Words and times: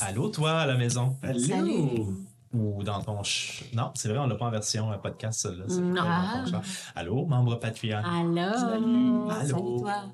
Allô, 0.00 0.28
toi, 0.28 0.60
à 0.60 0.66
la 0.66 0.76
maison? 0.76 1.16
Allô? 1.22 2.12
Ou 2.54 2.82
dans 2.82 3.02
ton... 3.02 3.22
ch- 3.22 3.64
Non, 3.74 3.90
c'est 3.94 4.08
vrai, 4.08 4.18
on 4.18 4.26
l'a 4.26 4.34
pas 4.34 4.46
en 4.46 4.50
version 4.50 4.90
euh, 4.90 4.96
podcast, 4.96 5.40
ça, 5.40 5.50
là. 5.50 5.64
C'est 5.68 5.80
Non. 5.80 6.02
pas 6.02 6.36
dans 6.36 6.44
ton 6.44 6.50
char. 6.50 6.62
Allô, 6.94 7.26
membre 7.26 7.56
Patreon? 7.58 7.98
Allô? 8.02 8.40
Allô? 8.40 9.30
Salut, 9.30 9.52
toi. 9.80 10.04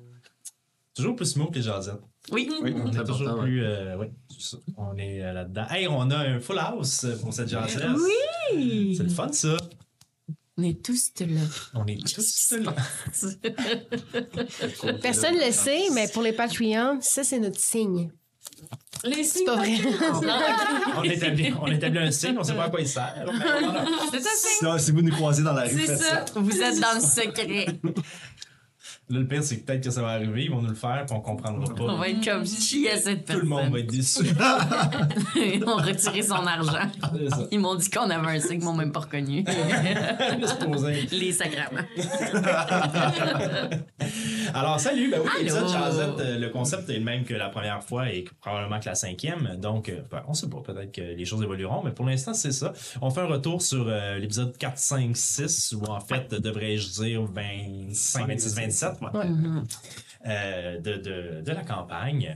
Toujours 0.93 1.15
plus 1.15 1.25
smooth 1.27 1.49
que 1.49 1.55
les 1.55 1.61
jasettes. 1.61 2.01
Oui. 2.31 2.49
Oui, 2.61 2.73
On 2.75 2.91
est 2.91 3.03
toujours 3.05 3.39
plus... 3.39 3.63
euh, 3.63 3.97
oui, 3.97 4.07
c'est 4.29 4.41
ça. 4.41 4.57
on 4.77 4.97
est 4.97 5.21
euh, 5.23 5.33
là-dedans. 5.33 5.65
Hey, 5.69 5.87
on 5.87 6.09
a 6.09 6.17
un 6.17 6.39
full 6.39 6.57
house 6.59 7.05
pour 7.21 7.33
cette 7.33 7.49
jasette. 7.49 7.83
Oui. 8.53 8.95
C'est 8.97 9.03
le 9.03 9.09
fun, 9.09 9.31
ça. 9.31 9.55
On 10.57 10.63
est 10.63 10.81
tous 10.83 11.11
là. 11.19 11.41
On 11.73 11.85
est 11.85 12.15
tous 12.15 12.53
là. 12.59 12.73
Personne 15.01 15.35
ne 15.35 15.45
le 15.45 15.51
sait, 15.51 15.89
mais 15.93 16.07
pour 16.07 16.23
les 16.23 16.33
Patreons, 16.33 16.99
ça, 17.01 17.23
c'est 17.23 17.39
notre 17.39 17.59
signe. 17.59 18.11
Les 19.03 19.23
C'est 19.23 19.43
pas 19.43 19.55
vrai. 19.57 19.73
On 20.97 21.03
établit, 21.03 21.53
on 21.61 21.67
établit 21.67 21.99
un 21.99 22.11
signe, 22.11 22.35
on 22.39 22.43
sait 22.43 22.53
pas 22.53 22.65
à 22.65 22.69
quoi 22.69 22.81
il 22.81 22.87
sert. 22.87 23.13
mais. 23.27 23.33
C'est 24.11 24.19
ça, 24.21 24.29
c'est 24.35 24.65
Ça, 24.65 24.79
si 24.79 24.91
vous 24.91 25.01
nous 25.01 25.11
croisez 25.11 25.43
dans 25.43 25.53
la 25.53 25.63
rue, 25.63 25.81
c'est 25.85 25.97
ça. 25.97 26.25
Vous 26.35 26.61
êtes 26.61 26.79
dans 26.79 26.93
le 26.95 27.01
secret. 27.01 27.67
Là, 29.07 29.19
le 29.19 29.27
pire, 29.27 29.43
c'est 29.43 29.59
que 29.59 29.65
peut-être 29.65 29.83
que 29.83 29.91
ça 29.91 30.01
va 30.01 30.09
arriver, 30.09 30.45
ils 30.45 30.51
vont 30.51 30.63
nous 30.63 30.69
le 30.69 30.73
faire, 30.75 31.03
puis 31.05 31.15
on 31.15 31.21
comprendra 31.21 31.71
pas. 31.75 31.83
On 31.83 31.97
va 31.97 32.09
être 32.09 32.25
comme 32.25 32.43
chier 32.43 32.91
à 32.91 32.97
cette 32.97 33.19
Tout 33.19 33.33
personne. 33.33 33.43
le 33.43 33.47
monde 33.49 33.71
va 33.71 33.79
être 33.79 33.91
déçu. 33.91 34.23
Ils 35.35 35.63
ont 35.63 35.75
retiré 35.75 36.23
son 36.23 36.33
argent. 36.47 36.89
Ils 37.51 37.59
m'ont 37.59 37.75
dit 37.75 37.87
qu'on 37.89 38.09
avait 38.09 38.37
un 38.37 38.39
signe, 38.39 38.59
ils 38.61 38.63
m'ont 38.63 38.73
même 38.73 38.91
pas 38.91 39.01
reconnu. 39.01 39.45
Les 41.11 41.31
sacraments. 41.31 41.81
Alors, 44.53 44.79
salut, 44.79 45.11
ben 45.11 45.21
oui, 45.23 45.29
l'épisode 45.39 45.67
Jazette, 45.69 46.19
euh, 46.19 46.39
le 46.39 46.49
concept 46.49 46.89
est 46.89 46.97
le 46.97 47.03
même 47.03 47.25
que 47.25 47.33
la 47.33 47.49
première 47.49 47.83
fois 47.83 48.09
et 48.11 48.23
que 48.23 48.31
probablement 48.41 48.79
que 48.79 48.85
la 48.85 48.95
cinquième. 48.95 49.57
Donc, 49.57 49.89
euh, 49.89 50.01
ben, 50.11 50.23
on 50.27 50.33
sait 50.33 50.49
pas, 50.49 50.61
peut-être 50.61 50.91
que 50.91 51.01
les 51.01 51.25
choses 51.25 51.43
évolueront, 51.43 51.83
mais 51.83 51.91
pour 51.91 52.05
l'instant, 52.05 52.33
c'est 52.33 52.51
ça. 52.51 52.73
On 53.01 53.09
fait 53.09 53.21
un 53.21 53.27
retour 53.27 53.61
sur 53.61 53.85
euh, 53.87 54.17
l'épisode 54.17 54.57
4, 54.57 54.77
5, 54.77 55.15
6, 55.15 55.75
ou 55.79 55.85
en 55.85 55.99
fait, 55.99 56.33
devrais-je 56.33 56.89
dire 57.03 57.21
25, 57.23 58.27
26, 58.27 58.55
27, 58.55 58.94
ouais. 59.01 59.19
Ouais. 59.19 59.27
Euh, 60.27 60.79
de, 60.79 60.93
de, 60.95 61.41
de 61.45 61.51
la 61.51 61.63
campagne. 61.63 62.35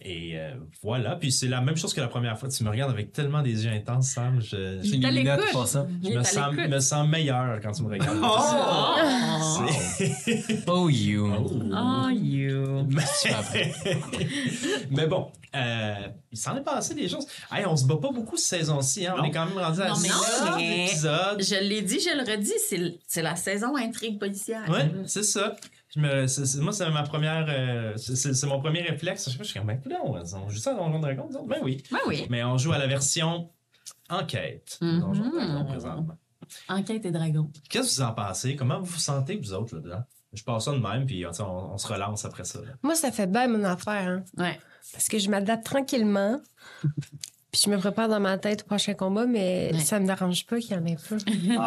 Et 0.00 0.32
euh, 0.36 0.54
voilà, 0.82 1.14
puis 1.14 1.30
c'est 1.30 1.46
la 1.46 1.60
même 1.60 1.76
chose 1.76 1.94
que 1.94 2.00
la 2.00 2.08
première 2.08 2.36
fois. 2.36 2.48
Tu 2.48 2.64
me 2.64 2.68
regardes 2.70 2.90
avec 2.90 3.12
tellement 3.12 3.42
des 3.42 3.64
yeux 3.64 3.70
intenses, 3.70 4.08
Sam. 4.08 4.40
Je, 4.40 4.80
je 4.82 4.92
à 4.92 4.96
une 4.96 5.06
lunette 5.08 5.38
l'écoute. 5.38 5.52
pour 5.52 5.68
ça. 5.68 5.86
Il 6.02 6.10
est 6.12 6.16
me, 6.16 6.22
sens, 6.24 6.52
me 6.54 6.80
sens 6.80 7.08
meilleur 7.08 7.60
quand 7.62 7.70
tu 7.70 7.82
me 7.84 7.90
regardes. 7.90 8.18
Oh! 8.20 9.66
C'est- 9.96 10.64
Oh, 10.66 10.88
you. 10.88 11.32
Oh, 11.72 12.08
you. 12.10 12.88
Mais 14.90 15.06
bon, 15.06 15.30
euh, 15.54 15.94
il 16.32 16.38
s'en 16.38 16.56
est 16.56 16.62
passé 16.62 16.94
des 16.94 17.08
choses. 17.08 17.26
Hey, 17.52 17.66
on 17.66 17.76
se 17.76 17.86
bat 17.86 17.96
pas 17.96 18.10
beaucoup 18.10 18.36
cette 18.36 18.60
saison-ci. 18.60 19.06
Hein? 19.06 19.14
On 19.18 19.24
est 19.24 19.30
quand 19.30 19.46
même 19.46 19.58
rendu 19.58 19.80
à 19.80 19.88
Non, 19.88 19.94
mais 20.00 20.08
6 20.08 20.44
là, 20.44 20.54
mais- 20.56 20.86
épisodes. 20.86 21.40
Je 21.42 21.54
l'ai 21.68 21.82
dit, 21.82 22.00
je 22.00 22.16
le 22.16 22.30
redis, 22.30 22.96
c'est 23.06 23.22
la 23.22 23.36
saison 23.36 23.76
intrigue 23.76 24.18
policière. 24.18 24.68
Ouais, 24.68 24.90
c'est 25.06 25.24
ça. 25.24 25.56
Je 25.94 26.00
me, 26.00 26.26
c'est- 26.26 26.44
c'est- 26.46 26.58
moi, 26.60 26.72
c'est 26.72 26.88
ma 26.90 27.02
première. 27.02 27.46
euh, 27.48 27.96
c'est- 27.96 28.44
mon 28.46 28.60
premier 28.60 28.82
réflexe. 28.82 29.24
Je 29.26 29.30
sais 29.30 29.38
pas, 29.38 29.44
je 29.44 29.48
suis 29.50 29.58
comme, 29.58 29.66
ben, 29.68 29.80
on 30.04 30.48
joue 30.50 30.58
ça 30.58 30.72
à 30.72 30.74
Donjon 30.74 30.98
Dragon? 31.00 31.28
Ben 31.46 31.58
oui. 31.62 31.82
Ben 31.90 31.98
oui. 32.06 32.26
Mais 32.28 32.44
on 32.44 32.58
joue 32.58 32.72
à 32.72 32.78
la 32.78 32.86
version 32.86 33.50
enquête. 34.10 34.78
de 34.80 34.86
Mhm. 34.86 35.00
Donjon 35.00 35.30
Dragon 35.30 35.64
présentement. 35.64 36.18
Enquête 36.68 37.04
et 37.04 37.10
dragon. 37.10 37.50
Qu'est-ce 37.68 37.96
que 37.96 38.02
vous 38.02 38.08
en 38.08 38.12
pensez? 38.12 38.56
Comment 38.56 38.78
vous 38.80 38.86
vous 38.86 38.98
sentez, 38.98 39.36
vous 39.36 39.52
autres, 39.54 39.74
là-dedans? 39.76 40.02
Je 40.34 40.42
passe 40.44 40.64
ça 40.66 40.72
de 40.72 40.78
même, 40.78 41.06
puis 41.06 41.24
on, 41.26 41.30
on- 41.42 41.72
on 41.72 41.78
se 41.78 41.86
relance 41.86 42.24
après 42.26 42.44
ça. 42.44 42.60
là. 42.60 42.72
Moi, 42.82 42.94
ça 42.94 43.10
fait 43.12 43.26
bien 43.26 43.48
mon 43.48 43.64
affaire, 43.64 44.08
hein, 44.08 44.24
Ouais. 44.36 44.58
parce 44.92 45.08
que 45.08 45.18
je 45.18 45.28
m'adapte 45.30 45.64
tranquillement. 45.64 46.38
Puis 47.50 47.62
je 47.64 47.70
me 47.70 47.78
prépare 47.78 48.08
dans 48.10 48.20
ma 48.20 48.36
tête 48.36 48.62
au 48.62 48.66
prochain 48.66 48.92
combat, 48.94 49.24
mais 49.26 49.70
Ouais. 49.72 49.78
ça 49.80 49.98
me 49.98 50.06
dérange 50.06 50.44
pas 50.46 50.58
qu'il 50.58 50.72
y 50.72 50.74
en 50.78 50.84
ait 50.84 50.96
pas. 50.96 51.16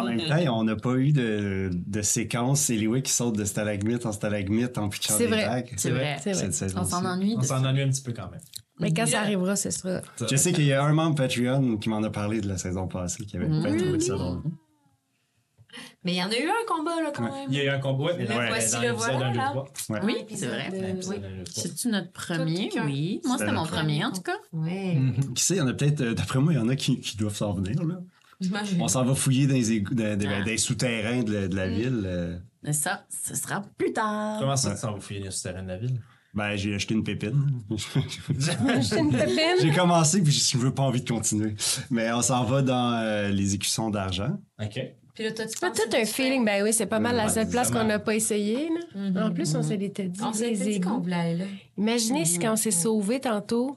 En 0.00 0.04
même 0.04 0.20
temps, 0.20 0.58
on 0.60 0.64
n'a 0.64 0.76
pas 0.76 0.94
eu 0.94 1.12
de, 1.12 1.70
de 1.72 2.02
séquence. 2.02 2.60
C'est 2.60 2.76
Léo 2.76 3.00
qui 3.02 3.10
saute 3.10 3.36
de 3.36 3.44
stalagmite 3.44 4.06
en 4.06 4.12
stalagmite 4.12 4.78
en 4.78 4.88
pitchant 4.88 5.14
C'est 5.18 5.24
des 5.24 5.30
vrai. 5.32 5.44
vagues. 5.46 5.72
C'est 5.76 5.90
vrai. 5.90 6.18
C'est 6.22 6.32
vrai. 6.34 6.48
On 6.76 6.84
s'en 6.84 7.04
ennuie. 7.04 7.34
On 7.36 7.42
s'en 7.42 7.64
ennuie 7.64 7.82
un 7.82 7.88
petit 7.88 8.02
peu 8.02 8.12
quand 8.12 8.30
même. 8.30 8.40
Mais 8.78 8.92
quand 8.92 9.06
ça 9.06 9.20
arrivera, 9.20 9.56
ce 9.56 9.70
sera. 9.70 10.00
Je 10.28 10.36
sais 10.36 10.52
qu'il 10.52 10.64
y 10.64 10.72
a 10.72 10.84
un 10.84 10.92
membre 10.92 11.16
Patreon 11.16 11.76
qui 11.78 11.88
m'en 11.88 12.02
a 12.02 12.10
parlé 12.10 12.40
de 12.40 12.48
la 12.48 12.58
saison 12.58 12.86
passée 12.86 13.24
qui 13.24 13.36
avait 13.36 13.48
Mhm. 13.48 13.62
pas 13.62 13.76
trouvé 13.76 14.00
ça 14.00 14.14
drôle. 14.14 14.42
Mais 16.04 16.12
il 16.12 16.16
y 16.18 16.22
en 16.22 16.28
a 16.30 16.36
eu 16.38 16.48
un 16.48 16.66
combat, 16.66 17.02
là, 17.02 17.12
quand 17.14 17.24
Ouais. 17.24 17.30
même. 17.30 17.48
Il 17.50 17.56
y 17.56 17.60
a 17.60 17.64
eu 17.64 17.68
un 17.68 17.78
combat, 17.78 18.12
mais 18.16 18.24
dans, 18.26 18.34
voici, 18.34 18.72
dans 18.74 18.80
le 18.82 18.90
voilà, 18.92 19.26
1, 19.26 19.30
2, 19.32 19.36
là. 19.38 19.52
3. 19.52 19.72
Ouais. 19.90 20.00
Oui, 20.04 20.14
c'est 20.34 20.46
vrai. 20.46 20.70
de- 20.70 20.86
L'épisode 20.86 21.18
oui. 21.20 21.26
1, 21.26 21.36
2, 21.38 21.44
3. 21.44 21.62
C'est-tu 21.62 21.88
notre 21.88 22.12
premier? 22.12 22.70
Oui. 22.84 23.20
Moi, 23.24 23.36
c'était 23.38 23.52
mon 23.52 23.64
premier, 23.64 24.04
en 24.04 24.12
tout 24.12 24.22
cas. 24.22 24.36
Ouais. 24.52 24.94
Mhm. 24.94 25.34
Qui 25.34 25.44
sait, 25.44 25.54
il 25.54 25.58
y 25.58 25.60
en 25.60 25.68
a 25.68 25.72
peut-être, 25.74 26.00
euh, 26.00 26.14
d'après 26.14 26.38
moi, 26.40 26.52
il 26.52 26.56
y 26.56 26.62
en 26.62 26.68
a 26.68 26.76
qui, 26.76 27.00
qui 27.00 27.16
doivent 27.16 27.36
s'en 27.36 27.52
venir. 27.52 27.82
Là. 27.84 28.00
J'imagine. 28.40 28.82
On 28.82 28.88
s'en 28.88 29.04
va 29.04 29.14
fouiller 29.14 29.46
dans 29.46 29.54
les, 29.54 29.70
égouts- 29.72 29.94
dans- 29.94 30.18
dans- 30.18 30.28
Ah. 30.28 30.40
dans 30.40 30.46
les 30.46 30.58
souterrains 30.58 31.22
de 31.22 31.32
la, 31.32 31.48
de 31.48 31.54
la 31.56 31.68
ville. 31.68 32.02
euh. 32.04 32.38
Mais 32.64 32.72
ça, 32.72 33.04
ce 33.08 33.34
sera 33.36 33.62
plus 33.78 33.92
tard. 33.92 34.38
Comment 34.40 34.56
ça, 34.56 34.70
Ouais. 34.70 34.74
tu 34.74 34.80
s'en 34.80 34.92
vas 34.94 35.00
fouiller 35.00 35.20
les 35.20 35.30
souterrains 35.30 35.62
de 35.62 35.68
la 35.68 35.76
ville? 35.78 36.00
Ben, 36.34 36.56
j'ai 36.56 36.74
acheté 36.74 36.94
une 36.94 37.04
pépine. 37.04 37.60
J'ai 38.80 38.98
une 38.98 39.10
pépine? 39.10 39.36
j'ai 39.60 39.70
commencé, 39.70 40.22
puis 40.22 40.32
je 40.32 40.56
veux 40.56 40.72
pas 40.72 40.82
envie 40.82 41.02
de 41.02 41.08
continuer. 41.08 41.54
Mais 41.90 42.10
on 42.12 42.22
s'en 42.22 42.42
va 42.44 42.62
dans 42.62 42.94
euh, 42.94 43.28
les 43.28 43.54
écussons 43.54 43.90
d'argent. 43.90 44.38
OK. 44.60 44.80
Puis 45.14 45.24
là, 45.24 45.32
toi, 45.32 45.44
tu 45.44 45.50
C'est 45.52 45.60
pas 45.60 45.70
penses 45.70 45.80
tout 45.80 45.96
un 45.96 46.04
feeling. 46.04 46.44
Ben 46.44 46.62
oui, 46.62 46.72
c'est 46.72 46.86
pas 46.86 46.98
mal 46.98 47.16
la 47.16 47.28
seule 47.28 47.48
place 47.48 47.70
qu'on 47.70 47.84
n'a 47.84 47.98
pas 47.98 48.14
essayé. 48.14 48.70
là. 48.70 48.80
Mhm. 49.10 49.22
En 49.22 49.30
plus, 49.32 49.54
on 49.54 49.62
se 49.62 49.74
l'était 49.74 50.08
dit. 50.08 50.20
On 50.22 50.32
s'était 50.32 50.52
dit 50.52 50.80
qu'on 50.80 50.90
égouts. 50.94 51.02
voulait 51.02 51.16
aller 51.16 51.36
là. 51.38 51.44
Imaginez 51.76 52.24
si 52.24 52.38
quand 52.38 52.52
on 52.52 52.56
s'est 52.56 52.70
sauvés 52.70 53.20
tantôt, 53.20 53.76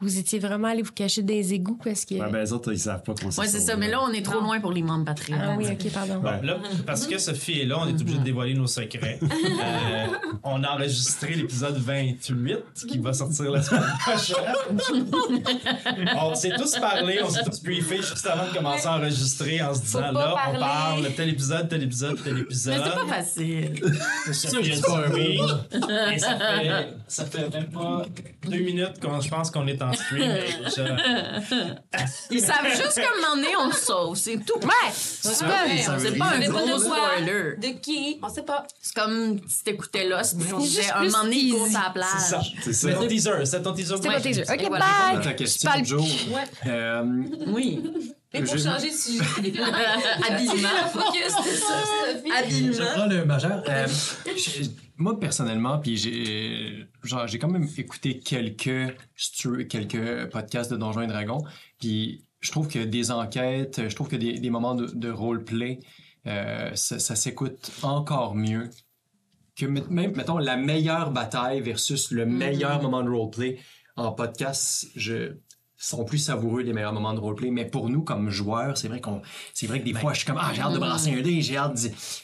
vous 0.00 0.18
étiez 0.18 0.38
vraiment 0.38 0.68
allé 0.68 0.82
vous 0.82 0.92
cacher 0.92 1.22
dans 1.22 1.32
les 1.32 1.54
égouts 1.54 1.78
parce 1.82 2.04
que. 2.04 2.14
Ouais, 2.14 2.30
ben, 2.30 2.40
les 2.40 2.52
autres, 2.52 2.72
ils 2.72 2.78
savent 2.78 3.02
pas 3.02 3.14
qu'on 3.14 3.30
s'est 3.30 3.40
Ouais, 3.40 3.46
c'est 3.46 3.60
ça. 3.60 3.76
Mais 3.76 3.88
là, 3.88 4.00
on 4.02 4.10
est 4.12 4.22
trop 4.22 4.40
Non. 4.40 4.46
loin 4.46 4.60
pour 4.60 4.72
les 4.72 4.82
membres 4.82 5.04
Patreon. 5.04 5.36
Ah 5.40 5.54
oui, 5.56 5.66
ok, 5.70 5.92
pardon. 5.92 6.18
Bon, 6.18 6.40
là, 6.42 6.58
parce 6.84 7.06
que 7.06 7.16
Sophie 7.16 7.60
est 7.60 7.64
là, 7.64 7.78
on 7.80 7.86
est 7.88 7.98
obligé 8.00 8.18
de 8.18 8.24
dévoiler 8.24 8.54
nos 8.54 8.66
secrets. 8.66 9.18
Euh, 9.64 10.06
on 10.42 10.62
a 10.64 10.70
enregistré 10.72 11.34
l'épisode 11.34 11.76
28 11.78 12.58
qui 12.88 12.98
va 12.98 13.12
sortir 13.12 13.50
la 13.50 13.62
semaine 13.62 13.82
prochaine. 14.00 15.06
on 16.20 16.34
s'est 16.34 16.52
tous 16.56 16.76
parlé, 16.78 17.20
on 17.24 17.28
s'est 17.30 17.44
tous 17.44 17.62
briefés 17.62 17.98
juste 17.98 18.26
avant 18.26 18.46
de 18.50 18.54
commencer 18.56 18.86
à 18.86 18.96
enregistrer 18.96 19.62
en 19.62 19.74
se 19.74 19.80
disant 19.82 20.00
pas 20.00 20.12
là, 20.12 20.34
parler. 20.34 20.56
on 20.56 20.60
parle 20.60 21.02
de 21.04 21.08
tel 21.08 21.28
épisode, 21.30 21.68
tel 21.68 21.82
épisode, 21.82 22.18
tel 22.22 22.34
Mais 22.34 22.40
épisode. 22.40 22.82
c'est 22.84 22.94
pas 22.94 23.06
facile. 23.06 23.82
C'est 24.32 24.48
sûr, 24.50 24.62
j'ai 24.62 24.74
dit 24.74 24.82
oui. 25.14 25.38
Et 26.14 26.18
ça 26.18 26.36
fait, 26.38 26.88
ça 27.08 27.24
fait 27.26 27.50
même 27.54 27.70
pas 27.70 28.04
deux 28.48 28.58
minutes 28.58 29.00
qu'on 29.00 29.20
je 29.20 29.28
pense 29.28 29.50
qu'on 29.50 29.66
est 29.66 29.80
en 29.82 29.83
stream. 29.92 30.20
Je- 30.22 31.74
Ils 32.30 32.40
savent 32.40 32.66
juste 32.68 32.94
qu'à 32.94 33.02
un 33.02 33.20
moment 33.20 33.36
donné, 33.36 33.48
on 33.60 33.66
le 33.66 33.72
sauve. 33.72 34.16
C'est 34.16 34.38
tout. 34.44 34.58
Ouais! 34.62 34.90
C'est 34.92 35.44
pas, 35.44 35.98
c'est 35.98 36.18
pas 36.18 36.26
un 36.26 36.40
gros 36.48 36.78
spoiler. 36.78 37.56
De 37.58 37.78
qui? 37.80 38.18
On 38.22 38.28
sait 38.28 38.42
pas. 38.42 38.66
C'est 38.80 38.94
comme 38.94 39.38
si 39.48 39.64
t'écoutais 39.64 40.04
là, 40.08 40.22
si 40.24 40.36
tu 40.38 40.44
C'est 40.44 40.56
disais 40.56 40.82
juste 40.82 40.92
un 40.94 41.04
moment 41.04 41.24
donné, 41.24 41.36
il 41.36 41.54
C'est 41.66 41.72
ça. 41.72 41.90
plage. 41.92 42.08
C'est 42.62 42.72
ça. 42.72 42.88
C'est 42.88 42.94
ton 42.94 43.06
teaser, 43.06 43.30
c'est 43.44 43.62
ton 43.62 43.72
teaser. 43.72 43.94
Ouais. 43.94 44.08
mon 44.14 44.20
teaser. 44.20 44.42
Et 44.42 44.52
Ok, 44.64 44.70
bye! 44.70 44.80
Ta 45.22 45.22
Je 45.22 45.28
question, 45.34 45.70
Joe. 45.84 46.04
Euh, 46.66 47.04
Oui. 47.48 47.82
Mais 48.34 48.42
pour 48.42 48.58
changer 48.58 48.90
de 48.90 48.94
sujet. 48.94 49.22
Habilement. 50.28 50.68
Focus, 50.92 51.34
c'est 51.44 51.56
ça, 51.56 51.82
Sophie. 51.84 52.28
Je 52.28 52.32
Habilement. 52.34 52.86
prends 52.94 53.06
le 53.06 53.24
majeur. 53.24 53.62
Euh, 53.68 53.86
moi, 54.96 55.18
personnellement, 55.18 55.78
puis 55.78 55.96
j'ai 55.96 56.86
genre, 57.02 57.26
j'ai 57.26 57.38
quand 57.38 57.48
même 57.50 57.68
écouté 57.76 58.18
quelques, 58.18 58.96
quelques 59.68 60.30
podcasts 60.30 60.70
de 60.70 60.76
Donjons 60.76 61.02
et 61.02 61.06
Dragons, 61.06 61.42
puis 61.78 62.24
je 62.40 62.50
trouve 62.50 62.68
que 62.68 62.80
des 62.80 63.10
enquêtes, 63.10 63.88
je 63.88 63.94
trouve 63.94 64.08
que 64.08 64.16
des, 64.16 64.38
des 64.38 64.50
moments 64.50 64.74
de, 64.74 64.86
de 64.86 65.10
roleplay, 65.10 65.80
euh, 66.26 66.70
ça, 66.74 66.98
ça 66.98 67.16
s'écoute 67.16 67.70
encore 67.82 68.34
mieux 68.34 68.70
que 69.56 69.66
même, 69.66 70.16
mettons, 70.16 70.38
la 70.38 70.56
meilleure 70.56 71.10
bataille 71.10 71.60
versus 71.60 72.10
le 72.10 72.26
meilleur 72.26 72.82
moment 72.82 73.02
de 73.02 73.10
roleplay 73.10 73.58
en 73.96 74.12
podcast. 74.12 74.86
Je, 74.96 75.36
sont 75.76 76.04
plus 76.04 76.18
savoureux 76.18 76.62
les 76.62 76.72
meilleurs 76.72 76.92
moments 76.92 77.12
de 77.14 77.20
roleplay. 77.20 77.50
Mais 77.50 77.64
pour 77.64 77.88
nous, 77.88 78.02
comme 78.02 78.30
joueurs, 78.30 78.76
c'est 78.78 78.88
vrai 78.88 79.00
qu'on, 79.00 79.20
c'est 79.52 79.66
vrai 79.66 79.80
que 79.80 79.84
des 79.84 79.92
fois, 79.94 80.12
je 80.12 80.18
suis 80.18 80.26
comme, 80.26 80.38
ah, 80.40 80.50
j'ai 80.54 80.62
hâte 80.62 80.72
de 80.74 80.78
brasser 80.78 81.12
un 81.12 81.20
dé, 81.20 81.40
j'ai 81.42 81.56
hâte, 81.56 81.78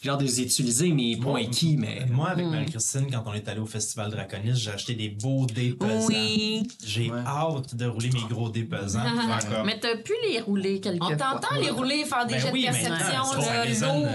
hâte 0.07 0.21
de 0.21 0.25
les 0.25 0.41
utiliser, 0.43 0.93
mes 0.93 1.17
points 1.17 1.41
acquis, 1.43 1.77
mais. 1.77 2.07
Moi, 2.11 2.29
avec 2.31 2.47
Marie-Christine, 2.47 3.07
quand 3.11 3.23
on 3.27 3.35
est 3.35 3.47
allé 3.49 3.61
au 3.61 3.67
Festival 3.67 4.11
Draconis, 4.11 4.55
j'ai 4.55 4.71
acheté 4.71 4.95
des 4.95 5.09
beaux 5.09 5.47
dés 5.47 5.73
pesants. 5.73 6.07
Oui. 6.09 6.67
J'ai 6.85 7.11
hâte 7.11 7.75
de 7.75 7.87
rouler 7.87 8.11
mes 8.13 8.23
gros 8.29 8.49
dés 8.49 8.65
pesants. 8.65 9.01
comme- 9.51 9.67
Mais 9.67 9.79
t'as 9.79 9.97
pu 9.97 10.13
les 10.29 10.41
rouler 10.41 10.81
quelque 10.81 11.03
On 11.03 11.09
fois. 11.09 11.17
t'entend 11.17 11.57
les 11.61 11.71
rouler, 11.71 12.05
faire 12.05 12.27
des 12.27 12.35
Ben 12.35 12.41
jets 12.41 12.49
de 12.49 12.53
oui, 12.53 12.67
mais 12.71 12.89
perception, 12.89 13.41
là, 13.41 13.65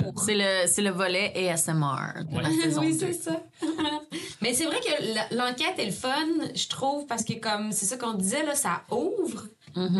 lourd. 0.01 0.23
C'est 0.25 0.35
le, 0.35 0.67
c'est 0.67 0.81
le 0.81 0.91
volet 0.91 1.49
ASMR 1.49 2.23
de 2.31 2.39
la 2.41 2.49
saison 2.63 2.81
oui, 2.81 2.93
2. 2.93 2.99
c'est 2.99 3.13
ça. 3.13 3.41
Mais 4.41 4.53
c'est 4.53 4.65
vrai 4.65 4.79
que 4.79 5.35
l'enquête 5.35 5.77
est 5.79 5.85
le 5.85 5.91
fun, 5.91 6.27
je 6.53 6.67
trouve, 6.67 7.05
parce 7.07 7.23
que 7.23 7.33
comme 7.33 7.71
c'est 7.71 7.85
ça 7.85 7.97
qu'on 7.97 8.13
disait, 8.13 8.43
là, 8.45 8.55
ça 8.55 8.83
ouvre 8.91 9.47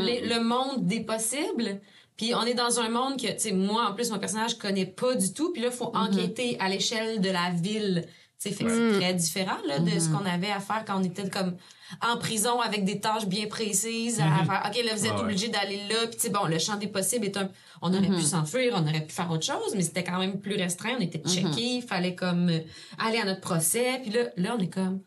les- 0.06 0.22
le 0.22 0.40
monde 0.42 0.86
des 0.88 1.02
possibles. 1.02 1.80
Puis 2.18 2.34
on 2.34 2.44
est 2.44 2.54
dans 2.54 2.80
un 2.80 2.88
monde 2.90 3.20
que, 3.20 3.28
tu 3.28 3.40
sais, 3.40 3.52
moi, 3.52 3.88
en 3.90 3.94
plus, 3.94 4.10
mon 4.10 4.20
personnage 4.20 4.58
connaît 4.58 4.86
pas 4.86 5.16
du 5.16 5.34
tout. 5.34 5.52
Puis 5.52 5.62
là, 5.62 5.68
il 5.70 5.76
faut 5.76 5.92
enquêter 5.96 6.58
à 6.62 6.70
l'échelle 6.70 7.20
de 7.20 7.30
la 7.30 7.50
ville. 7.52 8.06
C'est 8.52 9.00
très 9.00 9.14
différent 9.14 9.58
là, 9.68 9.80
de 9.80 10.00
ce 10.00 10.10
qu'on 10.10 10.26
avait 10.26 10.52
à 10.52 10.60
faire 10.60 10.84
quand 10.86 11.00
on 11.00 11.04
était 11.04 11.30
comme 11.30 11.56
en 12.02 12.18
prison 12.18 12.60
avec 12.62 12.84
des 12.84 13.00
tâches 13.00 13.26
bien 13.28 13.48
précises 13.48 14.20
à 14.20 14.44
faire. 14.46 14.64
OK, 14.70 14.84
là, 14.84 14.96
vous 14.96 15.06
êtes 15.06 15.14
Ouais. 15.14 15.20
obligé 15.20 15.50
d'aller 15.50 15.78
là. 15.90 16.08
Puis, 16.08 16.16
tu 16.16 16.22
sais, 16.24 16.30
bon, 16.30 16.46
le 16.46 16.58
champ 16.60 16.76
des 16.78 16.88
possibles 16.88 17.26
est 17.26 17.38
un... 17.38 17.50
On 17.82 17.94
aurait 17.94 18.08
pu 18.08 18.22
s'enfuir, 18.22 18.74
on 18.76 18.82
aurait 18.88 19.06
pu 19.06 19.14
faire 19.14 19.30
autre 19.30 19.46
chose, 19.46 19.76
mais 19.76 19.84
c'était 19.84 20.04
quand 20.04 20.18
même 20.20 20.40
plus 20.42 20.56
restreint. 20.56 20.96
On 20.98 21.02
était 21.02 21.22
checké, 21.28 21.62
il 21.78 21.82
fallait 21.84 22.16
comme 22.16 22.50
euh, 22.50 22.60
aller 22.98 23.20
à 23.20 23.26
notre 23.26 23.42
procès. 23.42 24.00
Puis 24.02 24.12
là, 24.12 24.22
là, 24.38 24.56
on 24.58 24.62
est 24.62 24.74
comme 24.74 25.02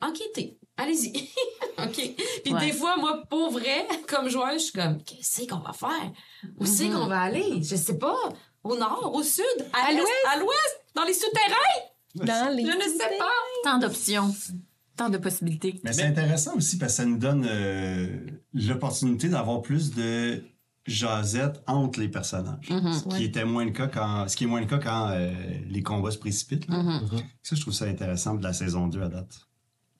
enquêter. 0.00 0.58
Allez-y. 0.76 1.12
OK. 1.78 2.14
Puis 2.44 2.52
Ouais. 2.52 2.60
des 2.60 2.72
fois, 2.72 2.96
moi, 2.96 3.22
pour 3.30 3.50
vrai, 3.52 3.86
comme 4.08 4.28
joueur, 4.28 4.52
je 4.54 4.58
suis 4.58 4.72
comme, 4.72 5.00
qu'est-ce 5.04 5.46
qu'on 5.46 5.60
va 5.60 5.72
faire? 5.72 6.10
Où 6.58 6.66
c'est 6.66 6.88
qu'on 6.88 7.06
va 7.06 7.20
aller? 7.20 7.62
Je 7.62 7.76
sais 7.76 7.96
pas. 7.98 8.16
Au 8.64 8.76
nord, 8.76 9.12
au 9.14 9.22
sud, 9.22 9.44
à, 9.72 9.92
l'est, 9.92 10.00
à 10.32 10.38
l'ouest, 10.38 10.80
dans 10.94 11.04
les 11.04 11.12
souterrains? 11.14 11.80
Dans 12.14 12.54
les 12.54 12.64
Je 12.64 12.70
ne 12.70 12.82
sais 12.98 13.18
pas. 13.18 13.30
Tant 13.64 13.78
d'options, 13.78 14.34
tant 14.96 15.08
de 15.08 15.18
possibilités. 15.18 15.80
Mais 15.84 15.92
c'est 15.92 16.04
intéressant 16.06 16.54
aussi 16.56 16.78
parce 16.78 16.92
que 16.92 16.96
ça 16.98 17.04
nous 17.04 17.18
donne 17.18 17.46
euh, 17.48 18.18
l'opportunité 18.52 19.28
d'avoir 19.28 19.62
plus 19.62 19.92
de 19.94 20.42
jasette 20.86 21.62
entre 21.66 21.98
les 21.98 22.08
personnages. 22.08 22.66
Ce 22.68 23.16
qui 23.16 23.24
était 23.24 23.44
moins 23.44 23.64
le 23.64 23.70
cas 23.70 23.86
quand, 23.88 24.28
ce 24.28 24.36
qui 24.36 24.44
est 24.44 24.46
moins 24.46 24.60
le 24.60 24.66
cas 24.66 24.78
quand 24.78 25.08
euh, 25.12 25.32
les 25.66 25.82
combats 25.82 26.10
se 26.10 26.18
précipitent. 26.18 26.68
là. 26.68 27.00
Ça, 27.42 27.56
je 27.56 27.60
trouve 27.62 27.72
ça 27.74 27.86
intéressant 27.86 28.34
de 28.34 28.42
la 28.42 28.52
saison 28.52 28.86
2 28.86 29.02
à 29.02 29.08
date. 29.08 29.40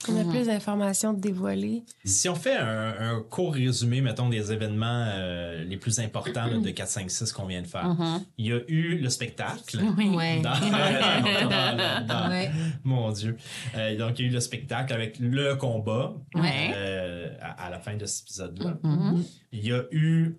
On 0.09 0.21
a 0.21 0.31
plus 0.31 0.47
d'informations 0.47 1.13
de 1.13 1.21
dévoiler. 1.21 1.83
Si 2.05 2.29
on 2.29 2.35
fait 2.35 2.57
un, 2.57 2.95
un 2.99 3.21
court 3.23 3.55
résumé, 3.55 4.01
mettons, 4.01 4.29
des 4.29 4.53
événements 4.53 5.07
euh, 5.09 5.65
les 5.65 5.77
plus 5.77 5.99
importants 6.01 6.47
là, 6.47 6.59
de 6.59 6.71
4, 6.71 6.89
5, 6.89 7.11
6 7.11 7.33
qu'on 7.33 7.47
vient 7.47 7.63
de 7.63 7.67
faire, 7.67 7.97
il 8.39 8.47
y 8.47 8.53
a 8.53 8.61
eu 8.69 8.99
le 8.99 9.09
spectacle. 9.09 9.79
Ouais. 10.15 10.41
Dans- 10.43 10.51
dans- 10.51 12.07
dans- 12.07 12.29
Ouais. 12.29 12.51
Mon 12.85 13.11
Dieu. 13.13 13.37
Euh, 13.77 13.97
donc, 13.99 14.19
il 14.19 14.23
y 14.23 14.29
a 14.29 14.31
eu 14.31 14.35
le 14.35 14.41
spectacle 14.41 14.93
avec 14.93 15.19
le 15.19 15.55
combat 15.57 16.15
Ouais. 16.35 16.73
euh, 16.75 17.29
à, 17.41 17.67
à 17.67 17.71
la 17.71 17.79
fin 17.79 17.97
de 17.97 18.05
cet 18.07 18.25
épisode-là. 18.27 18.79
Mhm. 18.83 19.23
Il 19.53 19.67
y 19.67 19.73
a 19.73 19.83
eu, 19.93 20.37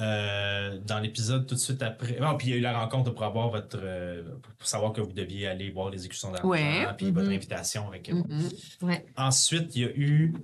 euh, 0.00 0.78
dans 0.84 0.98
l'épisode 0.98 1.46
tout 1.46 1.54
de 1.54 1.60
suite 1.60 1.82
après, 1.82 2.14
bon, 2.20 2.36
puis 2.36 2.48
il 2.48 2.50
y 2.50 2.54
a 2.54 2.56
eu 2.56 2.60
la 2.60 2.76
rencontre 2.78 3.12
pour 3.12 3.22
avoir 3.24 3.48
votre, 3.50 3.78
euh, 3.80 4.22
pour 4.58 4.66
savoir 4.66 4.92
que 4.92 5.00
vous 5.00 5.12
deviez 5.12 5.46
aller 5.46 5.70
voir 5.70 5.90
les 5.90 5.96
exécutions 5.96 6.30
d'argent, 6.32 6.48
Ouais. 6.48 6.86
puis 6.96 7.10
votre 7.12 7.28
invitation 7.30 7.86
avec. 7.88 8.10
Mhm. 8.12 8.26
Ouais. 8.82 9.06
Ensuite, 9.16 9.74
il 9.76 9.82
y 9.82 9.84
a 9.84 9.90
eu, 9.90 10.34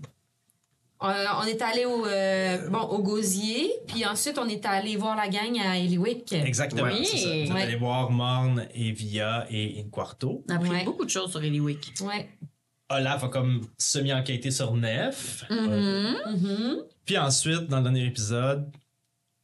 Euh, 1.03 1.25
on 1.41 1.45
est 1.47 1.63
allé 1.63 1.87
au, 1.87 2.05
euh, 2.05 2.69
bon, 2.69 2.81
au 2.81 3.03
Gosier, 3.03 3.71
puis 3.87 4.05
ensuite, 4.05 4.37
on 4.39 4.47
est 4.47 4.67
allé 4.67 4.97
voir 4.97 5.17
la 5.17 5.29
gang 5.29 5.59
à 5.59 5.79
Eliwick. 5.79 6.31
exactement, 6.35 6.83
Oui. 6.93 7.07
ça. 7.07 7.17
Vous 7.17 7.33
êtes 7.33 7.51
Ouais. 7.55 7.63
allé 7.63 7.77
voir 7.77 8.11
Morne, 8.11 8.67
Evia 8.75 9.47
et 9.51 9.81
Inquarto. 9.81 10.45
On 10.47 10.53
a 10.53 10.57
appris 10.57 10.69
Ouais. 10.69 10.85
beaucoup 10.85 11.07
de 11.07 11.11
choses 11.11 11.31
sur 11.31 11.43
Eliwick. 11.43 11.95
Ouais. 12.03 12.29
Olaf 12.91 13.25
a 13.25 13.29
comme 13.29 13.63
semi-enquêté 13.79 14.51
sur 14.51 14.75
Nef. 14.77 15.45
Mhm. 15.49 16.83
Puis 17.07 17.17
ensuite, 17.17 17.67
dans 17.69 17.79
le 17.79 17.85
dernier 17.85 18.05
épisode, 18.05 18.71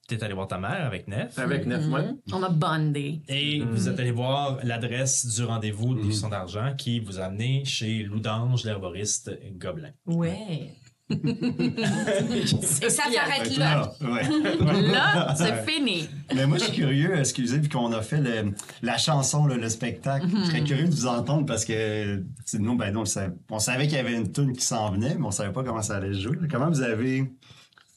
t'es 0.06 0.22
allé 0.22 0.34
voir 0.34 0.48
ta 0.48 0.58
mère 0.58 0.86
avec 0.86 1.08
Nef. 1.08 1.38
Avec 1.38 1.66
neuf 1.66 1.84
mois. 1.86 2.02
On 2.32 2.42
a 2.42 2.48
bondé. 2.48 3.20
Et 3.28 3.60
vous 3.60 3.88
êtes 3.88 3.98
allé 3.98 4.10
voir 4.12 4.58
l'adresse 4.62 5.26
du 5.26 5.44
rendez-vous 5.44 5.94
des 5.94 6.12
son 6.12 6.28
d'argent 6.28 6.72
qui 6.76 7.00
vous 7.00 7.18
a 7.20 7.24
amené 7.24 7.64
chez 7.64 8.02
Loudange, 8.04 8.64
l'herboriste 8.64 9.30
Gobelin. 9.58 9.90
Ouais. 10.06 10.72
Et 11.10 12.46
ça 12.46 12.90
s'arrête 12.90 13.56
là. 13.56 13.92
Ouais. 14.00 14.82
Là, 14.90 15.34
c'est 15.36 15.64
fini. 15.70 16.08
Mais 16.34 16.46
moi, 16.46 16.58
je 16.58 16.64
suis 16.64 16.72
curieux, 16.72 17.16
excusez, 17.16 17.58
vu 17.58 17.68
qu'on 17.68 17.92
a 17.92 18.02
fait 18.02 18.20
le- 18.20 18.52
la 18.82 18.98
chanson, 18.98 19.46
là, 19.46 19.56
le 19.56 19.68
spectacle. 19.68 20.26
Je 20.28 20.44
serais 20.46 20.64
curieux 20.64 20.86
de 20.88 20.90
vous 20.94 21.06
entendre 21.06 21.46
parce 21.46 21.64
que 21.64 22.22
nous, 22.58 22.76
ben, 22.76 22.92
nous, 22.92 23.00
on, 23.00 23.04
savait, 23.04 23.32
on 23.50 23.58
savait 23.60 23.86
qu'il 23.86 23.96
y 23.96 24.00
avait 24.00 24.14
une 24.16 24.32
tune 24.32 24.52
qui 24.52 24.64
s'en 24.64 24.90
venait, 24.90 25.14
mais 25.16 25.26
on 25.26 25.30
savait 25.30 25.52
pas 25.52 25.62
comment 25.62 25.82
ça 25.82 25.96
allait 25.96 26.12
se 26.12 26.20
jouer. 26.20 26.36
Comment 26.50 26.68
vous 26.70 26.82
avez 26.82 27.30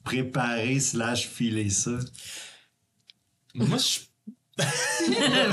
préparé 0.03 0.79
slash 0.79 1.27
filé 1.27 1.69
ça? 1.69 1.91
Moi, 3.55 3.77
je 3.77 3.99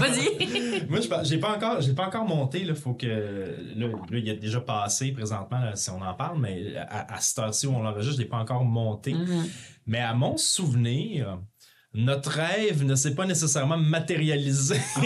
Vas-y. 0.01 0.85
Moi, 0.89 0.99
j'ai 1.23 1.39
pas 1.39 1.55
encore, 1.57 1.81
j'ai 1.81 1.93
pas 1.95 2.07
encore 2.09 2.25
monté. 2.25 2.65
Là, 2.65 2.75
faut 2.75 2.95
que 2.95 3.07
là, 3.07 3.87
là, 3.87 4.19
il 4.19 4.31
a 4.31 4.35
déjà 4.35 4.61
passé 4.61 5.13
présentement 5.13 5.61
là, 5.61 5.77
si 5.77 5.91
on 5.91 6.01
en 6.03 6.15
parle, 6.15 6.41
mais 6.41 6.77
à, 6.77 7.15
à 7.15 7.21
cette 7.21 7.39
heure-ci 7.39 7.69
où 7.69 7.77
on 7.77 7.83
l'enregistre, 7.83 8.17
je 8.17 8.23
l'ai 8.23 8.29
pas 8.29 8.39
encore 8.39 8.65
monté. 8.65 9.15
Mais 9.87 10.01
à 10.01 10.13
mon 10.13 10.37
souvenir, 10.37 11.39
notre 11.95 12.31
rêve 12.33 12.83
ne 12.85 12.97
s'est 12.97 13.15
pas 13.15 13.27
nécessairement 13.27 13.77
matérialisé. 13.79 14.77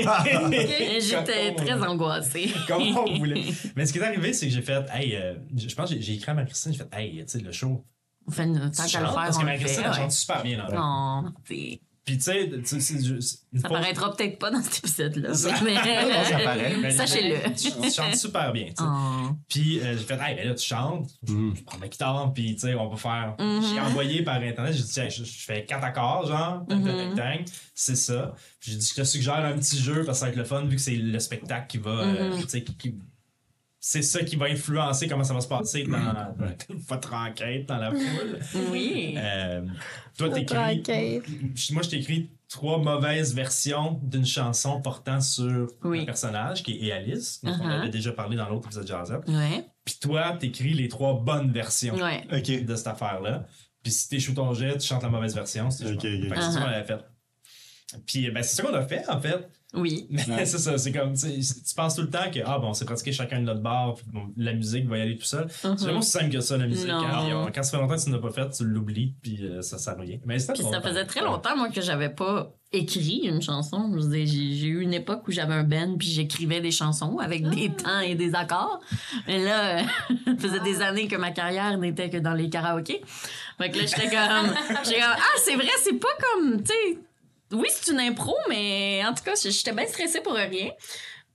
J'étais 1.00 1.54
très 1.54 1.74
angoissée. 1.82 2.50
Comme 2.66 2.96
on 2.96 3.18
voulait. 3.18 3.44
Mais 3.76 3.84
ce 3.84 3.92
qui 3.92 3.98
est 3.98 4.02
arrivé, 4.02 4.32
c'est 4.32 4.46
que 4.48 4.52
j'ai 4.54 4.62
fait, 4.62 4.82
hey, 4.94 5.14
euh, 5.16 5.34
je 5.54 5.74
pense 5.74 5.90
que 5.90 5.96
j'ai- 5.96 6.02
j'ai 6.02 6.14
écrit 6.14 6.30
à 6.30 6.34
Marie-Christine, 6.34 6.72
j'ai 6.72 6.78
fait, 6.78 6.88
hey, 6.98 7.18
tu 7.18 7.24
sais, 7.26 7.40
le 7.40 7.52
show. 7.52 7.84
On 8.26 8.30
fait 8.30 8.44
une, 8.44 8.70
tant 8.70 8.86
qu'à 8.86 9.00
le 9.00 9.06
faire, 9.06 9.14
Parce 9.14 9.38
que 9.38 9.42
on 9.42 9.46
fait. 9.46 9.54
elle 9.80 9.86
ouais. 9.90 9.96
chante 9.96 10.12
super 10.12 10.42
bien 10.42 10.58
dans 10.58 10.66
le 10.68 10.74
Non, 10.74 11.32
t'sais, 11.44 11.80
Puis 12.04 12.16
tu 12.18 12.22
sais, 12.24 12.48
tu 12.48 12.64
sais, 12.66 12.80
c'est 12.80 13.04
juste 13.04 13.44
une 13.52 13.60
ça 13.60 13.68
paraîtra 13.68 14.14
peut-être 14.16 14.38
pas 14.38 14.50
dans 14.50 14.62
cet 14.62 14.78
épisode-là. 14.78 15.34
Ça- 15.34 15.54
mais 15.64 16.90
Sachez-le. 16.92 17.52
Tu, 17.54 17.70
tu 17.80 17.90
chantes 17.90 18.14
super 18.16 18.52
bien. 18.52 18.66
Oh. 18.80 19.30
Puis 19.48 19.80
euh, 19.80 19.96
j'ai 19.96 20.04
fait, 20.04 20.18
hey, 20.20 20.34
ben 20.36 20.48
là, 20.48 20.54
tu 20.54 20.64
chantes, 20.66 21.10
Mm. 21.28 21.52
je 21.56 21.62
prends 21.62 21.78
ma 21.78 21.88
guitare, 21.88 22.32
puis 22.32 22.54
tu 22.54 22.60
sais, 22.62 22.74
on 22.74 22.88
va 22.88 22.96
faire. 22.96 23.34
J'ai 23.38 23.80
envoyé 23.80 24.22
par 24.22 24.36
Internet, 24.36 24.72
j'ai 24.74 24.82
dit, 24.82 24.90
tiens, 24.92 25.08
je, 25.08 25.24
je 25.24 25.44
fais 25.44 25.64
quatre 25.64 25.84
accords, 25.84 26.26
genre, 26.26 26.64
Mhm. 26.68 27.14
tac, 27.16 27.44
c'est 27.74 27.96
ça. 27.96 28.34
Puis 28.60 28.72
j'ai 28.72 28.78
dit, 28.78 28.86
je 28.94 29.00
te 29.00 29.04
suggère 29.04 29.36
un 29.44 29.52
petit 29.58 29.78
jeu 29.78 30.04
parce 30.04 30.18
que 30.18 30.20
ça 30.20 30.24
va 30.26 30.30
être 30.32 30.36
le 30.38 30.44
fun, 30.44 30.62
vu 30.64 30.76
que 30.76 30.82
c'est 30.82 30.96
le 30.96 31.18
spectacle 31.18 31.66
qui 31.68 31.78
va. 31.78 31.90
euh, 31.90 32.34
Mhm. 32.36 32.42
tu 32.42 32.48
sais, 32.48 32.62
qui- 32.64 32.94
c'est 33.82 34.02
ça 34.02 34.22
qui 34.22 34.36
va 34.36 34.46
influencer 34.46 35.08
comment 35.08 35.24
ça 35.24 35.32
va 35.34 35.40
se 35.40 35.48
passer 35.48 35.84
dans, 35.84 35.98
dans 35.98 36.34
votre 36.88 37.14
enquête 37.14 37.66
dans 37.66 37.78
la 37.78 37.90
foule. 37.90 38.38
Oui. 38.70 39.14
Euh, 39.16 39.62
toi, 40.18 40.28
t'écris. 40.30 41.22
Moi, 41.72 41.82
je 41.82 41.88
t'écris 41.88 42.30
trois 42.48 42.78
mauvaises 42.78 43.34
versions 43.34 43.98
d'une 44.02 44.26
chanson 44.26 44.80
portant 44.82 45.20
sur 45.20 45.68
Oui. 45.84 46.00
un 46.02 46.04
personnage 46.04 46.62
qui 46.62 46.86
est 46.88 46.92
Alice, 46.92 47.40
dont 47.42 47.52
on 47.52 47.68
Uh-huh. 47.68 47.80
avait 47.80 47.88
déjà 47.90 48.12
parlé 48.12 48.36
dans 48.36 48.48
l'autre 48.48 48.66
épisode 48.66 48.82
de 48.84 48.88
Jazz-Up. 48.88 49.24
Ouais. 49.28 49.64
Puis 49.84 49.96
toi, 50.00 50.36
t'écris 50.38 50.74
les 50.74 50.88
trois 50.88 51.14
bonnes 51.20 51.50
versions 51.52 51.94
Ouais. 51.94 52.22
OK. 52.32 52.64
de 52.64 52.74
cette 52.76 52.86
affaire-là. 52.88 53.46
Puis 53.82 53.92
si 53.92 54.08
t'échoues 54.10 54.34
ton 54.34 54.52
jet, 54.52 54.76
tu 54.76 54.86
chantes 54.86 55.02
la 55.04 55.08
mauvaise 55.08 55.34
version. 55.34 55.70
Si 55.70 55.84
t'échoues 55.84 55.94
Ok, 55.94 56.02
pas. 56.02 56.08
ok. 56.08 56.22
Fait 56.22 56.28
que 56.28 56.34
c'est 56.34 56.48
Uh-huh. 56.50 56.62
qu'on 56.62 56.68
avait 56.68 56.84
fait. 56.84 56.98
Puis 58.06 58.30
ben, 58.30 58.42
c'est 58.42 58.56
ça 58.56 58.62
qu'on 58.62 58.74
a 58.74 58.82
fait, 58.82 59.04
en 59.08 59.20
fait. 59.20 59.48
Oui. 59.72 60.08
Mais 60.10 60.44
c'est 60.46 60.58
ça, 60.58 60.76
c'est 60.78 60.90
comme, 60.90 61.12
tu 61.14 61.42
sais, 61.42 61.54
tu 61.64 61.74
penses 61.76 61.94
tout 61.94 62.02
le 62.02 62.10
temps 62.10 62.28
que, 62.32 62.40
ah 62.44 62.58
bon, 62.58 62.72
c'est 62.74 62.84
pratiqué 62.84 63.12
chacun 63.12 63.38
de 63.38 63.44
notre 63.44 63.60
bar, 63.60 63.94
puis 63.94 64.04
bon, 64.12 64.22
la 64.36 64.52
musique 64.52 64.88
va 64.88 64.98
y 64.98 65.02
aller 65.02 65.16
tout 65.16 65.24
seul. 65.24 65.46
C'est 65.48 65.68
vraiment 65.78 66.00
aussi 66.00 66.10
simple 66.10 66.30
que 66.30 66.40
ça, 66.40 66.56
la 66.56 66.66
musique. 66.66 66.88
Non. 66.88 67.04
hein. 67.04 67.50
Quand 67.54 67.62
ça 67.62 67.70
fait 67.70 67.76
longtemps 67.76 67.94
que 67.96 68.02
tu 68.02 68.10
ne 68.10 68.16
l'as 68.16 68.20
pas 68.20 68.30
fait, 68.32 68.50
tu 68.50 68.64
l'oublies, 68.64 69.14
puis 69.22 69.38
euh, 69.46 69.62
ça 69.62 69.78
sert 69.78 69.92
à 69.92 70.00
rien. 70.00 70.18
Mais 70.24 70.40
c'était 70.40 70.54
Puis 70.54 70.64
ça 70.64 70.80
faisait 70.80 71.04
très 71.04 71.22
longtemps, 71.22 71.56
moi, 71.56 71.68
que 71.68 71.80
j'avais 71.80 72.08
pas 72.10 72.52
écrit 72.72 73.20
une 73.24 73.42
chanson. 73.42 73.92
J'ai 74.10 74.24
eu 74.66 74.80
une 74.80 74.94
époque 74.94 75.22
où 75.28 75.30
j'avais 75.32 75.54
un 75.54 75.64
band 75.64 75.96
puis 75.98 76.08
j'écrivais 76.08 76.60
des 76.60 76.70
chansons 76.72 77.18
avec 77.18 77.48
des 77.48 77.70
Ah. 77.78 77.82
temps 77.82 78.00
et 78.00 78.14
des 78.16 78.34
accords. 78.34 78.80
Mais 79.28 79.44
là, 79.44 79.78
euh, 79.78 79.82
ça 80.26 80.36
faisait 80.48 80.60
des 80.60 80.80
années 80.82 81.06
que 81.08 81.16
ma 81.16 81.30
carrière 81.30 81.76
n'était 81.78 82.10
que 82.10 82.16
dans 82.16 82.34
les 82.34 82.48
karaokés. 82.50 83.02
Fait 83.58 83.70
que 83.70 83.78
là, 83.78 83.82
j'étais 83.86 84.08
comme, 84.08 84.54
j'étais 84.84 85.00
comme, 85.00 85.10
ah, 85.16 85.36
c'est 85.44 85.54
vrai, 85.54 85.68
c'est 85.82 85.98
pas 85.98 86.08
comme, 86.34 86.62
tu 86.62 86.72
sais, 86.72 86.98
oui, 87.52 87.66
c'est 87.70 87.92
une 87.92 88.00
impro, 88.00 88.34
mais 88.48 89.02
en 89.06 89.14
tout 89.14 89.24
cas, 89.24 89.32
j'étais 89.42 89.72
bien 89.72 89.86
stressée 89.86 90.20
pour 90.20 90.34
rien. 90.34 90.70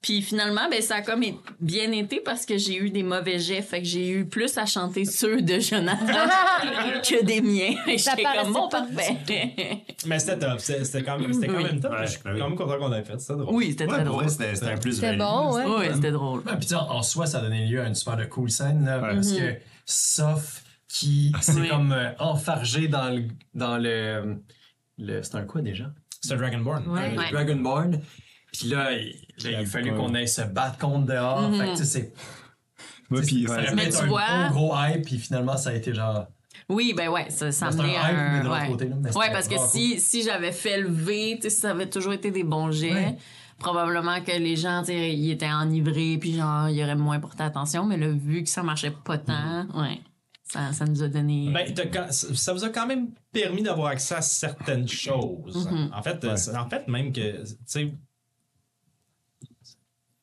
Puis 0.02 0.22
finalement, 0.22 0.70
ben, 0.70 0.84
ça 0.84 0.98
a 0.98 1.02
comme 1.02 1.24
bien 1.60 1.92
été 1.92 2.20
parce 2.20 2.46
que 2.46 2.60
j'ai 2.60 2.76
eu 2.78 2.92
des 2.92 3.02
mauvais 3.02 3.40
jets. 3.40 3.64
Fait 3.64 3.80
que 3.82 3.88
j'ai 3.88 4.08
eu 4.10 4.26
plus 4.28 4.56
à 4.60 4.68
chanter 4.68 5.04
ceux 5.04 5.42
de 5.42 5.60
Jonathan 5.60 6.06
que 7.04 7.24
des 7.26 7.42
miens. 7.42 7.74
J'étais 7.88 8.22
comme, 8.24 8.54
bon, 8.54 8.70
pas 8.70 8.84
parfait. 8.84 9.84
Mais 10.06 10.20
c'était 10.20 10.38
top. 10.38 10.60
C'était 10.60 11.02
quand 11.02 11.18
même, 11.18 11.34
c'était 11.34 11.48
quand 11.48 11.56
Oui. 11.58 11.64
même 11.64 11.80
top. 11.80 11.92
Ouais, 11.94 12.06
je 12.06 12.12
suis 12.12 12.20
ben 12.24 12.34
oui. 12.34 12.40
quand 12.40 12.50
même 12.50 12.58
content 12.58 12.78
qu'on 12.78 12.90
l'ait 12.90 13.04
fait. 13.04 13.20
C'était 13.20 13.34
drôle. 13.40 13.56
Oui, 13.56 13.72
c'était 13.72 13.86
Ouais, 13.86 13.94
très 13.96 14.04
drôle. 14.04 14.30
c'était 14.30 14.66
un 14.68 14.78
plus 14.78 14.94
C'était 14.94 15.16
bon, 15.18 15.54
ouais. 15.56 15.64
Oui, 15.66 15.86
c'était 15.96 16.12
drôle. 16.12 16.44
Ah, 16.46 16.56
puis 16.58 16.76
en 16.76 17.02
soi, 17.02 17.26
ça 17.26 17.40
a 17.40 17.42
donné 17.42 17.66
lieu 17.66 17.82
à 17.82 17.88
une 17.88 17.96
super 17.96 18.16
de 18.18 18.26
cool 18.26 18.52
scène, 18.52 18.86
là, 18.86 19.02
Ouais. 19.02 19.16
parce 19.16 19.32
que 19.32 19.56
sauf 19.86 20.62
qui 20.88 21.32
s'est 21.42 21.54
Oui. 21.62 21.70
comme 21.70 21.92
euh, 21.94 22.12
enfargé 22.20 22.88
dans 22.88 23.10
le. 23.10 23.24
Dans 23.56 23.78
le, 23.80 24.38
le 25.00 25.24
c'est 25.24 25.36
un 25.36 25.46
quoi 25.46 25.62
déjà? 25.62 25.86
C'est 26.28 26.34
un 26.34 26.38
Dragonborn. 26.38 26.88
Ouais. 26.88 27.12
Le 27.12 27.18
Ouais. 27.18 27.32
Dragonborn. 27.32 28.00
Puis 28.54 28.68
là, 28.70 28.92
il, 28.94 29.12
là, 29.44 29.50
il 29.52 29.56
a 29.56 29.66
fallu 29.66 29.94
qu'on 29.94 30.14
aille 30.16 30.28
se 30.28 30.42
battre 30.42 30.78
contre 30.78 31.06
dehors. 31.08 31.50
Mhm. 31.50 31.58
Fait 31.60 31.66
que, 31.66 31.72
tu 31.72 31.78
sais, 31.78 31.86
c'est. 31.86 32.14
Ouais, 33.12 33.22
puis, 33.22 33.46
ça 33.48 33.62
Mais 33.76 33.90
tu 33.90 33.98
un 33.98 34.06
vois- 34.08 34.48
gros, 34.50 34.70
gros 34.70 34.76
hype, 34.78 35.06
puis 35.06 35.18
finalement, 35.20 35.58
ça 35.58 35.70
a 35.70 35.74
été 35.74 35.94
genre. 35.94 36.26
Oui, 36.70 36.94
ben 36.98 37.10
ouais, 37.10 37.30
ça, 37.30 37.52
ça 37.52 37.72
C'est 37.72 37.80
un 37.82 37.86
hype, 37.86 37.96
mais 38.02 38.20
un. 38.20 38.40
de 38.40 38.46
l'autre 38.48 38.62
ouais. 38.62 38.68
côté, 38.68 38.88
là, 38.88 38.96
mais 39.00 39.16
Ouais, 39.16 39.32
parce 39.32 39.48
que 39.48 39.56
si, 39.60 40.00
si 40.00 40.24
j'avais 40.24 40.52
fait 40.52 40.80
lever, 40.82 41.36
tu 41.36 41.44
sais, 41.44 41.50
si 41.52 41.60
ça 41.62 41.72
avait 41.72 41.88
toujours 41.90 42.14
été 42.14 42.32
des 42.32 42.44
bons 42.44 42.72
jets, 42.72 42.92
Ouais. 42.94 43.18
probablement 43.60 44.22
que 44.22 44.32
les 44.32 44.56
gens, 44.56 44.80
tu 44.82 44.88
sais, 44.88 45.14
ils 45.14 45.30
étaient 45.32 45.52
enivrés, 45.52 46.18
puis 46.20 46.34
genre, 46.36 46.70
ils 46.70 46.82
auraient 46.82 46.96
moins 46.96 47.20
porté 47.20 47.44
attention, 47.44 47.86
mais 47.86 47.98
là, 47.98 48.08
vu 48.08 48.42
que 48.42 48.50
ça 48.50 48.64
marchait 48.64 48.94
pas 49.04 49.18
tant, 49.20 49.68
ouais, 49.76 50.00
ça, 50.46 50.72
ça 50.74 50.86
nous 50.86 51.02
a 51.04 51.08
donné. 51.08 51.52
Ben, 51.52 51.66
ça 52.12 52.54
vous 52.54 52.64
a 52.64 52.70
quand 52.70 52.88
même 52.88 53.10
permis 53.32 53.64
d'avoir 53.64 53.88
accès 53.88 54.16
à 54.16 54.22
certaines 54.22 54.88
choses. 54.88 55.68
Mhm. 55.68 55.92
En 55.94 56.02
fait, 56.04 56.24
Ouais. 56.24 56.50
euh, 56.50 56.56
en 56.58 56.70
fait, 56.70 56.88
même 56.88 57.12
que, 57.12 57.44
tu 57.44 57.56
sais, 57.66 57.94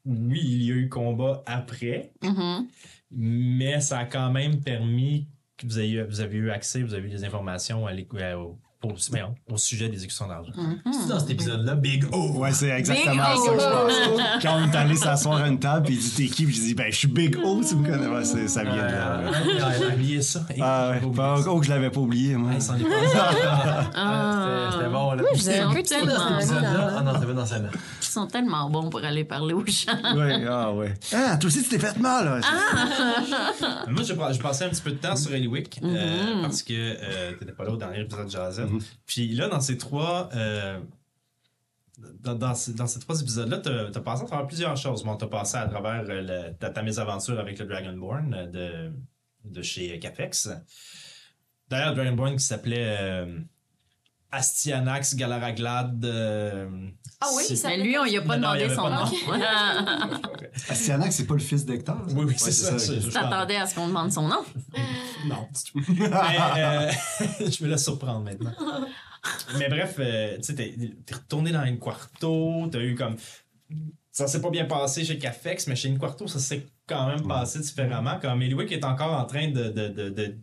oui, 0.05 0.41
il 0.43 0.63
y 0.65 0.73
a 0.73 0.75
eu 0.75 0.89
combat 0.89 1.43
après, 1.47 2.13
Mhm. 2.23 2.67
mais 3.11 3.81
ça 3.81 3.99
a 4.01 4.05
quand 4.05 4.31
même 4.31 4.61
permis 4.61 5.29
que 5.57 5.67
vous 5.67 5.79
ayez, 5.79 6.03
vous 6.03 6.21
avez 6.21 6.39
eu 6.39 6.51
accès, 6.51 6.83
vous 6.83 6.95
avez 6.95 7.07
eu 7.07 7.11
des 7.11 7.25
informations 7.25 7.87
à 7.87 7.93
à- 7.93 8.59
au, 8.85 8.95
au- 9.53 9.57
sujet 9.57 9.89
des 9.89 9.95
exécutions 9.95 10.27
d'argent. 10.29 10.53
C'est 10.93 11.09
dans 11.09 11.21
cet 11.21 11.31
épisode-là, 11.31 11.75
Big 11.77 12.05
O. 12.13 12.39
Ouais, 12.39 12.53
c'est 12.53 12.69
exactement 12.71 13.13
Big 13.13 13.45
ça, 13.45 13.53
O. 13.53 13.59
je 13.59 14.11
pense. 14.11 14.21
Quand 14.43 14.57
on 14.61 14.71
est 14.73 14.77
allé 14.77 14.97
s'asseoir 14.97 15.43
à 15.43 15.49
une 15.49 15.59
table, 15.59 15.87
puis 15.87 15.95
il 15.95 16.01
dit 16.01 16.11
T'es 16.11 16.27
qui? 16.27 16.45
Puis 16.47 16.55
je 16.55 16.61
dis 16.61 16.75
Ben, 16.75 16.91
je 16.93 16.97
suis 16.97 17.09
Big 17.09 17.37
O, 17.45 17.61
tu 17.67 17.77
me 17.77 17.87
connais. 17.89 18.07
Ouais, 18.09 18.25
c'est- 18.25 18.49
ça 18.49 18.63
vient 18.65 18.75
de 18.75 18.79
là. 18.81 19.21
ouais. 19.25 19.77
J'ai 19.79 19.87
oublié 19.95 20.23
ça. 20.23 20.41
Ah 20.61 20.91
ouais, 20.91 21.01
pas 21.15 21.37
oh, 21.47 21.61
que 21.61 21.67
je 21.67 21.71
l'avais 21.71 21.91
pas 21.91 22.01
oublié, 22.01 22.37
moi. 22.37 22.51
Ah. 23.95 24.61
C'était 24.73 24.79
c'était 24.79 24.89
bon, 24.91 25.13
là. 25.13 25.23
un 25.23 25.27
peu 25.27 25.37
sont 25.37 25.45
ça 25.45 25.63
dans 25.63 25.73
tellement- 25.73 26.41
cet 26.41 26.51
Épisode-là? 26.51 26.95
Ah 26.97 27.03
non, 27.03 27.35
dans 27.35 27.47
celle-là. 27.47 27.69
Ils 28.01 28.05
sont 28.07 28.27
tellement 28.27 28.69
bons 28.71 28.91
pour 28.91 29.05
aller 29.05 29.25
parler 29.25 29.55
aux 29.55 29.65
gens. 29.67 30.17
Ouais, 30.17 30.45
ah 30.49 30.73
ouais. 30.73 30.95
Ah, 31.13 31.37
toi 31.37 31.49
aussi, 31.49 31.63
tu 31.63 31.69
t'es 31.71 31.79
fait 31.79 31.99
mal, 31.99 32.25
là. 32.27 32.41
Moi, 33.89 34.03
j'ai 34.03 34.15
pas- 34.15 34.33
j'ai 34.33 34.39
passé 34.41 34.65
un 34.65 34.69
petit 34.69 34.83
peu 34.83 34.91
de 34.93 34.97
temps 34.97 35.17
sur 35.17 35.33
Eliwick 35.35 35.81
euh, 35.83 36.35
Mhm. 36.37 36.43
parce 36.43 36.63
que 36.63 36.73
euh, 36.73 37.33
t'étais 37.39 37.53
pas 37.53 37.65
là 37.65 37.71
au 37.73 37.77
dernier 37.77 38.01
épisode 38.01 38.27
de 38.27 38.31
Jazette. 38.31 38.67
Mhm. 38.73 38.81
Puis 39.07 39.29
là, 39.35 39.49
dans 39.49 39.61
ces 39.61 39.79
trois. 39.79 40.29
euh, 40.35 40.81
dans, 42.21 42.35
dans 42.35 42.53
dans 42.75 42.87
ces 42.87 42.99
trois 43.01 43.21
épisodes-là, 43.21 43.59
t'as 43.59 43.89
as 43.95 44.01
passé 44.01 44.23
à 44.23 44.27
travers 44.27 44.47
plusieurs 44.47 44.77
choses. 44.77 45.05
Bon, 45.05 45.17
t'as 45.17 45.27
passé 45.29 45.57
à 45.57 45.69
travers 45.69 46.05
euh, 46.09 46.51
ta, 46.59 46.71
ta 46.71 46.83
mésaventure 46.83 47.39
avec 47.39 47.59
le 47.59 47.67
Dragonborn 47.67 48.35
euh, 48.35 48.47
de, 48.47 48.93
de 49.45 49.63
chez 49.63 49.99
Cafex. 49.99 50.49
D'ailleurs, 51.69 51.95
Dragonborn 51.95 52.37
qui 52.37 52.45
s'appelait 52.45 53.27
Astyanax 54.33 55.15
Galaraglad. 55.15 56.05
euh, 56.05 56.69
Ah 57.21 57.27
oui, 57.37 57.45
c'est- 57.47 57.57
ça- 57.57 57.69
Mais 57.69 57.77
lui, 57.79 57.97
on 57.99 58.05
lui 58.05 58.17
a 58.17 58.23
pas 58.23 58.37
Non, 58.39 58.49
non, 58.49 58.55
demandé 58.55 58.65
avait 58.65 58.75
son 58.75 58.89
nom. 58.91 59.05
Astyanax, 60.69 61.15
c'est 61.17 61.27
pas 61.27 61.35
le 61.35 61.41
fils 61.41 61.65
d'Hector 61.65 61.97
ça? 62.09 62.15
Oui, 62.15 62.25
oui, 62.25 62.33
Ouais, 62.33 62.35
c'est 62.39 62.53
ça. 62.53 62.77
je- 62.79 63.01
je- 63.01 63.11
T'attendais 63.11 63.57
à 63.57 63.67
ce 63.67 63.75
qu'on 63.75 63.87
demande 63.89 64.11
son 64.13 64.29
nom? 64.29 64.43
Non, 65.27 65.47
du 65.55 65.71
tout. 65.71 65.93
Mais, 66.01 66.09
euh, 66.59 66.91
je 67.39 67.63
me 67.65 67.69
laisse 67.69 67.85
surprendre 67.85 68.21
maintenant. 68.25 68.53
Mais 69.57 69.69
bref, 69.69 69.95
euh, 70.01 70.37
tu 70.39 70.43
sais, 70.43 70.55
t'es 70.57 70.75
t'es 71.07 71.15
retourné 71.15 71.53
dans 71.53 71.65
une 71.65 71.79
quarto, 71.79 72.67
t'as 72.73 72.81
eu 72.81 72.97
comme. 72.97 73.17
Ça 74.11 74.27
s'est 74.27 74.41
pas 74.41 74.51
bien 74.51 74.65
passé 74.65 75.05
chez 75.05 75.17
Cafex, 75.19 75.69
mais 75.69 75.77
chez 75.77 75.89
une 75.89 75.99
quarto, 75.99 76.27
ça 76.27 76.39
s'est 76.41 76.67
quand 76.89 77.07
même 77.07 77.27
passé 77.27 77.61
différemment. 77.61 78.19
Comme 78.21 78.43
Eliwick 78.43 78.73
est 78.73 78.85
encore 78.85 79.13
en 79.17 79.25
train 79.25 79.49
de. 79.49 79.69
de, 79.71 79.89
de, 79.89 80.09
de- 80.11 80.39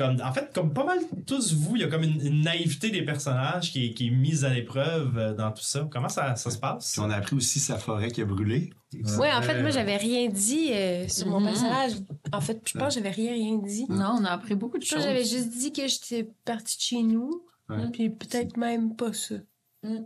comme, 0.00 0.20
en 0.22 0.32
fait, 0.32 0.50
comme 0.54 0.72
pas 0.72 0.84
mal 0.84 0.98
tous 1.26 1.52
vous, 1.54 1.76
il 1.76 1.82
y 1.82 1.84
a 1.84 1.88
comme 1.88 2.02
une, 2.02 2.24
une 2.24 2.40
naïveté 2.42 2.90
des 2.90 3.02
personnages 3.02 3.70
qui 3.72 3.86
est, 3.86 3.94
qui 3.94 4.06
est 4.08 4.10
mise 4.10 4.44
à 4.44 4.48
l'épreuve 4.48 5.18
euh, 5.18 5.34
dans 5.34 5.52
tout 5.52 5.62
ça. 5.62 5.86
Comment 5.90 6.08
ça, 6.08 6.34
ça 6.36 6.50
se 6.50 6.58
passe? 6.58 6.92
Puis 6.92 7.00
on 7.00 7.10
a 7.10 7.16
appris 7.16 7.36
aussi 7.36 7.58
sa 7.60 7.78
forêt 7.78 8.10
qui 8.10 8.22
a 8.22 8.24
brûlé. 8.24 8.70
Ouais, 9.18 9.32
en 9.32 9.42
fait, 9.42 9.60
moi, 9.60 9.70
j'avais 9.70 9.96
rien 9.96 10.28
dit 10.28 10.70
euh, 10.72 11.06
sur 11.08 11.26
mon 11.28 11.40
Mhm. 11.40 11.46
personnage. 11.48 11.92
En 12.32 12.40
fait, 12.40 12.60
je 12.66 12.78
pense 12.78 12.94
que 12.94 13.00
j'avais 13.00 13.10
rien, 13.14 13.32
rien 13.32 13.58
dit. 13.58 13.86
Non, 13.88 14.16
on 14.20 14.24
a 14.24 14.30
appris 14.30 14.54
beaucoup 14.54 14.78
de 14.78 14.82
Je 14.84 14.88
pense 14.94 14.98
choses. 14.98 15.06
que 15.06 15.12
j'avais 15.12 15.24
juste 15.24 15.50
dit 15.50 15.72
que 15.72 15.86
j'étais 15.86 16.28
partie 16.44 16.76
de 16.76 16.82
chez 16.82 17.02
nous. 17.02 17.42
Ouais. 17.68 17.88
Puis 17.92 18.10
peut-être 18.10 18.56
même 18.56 18.96
pas 18.96 19.12
ça. 19.12 19.36
Mm. 19.84 19.98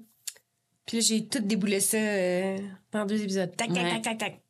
Puis 0.86 0.98
là, 0.98 1.02
j'ai 1.02 1.26
tout 1.26 1.38
déboulé 1.40 1.80
ça 1.80 1.96
euh, 1.96 2.58
dans 2.92 3.06
deux 3.06 3.22
épisodes. 3.22 3.54
Tac, 3.56 3.68
tac, 3.72 3.76
Ouais. 3.82 3.90
tac, 3.90 4.02
tac, 4.02 4.18
tac. 4.18 4.40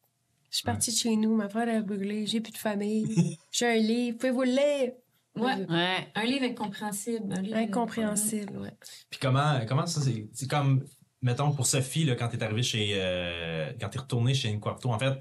Je 0.50 0.56
suis 0.58 0.64
partie 0.64 0.90
de 0.92 0.96
chez 0.96 1.16
nous, 1.16 1.34
ma 1.34 1.48
frère 1.48 1.68
a 1.68 1.80
brûlé, 1.80 2.26
j'ai 2.26 2.40
plus 2.40 2.52
de 2.52 2.58
famille. 2.58 3.38
J'ai 3.50 3.66
un 3.66 3.74
livre, 3.76 4.18
pouvez-vous 4.18 4.42
le 4.42 4.50
lire? 4.50 4.92
Ouais. 5.36 5.66
Ouais. 5.68 6.08
Un 6.14 6.24
livre 6.24 6.44
incompréhensible. 6.44 7.32
Un 7.32 7.42
livre 7.42 7.56
Incompréhensible, 7.56 8.56
ouais. 8.58 8.72
Puis 9.10 9.18
comment, 9.20 9.60
comment 9.68 9.86
ça, 9.86 10.00
c'est 10.00 10.28
c'est 10.32 10.48
comme, 10.48 10.84
mettons, 11.22 11.52
pour 11.52 11.66
Sophie, 11.66 12.04
là, 12.04 12.14
quand 12.14 12.28
t'es 12.28 12.42
arrivé 12.42 12.62
chez, 12.62 12.92
euh, 12.94 13.72
quand 13.80 13.88
t'es 13.88 13.98
retourné 13.98 14.34
chez 14.34 14.50
Inquarto, 14.50 14.90
en 14.90 14.98
fait, 14.98 15.14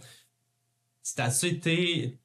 c'était 1.01 1.47
été, 1.49 2.19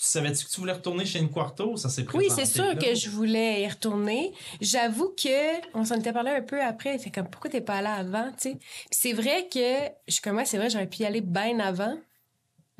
tu 0.00 0.06
savais-tu 0.06 0.44
que 0.46 0.50
tu 0.50 0.60
voulais 0.60 0.72
retourner 0.72 1.04
chez 1.04 1.18
Inquarto 1.18 1.72
ou 1.72 1.76
ça 1.76 1.88
s'est 1.88 2.06
Oui, 2.14 2.28
c'est 2.30 2.46
sûr 2.46 2.64
là? 2.64 2.74
que 2.76 2.94
je 2.94 3.10
voulais 3.10 3.62
y 3.62 3.68
retourner. 3.68 4.32
J'avoue 4.60 5.10
que 5.10 5.76
on 5.76 5.84
s'en 5.84 5.96
était 5.96 6.12
parlé 6.12 6.30
un 6.30 6.42
peu 6.42 6.62
après. 6.62 6.96
Fait 6.98 7.10
comme 7.10 7.28
pourquoi 7.28 7.50
t'es 7.50 7.60
pas 7.60 7.74
allé 7.74 7.88
avant, 7.88 8.30
tu 8.32 8.50
sais? 8.50 8.54
Puis 8.56 8.88
c'est 8.92 9.12
vrai 9.12 9.48
que 9.52 9.90
je 10.06 10.12
suis 10.14 10.22
comme 10.22 10.36
ouais, 10.36 10.46
c'est 10.46 10.56
vrai, 10.58 10.70
j'aurais 10.70 10.86
pu 10.88 11.02
y 11.02 11.04
aller 11.04 11.20
bien 11.20 11.58
avant. 11.60 11.98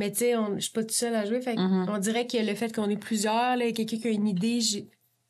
Mais 0.00 0.11
tu 0.11 0.19
sais, 0.19 0.37
on- 0.37 0.54
je 0.57 0.61
suis 0.61 0.73
pas 0.73 0.80
toute 0.80 0.90
seule 0.92 1.14
à 1.14 1.25
jouer. 1.26 1.40
Fait 1.40 1.54
que 1.54 1.61
Mhm. 1.61 1.87
on 1.88 1.99
dirait 1.99 2.26
que 2.26 2.37
le 2.38 2.54
fait 2.57 2.75
qu'on 2.75 2.88
est 2.90 2.97
plusieurs, 2.97 3.57
là, 3.57 3.71
quelqu'un 3.71 3.99
qui 3.99 4.09
a 4.09 4.11
une 4.11 4.26
idée, 4.26 4.59
tu 4.61 4.66
sais, 4.66 4.87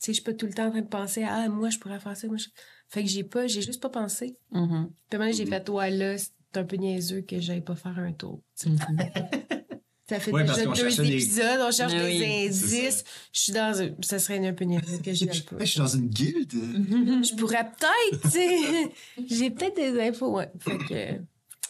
je 0.06 0.12
suis 0.12 0.22
pas 0.22 0.32
tout 0.32 0.46
le 0.46 0.52
temps 0.54 0.66
en 0.68 0.70
train 0.70 0.80
de 0.80 0.86
penser 0.86 1.24
ah 1.28 1.46
moi 1.48 1.68
je 1.70 1.78
pourrais 1.78 2.00
faire 2.00 2.16
ça, 2.16 2.26
moi 2.28 2.36
je- 2.38 2.48
Fait 2.88 3.02
que 3.04 3.08
j'ai 3.08 3.22
pas, 3.22 3.46
j'ai 3.46 3.62
juste 3.62 3.80
pas 3.82 3.88
pensé. 3.90 4.36
Mhm. 4.50 4.90
Puis 5.10 5.32
j'ai 5.34 5.46
fait 5.46 5.68
ouais 5.68 5.90
là, 5.90 6.16
c'est 6.18 6.30
un 6.58 6.64
peu 6.64 6.76
niaiseux 6.76 7.20
que 7.20 7.38
j'aille 7.38 7.60
pas 7.60 7.76
faire 7.76 7.98
un 7.98 8.12
tour. 8.12 8.40
sais. 8.54 8.68
Ça 10.08 10.18
fait 10.18 10.32
Ouais, 10.32 10.42
déjà 10.42 10.64
deux 10.66 10.72
des- 11.04 11.12
épisodes, 11.12 11.60
on 11.60 11.70
cherche 11.70 11.92
Mais 11.92 12.18
des 12.18 12.48
indices. 12.48 13.04
Je 13.32 13.40
suis 13.40 13.52
dans 13.52 13.80
un... 13.80 13.90
Ça 14.02 14.18
serait 14.18 14.44
un 14.44 14.52
peu 14.52 14.64
niaiseux 14.64 14.98
que 14.98 15.12
j'y 15.12 15.28
aille 15.30 15.42
pas. 15.42 15.56
Je 15.60 15.64
suis 15.66 15.78
dans 15.78 15.86
une 15.86 16.08
guilde. 16.08 16.50
Je 17.24 17.34
pourrais 17.36 17.62
peut-être, 17.64 18.22
tu 18.22 18.30
sais. 18.30 18.92
J'ai 19.28 19.50
peut-être 19.52 19.76
des 19.76 20.00
infos, 20.00 20.32
ouais. 20.32 20.50
Fait 20.58 20.78
que 20.78 21.22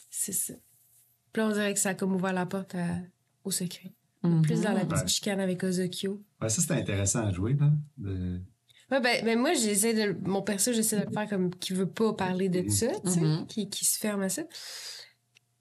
c'est 0.09 0.33
ça. 0.33 0.55
Puis 1.33 1.43
là, 1.43 1.49
on 1.49 1.53
dirait 1.53 1.73
que 1.75 1.81
ça 1.81 1.91
a 1.91 1.95
comme 1.95 2.15
ouvert 2.15 2.33
la 2.33 2.47
porte 2.47 2.75
à- 2.75 2.99
au 3.45 3.51
secret. 3.51 3.93
Mhm. 4.23 4.43
Plus 4.43 4.61
dans 4.63 4.73
la 4.73 4.85
petite 4.85 5.03
Ouais. 5.05 5.09
chicane 5.09 5.41
avec 5.41 5.63
Ozokyo. 5.65 6.23
Ouais, 6.43 6.49
ça, 6.49 6.61
c'était 6.61 6.75
intéressant 6.75 7.27
à 7.27 7.33
jouer, 7.33 7.55
là. 7.55 7.71
De- 7.97 8.41
Ouais, 8.91 9.01
ben, 9.01 9.25
ben 9.25 9.39
moi, 9.39 9.55
j'essaie 9.55 9.95
de. 9.95 10.17
Mon 10.29 10.43
perso, 10.43 10.73
j'essaie 10.73 10.99
de 11.01 11.07
le 11.07 11.13
faire 11.13 11.29
comme 11.29 11.55
qui 11.55 11.73
veut 11.75 11.87
pas 11.89 12.13
parler 12.13 12.49
de 12.49 12.69
ça, 12.69 12.89
tu 13.05 13.11
sais, 13.13 13.21
qui, 13.49 13.71
qui 13.71 13.85
se 13.85 13.97
ferme 13.99 14.23
à 14.23 14.29
ça. 14.29 14.43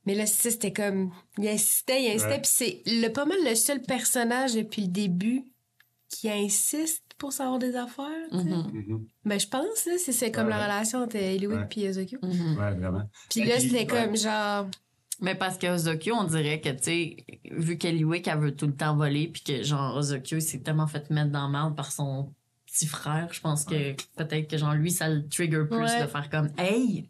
Mais 0.06 0.16
là, 0.16 0.26
ça, 0.26 0.50
c'était 0.50 0.74
comme. 0.74 1.12
Il 1.38 1.48
insistait, 1.48 2.04
il 2.04 2.08
insistait. 2.10 2.28
Ouais. 2.30 2.42
Puis 2.42 2.52
c'est 2.52 2.82
le, 2.88 3.08
pas 3.10 3.26
mal 3.26 3.38
le 3.46 3.54
seul 3.54 3.82
personnage 3.84 4.56
depuis 4.56 4.82
le 4.82 4.88
début 4.88 5.44
qui 6.10 6.28
insiste 6.28 7.04
pour 7.20 7.32
savoir 7.32 7.60
des 7.60 7.76
affaires, 7.76 8.08
tu 8.32 8.38
sais. 8.40 8.44
Mhm. 8.46 9.06
Ben, 9.26 9.40
je 9.40 9.48
pense, 9.48 9.86
là, 9.86 9.94
c'est 10.00 10.12
c'est 10.12 10.32
comme 10.32 10.46
Ouais, 10.46 10.50
la 10.50 10.64
relation 10.64 11.00
entre 11.04 11.18
Eliwick 11.18 11.78
et 11.78 11.90
Ozokyo. 11.90 12.18
Ouais, 12.24 12.74
vraiment. 12.74 13.04
Puis 13.30 13.44
là, 13.44 13.60
c'était 13.60 13.80
ouais. 13.80 13.86
comme 13.86 14.18
genre. 14.18 14.68
Mais 15.22 15.36
parce 15.36 15.58
que 15.58 15.68
Ozokyo, 15.68 16.16
on 16.16 16.24
dirait 16.24 16.62
que, 16.62 16.70
tu 16.70 16.78
sais, 16.82 17.18
vu 17.52 17.78
qu'Eliwick, 17.78 18.28
elle 18.28 18.40
veut 18.40 18.56
tout 18.56 18.68
le 18.68 18.74
temps 18.76 18.96
voler, 18.96 19.28
puis 19.28 19.42
que, 19.42 19.64
genre, 19.64 19.98
Ozokyo, 19.98 20.38
il 20.38 20.42
s'est 20.42 20.60
tellement 20.60 20.88
fait 20.88 21.10
mettre 21.10 21.32
dans 21.32 21.46
le 21.48 21.52
mal 21.52 21.76
par 21.76 21.92
son 21.92 22.32
petit 22.66 22.88
frère, 22.88 23.28
je 23.32 23.42
pense 23.42 23.66
que 23.66 23.94
peut-être 24.16 24.48
que, 24.50 24.58
genre, 24.58 24.74
lui, 24.76 24.92
ça 24.92 25.10
le 25.10 25.28
trigger 25.28 25.64
plus 25.70 25.78
Ouais. 25.80 26.02
de 26.04 26.08
faire 26.08 26.30
comme, 26.30 26.50
hey, 26.58 27.10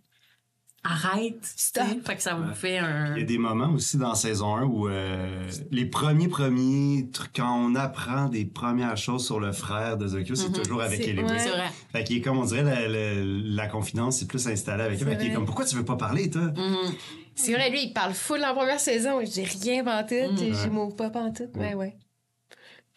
arrête, 0.84 1.38
Stop. 1.44 1.84
Fait 2.06 2.16
que 2.16 2.22
ça 2.22 2.36
vous 2.36 2.54
fait 2.54 2.78
un. 2.80 3.14
Il 3.16 3.20
y 3.20 3.24
a 3.24 3.26
des 3.26 3.38
moments 3.38 3.70
aussi 3.74 3.98
dans 3.98 4.16
saison 4.16 4.56
1 4.56 4.64
où 4.64 4.88
euh, 4.88 5.46
les 5.72 5.86
premiers 5.86 6.30
premiers 6.30 7.10
trucs, 7.12 7.36
quand 7.36 7.54
on 7.54 7.76
apprend 7.76 8.30
des 8.30 8.46
premières 8.46 8.96
choses 8.96 9.26
sur 9.26 9.42
le 9.42 9.52
frère 9.52 9.98
de 9.98 10.08
Zokyo, 10.08 10.36
c'est 10.36 10.48
Mhm. 10.48 10.64
toujours 10.64 10.82
avec 10.82 11.04
C'est- 11.04 11.10
Eliwick. 11.10 11.30
ouais. 11.30 11.40
C'est 11.40 11.50
vrai. 11.50 11.68
Fait 11.92 12.04
qu'il 12.06 12.18
est 12.18 12.22
comme 12.22 12.38
on 12.38 12.46
dirait 12.46 12.64
la, 12.64 12.88
la, 12.88 13.14
la 13.24 13.68
confidence 13.68 14.20
c'est 14.20 14.28
plus 14.28 14.48
installée 14.48 14.84
avec 14.84 15.00
lui. 15.00 15.06
C'est 15.06 15.12
Fait 15.12 15.18
qu'il 15.18 15.26
est 15.26 15.30
vrai. 15.30 15.36
comme 15.36 15.46
pourquoi 15.46 15.66
tu 15.66 15.76
veux 15.76 15.86
pas 15.86 15.98
parler 15.98 16.30
toi? 16.30 16.44
Mhm. 16.44 16.94
C'est 17.40 17.54
vrai, 17.54 17.70
lui, 17.70 17.84
il 17.86 17.94
parle 17.94 18.14
full 18.14 18.44
en 18.44 18.54
première 18.54 18.80
saison. 18.80 19.20
J'ai 19.24 19.44
rien 19.44 19.84
pantoute. 19.84 20.34
Mm. 20.34 20.38
J'ai 20.38 20.52
Ouais. 20.52 20.68
m'ouvre 20.70 20.96
pas 20.96 21.10
pantoute. 21.10 21.56
Mais 21.56 21.74
ouais. 21.74 21.98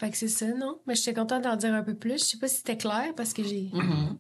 Fait 0.01 0.11
que 0.11 0.17
c'est 0.17 0.29
ça, 0.29 0.47
non? 0.49 0.81
Mais 0.87 0.95
j'étais 0.97 1.15
contente 1.15 1.45
d'en 1.45 1.57
dire 1.57 1.73
un 1.75 1.83
peu 1.83 1.95
plus. 1.95 2.19
Je 2.19 2.25
sais 2.25 2.39
pas 2.39 2.49
si 2.49 2.57
c'était 2.57 2.77
clair 2.77 3.13
parce 3.17 3.33
que 3.33 3.45
j'ai 3.45 3.71
Mhm. 3.73 4.19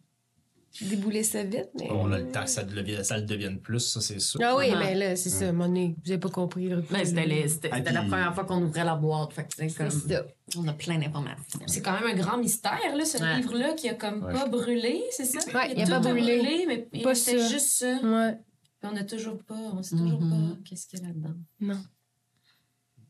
déboulé 0.82 1.22
ça 1.24 1.42
vite. 1.42 1.68
Mais... 1.78 1.88
On 1.90 2.10
a 2.12 2.18
le 2.18 2.28
temps 2.30 2.44
que 2.44 2.50
ça, 2.50 2.62
devienne- 2.62 3.02
ça 3.04 3.16
le 3.18 3.24
devienne 3.24 3.58
plus, 3.60 3.80
ça 3.80 4.00
c'est 4.00 4.20
sûr. 4.20 4.40
Ah 4.42 4.56
oui, 4.56 4.66
mais 4.78 4.94
là, 4.94 5.16
c'est 5.16 5.28
ça, 5.28 5.52
mon 5.52 5.66
nez. 5.68 5.96
Vous 6.04 6.12
avez 6.12 6.20
pas 6.20 6.28
compris. 6.30 6.70
Mais 6.90 7.04
c'était 7.04 7.26
les- 7.26 7.48
c'était- 7.48 7.68
Ah, 7.72 7.78
c'était 7.78 7.92
la 7.92 8.02
première 8.02 8.32
fois 8.34 8.44
qu'on 8.44 8.62
ouvrait 8.62 8.84
la 8.84 8.94
boîte. 8.94 9.32
Fait 9.32 9.42
que 9.42 9.48
c'est 9.56 9.76
comme. 9.76 9.90
ça. 9.90 10.22
On 10.56 10.66
a 10.68 10.72
plein 10.72 10.98
d'informations. 10.98 11.60
C'est 11.66 11.82
quand 11.82 11.92
même 12.00 12.16
un 12.16 12.20
grand 12.22 12.38
mystère, 12.38 12.78
là, 12.96 13.04
ce 13.04 13.18
Ouais. 13.18 13.36
livre-là, 13.38 13.72
qui 13.74 13.88
a 13.88 13.94
comme 13.94 14.22
Ouais. 14.24 14.32
pas 14.32 14.46
brûlé, 14.46 15.02
c'est 15.10 15.24
ça? 15.24 15.40
Ouais, 15.52 15.72
il 15.74 15.80
a 15.82 15.84
tout 15.84 15.90
pas 15.90 15.98
brûlé. 16.00 16.64
mais 16.68 16.88
il 16.92 17.16
ça. 17.16 17.36
juste 17.48 17.78
ça. 17.78 17.96
Ouais. 18.02 18.36
Puis 18.82 18.90
on 18.92 18.96
a 18.96 19.04
toujours 19.04 19.40
pas, 19.44 19.54
on 19.54 19.80
sait 19.82 19.94
toujours 19.96 20.18
pas 20.18 20.56
qu'est-ce 20.64 20.88
qu'il 20.88 20.98
y 20.98 21.02
a 21.04 21.06
là-dedans. 21.06 21.36
Non. 21.60 21.80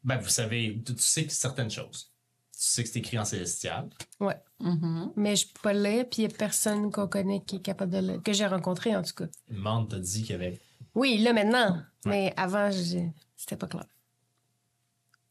Ben, 0.04 0.18
vous 0.18 0.28
savez, 0.28 0.82
tu, 0.84 0.94
tu 0.94 1.02
sais 1.02 1.24
que 1.24 1.32
certaines 1.32 1.70
choses. 1.70 2.12
sais 2.50 2.82
que 2.82 2.90
c'est 2.90 2.98
écrit 2.98 3.18
en 3.18 3.24
célestial. 3.24 3.88
Ouais. 4.20 4.36
Mhm. 4.60 5.12
Mais 5.16 5.34
je 5.34 5.46
peux 5.46 5.60
pas 5.62 5.72
le 5.72 5.82
lire, 5.82 6.04
puis 6.10 6.22
il 6.24 6.30
y 6.30 6.34
a 6.34 6.36
personne 6.36 6.90
qu'on 6.90 7.08
connaît 7.08 7.42
qui 7.42 7.56
est 7.56 7.62
capable 7.62 7.90
de 7.92 7.98
le. 8.12 8.18
Que 8.20 8.34
j'ai 8.34 8.46
rencontré, 8.46 8.94
en 8.94 9.02
tout 9.02 9.14
cas. 9.14 9.24
Mande 9.48 9.88
t'a 9.88 9.98
dit 9.98 10.20
qu'il 10.22 10.32
y 10.32 10.34
avait. 10.34 10.60
Oui, 10.94 11.16
là, 11.18 11.32
maintenant. 11.32 11.82
Mais 12.04 12.34
avant, 12.36 12.70
c'était 12.70 13.56
pas 13.56 13.66
clair. 13.66 13.86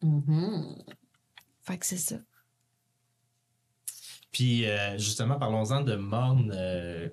Mhm. 0.02 0.76
Fait 1.62 1.78
que 1.78 1.86
c'est 1.86 1.98
ça. 1.98 2.16
Puis 4.32 4.66
euh, 4.66 4.98
justement, 4.98 5.38
parlons-en 5.38 5.82
de 5.82 5.96
Morne. 5.96 6.52
euh, 6.56 7.10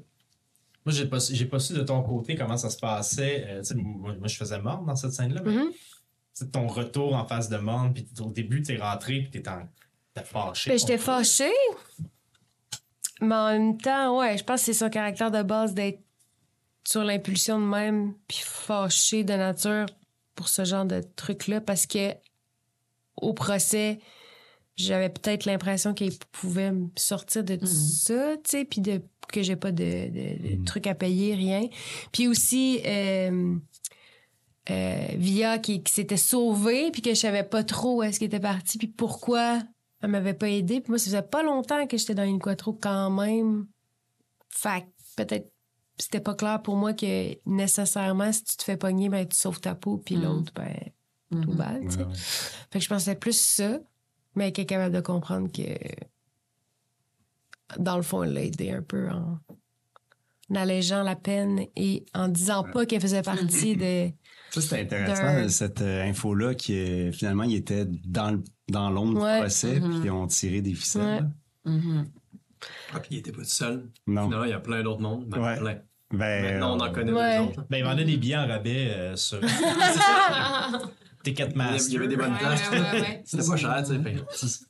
Moi, 0.88 0.94
j'ai 0.94 1.04
pas, 1.04 1.20
su- 1.20 1.34
j'ai 1.34 1.44
pas 1.44 1.58
su 1.58 1.74
de 1.74 1.82
ton 1.82 2.02
côté 2.02 2.34
comment 2.34 2.56
ça 2.56 2.70
se 2.70 2.78
passait. 2.78 3.44
Euh, 3.46 3.58
tu 3.60 3.66
sais, 3.66 3.74
moi, 3.74 4.14
moi, 4.18 4.26
je 4.26 4.36
faisais 4.38 4.58
Morne 4.58 4.86
dans 4.86 4.96
cette 4.96 5.12
scène-là, 5.12 5.42
mais 5.44 5.52
Mhm. 5.52 5.70
sais, 6.32 6.48
ton 6.48 6.66
retour 6.66 7.14
en 7.14 7.26
face 7.26 7.50
de 7.50 7.58
Morne, 7.58 7.92
puis 7.92 8.08
au 8.20 8.30
début, 8.30 8.62
t'es 8.62 8.78
rentré, 8.78 9.20
puis 9.30 9.42
t'es 9.42 9.46
en... 9.50 9.68
t'es 10.14 10.24
fâché. 10.24 10.70
Ben, 10.70 10.78
j'étais 10.78 10.96
fâchée. 10.96 11.52
Mais 13.20 13.34
en 13.34 13.48
même 13.50 13.76
temps, 13.78 14.18
ouais, 14.18 14.38
je 14.38 14.44
pense 14.44 14.60
que 14.60 14.64
c'est 14.66 14.72
son 14.72 14.88
caractère 14.88 15.30
de 15.30 15.42
base 15.42 15.74
d'être 15.74 16.00
sur 16.86 17.04
l'impulsion 17.04 17.60
de 17.60 17.66
même, 17.66 18.14
puis 18.26 18.38
fâché 18.42 19.24
de 19.24 19.34
nature 19.34 19.84
pour 20.34 20.48
ce 20.48 20.64
genre 20.64 20.86
de 20.86 21.02
truc-là, 21.16 21.60
parce 21.60 21.84
que 21.86 22.14
au 23.16 23.34
procès, 23.34 23.98
j'avais 24.76 25.10
peut-être 25.10 25.44
l'impression 25.44 25.92
qu'il 25.92 26.16
pouvait 26.32 26.72
me 26.72 26.88
sortir 26.96 27.44
de 27.44 27.56
tout 27.56 27.66
ça, 27.66 28.36
tu 28.36 28.50
sais, 28.50 28.64
puis 28.64 28.80
de, 28.80 29.02
que 29.32 29.42
j'ai 29.42 29.56
pas 29.56 29.72
de, 29.72 29.84
de, 29.84 30.56
de 30.56 30.64
trucs 30.64 30.86
à 30.86 30.94
payer, 30.94 31.34
rien. 31.34 31.68
Puis 32.12 32.28
aussi, 32.28 32.80
euh, 32.84 33.54
euh, 34.70 35.06
Via 35.16 35.58
qui, 35.58 35.82
qui 35.82 35.92
s'était 35.92 36.16
sauvée, 36.16 36.90
puis 36.90 37.00
que 37.02 37.10
je 37.10 37.14
savais 37.18 37.42
pas 37.44 37.64
trop 37.64 37.96
où 37.98 38.02
est-ce 38.02 38.18
qu'elle 38.18 38.26
était 38.28 38.40
partie, 38.40 38.76
puis 38.78 38.88
pourquoi 38.88 39.60
elle 40.02 40.10
m'avait 40.10 40.34
pas 40.34 40.48
aidé. 40.48 40.80
Puis 40.80 40.90
moi, 40.90 40.98
ça 40.98 41.06
faisait 41.06 41.22
pas 41.22 41.42
longtemps 41.42 41.86
que 41.86 41.96
j'étais 41.96 42.14
dans 42.14 42.24
une 42.24 42.38
quattro 42.38 42.72
quand 42.74 43.10
même. 43.10 43.66
Fait 44.50 44.82
que 44.82 45.24
peut-être 45.24 45.50
c'était 46.00 46.20
pas 46.20 46.34
clair 46.34 46.62
pour 46.62 46.76
moi 46.76 46.92
que 46.92 47.36
nécessairement, 47.44 48.30
si 48.32 48.44
tu 48.44 48.56
te 48.58 48.62
fais 48.62 48.76
pogner, 48.76 49.08
ben 49.08 49.26
tu 49.26 49.36
sauves 49.36 49.60
ta 49.60 49.74
peau, 49.74 49.98
puis 49.98 50.16
Mm. 50.16 50.22
l'autre, 50.22 50.52
ben 50.54 50.72
tout. 51.42 51.50
Ouais, 51.50 51.80
ouais. 51.80 52.14
Fait 52.70 52.78
que 52.78 52.84
je 52.84 52.88
pensais 52.88 53.14
plus 53.16 53.36
ça, 53.36 53.78
mais 54.36 54.52
qu'elle 54.52 54.62
est 54.62 54.66
capable 54.66 54.94
de 54.94 55.00
comprendre 55.00 55.50
que 55.50 55.62
dans 57.78 57.96
le 57.96 58.02
fond, 58.02 58.22
elle 58.22 58.32
l'a 58.32 58.42
aidé 58.44 58.70
un 58.70 58.82
peu 58.82 59.08
en, 59.10 59.38
en 60.50 60.54
allégeant 60.54 61.02
la 61.02 61.16
peine 61.16 61.60
et 61.76 62.04
en 62.14 62.28
disant 62.28 62.64
pas 62.64 62.86
qu'elle 62.86 63.00
faisait 63.02 63.22
partie 63.22 63.76
de. 63.76 64.10
Ça, 64.50 64.60
c'était 64.62 64.80
intéressant, 64.80 65.48
cette 65.50 65.82
euh, 65.82 66.04
info-là, 66.08 66.54
qui 66.54 67.12
finalement, 67.12 67.42
il 67.42 67.54
était 67.56 67.84
dans, 67.86 68.30
le- 68.30 68.42
dans 68.70 68.88
l'ombre 68.88 69.20
Ouais. 69.22 69.34
du 69.34 69.40
procès, 69.42 69.78
Mhm. 69.80 69.90
puis 70.00 70.00
ils 70.08 70.10
ont 70.10 70.26
tiré 70.26 70.62
des 70.62 70.72
ficelles. 70.74 71.28
Ouais. 71.66 71.72
Mhm. 71.72 72.06
Ah, 72.94 73.00
puis 73.00 73.08
il 73.16 73.18
était 73.18 73.30
pas 73.32 73.42
tout 73.42 73.44
seul. 73.44 73.90
Non. 74.06 74.24
Finalement, 74.24 74.44
il 74.44 74.50
y 74.50 74.54
a 74.54 74.60
plein 74.60 74.82
d'autres 74.82 75.02
mondes. 75.02 75.26
Ben, 75.28 75.40
Ouais. 75.42 75.58
plein. 75.58 75.78
Ben, 76.10 76.42
Maintenant, 76.52 76.76
on 76.76 76.80
en 76.80 76.86
euh, 76.86 76.90
connaît 76.92 77.12
Ouais. 77.12 77.38
deux 77.38 77.44
autres. 77.50 77.66
Ben, 77.68 77.76
il 77.76 77.84
vendait 77.84 78.04
des 78.06 78.16
billets 78.16 78.36
en 78.38 78.46
rabais 78.48 78.88
euh, 78.90 79.16
sur 79.16 79.38
Ticketmaster. 81.22 81.88
Il 81.88 81.92
y 81.92 81.96
avait 81.98 82.08
des 82.08 82.16
bonnes 82.16 82.36
places. 82.38 82.70
ouais, 82.70 82.80
ouais, 82.80 83.00
ouais. 83.00 83.22
C'était 83.26 83.46
pas 83.46 83.56
cher, 83.56 83.84
tu 83.86 83.94
sais. 84.48 84.64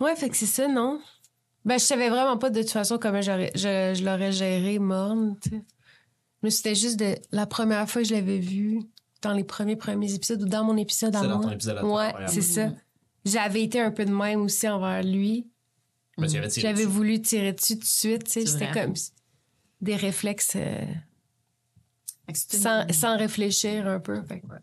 Ouais, 0.00 0.16
fait 0.16 0.30
que 0.30 0.36
c'est 0.36 0.46
ça, 0.46 0.66
non? 0.66 1.00
Ben, 1.64 1.78
je 1.78 1.84
savais 1.84 2.08
vraiment 2.08 2.38
pas 2.38 2.50
de 2.50 2.60
toute 2.62 2.70
façon 2.70 2.98
comment 2.98 3.20
j'aurais- 3.20 3.52
je, 3.54 3.94
je 3.98 4.04
l'aurais 4.04 4.32
géré 4.32 4.78
morne, 4.78 5.36
tu 5.42 5.50
sais. 5.50 5.62
Mais 6.42 6.50
c'était 6.50 6.74
juste 6.74 6.98
de 6.98 7.16
la 7.32 7.46
première 7.46 7.88
fois 7.88 8.00
que 8.02 8.08
je 8.08 8.14
l'avais 8.14 8.38
vu 8.38 8.80
dans 9.20 9.34
les 9.34 9.44
premiers 9.44 9.76
premiers 9.76 10.14
épisodes 10.14 10.42
ou 10.42 10.46
dans 10.48 10.64
mon 10.64 10.76
épisode 10.78 11.14
à 11.14 11.20
C'est 11.20 11.28
dans 11.28 11.36
moi. 11.36 11.46
ton 11.46 11.52
épisode 11.52 11.76
à 11.76 11.80
toi, 11.80 12.06
Ouais, 12.06 12.26
c'est 12.28 12.40
ça. 12.42 12.70
J'avais 13.26 13.62
été 13.62 13.78
un 13.80 13.90
peu 13.90 14.06
de 14.06 14.12
même 14.12 14.40
aussi 14.40 14.66
envers 14.66 15.02
lui. 15.02 15.46
Ben, 16.16 16.26
J'avais 16.62 16.84
voulu 16.86 17.20
tirer 17.20 17.52
dessus 17.52 17.74
tout 17.74 17.80
de 17.80 17.84
suite, 17.86 18.24
tu 18.24 18.30
sais. 18.30 18.46
C'était 18.46 18.70
comme 18.72 18.94
des 19.82 19.96
réflexes 19.96 20.52
euh, 20.56 20.84
sans, 22.34 22.86
sans 22.92 23.16
réfléchir 23.18 23.86
un 23.86 24.00
peu. 24.00 24.22
Fait 24.22 24.40
que, 24.40 24.46
ouais. 24.46 24.58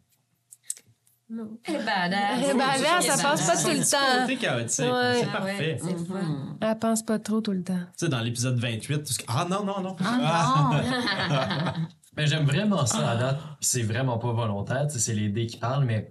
Non. 1.30 1.58
Eh, 1.68 1.74
badass. 1.74 2.40
Eh, 2.50 2.54
badass, 2.58 3.06
ça 3.06 3.22
passe 3.30 3.46
pas 3.48 3.58
tout 3.62 3.78
le 3.78 3.84
temps. 3.84 4.22
Côté 4.22 4.36
chaotique, 4.38 4.80
Ouais. 4.80 5.20
c'est 5.20 5.28
Ah 5.36 5.44
ouais, 5.44 5.76
parfait. 5.76 5.78
fun. 5.78 6.14
Mhm. 6.22 6.58
Elle 6.62 6.80
pense 6.80 7.04
pas 7.04 7.20
trop 7.20 7.42
tout 7.42 7.52
le 7.52 7.64
temps. 7.64 7.80
Tu 7.98 8.06
sais, 8.06 8.10
dans 8.10 8.22
l'épisode 8.22 8.58
28, 8.58 9.04
tout 9.04 9.12
ce 9.14 9.20
que- 9.20 9.26
Ah 9.28 9.46
non, 9.50 9.66
non, 9.66 9.82
non. 9.82 9.96
Ah 10.04 10.72
non! 10.72 11.84
Ben, 12.16 12.26
j'aime 12.26 12.46
vraiment 12.46 12.84
ça 12.88 13.16
date. 13.16 13.38
Puis 13.60 13.70
C'est 13.70 13.84
vraiment 13.84 14.18
pas 14.18 14.32
volontaire, 14.32 14.88
tu 14.88 14.94
sais, 14.94 15.00
c'est 15.00 15.14
les 15.14 15.30
dés 15.30 15.46
qui 15.46 15.58
parlent, 15.58 15.86
mais 15.86 16.10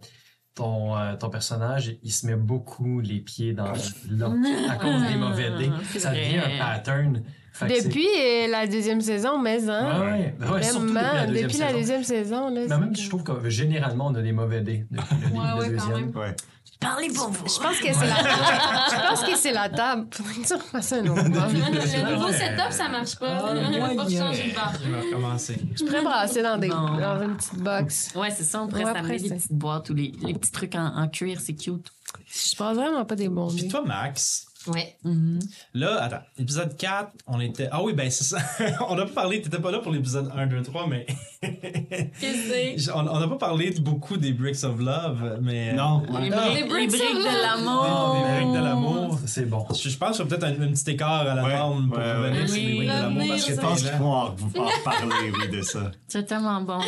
ton, 0.55 0.97
euh, 0.97 1.17
ton 1.17 1.31
personnage, 1.31 1.97
il 2.03 2.13
se 2.13 2.27
met 2.27 2.37
beaucoup 2.37 3.01
les 3.01 3.19
pieds 3.21 3.53
dans 3.55 3.73
l'eau 4.09 4.35
à 4.71 4.77
cause 4.77 5.03
des 5.09 5.17
mauvais 5.17 5.51
dés. 5.59 5.71
Ça 5.99 6.11
devient 6.13 6.39
un 6.39 6.59
pattern. 6.59 7.23
Depuis 7.63 8.07
euh, 8.19 8.49
la 8.49 8.67
deuxième 8.67 9.01
saison, 9.01 9.39
mais 9.39 9.69
hein? 9.69 10.01
Ouais, 10.01 10.07
ouais. 10.07 10.35
Ben 10.39 10.51
ouais, 10.53 10.63
surtout 10.63 10.81
depuis 10.87 10.95
la 10.95 11.03
Vraiment, 11.03 11.27
deuxième 11.27 11.47
depuis 11.49 11.59
la 11.59 11.67
saison. 11.69 11.79
deuxième 11.79 12.05
saison. 12.05 12.49
Là, 12.51 12.61
Mais 12.69 12.79
même, 12.79 12.97
je 12.97 13.09
trouve 13.09 13.23
que 13.23 13.49
généralement, 13.51 14.07
on 14.09 14.15
a 14.15 14.23
des 14.23 14.33
mauvais 14.33 14.61
dés 14.61 14.87
depuis 14.91 15.15
le 15.15 15.27
début 15.27 15.39
Ouais, 15.41 15.47
de 15.47 15.59
ouais, 15.59 15.71
la 15.71 15.79
quand 15.79 15.87
deuxième. 15.89 16.07
même. 16.11 16.17
ouais. 16.17 16.37
Parlez 16.79 17.09
pour 17.09 17.31
vous! 17.31 17.47
Je 17.49 17.59
pense 17.59 17.79
que 17.79 17.87
c'est 17.87 18.07
la 18.07 18.17
Je 18.17 19.09
pense 19.09 19.25
que 19.25 19.35
c'est 19.37 19.53
la 19.53 19.69
table. 19.71 20.09
Faudrait 20.11 20.35
que 20.35 20.47
tu 20.47 20.53
refasses 20.53 20.93
un 20.93 21.07
autre. 21.07 21.23
Le 21.25 22.15
nouveau 22.15 22.29
setup, 22.33 22.71
ça 22.71 22.89
marche 22.91 23.17
pas. 23.17 23.39
Ah, 23.49 23.55
ouais, 23.55 23.97
faut 23.97 24.09
yeah. 24.11 24.27
changer 24.27 24.51
de 24.51 24.55
bord. 24.55 24.73
Je 24.85 24.91
vais 24.91 25.01
recommencer. 25.01 25.57
Je 25.75 25.85
pourrais 25.85 26.03
brasser 26.03 26.43
dans, 26.43 26.59
des, 26.59 26.69
Non. 26.69 26.99
dans 26.99 27.23
une 27.23 27.35
petite 27.37 27.59
box. 27.61 28.11
Ouais, 28.15 28.31
c'est 28.31 28.45
ça, 28.45 28.61
on 28.63 28.69
pourrait 28.69 28.85
Ouais, 28.85 28.93
s'amener 28.93 29.19
des 29.19 29.29
petites 29.31 29.53
boîtes 29.55 29.89
ou 29.89 29.95
les, 29.95 30.13
les 30.23 30.35
petits 30.35 30.53
trucs 30.53 30.75
en, 30.75 30.85
en 30.99 31.09
cuir, 31.09 31.41
c'est 31.41 31.55
cute. 31.55 31.87
Je 32.27 32.55
pense 32.57 32.77
vraiment 32.77 33.07
pas 33.07 33.17
des 33.17 33.31
bons 33.31 33.49
Puis 33.55 33.69
toi, 33.69 33.83
Max, 33.87 34.47
Ouais. 34.69 34.97
Mhm. 35.05 35.39
là, 35.75 36.03
attends, 36.03 36.23
épisode 36.39 36.77
4, 36.77 37.13
on 37.27 37.41
était. 37.41 37.69
Ah 37.71 37.83
oui, 37.83 37.93
ben 37.93 38.11
c'est 38.11 38.25
ça. 38.25 38.39
on 38.89 38.99
a 38.99 39.07
pas 39.07 39.13
parlé, 39.13 39.41
t'étais 39.41 39.59
pas 39.59 39.71
là 39.71 39.79
pour 39.79 39.93
l'épisode 39.93 40.31
1, 40.35 40.47
2, 40.47 40.63
3, 40.63 40.87
mais. 40.89 41.07
Qu'est-ce 41.43 42.87
que 42.87 42.93
on 42.93 42.99
on 43.09 43.21
n'a 43.21 43.29
pas 43.29 43.37
parlé 43.37 43.71
de 43.71 43.81
beaucoup 43.81 44.17
des 44.17 44.33
Bricks 44.33 44.65
of 44.65 44.79
Love, 44.79 45.39
mais. 45.43 45.73
Non, 45.75 46.03
Les, 46.09 46.13
ouais. 46.15 46.31
briques, 46.31 46.33
Les 46.55 46.55
les 46.63 46.69
briques 46.69 46.91
briques 46.91 47.03
de 47.15 47.19
de 47.21 47.43
l'amour! 47.43 48.17
Les 48.29 48.37
briques 48.45 48.53
de 48.59 48.65
l'amour. 48.65 49.19
C'est 49.27 49.49
bon. 49.49 49.67
Je, 49.75 49.89
je 49.89 49.97
pense 49.99 50.17
qu'il 50.17 50.25
y 50.25 50.33
a 50.33 50.37
peut-être 50.37 50.45
un, 50.45 50.63
un 50.63 50.69
petit 50.73 50.91
écart 50.91 51.21
à 51.27 51.35
la 51.35 51.45
Ouais, 51.45 51.55
norme 51.57 51.89
pour 51.91 51.99
ouais, 51.99 52.13
revenir 52.15 52.41
ouais. 52.43 52.47
sur 52.49 52.57
les 52.57 52.63
Oui, 52.67 52.77
briques 52.77 52.89
de 52.89 52.93
l'amour 52.93 53.23
revenir 53.23 53.29
parce 53.35 53.45
que 53.47 53.53
Je 53.55 53.61
pense 53.61 53.81
qu'il 53.83 53.91
faut 53.91 54.05
en, 54.05 54.25
en 54.27 54.83
parler, 54.85 55.33
oui, 55.41 55.57
de 55.57 55.63
ça. 55.63 55.91
C'est 56.09 56.25
tellement 56.27 56.61
bon. 56.61 56.79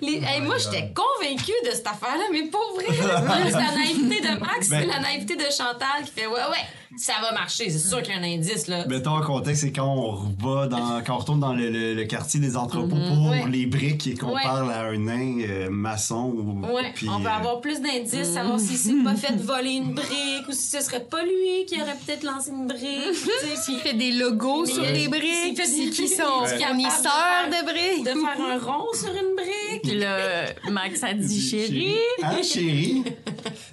Les- 0.00 0.22
hey, 0.24 0.40
moi, 0.42 0.56
j'étais 0.58 0.92
convaincue 0.92 1.52
de 1.64 1.70
cette 1.70 1.86
affaire-là, 1.86 2.24
mais 2.32 2.42
pas 2.48 2.58
vrai. 2.74 2.86
C'est 2.96 3.52
la 3.52 3.72
naïveté 3.76 4.20
de 4.20 4.40
Max, 4.40 4.68
Ben- 4.70 4.80
c'est 4.80 4.86
la 4.86 5.00
naïveté 5.00 5.36
de 5.36 5.42
Chantal 5.44 6.04
qui 6.04 6.10
fait 6.10 6.26
Ouais, 6.26 6.32
ouais, 6.50 6.96
ça 6.98 7.14
va 7.22 7.32
marcher. 7.32 7.70
C'est 7.70 7.78
sûr 7.88 8.02
qu'il 8.02 8.14
y 8.14 8.16
a 8.16 8.20
un 8.20 8.24
indice, 8.24 8.66
là. 8.68 8.86
Mettons 8.86 9.12
en 9.16 9.20
contexte, 9.22 9.62
c'est 9.62 9.72
quand 9.72 9.86
on 9.86 10.34
va 10.44 10.66
dans, 10.66 11.02
quand 11.04 11.14
on 11.14 11.18
retourne 11.18 11.40
dans 11.40 11.52
le, 11.54 11.68
le- 11.70 11.94
le 11.94 12.04
quartier 12.04 12.40
des 12.40 12.56
entrepôts 12.56 12.96
pour 12.96 13.30
Ouais. 13.30 13.44
les 13.48 13.66
briques 13.92 14.06
et 14.06 14.14
qu'on 14.14 14.34
Ouais. 14.34 14.42
parle 14.42 14.70
à 14.72 14.82
un 14.82 14.98
nain 14.98 15.38
euh, 15.48 15.68
maçon 15.70 16.32
ou. 16.36 16.66
Ouais, 16.74 16.92
puis, 16.94 17.08
on 17.08 17.20
peut 17.20 17.26
euh, 17.28 17.30
avoir 17.30 17.60
plus 17.60 17.80
d'indices, 17.80 18.32
savoir 18.32 18.58
si 18.58 18.76
c'est 18.76 19.02
pas 19.04 19.14
fait 19.14 19.34
voler 19.36 19.72
une 19.72 19.94
brique 19.94 20.48
ou 20.48 20.52
si 20.52 20.68
ce 20.70 20.80
serait 20.80 21.04
pas 21.04 21.22
lui 21.22 21.64
qui 21.66 21.80
aurait 21.80 21.96
peut-être 22.06 22.22
lancé 22.24 22.50
une 22.50 22.66
brique. 22.66 23.12
tu 23.12 23.14
sais, 23.14 23.56
S'il 23.62 23.78
fait 23.78 23.94
des 23.94 24.12
logos 24.12 24.62
Mais 24.66 24.72
sur 24.72 24.82
les 24.82 25.02
il 25.04 25.08
briques, 25.10 25.56
fait 25.56 25.68
des- 25.84 25.90
qui 25.90 26.08
sont 26.08 26.22
fournisseurs 26.24 27.12
faire- 27.12 27.48
de 27.48 27.64
briques? 27.66 28.04
de 28.04 28.10
faire 28.20 28.46
un 28.50 28.58
rond 28.58 28.86
sur 28.94 29.10
une 29.10 29.34
brique. 29.36 29.82
Puis 29.82 29.98
là, 29.98 30.46
Max 30.70 31.02
a 31.02 31.12
dit 31.14 31.40
chérie. 31.40 31.94
Hein, 32.22 32.42
chérie? 32.42 33.04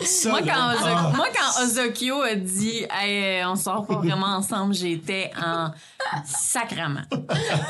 Ça, 0.01 0.29
Moi 0.29 0.39
quand, 0.41 0.47
Ozo- 0.73 0.85
ah, 0.85 1.11
moi, 1.15 1.27
quand 1.35 1.63
Ozokyo 1.63 2.21
a 2.21 2.35
dit 2.35 2.85
hey, 2.89 3.43
on 3.45 3.55
sort 3.55 3.85
pas 3.85 3.95
vraiment 3.95 4.27
ensemble, 4.37 4.73
j'étais 4.73 5.29
en 5.37 5.69
sacrament. 6.25 7.03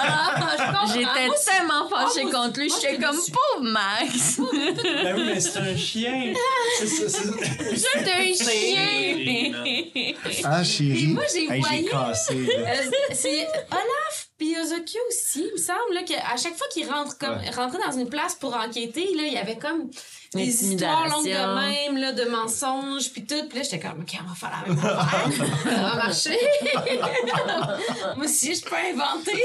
Ah. 0.02 0.86
J'étais 0.88 1.30
tellement 1.46 1.88
fâchée 1.90 2.24
contre 2.32 2.60
lui. 2.60 2.70
J'étais 2.70 2.98
comme 2.98 3.16
pauvre 3.18 3.64
Max. 3.72 4.40
Ben 5.04 5.16
oui, 5.16 5.24
mais 5.28 5.40
c'est 5.40 5.60
un 5.60 5.76
chien. 5.78 6.34
C'est 6.80 6.88
ça, 6.88 7.10
c'est- 7.10 7.76
J'étais 7.76 8.12
un 8.12 8.34
chien. 8.34 10.14
Ah, 10.46 10.64
chérie. 10.64 10.94
Puis 10.94 11.08
moi, 11.08 11.24
j'ai 11.34 11.52
Hey, 11.52 11.62
voyé- 11.62 11.86
cassé. 11.86 12.50
Euh, 12.58 12.92
c'est 13.14 13.48
Olaf? 13.72 14.29
Puis 14.40 14.56
Ozokyo 14.60 15.00
aussi, 15.10 15.46
il 15.48 15.52
me 15.54 15.58
semble 15.58 15.94
là, 15.94 16.02
qu'à 16.04 16.38
chaque 16.38 16.56
fois 16.58 16.68
qu'il 16.74 16.90
rentre 16.90 17.18
comme 17.18 17.38
Ouais. 17.38 17.50
rentrait 17.52 17.80
dans 17.86 17.98
une 17.98 18.10
place 18.10 18.34
pour 18.36 18.56
enquêter, 18.56 19.08
là, 19.16 19.24
il 19.28 19.34
y 19.34 19.38
avait 19.38 19.58
comme 19.58 19.90
des 20.34 20.64
histoires 20.64 21.08
longues 21.10 21.26
de 21.26 21.30
même, 21.90 21.98
là, 21.98 22.12
de 22.14 22.24
mensonges 22.26 23.12
puis 23.12 23.26
tout. 23.26 23.48
Puis 23.50 23.58
là, 23.58 23.64
j'étais 23.64 23.80
comme, 23.80 24.02
OK, 24.02 24.18
on 24.24 24.28
va 24.30 24.36
faire 24.36 24.52
la 24.66 24.74
même 24.74 24.86
affaire. 24.86 25.74
Ça 25.76 25.82
va 25.82 25.96
marcher. 25.96 26.40
Moi 28.16 28.26
aussi, 28.26 28.56
je 28.56 28.62
peux 28.62 28.76
inventer 28.76 29.32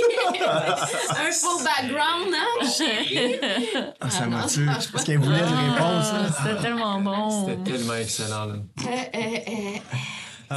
un 1.10 1.32
faux 1.32 1.58
background, 1.62 2.34
hein, 2.34 2.66
chérie. 2.66 3.40
Ah, 4.00 4.10
ça 4.10 4.18
Ah, 4.22 4.26
m'a 4.26 4.46
tué. 4.46 4.66
Parce 4.92 5.04
qu'elle 5.04 5.18
voulait 5.18 5.38
une 5.38 5.72
réponse. 5.72 6.06
Ah, 6.12 6.26
C'était 6.42 6.62
tellement 6.62 7.00
bon. 7.00 7.46
C'était 7.48 7.72
tellement 7.72 7.94
excellent. 7.94 8.46
Là. 8.46 8.54
Euh, 8.54 8.88
euh, 9.14 9.18
euh, 9.48 9.78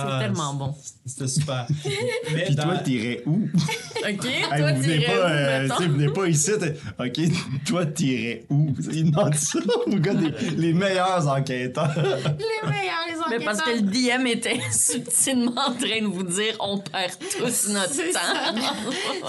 Ah, 0.07 0.19
tellement 0.21 0.53
bon. 0.53 0.75
C'était 1.05 1.27
super. 1.27 1.67
Mais 2.33 2.45
Puis 2.45 2.55
dans- 2.55 2.63
toi, 2.63 2.77
t'irais 2.77 3.23
où? 3.25 3.47
OK, 3.97 4.05
Hey, 4.05 4.17
toi, 4.59 4.71
vous 4.73 4.81
venez 4.81 4.97
t'irais 4.99 5.05
pas, 5.05 5.13
où, 5.13 5.29
euh, 5.29 5.67
sais, 5.77 5.87
venez 5.87 6.09
pas 6.09 6.27
ici. 6.27 6.51
t'es- 6.59 6.75
OK, 6.99 7.65
toi, 7.65 7.85
t'irais 7.85 8.45
où? 8.49 8.73
Il 8.91 9.11
demande 9.11 9.35
ça 9.35 9.59
aux 9.85 9.95
gars 9.95 10.13
des 10.13 10.31
les 10.57 10.73
meilleurs 10.73 11.27
enquêteurs. 11.27 11.91
Les 11.95 12.69
meilleurs 12.69 12.93
Mais 13.29 13.39
parce 13.43 13.61
que 13.61 13.71
le 13.71 13.81
DM 13.81 14.25
était 14.27 14.57
subtilement 14.71 15.51
en 15.67 15.73
train 15.73 16.01
de 16.01 16.05
vous 16.07 16.23
dire 16.23 16.55
on 16.61 16.77
perd 16.77 17.11
tous 17.37 17.67
notre 17.73 17.91
C'est 17.91 18.11
temps. 18.11 18.19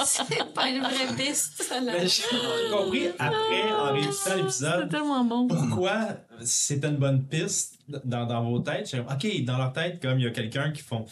C'est 0.05 0.53
pas 0.55 0.69
une 0.69 0.81
vraie 0.81 1.17
piste, 1.17 1.63
ça, 1.69 1.81
là. 1.81 1.93
Mais 1.99 2.07
j'ai 2.07 2.23
compris 2.71 3.09
après, 3.19 3.73
en 3.77 3.93
réécoutant 3.93 4.13
C'est 4.25 4.37
l'épisode, 4.37 4.89
tellement 4.89 5.25
bon. 5.25 5.49
pourquoi 5.49 5.99
c'était 6.43 6.89
une 6.89 6.97
bonne 6.97 7.25
piste 7.25 7.79
dans, 8.05 8.27
dans 8.27 8.43
vos 8.45 8.59
têtes. 8.61 8.95
OK, 9.11 9.45
dans 9.45 9.59
leur 9.59 9.73
tête, 9.73 10.01
comme 10.01 10.19
il 10.19 10.25
y 10.25 10.27
a 10.27 10.31
quelqu'un 10.31 10.71
qui 10.73 10.83
font. 10.83 11.05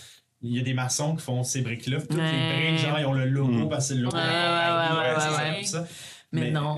Il 0.43 0.55
y 0.55 0.61
a 0.61 0.63
des 0.63 0.75
maçons 0.75 1.17
qui 1.17 1.23
font 1.25 1.43
ces 1.43 1.63
briques-là. 1.63 2.01
Toutes 2.01 2.15
Ouais. 2.15 2.31
les 2.33 2.71
briques, 2.73 2.87
genre, 2.87 2.99
ils 2.99 3.07
ont 3.07 3.13
le 3.15 3.25
logo 3.27 3.67
parce 3.69 3.89
que 3.89 3.95
c'est 3.95 3.99
le 3.99 4.03
logo. 4.05 4.17
Ouais, 4.17 4.23
de 4.23 4.27
la 4.29 4.89
compagnie, 4.89 4.99
ouais, 5.01 5.15
ouais, 5.15 5.21
c'est 5.21 5.57
ouais, 5.59 5.65
ça, 5.65 5.87
ça. 5.87 5.89
Mais 6.33 6.51
non. 6.51 6.77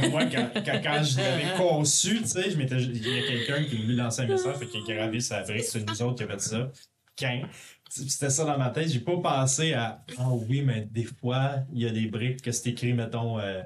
mais 0.00 0.08
Moi, 0.08 0.24
quand, 0.26 0.48
quand, 0.64 0.80
quand 0.82 1.02
je 1.04 1.16
l'avais 1.20 1.56
conçu, 1.56 2.20
tu 2.22 2.28
sais, 2.28 2.50
je 2.50 2.56
m'étais- 2.56 2.82
il 2.82 3.08
y 3.08 3.18
a 3.18 3.22
quelqu'un 3.26 3.62
qui 3.64 3.76
lui 3.76 3.94
lançait 3.94 4.22
un 4.22 4.26
message, 4.26 4.56
fait 4.56 4.66
qu'il 4.66 4.90
a 4.90 4.94
gravé 4.96 5.20
sa 5.20 5.42
brique, 5.42 5.64
c'est 5.64 5.88
nous 5.88 6.02
autres 6.02 6.16
qui 6.16 6.22
avons 6.24 6.32
fait 6.32 6.40
ça. 6.40 6.70
Quand 7.18 7.40
c'était 7.88 8.30
ça 8.30 8.44
dans 8.44 8.58
ma 8.58 8.70
tête, 8.70 8.88
j'ai 8.88 9.00
pas 9.00 9.16
pensé 9.18 9.72
à 9.72 10.04
Ah 10.18 10.30
oui, 10.32 10.62
mais 10.62 10.88
des 10.90 11.04
fois, 11.04 11.56
il 11.72 11.82
y 11.82 11.86
a 11.86 11.90
des 11.90 12.06
briques 12.06 12.42
que 12.42 12.52
c'est 12.52 12.70
écrit, 12.70 12.92
mettons, 12.92 13.38
euh, 13.38 13.62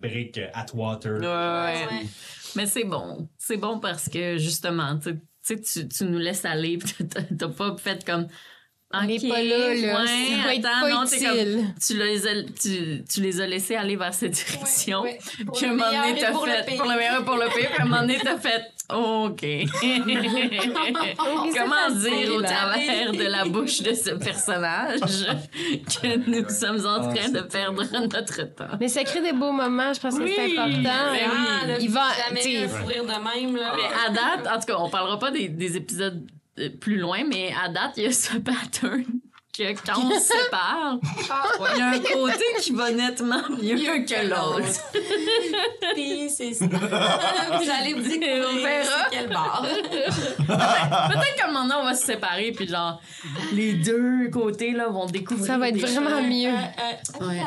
briques 0.00 0.40
at 0.52 0.66
water. 0.74 1.18
Ouais, 1.18 1.26
ouais. 1.26 1.86
Ouais. 1.86 2.06
Mais 2.56 2.66
c'est 2.66 2.84
bon. 2.84 3.28
C'est 3.38 3.56
bon 3.56 3.78
parce 3.80 4.08
que 4.08 4.38
justement, 4.38 4.98
tu 4.98 5.20
sais, 5.42 5.60
tu, 5.60 5.88
tu 5.88 6.04
nous 6.04 6.18
laisses 6.18 6.44
aller. 6.44 6.78
T'as 7.38 7.48
pas 7.48 7.76
fait 7.76 8.04
comme. 8.04 8.26
On 8.92 9.02
n'est 9.04 9.18
Ok, 9.24 9.28
pas 9.28 9.40
là, 9.42 9.58
là. 9.74 10.00
Ouais, 10.00 10.06
ça 10.06 10.46
va 10.46 10.54
être 10.54 10.66
attends, 10.66 10.80
pas 10.80 10.88
non, 10.90 11.04
t'es 11.06 11.18
comme- 11.24 11.36
utile. 11.38 11.74
tu, 11.86 11.96
les 11.96 12.26
as, 12.26 12.42
tu, 12.60 13.04
tu 13.08 13.20
les 13.20 13.40
as 13.40 13.46
laissés 13.46 13.76
aller 13.76 13.94
vers 13.94 14.12
cette 14.12 14.32
direction. 14.32 15.02
Ouais, 15.02 15.12
ouais. 15.38 15.44
Pour 15.46 15.56
Puis 15.56 15.66
à 15.66 15.68
un 15.68 15.72
le 15.72 15.76
moment 15.78 15.90
donné, 15.90 16.00
meilleur 16.12 16.16
et 16.16 16.20
t'as 16.20 16.32
pour 16.32 16.46
le 16.46 16.52
fait. 16.52 16.64
pire. 16.66 16.76
Pour 16.82 16.90
le 16.90 16.96
meilleur 16.96 17.20
et 17.20 17.24
pour 17.24 17.36
le 17.36 17.46
pire. 17.46 17.68
Puis 17.70 17.78
à 17.78 17.82
un 17.82 17.84
moment 17.86 18.00
donné, 18.00 18.18
t'as 18.20 18.38
fait. 18.38 18.62
OK. 18.92 19.46
Comment 21.56 21.90
dire 21.94 22.34
au 22.34 22.42
travers 22.42 23.12
de 23.12 23.22
la 23.22 23.44
bouche 23.44 23.82
de 23.82 23.94
ce 23.94 24.10
personnage 24.10 24.98
que 26.02 26.16
nous 26.28 26.48
sommes 26.48 26.84
en 26.86 27.12
train 27.14 27.28
de 27.28 27.40
perdre 27.42 27.84
notre 27.92 28.42
temps? 28.54 28.76
Mais 28.80 28.88
ça 28.88 29.04
crée 29.04 29.20
des 29.20 29.32
beaux 29.32 29.52
moments, 29.52 29.92
je 29.92 30.00
pense 30.00 30.18
que 30.18 30.26
c'est 30.26 30.52
important. 30.58 30.82
Ben 30.82 31.12
oui. 31.12 31.18
Ah, 31.62 31.66
là, 31.66 31.78
Il 31.78 31.90
va- 31.90 32.08
jamais 32.28 32.40
t'sais- 32.40 32.62
le 32.62 32.68
fou 32.68 32.86
rire 32.86 33.04
de 33.04 33.08
même, 33.40 33.56
là. 33.56 33.72
Mais 33.76 33.82
à 34.06 34.10
date, 34.10 34.46
en 34.52 34.58
tout 34.58 34.66
cas, 34.66 34.76
on 34.80 34.90
parlera 34.90 35.18
pas 35.18 35.30
des, 35.30 35.48
des 35.48 35.76
épisodes 35.76 36.20
plus 36.68 36.96
loin, 36.98 37.24
mais 37.26 37.52
à 37.64 37.68
date, 37.68 37.92
il 37.96 38.04
y 38.04 38.06
a 38.06 38.12
ce 38.12 38.36
pattern 38.38 39.04
que 39.56 39.72
quand 39.84 40.00
on 40.04 40.10
se 40.10 40.20
sépare, 40.44 40.98
il 41.74 41.78
y 41.78 41.80
a 41.82 41.88
un 41.88 41.98
côté 41.98 42.44
qui 42.60 42.70
va 42.72 42.90
nettement 42.92 43.42
mieux, 43.60 44.04
que 44.06 44.28
l'autre. 44.28 44.80
Puis 45.94 46.30
c'est 46.30 46.54
ça. 46.54 46.66
Vous 46.66 47.70
allez 47.70 47.94
vous 47.94 48.02
découvrir 48.08 48.46
On 48.48 48.56
verra. 48.62 49.06
quel 49.10 49.28
bar. 49.28 49.62
Peut-être 49.66 51.36
qu'à 51.36 51.44
un 51.44 51.52
moment 51.52 51.62
donné, 51.64 51.74
on 51.80 51.84
va 51.84 51.94
se 51.94 52.06
séparer, 52.06 52.52
puis 52.52 52.68
genre, 52.68 53.00
les 53.52 53.72
deux 53.74 54.30
côtés 54.30 54.70
là, 54.72 54.88
vont 54.88 55.06
découvrir. 55.06 55.46
Ça 55.46 55.58
va 55.58 55.68
être 55.68 55.78
vraiment 55.78 56.10
choses. 56.20 56.28
mieux. 56.28 56.48
Euh, 56.50 57.26
Ouais. 57.26 57.42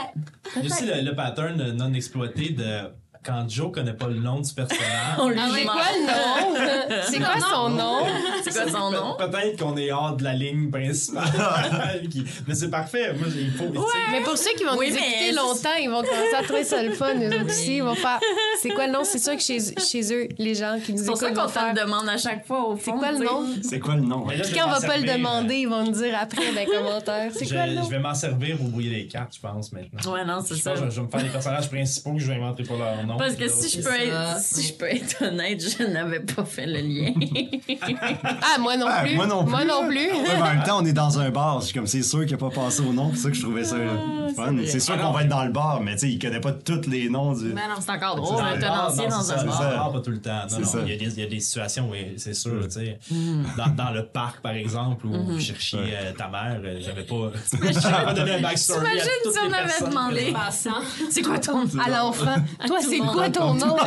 Il 0.58 0.66
y 0.68 0.72
a 0.72 0.76
aussi 0.76 0.86
le, 0.86 1.02
le 1.02 1.16
pattern 1.16 1.72
non 1.72 1.94
exploité 1.94 2.50
de 2.50 2.82
quand 3.24 3.46
Joe 3.50 3.72
connaît 3.72 3.94
pas 3.94 4.08
le 4.08 4.16
nom 4.20 4.40
du 4.42 4.54
personnage. 4.54 4.84
On 5.20 5.30
lui 5.30 5.38
Ah 5.40 5.50
C'est 5.56 5.64
quoi 5.66 5.76
le 5.96 6.06
nom? 6.06 7.02
C'est 7.10 7.20
quoi 7.20 7.40
son 7.40 7.70
nom? 7.70 8.00
C'est 8.44 8.52
quoi 8.54 8.72
son 8.72 8.92
nom? 8.92 9.16
Pe- 9.18 9.30
Peut-être 9.30 9.60
qu'on 9.60 9.78
est 9.78 9.92
hors 9.92 10.16
de 10.16 10.24
la 10.24 10.34
ligne 10.34 10.70
principale. 10.70 11.24
Mais 12.48 12.56
c'est 12.56 12.70
parfait. 12.70 13.14
Moi, 13.14 13.28
il 13.36 13.52
faut. 13.52 13.66
Mais 14.12 14.22
pour 14.22 14.38
ceux 14.38 14.52
qui 14.58 14.64
vont 14.64 14.78
Oui, 14.78 14.90
nous 14.90 14.96
mais- 14.96 15.02
écouter 15.02 15.32
longtemps, 15.34 15.76
ils 15.82 15.90
vont 15.90 16.02
commencer 16.02 16.36
à 16.38 16.44
trouver 16.44 16.64
ça 16.64 16.84
le 16.84 16.92
fun, 16.92 17.16
autres 17.18 17.46
aussi. 17.46 17.78
Ils 17.78 17.84
vont 17.84 17.96
faire. 17.96 18.20
C'est 18.62 18.70
quoi 18.70 18.88
le 18.88 18.94
nom? 18.94 19.04
C'est 19.04 19.20
sûr 19.20 19.36
que 19.36 19.42
chez, 19.42 19.60
chez 19.78 20.14
eux, 20.14 20.28
les 20.38 20.56
gens 20.56 20.78
qui 20.84 20.94
nous 20.94 21.00
C'est 21.00 21.06
pour 21.06 21.18
ça 21.18 21.30
écoutent 21.30 21.44
qu'on 21.44 21.50
te 21.52 21.60
le 21.80 21.82
demande 21.86 22.10
à 22.10 22.18
chaque 22.18 22.46
fois 22.46 22.68
au 22.68 22.76
fond. 22.76 22.94
C'est 22.94 22.98
quoi 23.00 23.12
le 23.12 23.20
nom? 23.26 23.46
C'est 23.62 23.80
quoi 23.80 23.96
le 23.96 24.02
nom? 24.02 24.26
Puis 24.28 24.54
quand 24.54 24.68
on 24.68 24.72
va 24.72 24.82
pas 24.82 24.98
le 24.98 25.04
demander, 25.04 25.56
ils 25.56 25.68
vont 25.70 25.84
nous 25.84 25.92
dire 25.92 26.16
après 26.20 26.42
dans 26.54 26.60
les 26.60 26.66
commentaires. 26.66 27.32
C'est 27.34 27.46
Je, 27.46 27.54
quoi 27.54 27.66
le 27.68 27.74
nom? 27.76 27.84
je 27.84 27.90
vais 27.90 28.00
m'en 28.00 28.14
servir 28.14 28.58
pour 28.58 28.68
brouiller 28.68 28.90
les 28.92 29.08
cartes, 29.08 29.36
je 29.36 29.40
pense, 29.40 29.72
maintenant. 29.72 30.12
Ouais, 30.14 30.26
non, 30.26 30.42
c'est 30.46 30.56
Je 30.56 30.62
ça. 30.62 30.76
je 30.76 30.82
vais 30.82 31.02
me 31.02 31.08
faire 31.08 31.24
des 31.24 31.30
personnages 31.30 31.70
principaux 31.70 32.14
que 32.14 32.20
je 32.20 32.28
vais 32.28 32.36
inventer 32.36 32.64
pour 32.64 32.78
leur 32.78 33.04
nom. 33.06 33.13
Parce 33.18 33.36
que 33.36 33.48
si 33.48 33.70
je, 33.70 33.84
peux 33.84 33.90
C'est 33.92 34.08
être, 34.08 34.40
si 34.40 34.68
je 34.68 34.74
peux 34.74 34.86
être 34.88 35.24
honnête, 35.24 35.62
je 35.78 35.84
n'avais 35.84 36.20
pas 36.20 36.46
fait 36.46 36.66
le 36.66 36.80
lien. 36.82 37.14
Ah, 38.24 38.60
moi 38.60 38.78
non 38.78 38.86
Ah, 38.90 39.04
plus. 39.04 39.16
moi 39.16 39.26
non 39.28 39.44
plus. 39.44 39.52
Moi 39.52 39.66
non 39.66 39.88
plus. 39.88 39.98
Ouais, 39.98 40.24
mais 40.36 40.42
en 40.42 40.46
même 40.56 40.64
temps, 40.64 40.80
on 40.82 40.86
est 40.86 40.94
dans 40.94 41.20
un 41.20 41.30
bar. 41.30 41.60
Je 41.62 41.66
suis 41.68 41.74
comme, 41.74 41.88
c'est 41.88 42.04
sûr 42.04 42.22
qu'il 42.26 42.32
n'a 42.32 42.38
pas 42.38 42.50
passé 42.50 42.82
au 42.82 42.94
nom. 42.94 43.12
C'est 43.14 43.22
ça 43.22 43.30
que 43.30 43.36
je 43.36 43.42
trouvais 43.42 43.64
ça 43.64 43.76
fun. 44.36 44.52
vrai. 44.54 44.66
C'est 44.68 44.80
sûr 44.80 44.96
Ah, 44.98 45.02
qu'on 45.02 45.12
va 45.12 45.22
être 45.24 45.30
dans 45.30 45.44
le 45.44 45.52
bar, 45.52 45.82
mais 45.82 45.94
tu 45.94 46.00
sais, 46.00 46.10
il 46.10 46.20
connaît 46.20 46.40
pas 46.40 46.52
tous 46.52 46.88
les 46.90 47.10
noms 47.10 47.34
du. 47.34 47.50
Ben 47.54 47.62
non, 47.70 47.76
C'est 47.80 47.92
encore 47.92 48.16
C'est 48.16 48.22
drôle, 48.22 48.38
dans 48.38 48.44
un 48.44 48.56
le 48.56 48.62
bar, 48.62 48.88
tenancier 48.94 49.04
non, 49.04 49.18
dans 49.18 49.22
c'est 49.24 49.34
un 49.34 49.46
bar. 49.46 49.92
pas 49.94 50.00
tout 50.02 50.12
le 50.12 50.22
temps. 50.22 50.32
Non, 50.44 50.48
C'est 50.50 50.60
non, 50.60 50.66
ça. 50.68 50.78
il, 50.86 51.20
y 51.20 51.24
a 51.24 51.28
des, 51.28 51.40
situations 51.40 51.90
où 51.90 51.94
c'est 52.18 52.34
sûr, 52.34 52.54
Mm. 52.54 52.64
tu 52.68 52.72
sais. 52.72 53.00
Mm. 53.12 53.44
Dans, 53.78 53.92
le 53.92 54.06
parc, 54.06 54.42
par 54.42 54.54
exemple, 54.54 55.06
où 55.08 55.12
vous 55.14 55.40
cherchiez 55.40 55.80
euh, 55.80 56.12
ta 56.18 56.28
mère, 56.28 56.60
euh, 56.64 56.80
j'avais 56.82 57.04
pas. 57.04 57.32
J'avais 57.82 58.06
pas 58.06 58.14
donné 58.14 58.32
un 58.36 58.42
backstory. 58.42 58.80
T'imagines 58.80 59.32
si 59.32 59.40
on 59.40 59.54
avait 59.54 59.90
demandé. 59.90 60.34
C'est 61.10 61.22
quoi 61.22 61.40
ton 61.40 61.64
À 61.84 61.90
l'enfant. 61.90 62.36
Toi, 62.66 62.80
tout 62.84 63.03
c'est 63.08 63.14
quoi 63.14 63.30
ton 63.30 63.54
nom? 63.54 63.76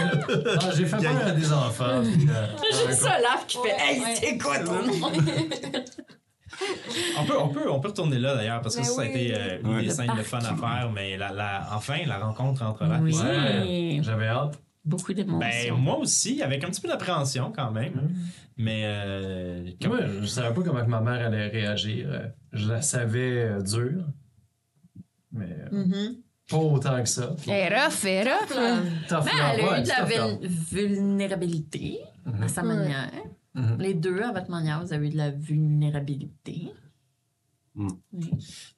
Ah, 0.00 0.70
j'ai 0.76 0.86
fait 0.86 0.96
peur 0.96 1.26
à 1.26 1.30
des 1.32 1.52
enfants. 1.52 1.84
euh, 1.84 2.46
Juste 2.72 3.02
ça, 3.02 3.20
là, 3.20 3.40
qui 3.46 3.58
fait 3.58 3.76
Hey, 3.78 4.02
c'est 4.16 4.38
quoi 4.38 4.58
ton 4.58 4.82
nom? 4.86 5.12
On 7.18 7.24
peut, 7.24 7.38
on, 7.38 7.48
peut, 7.48 7.70
on 7.70 7.80
peut 7.80 7.88
retourner 7.88 8.18
là 8.18 8.34
d'ailleurs, 8.36 8.60
parce 8.62 8.76
que 8.76 8.80
Ben 8.80 8.86
ça, 8.86 8.94
ça 8.94 9.02
a 9.02 9.04
été 9.06 9.34
euh, 9.34 9.58
une 9.64 9.80
des 9.80 9.90
scènes 9.90 10.14
de 10.16 10.22
fun 10.22 10.38
à 10.38 10.54
faire, 10.56 10.90
mais 10.94 11.16
la, 11.16 11.32
la- 11.32 11.68
enfin, 11.72 11.98
la 12.06 12.18
rencontre 12.18 12.62
entre 12.62 12.84
et 12.84 13.00
Oui. 13.00 13.14
Ouais, 13.18 14.00
J'avais 14.02 14.28
hâte. 14.28 14.58
Beaucoup 14.84 15.12
Ben, 15.14 15.24
d'émotions. 15.24 15.76
moi 15.76 15.98
aussi, 15.98 16.42
avec 16.42 16.64
un 16.64 16.68
petit 16.68 16.80
peu 16.80 16.88
d'appréhension 16.88 17.52
quand 17.54 17.70
même. 17.70 18.10
Mais. 18.56 18.82
Euh, 18.84 19.70
comme- 19.80 19.92
Moi, 19.92 20.00
je 20.20 20.26
savais 20.26 20.52
pas 20.54 20.62
comment 20.62 20.84
que 20.84 20.90
ma 20.90 21.00
mère 21.00 21.26
allait 21.26 21.48
réagir. 21.48 22.06
Euh, 22.10 22.26
Je 22.52 22.68
la 22.68 22.82
savais 22.82 23.44
euh, 23.44 23.60
dure, 23.62 24.04
mais 25.32 25.46
euh, 25.72 25.84
Mhm. 25.84 26.16
Pas 26.48 26.56
autant 26.56 27.02
que 27.02 27.08
ça. 27.08 27.34
Elle 27.46 27.52
est 27.52 27.68
rough, 27.84 28.04
elle 28.04 28.26
est 28.26 28.32
rough. 28.32 28.48
Tough 29.08 29.24
Ben, 29.24 29.32
love, 29.32 29.50
elle 29.54 29.60
a 29.64 29.70
ouais, 29.70 29.80
eu 29.80 29.82
de 29.82 29.88
la 29.88 30.04
vul- 30.04 30.48
vulnérabilité 30.48 32.00
à 32.42 32.48
sa 32.48 32.62
manière. 32.62 33.10
Mhm. 33.54 33.76
Les 33.78 33.94
deux, 33.94 34.22
à 34.22 34.32
votre 34.32 34.50
manière, 34.50 34.82
vous 34.84 34.92
avez 34.92 35.08
eu 35.08 35.10
de 35.10 35.16
la 35.18 35.30
vulnérabilité. 35.30 36.72
Mm. 37.74 37.88
Oui. 38.12 38.30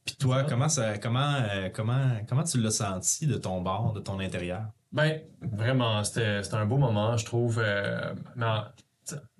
Puis 0.04 0.16
toi, 0.16 0.44
comment, 0.44 0.68
ça, 0.68 0.98
comment, 0.98 1.34
euh, 1.34 1.68
comment, 1.72 2.16
comment 2.28 2.44
tu 2.44 2.60
l'as 2.60 2.70
senti 2.70 3.26
de 3.26 3.36
ton 3.36 3.60
bord, 3.60 3.92
de 3.92 4.00
ton 4.00 4.20
intérieur? 4.20 4.66
Ben, 4.92 5.20
vraiment, 5.42 6.04
c'était 6.04 6.42
c'était 6.44 6.56
un 6.56 6.66
beau 6.66 6.76
moment, 6.78 7.16
je 7.16 7.24
trouve. 7.24 7.58
euh, 7.60 8.14
mais 8.36 8.46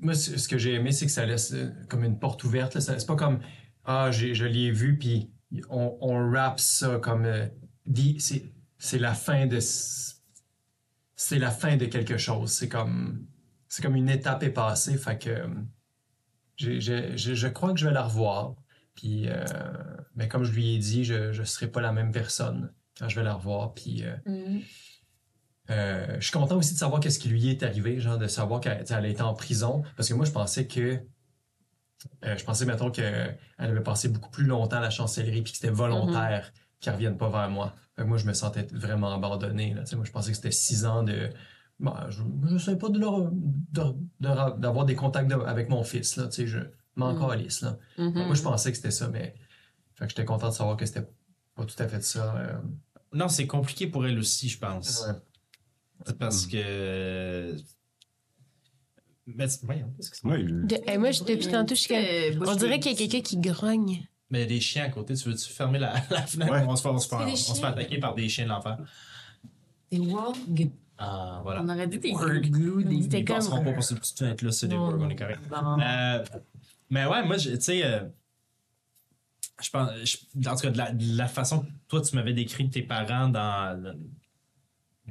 moi, 0.01 0.15
ce 0.15 0.37
ce 0.39 0.49
que 0.49 0.59
j'ai 0.59 0.75
aimé, 0.75 0.91
c'est 0.93 1.07
que 1.07 1.13
ça 1.13 1.25
laisse 1.25 1.53
euh, 1.53 1.71
comme 1.89 2.03
une 2.05 2.19
porte 2.19 2.43
ouverte. 2.45 2.75
là. 2.75 2.81
Ça- 2.81 2.99
C'est 2.99 3.07
pas 3.07 3.17
comme 3.17 3.39
Ah, 3.85 4.11
j'ai- 4.11 4.35
je 4.35 4.45
l'ai 4.47 4.71
vu, 4.73 4.99
puis 4.99 5.31
on, 5.71 5.97
on 6.01 6.31
rappe 6.33 6.59
ça 6.59 6.99
comme. 6.99 7.25
euh, 7.25 7.47
dit- 7.87 8.21
c'est 8.21 8.45
c'est 8.79 8.99
la 8.99 9.15
fin 9.15 9.47
de. 9.47 9.59
C'est 11.17 11.39
la 11.39 11.51
fin 11.51 11.77
de 11.77 11.87
quelque 11.87 12.17
chose. 12.19 12.51
C'est 12.53 12.69
comme. 12.69 13.27
C'est 13.69 13.83
comme 13.83 13.97
une 13.97 14.09
étape 14.11 14.43
est 14.43 14.51
passée. 14.51 14.97
Fait 14.97 15.19
que. 15.19 15.31
euh, 15.31 15.49
j'ai- 16.57 16.81
j'ai- 16.81 17.17
je 17.17 17.35
je 17.35 17.49
crois 17.49 17.73
que 17.73 17.81
je 17.81 17.87
vais 17.87 17.95
la 17.95 18.03
revoir. 18.05 18.55
Puis. 18.95 19.29
euh, 19.29 19.45
mais 20.15 20.29
comme 20.29 20.45
je 20.45 20.53
lui 20.53 20.75
ai 20.75 20.79
dit, 20.79 21.05
je 21.05 21.37
ne 21.39 21.45
serai 21.45 21.69
pas 21.69 21.81
la 21.81 21.93
même 21.93 22.13
personne 22.13 22.73
quand 22.99 23.09
je 23.09 23.17
vais 23.17 23.25
la 23.25 23.35
revoir. 23.35 23.75
Puis. 23.75 24.05
euh, 24.05 24.17
Mhm. 24.27 24.63
euh, 25.71 26.17
je 26.21 26.25
suis 26.25 26.33
content 26.33 26.57
aussi 26.57 26.75
de 26.75 26.79
savoir 26.79 27.01
qu'est-ce 27.01 27.19
qui 27.19 27.29
lui 27.29 27.49
est 27.49 27.63
arrivé, 27.63 27.99
genre 28.01 28.19
de 28.19 28.27
savoir 28.27 28.61
qu'elle 28.61 29.07
été 29.07 29.23
en 29.23 29.35
prison. 29.35 29.83
Parce 29.97 30.09
que 30.09 30.15
moi, 30.15 30.27
je 30.27 30.33
pensais 30.33 30.67
que. 30.67 31.01
euh, 32.25 32.37
je 32.37 32.45
pensais, 32.45 32.67
mettons, 32.67 32.91
qu'elle 32.91 33.39
avait 33.57 33.83
passé 33.83 34.09
beaucoup 34.11 34.31
plus 34.31 34.45
longtemps 34.45 34.77
à 34.77 34.81
la 34.81 34.91
chancellerie 34.91 35.41
puis 35.43 35.53
que 35.53 35.59
c'était 35.59 35.71
volontaire 35.73 36.53
qu'elle 36.53 36.64
ne 36.91 36.95
revienne 36.95 37.17
pas 37.17 37.29
vers 37.31 37.49
moi. 37.51 37.75
Fait 37.97 38.03
que 38.03 38.09
moi, 38.09 38.19
je 38.19 38.27
me 38.27 38.33
sentais 38.33 38.67
vraiment 38.73 39.13
abandonné. 39.15 39.75
Là. 39.75 39.85
Moi, 39.95 40.05
je 40.05 40.11
pensais 40.13 40.31
que 40.31 40.37
c'était 40.37 40.51
six 40.51 40.85
ans 40.85 41.03
de. 41.03 41.31
Bon, 41.81 41.93
je 42.09 42.23
ne 42.23 42.59
sais 42.59 42.77
pas 42.77 42.89
de 42.89 42.99
leur- 42.99 43.31
de- 43.33 43.95
de- 44.21 44.59
d'avoir 44.61 44.85
des 44.85 44.95
contacts 44.95 45.29
de- 45.29 45.35
avec 45.35 45.69
mon 45.69 45.83
fils. 45.83 46.17
Là, 46.17 46.27
tu 46.29 46.33
sais, 46.33 46.47
je 46.47 46.59
m'en 46.97 47.13
Mhm. 47.15 47.21
calisse, 47.29 47.63
là. 47.63 47.79
Mhm. 47.99 48.27
Moi, 48.27 48.35
je 48.35 48.43
pensais 48.43 48.71
que 48.71 48.77
c'était 48.77 48.91
ça, 48.93 49.09
mais. 49.09 49.35
Fait 49.95 50.05
que 50.05 50.11
j'étais 50.11 50.25
content 50.25 50.49
de 50.49 50.55
savoir 50.55 50.77
que 50.77 50.87
c'était 50.87 51.07
pas 51.55 51.65
tout 51.65 51.81
à 51.83 51.87
fait 51.89 52.03
ça. 52.03 52.37
euh. 52.37 52.59
Non, 53.13 53.29
c'est 53.29 53.47
compliqué 53.47 53.87
pour 53.87 54.07
elle 54.07 54.19
aussi, 54.19 54.49
je 54.49 54.59
pense. 54.59 55.05
Ouais. 55.07 56.15
Parce 56.19 56.47
que. 56.47 57.55
Mais, 59.27 59.49
c'est- 59.49 59.65
voyons, 59.65 59.91
qu'est-ce 59.97 60.11
que? 60.21 60.29
Ouais, 60.29 60.43
De- 60.43 60.77
eh, 60.87 60.99
moi, 60.99 61.11
je- 61.11 61.25
depuis 61.25 61.49
tantôt, 61.49 61.75
je 61.75 61.81
suis 61.81 61.95
Euh, 61.95 62.39
On 62.47 62.55
dirait 62.57 62.79
qu'il 62.79 62.93
y 62.93 62.95
a 62.95 62.99
quelqu'un 62.99 63.21
qui 63.23 63.39
grogne. 63.39 64.07
Mais 64.35 64.41
il 64.41 64.43
y 64.43 64.45
a 64.45 64.49
des 64.49 64.61
chiens 64.61 64.85
à 64.87 64.89
côté. 64.91 65.15
Tu 65.15 65.29
veux-tu 65.29 65.49
fermer 65.49 65.79
la, 65.79 65.95
la 66.11 66.27
fenêtre? 66.27 66.53
Ouais. 66.53 66.65
On, 66.67 66.75
se 66.77 66.83
fait, 66.83 66.89
on, 66.89 66.99
se 66.99 67.09
fait, 67.09 67.15
on 67.15 67.37
se 67.37 67.61
fait 67.61 67.67
attaquer 67.67 67.99
par 67.99 68.15
des 68.15 68.29
chiens 68.29 68.45
de 68.45 68.51
l'enfer. 68.51 68.79
Des 69.91 69.99
wargs. 70.01 70.71
Ah, 70.99 71.41
voilà. 71.45 71.63
On 71.63 71.69
aurait 71.69 71.87
dit 71.87 71.99
des 71.99 72.11
des 72.11 72.15
Ils 72.17 73.09
ne 73.09 73.25
comme- 73.25 73.37
passeront 73.37 73.65
pas 73.65 73.73
pour 73.73 73.83
cette 73.85 73.99
petite 74.01 74.19
fenêtre-là, 74.19 74.53
c'est 74.53 74.69
des 74.69 74.77
words, 74.77 74.97
on 74.99 75.09
est 75.11 75.17
correct. 75.17 75.41
Bon. 75.49 75.81
Euh, 75.81 76.25
Mais 76.91 77.05
ouais, 77.07 77.25
moi, 77.25 77.37
je- 77.37 77.51
tu 77.51 77.61
sais, 77.61 77.85
euh, 77.85 78.01
je 79.63 79.71
pense, 79.71 79.91
je- 80.05 80.49
en 80.49 80.55
tout 80.57 80.63
cas, 80.63 80.71
de 80.71 80.79
la, 80.79 80.93
de 80.93 81.17
la 81.17 81.29
façon 81.29 81.61
que 81.61 81.67
toi, 81.89 82.01
tu 82.01 82.15
m'avais 82.17 82.33
décrit 82.33 82.69
tes 82.71 82.83
parents 82.83 83.29
dans 83.29 83.81
le- 83.81 83.99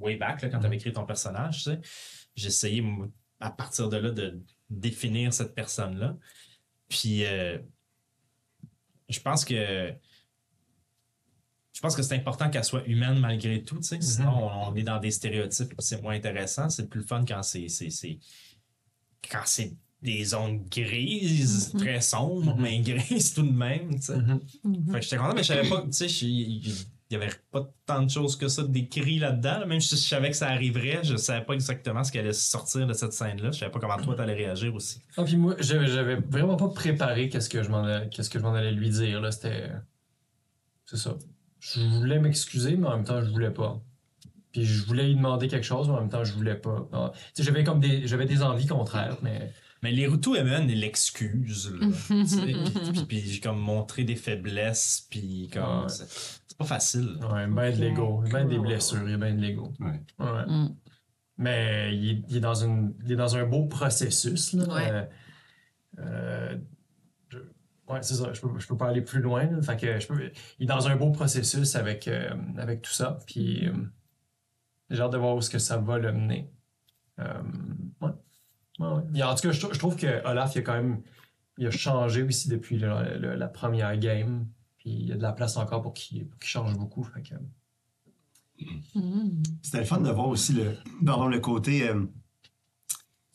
way 0.02 0.16
back, 0.16 0.42
là, 0.42 0.50
quand 0.50 0.60
tu 0.60 0.66
avais 0.66 0.76
écrit 0.78 0.92
ton 0.94 1.06
personnage, 1.06 1.58
tu 1.58 1.64
sais, 1.64 1.80
j'ai 2.36 2.48
essayé, 2.48 2.82
moi, 2.82 3.08
à 3.40 3.50
partir 3.52 3.90
de 3.90 3.98
là, 3.98 4.12
de 4.12 4.40
définir 4.70 5.34
cette 5.34 5.54
personne-là. 5.54 6.16
Puis, 6.90 7.26
euh, 7.26 7.58
je 9.14 9.22
pense 9.22 9.46
que. 9.46 9.94
Je 11.76 11.82
pense 11.82 11.96
que 11.96 12.04
c'est 12.04 12.16
important 12.16 12.50
qu'elle 12.52 12.64
soit 12.64 12.86
humaine 12.86 13.20
malgré 13.20 13.64
tout, 13.64 13.82
sais. 13.82 14.00
Sinon, 14.00 14.30
on, 14.30 14.68
on 14.72 14.76
est 14.76 14.84
dans 14.84 15.00
des 15.00 15.10
stéréotypes, 15.12 15.74
c'est 15.80 16.02
moins 16.04 16.16
intéressant. 16.16 16.70
C'est 16.70 16.88
plus 16.88 17.02
fun 17.04 17.26
quand 17.28 17.42
c'est. 17.44 17.68
c'est- 17.68 17.90
c'est- 17.90 18.20
Quand 19.32 19.42
c'est 19.46 19.74
des 20.02 20.24
zones 20.26 20.66
grises, 20.70 21.74
très 21.78 22.02
sombres, 22.02 22.56
mais 22.60 22.80
grises 22.82 23.34
tout 23.34 23.42
de 23.44 23.52
même. 23.52 23.92
Fait 24.02 24.20
que 24.20 25.02
j'étais 25.02 25.18
content, 25.18 25.34
mais 25.34 25.44
je 25.44 25.48
savais 25.48 25.70
pas, 25.70 25.82
tu 25.84 25.94
sais, 25.94 26.10
il 27.14 27.20
y 27.20 27.24
avait 27.24 27.34
pas 27.52 27.70
tant 27.86 28.02
de 28.02 28.10
choses 28.10 28.36
que 28.36 28.48
ça 28.48 28.64
décrit 28.64 29.20
là-dedans. 29.20 29.60
là. 29.60 29.66
Même 29.66 29.80
si 29.80 29.96
je 29.96 30.02
savais 30.02 30.32
que 30.32 30.36
ça 30.36 30.48
arriverait, 30.48 31.02
je 31.04 31.16
savais 31.16 31.46
pas 31.46 31.54
exactement 31.54 32.04
ce 32.04 32.12
qui 32.12 32.18
allait 32.18 32.34
sortir 32.34 32.88
de 32.88 32.94
cette 32.94 33.14
scène-là. 33.14 33.52
Je 33.52 33.60
savais 33.60 33.72
pas 33.72 33.80
comment 33.80 33.98
toi 33.98 34.16
t'allais 34.16 34.34
réagir 34.34 34.74
aussi. 34.74 35.02
Ah, 35.16 35.24
puis 35.24 35.38
moi, 35.38 35.56
j'avais, 35.60 36.16
vraiment 36.16 36.56
pas 36.56 36.70
préparé 36.70 37.30
qu'est-ce 37.30 37.50
que 37.50 37.62
je 37.62 37.70
m'en 37.70 37.84
allais, 37.84 38.10
qu'est-ce 38.10 38.30
que 38.30 38.40
je 38.40 38.44
m'en 38.44 38.54
allais 38.54 38.72
lui 38.72 38.90
dire. 38.90 39.22
Là. 39.22 39.32
C'était. 39.32 39.70
C'est 40.86 40.98
ça. 40.98 41.16
Je 41.60 41.82
voulais 41.82 42.20
m'excuser, 42.20 42.76
mais 42.76 42.88
en 42.88 42.98
même 42.98 43.06
temps, 43.06 43.24
je 43.24 43.30
voulais 43.30 43.52
pas. 43.52 43.80
Puis 44.52 44.66
je 44.66 44.84
voulais 44.86 45.08
lui 45.08 45.16
demander 45.16 45.48
quelque 45.48 45.66
chose, 45.66 45.88
mais 45.88 45.94
en 45.96 46.00
même 46.02 46.10
temps, 46.10 46.24
je 46.24 46.34
voulais 46.34 46.56
pas. 46.56 46.88
Ah, 46.92 47.12
tu 47.36 47.44
j'avais 47.44 47.64
comme 47.64 47.80
des, 47.80 48.08
j'avais 48.08 48.26
des 48.26 48.42
envies 48.42 48.68
contraires, 48.68 49.18
mais. 49.22 49.54
Mais 49.84 49.92
les 49.92 50.08
Ruto 50.08 50.32
MN, 50.34 50.68
ils 50.70 50.80
l'excusent, 50.80 51.72
sais. 52.26 52.54
puis, 52.94 53.06
puis 53.08 53.20
j'ai 53.20 53.40
comme 53.42 53.60
montré 53.60 54.04
des 54.06 54.16
faiblesses, 54.16 55.06
puis 55.12 55.50
comme. 55.54 55.82
Ouais. 55.84 55.90
C'est 55.90 56.58
pas 56.58 56.66
facile. 56.66 57.18
Ouais, 57.32 57.48
ben 57.48 57.76
de 57.76 57.82
l'ego. 57.82 58.24
Ben 58.32 58.48
des 58.48 58.60
blessures, 58.60 59.04
il 59.04 59.12
y 59.12 59.14
a 59.14 59.18
ben 59.18 59.36
de 59.36 59.42
l'ego. 59.42 59.74
Ouais. 59.80 60.00
Ouais. 60.20 60.46
Mm. 60.48 60.76
Mais 61.38 61.96
il 61.98 62.10
est, 62.12 62.24
il 62.30 62.38
est 62.38 62.40
dans 62.40 62.64
une, 62.64 62.94
il 63.06 63.12
est 63.12 63.16
dans 63.16 63.36
un 63.36 63.46
beau 63.46 63.66
processus. 63.66 64.54
Là. 64.54 64.74
Ouais. 64.74 64.92
Euh, 64.92 65.06
euh, 66.00 66.58
je- 67.30 67.40
ouais, 67.90 68.00
c'est 68.04 68.14
ça. 68.16 68.32
Je 68.34 68.40
peux, 68.40 68.58
je 68.60 68.68
peux 68.68 68.78
pas 68.78 68.88
aller 68.88 69.02
plus 69.02 69.20
loin. 69.22 69.46
là. 69.46 69.62
Fait 69.64 69.76
que 69.78 70.00
je 70.00 70.08
peux, 70.08 70.32
il 70.60 70.64
est 70.64 70.68
dans 70.68 70.88
un 70.88 70.96
beau 70.96 71.12
processus 71.12 71.76
avec, 71.76 72.08
euh, 72.08 72.30
avec 72.58 72.84
tout 72.84 72.92
ça. 72.94 73.18
Puis 73.26 73.68
euh, 73.68 73.74
j'ai 74.92 75.02
hâte 75.02 75.12
de 75.12 75.18
voir 75.18 75.36
où 75.36 75.40
que 75.40 75.60
ça 75.60 75.78
va 75.78 75.98
le 75.98 76.12
mener. 76.14 76.50
Euh, 77.20 77.42
ouais. 78.02 78.12
Ouais, 78.84 78.96
ouais. 78.96 79.20
Et 79.20 79.24
en 79.24 79.34
tout 79.36 79.42
cas, 79.42 79.52
je, 79.52 79.60
trou- 79.60 79.74
je 79.74 79.80
trouve 79.80 79.96
que 79.96 80.26
Olaf, 80.28 80.56
il 80.56 80.60
a 80.60 80.62
quand 80.62 80.74
même 80.74 81.02
il 81.58 81.68
a 81.68 81.72
changé 81.72 82.24
aussi 82.24 82.50
depuis 82.50 82.78
le- 82.78 83.18
le- 83.20 83.36
la 83.36 83.48
première 83.48 83.96
game. 83.98 84.48
Puis 84.78 84.90
il 84.92 85.08
y 85.08 85.12
a 85.12 85.16
de 85.16 85.22
la 85.22 85.32
place 85.34 85.56
encore 85.58 85.82
pour 85.82 85.94
qu'il 85.94 86.28
change 86.42 86.76
beaucoup. 86.78 87.04
Fait 87.04 87.22
que, 87.22 87.36
C'était 89.62 89.80
le 89.80 89.86
fun 89.86 90.00
de 90.02 90.10
voir 90.12 90.28
aussi 90.28 90.54
le, 90.54 90.76
pardon, 91.06 91.28
le 91.28 91.40
côté. 91.40 91.88
euh, 91.90 92.04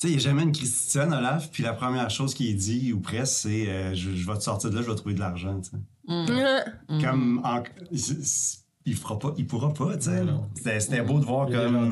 tu 0.00 0.06
sais, 0.06 0.08
il 0.08 0.10
n'y 0.12 0.16
a 0.16 0.20
jamais 0.20 0.42
une 0.44 0.52
Christiane, 0.52 1.12
Olaf, 1.12 1.50
puis 1.50 1.62
la 1.64 1.72
première 1.72 2.08
chose 2.10 2.32
qu'il 2.34 2.56
dit, 2.56 2.92
ou 2.92 3.00
presque, 3.00 3.32
c'est 3.42 3.68
euh, 3.68 3.94
je, 3.94 4.10
je 4.14 4.26
vais 4.26 4.36
te 4.38 4.42
sortir 4.42 4.70
de 4.70 4.76
là, 4.76 4.82
je 4.82 4.88
vais 4.88 4.94
trouver 4.94 5.14
de 5.14 5.20
l'argent. 5.20 5.60
sais. 5.62 5.76
Mm. 6.06 7.00
Comme. 7.02 7.40
en- 7.44 7.62
il 8.90 8.96
fera 8.96 9.18
pas, 9.18 9.32
il 9.36 9.46
pourra 9.46 9.72
pas, 9.72 9.96
tu 9.96 10.04
sais. 10.04 10.24
C'était 10.80 11.02
beau 11.02 11.20
de 11.20 11.24
voir 11.24 11.48
comme. 11.64 11.90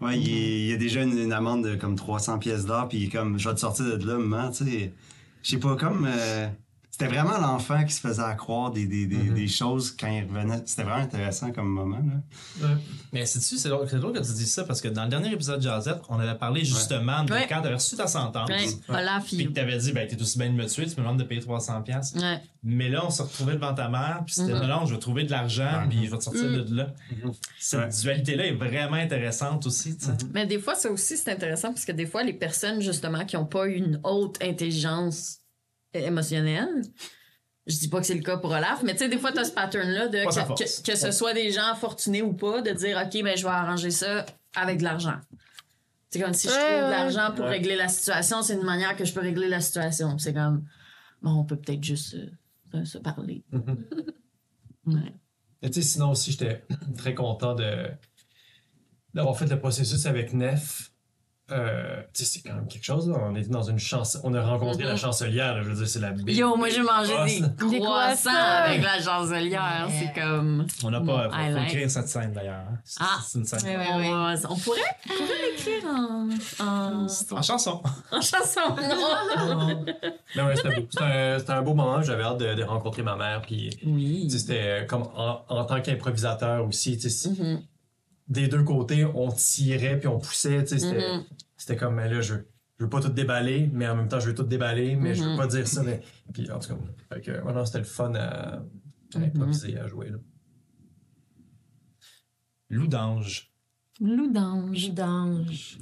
Ouais, 0.00 0.18
il, 0.18 0.28
est- 0.30 0.60
il 0.60 0.70
y 0.70 0.72
a 0.72 0.76
déjà 0.76 1.02
une, 1.02 1.16
une 1.18 1.32
amende 1.32 1.64
de 1.64 1.74
comme 1.74 1.96
300 1.96 2.38
pièces 2.38 2.64
d'or, 2.66 2.88
puis 2.88 3.08
comme, 3.08 3.38
je 3.38 3.48
vais 3.48 3.54
te 3.54 3.60
sortir 3.60 3.98
de 3.98 4.06
là, 4.06 4.18
maman, 4.18 4.50
tu 4.50 4.64
sais. 4.64 4.92
Je 5.42 5.50
sais 5.50 5.58
pas, 5.58 5.76
comme. 5.76 6.06
euh, 6.10 6.48
c'était 6.96 7.08
vraiment 7.12 7.36
l'enfant 7.38 7.82
qui 7.84 7.92
se 7.92 7.98
faisait 8.00 8.22
accroire 8.22 8.70
des, 8.70 8.86
des, 8.86 9.06
des, 9.06 9.16
Mhm. 9.16 9.34
des 9.34 9.48
choses 9.48 9.90
quand 9.90 10.06
il 10.06 10.22
revenait. 10.28 10.62
C'était 10.64 10.84
vraiment 10.84 11.02
intéressant 11.02 11.50
comme 11.50 11.66
moment, 11.66 11.98
là. 12.60 12.68
Mais 13.12 13.26
c'est-tu, 13.26 13.56
c'est 13.56 13.68
drôle, 13.68 13.88
c'est 13.90 13.98
drôle 13.98 14.12
que 14.12 14.20
tu 14.24 14.32
dis 14.32 14.46
ça 14.46 14.62
parce 14.62 14.80
que 14.80 14.86
dans 14.86 15.02
le 15.02 15.08
dernier 15.10 15.32
épisode 15.32 15.58
de 15.58 15.64
Jazette, 15.64 16.02
on 16.08 16.20
avait 16.20 16.38
parlé 16.38 16.64
justement 16.64 17.24
de 17.24 17.32
Ouais. 17.32 17.46
quand 17.48 17.60
t'avais 17.62 17.74
reçu 17.74 17.96
ta 17.96 18.06
sentence. 18.06 18.48
Puis 19.26 19.46
que 19.48 19.52
t'avais 19.52 19.76
dit, 19.78 19.92
ben, 19.92 20.06
t'es 20.06 20.20
aussi 20.22 20.38
bien 20.38 20.50
de 20.50 20.54
me 20.54 20.66
tuer, 20.66 20.84
tu 20.86 20.92
me 20.92 20.96
demandes 20.98 21.18
de 21.18 21.24
payer 21.24 21.40
300$. 21.40 21.82
piastres. 21.82 22.20
Ouais. 22.20 22.40
Mais 22.62 22.88
là, 22.88 23.04
on 23.04 23.10
s'est 23.10 23.24
retrouvés 23.24 23.54
devant 23.54 23.74
ta 23.74 23.88
mère, 23.88 24.22
puis 24.24 24.36
c'était, 24.36 24.52
Mhm. 24.54 24.60
non, 24.60 24.66
non, 24.80 24.86
je 24.86 24.94
vais 24.94 25.00
trouver 25.00 25.24
de 25.24 25.30
l'argent, 25.32 25.84
puis 25.90 26.06
je 26.06 26.10
vais 26.12 26.18
te 26.18 26.22
sortir 26.24 26.44
Mhm. 26.44 26.64
de 26.64 26.76
là. 26.76 26.86
Cette 27.58 27.80
Ouais. 27.80 27.88
dualité-là 27.88 28.46
est 28.46 28.52
vraiment 28.54 28.94
intéressante 28.96 29.66
aussi, 29.66 29.96
tu 29.98 30.04
sais. 30.06 30.12
Mais 30.32 30.46
des 30.46 30.58
fois, 30.60 30.74
ça 30.76 30.90
aussi, 30.90 31.16
c'est 31.16 31.32
intéressant 31.32 31.68
parce 31.72 31.84
que 31.84 31.92
des 31.92 32.06
fois, 32.06 32.22
les 32.22 32.32
personnes, 32.34 32.80
justement, 32.80 33.24
qui 33.24 33.36
n'ont 33.36 33.44
pas 33.46 33.66
une 33.66 34.00
haute 34.04 34.38
intelligence 34.42 35.38
émotionnelle, 35.94 36.82
je 37.66 37.76
dis 37.78 37.88
pas 37.88 38.00
que 38.00 38.06
c'est 38.06 38.14
le 38.14 38.22
cas 38.22 38.36
pour 38.36 38.50
Olaf, 38.50 38.82
mais 38.82 38.92
tu 38.92 38.98
sais, 38.98 39.08
des 39.08 39.18
fois, 39.18 39.32
tu 39.32 39.38
as 39.38 39.44
ce 39.44 39.52
pattern-là 39.52 40.08
de 40.08 40.24
que, 40.26 40.32
force. 40.32 40.80
que- 40.82 40.90
que 40.92 40.96
ce 40.98 41.10
soit 41.10 41.32
des 41.32 41.50
gens 41.50 41.74
fortunés 41.76 42.22
ou 42.22 42.32
pas, 42.34 42.60
de 42.62 42.70
dire, 42.72 42.98
OK, 43.02 43.22
ben, 43.22 43.36
je 43.36 43.42
vais 43.44 43.48
arranger 43.50 43.90
ça 43.90 44.26
avec 44.54 44.78
de 44.78 44.84
l'argent. 44.84 45.16
C'est 46.10 46.20
comme 46.20 46.34
si 46.34 46.46
je 46.48 46.52
trouve 46.52 46.62
de 46.86 46.90
l'argent 46.90 47.32
pour 47.34 47.44
Ouais. 47.46 47.52
régler 47.52 47.74
la 47.76 47.88
situation, 47.88 48.42
c'est 48.42 48.54
une 48.54 48.62
manière 48.64 48.94
que 48.96 49.04
je 49.04 49.12
peux 49.12 49.20
régler 49.20 49.48
la 49.48 49.60
situation. 49.60 50.16
C'est 50.18 50.32
comme, 50.34 50.64
bon, 51.22 51.30
on 51.40 51.44
peut 51.44 51.56
peut-être 51.56 51.82
juste 51.82 52.16
euh, 52.74 52.84
se 52.84 52.98
parler. 52.98 53.42
Ouais. 54.86 55.14
Mais 55.62 55.70
tu 55.70 55.80
sais, 55.80 55.88
sinon 55.88 56.10
aussi, 56.10 56.32
j'étais 56.32 56.66
très 56.98 57.14
content 57.14 57.54
de 57.54 57.88
d'avoir 59.14 59.38
fait 59.38 59.46
le 59.46 59.58
processus 59.58 60.04
avec 60.06 60.34
Nef. 60.34 60.92
Euh, 61.52 62.00
tu 62.14 62.24
sais, 62.24 62.38
c'est 62.40 62.48
quand 62.48 62.54
même 62.54 62.66
quelque 62.66 62.84
chose. 62.84 63.06
Là. 63.06 63.16
On 63.20 63.34
était 63.36 63.50
dans 63.50 63.62
une 63.62 63.78
chance. 63.78 64.18
On 64.24 64.32
a 64.32 64.40
rencontré 64.42 64.84
la 64.84 64.92
Mhm. 64.92 64.96
chancelière. 64.98 65.54
là. 65.54 65.62
Je 65.62 65.68
veux 65.68 65.74
dire, 65.74 65.86
c'est 65.86 65.98
la 66.00 66.12
big 66.12 66.34
Yo, 66.34 66.56
moi, 66.56 66.70
j'ai 66.70 66.82
mangé 66.82 67.12
des 67.70 67.80
croissants 67.80 68.30
avec 68.30 68.82
la 68.82 68.98
chancelière. 69.02 69.86
C'est 69.90 70.18
comme. 70.18 70.66
On 70.82 70.90
n'a 70.90 71.00
pas, 71.02 71.24
faut, 71.24 71.30
faut 71.30 71.36
highlight. 71.36 71.68
écrire 71.72 71.90
cette 71.90 72.08
scène 72.08 72.32
d'ailleurs. 72.32 72.64
hein. 72.70 72.78
C'est- 72.84 73.00
Ah. 73.02 73.18
C'est 73.26 73.38
une 73.38 73.44
scène. 73.44 73.60
On, 73.60 73.94
pourrait, 73.94 74.44
on 74.48 74.56
pourrait 74.56 74.80
l'écrire 75.50 75.84
en, 75.86 76.28
en, 76.64 77.06
En 77.36 77.42
chanson. 77.42 77.82
en 78.10 78.20
chanson. 78.22 78.60
Non. 79.46 79.84
Mais 80.36 80.42
ouais, 80.42 80.56
c'était 80.56 80.80
beau. 80.80 80.86
C'était 80.90 81.50
un, 81.52 81.58
un 81.58 81.62
beau 81.62 81.74
moment. 81.74 82.00
J'avais 82.00 82.22
hâte 82.22 82.38
de, 82.38 82.54
de 82.54 82.62
rencontrer 82.62 83.02
ma 83.02 83.16
mère. 83.16 83.42
Puis, 83.42 83.68
Oui. 83.84 84.30
c'était 84.30 84.86
comme 84.88 85.02
en, 85.14 85.44
en 85.48 85.64
tant 85.66 85.80
qu'improvisateur 85.82 86.66
aussi. 86.66 86.96
tu 86.96 87.02
sais, 87.02 87.10
si- 87.10 87.30
Mhm. 87.38 87.60
Des 88.28 88.48
deux 88.48 88.62
côtés, 88.62 89.04
on 89.04 89.30
tirait 89.30 89.98
puis 89.98 90.08
on 90.08 90.18
poussait. 90.18 90.62
tu 90.64 90.70
sais, 90.70 90.78
C'était 90.78 91.10
c'était 91.56 91.76
comme, 91.76 91.94
mais 91.96 92.08
là, 92.08 92.20
je, 92.20 92.34
je 92.78 92.84
veux 92.84 92.88
pas 92.90 93.00
tout 93.00 93.08
déballer, 93.10 93.68
mais 93.72 93.86
en 93.88 93.96
même 93.96 94.08
temps, 94.08 94.18
je 94.20 94.28
veux 94.28 94.34
tout 94.34 94.42
déballer, 94.44 94.96
mais 94.96 95.14
je 95.14 95.22
veux 95.22 95.30
Mhm. 95.32 95.36
pas 95.36 95.46
dire 95.46 95.68
ça. 95.68 95.82
Mais... 95.82 96.00
Puis, 96.32 96.50
en 96.50 96.58
tout 96.58 96.68
cas, 96.68 96.78
fait 97.14 97.20
que, 97.20 97.42
ouais, 97.42 97.52
non, 97.52 97.64
c'était 97.64 97.78
le 97.78 97.84
fun 97.84 98.14
à, 98.14 98.54
à 98.56 98.62
Mhm. 99.18 99.24
improviser, 99.24 99.78
à 99.78 99.86
jouer. 99.86 100.08
Là. 100.10 100.16
Loup 102.70 102.86
d'ange. 102.86 103.52
Loup 104.00 104.32
d'ange. 104.32 104.90
d'ange. 104.92 105.78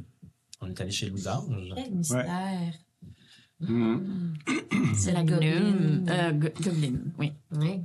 On 0.61 0.69
est 0.69 0.81
allé 0.81 0.91
chez 0.91 1.09
Loup 1.11 1.19
d'ange. 1.23 1.73
Quel 1.75 1.95
mystère. 1.95 2.75
Mhm. 3.61 4.35
C'est 4.95 5.13
la 5.13 5.23
gobeline. 5.25 6.07
Euh, 6.11 6.33
go- 6.33 6.49
Goblin, 6.61 6.95
oui. 7.19 7.33
Ouais. 7.57 7.81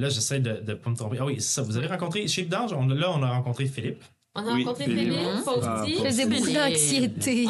Là, 0.00 0.08
j'essaie 0.08 0.40
de 0.40 0.62
ne 0.66 0.74
pas 0.74 0.90
me 0.90 0.96
tromper. 0.96 1.18
Ah 1.20 1.26
oui, 1.26 1.36
c'est 1.38 1.54
ça. 1.54 1.62
Vous 1.62 1.76
avez 1.76 1.86
rencontré 1.86 2.26
chez 2.26 2.42
d'ange. 2.44 2.72
On, 2.72 2.86
là, 2.86 3.10
on 3.14 3.22
a 3.22 3.28
rencontré 3.30 3.66
Philippe. 3.66 4.02
On 4.34 4.40
a 4.46 4.52
Oui, 4.52 4.62
rencontré 4.64 4.84
Philippe. 4.84 5.12
Philippe. 5.12 5.44
Fausti. 5.44 5.60
Ah, 5.66 5.84
Je 5.86 5.92
faisais 6.04 6.22
Philippe. 6.22 6.38
beaucoup 6.40 6.52
d'anxiété. 6.54 7.46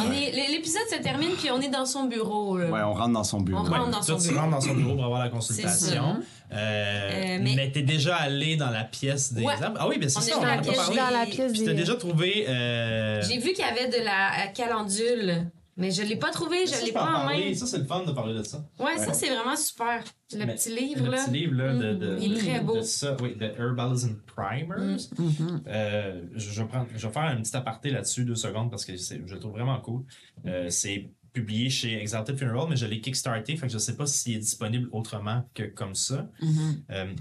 L'épisode 0.50 0.82
se 0.90 1.02
termine, 1.02 1.30
puis 1.38 1.50
on 1.50 1.60
est 1.60 1.68
dans 1.68 1.84
son 1.86 2.04
bureau. 2.04 2.56
là. 2.58 2.70
Ouais, 2.70 2.80
on 2.82 2.94
rentre 2.94 3.12
dans 3.12 3.24
son 3.24 3.40
bureau. 3.40 3.60
On 3.60 3.62
rentre 3.64 3.72
Ouais, 3.86 3.92
dans 3.92 4.00
toi, 4.00 4.02
son 4.02 4.16
tu 4.18 4.28
bureau. 4.28 4.40
rentres 4.40 4.52
dans 4.56 4.60
son 4.62 4.74
bureau 4.74 4.94
pour 4.94 5.04
avoir 5.04 5.20
la 5.22 5.28
consultation. 5.28 6.16
Euh, 6.52 6.56
Euh, 6.56 7.38
mais 7.42 7.52
mais- 7.54 7.70
t'es 7.70 7.82
déjà 7.82 8.16
allé 8.16 8.56
dans 8.56 8.70
la 8.70 8.82
pièce 8.84 9.32
des 9.32 9.42
Ouais. 9.44 9.52
arbres? 9.62 9.76
Ah 9.78 9.86
oui, 9.88 9.98
bien 9.98 10.08
c'est 10.08 10.18
On 10.18 10.22
ça, 10.22 10.32
on 10.36 10.40
dans 10.40 10.46
en 10.48 10.50
a 10.50 10.56
pas 10.56 10.72
parlé. 10.72 10.96
dans 10.96 11.10
la 11.10 11.26
pièce 11.26 11.52
Puis 11.52 11.64
t'as 11.64 11.74
déjà 11.74 11.94
trouvé. 11.94 12.46
Euh... 12.48 13.22
J'ai 13.22 13.38
vu 13.38 13.52
qu'il 13.52 13.64
y 13.64 13.68
avait 13.68 13.86
de 13.88 14.02
la 14.04 14.48
calendule, 14.48 15.46
mais 15.80 15.90
je 15.90 16.02
l'ai 16.02 16.16
pas 16.16 16.30
trouvé, 16.30 16.66
je 16.66 16.84
l'ai 16.84 16.92
peux 16.92 16.98
en 17.00 17.04
pas 17.06 17.24
en 17.24 17.26
main. 17.26 17.54
Ça, 17.54 17.66
c'est 17.66 17.78
le 17.78 17.84
fun 17.84 18.04
de 18.04 18.12
parler 18.12 18.34
de 18.38 18.42
ça. 18.44 18.64
Ouais, 18.78 18.96
ça 18.98 19.12
c'est 19.12 19.28
vraiment 19.34 19.56
super. 19.56 20.04
Le 20.32 20.44
Mais- 20.46 20.54
petit 20.54 20.68
livre 20.74 21.04
le 21.06 21.10
là. 21.10 21.24
petit 21.24 21.30
livre 21.32 21.54
là, 21.54 21.74
de, 21.74 21.94
de, 21.94 22.18
Il 22.20 22.34
est 22.34 22.38
très 22.38 22.60
beau. 22.60 22.76
de 22.76 22.82
ça, 22.82 23.16
oui, 23.20 23.34
de 23.34 23.46
Herbalism 23.46 24.16
Primers. 24.26 24.98
Mhm. 25.18 25.62
Euh, 25.66 26.22
je, 26.36 26.50
je, 26.50 26.62
prends- 26.62 26.86
je 26.96 27.06
vais 27.06 27.12
faire 27.12 27.22
un 27.22 27.40
petit 27.40 27.56
aparté 27.56 27.90
là-dessus, 27.90 28.24
deux 28.24 28.36
secondes, 28.36 28.70
parce 28.70 28.84
que 28.84 28.92
je 28.96 29.14
le 29.34 29.40
trouve 29.40 29.52
vraiment 29.52 29.80
cool. 29.80 30.04
Euh, 30.46 30.68
c'est 30.70 31.10
publié 31.32 31.70
chez 31.70 32.00
Exalted 32.00 32.36
Funeral, 32.36 32.66
mais 32.68 32.76
je 32.76 32.86
l'ai 32.86 33.00
kickstarté, 33.00 33.56
fait 33.56 33.66
que 33.68 33.72
je 33.72 33.78
sais 33.78 33.96
pas 33.96 34.06
s'il 34.06 34.36
est 34.36 34.40
disponible 34.40 34.88
autrement 34.92 35.48
que 35.54 35.62
comme 35.64 35.94
ça. 35.94 36.28
Mhm. 36.42 36.82
Euh, 36.90 37.14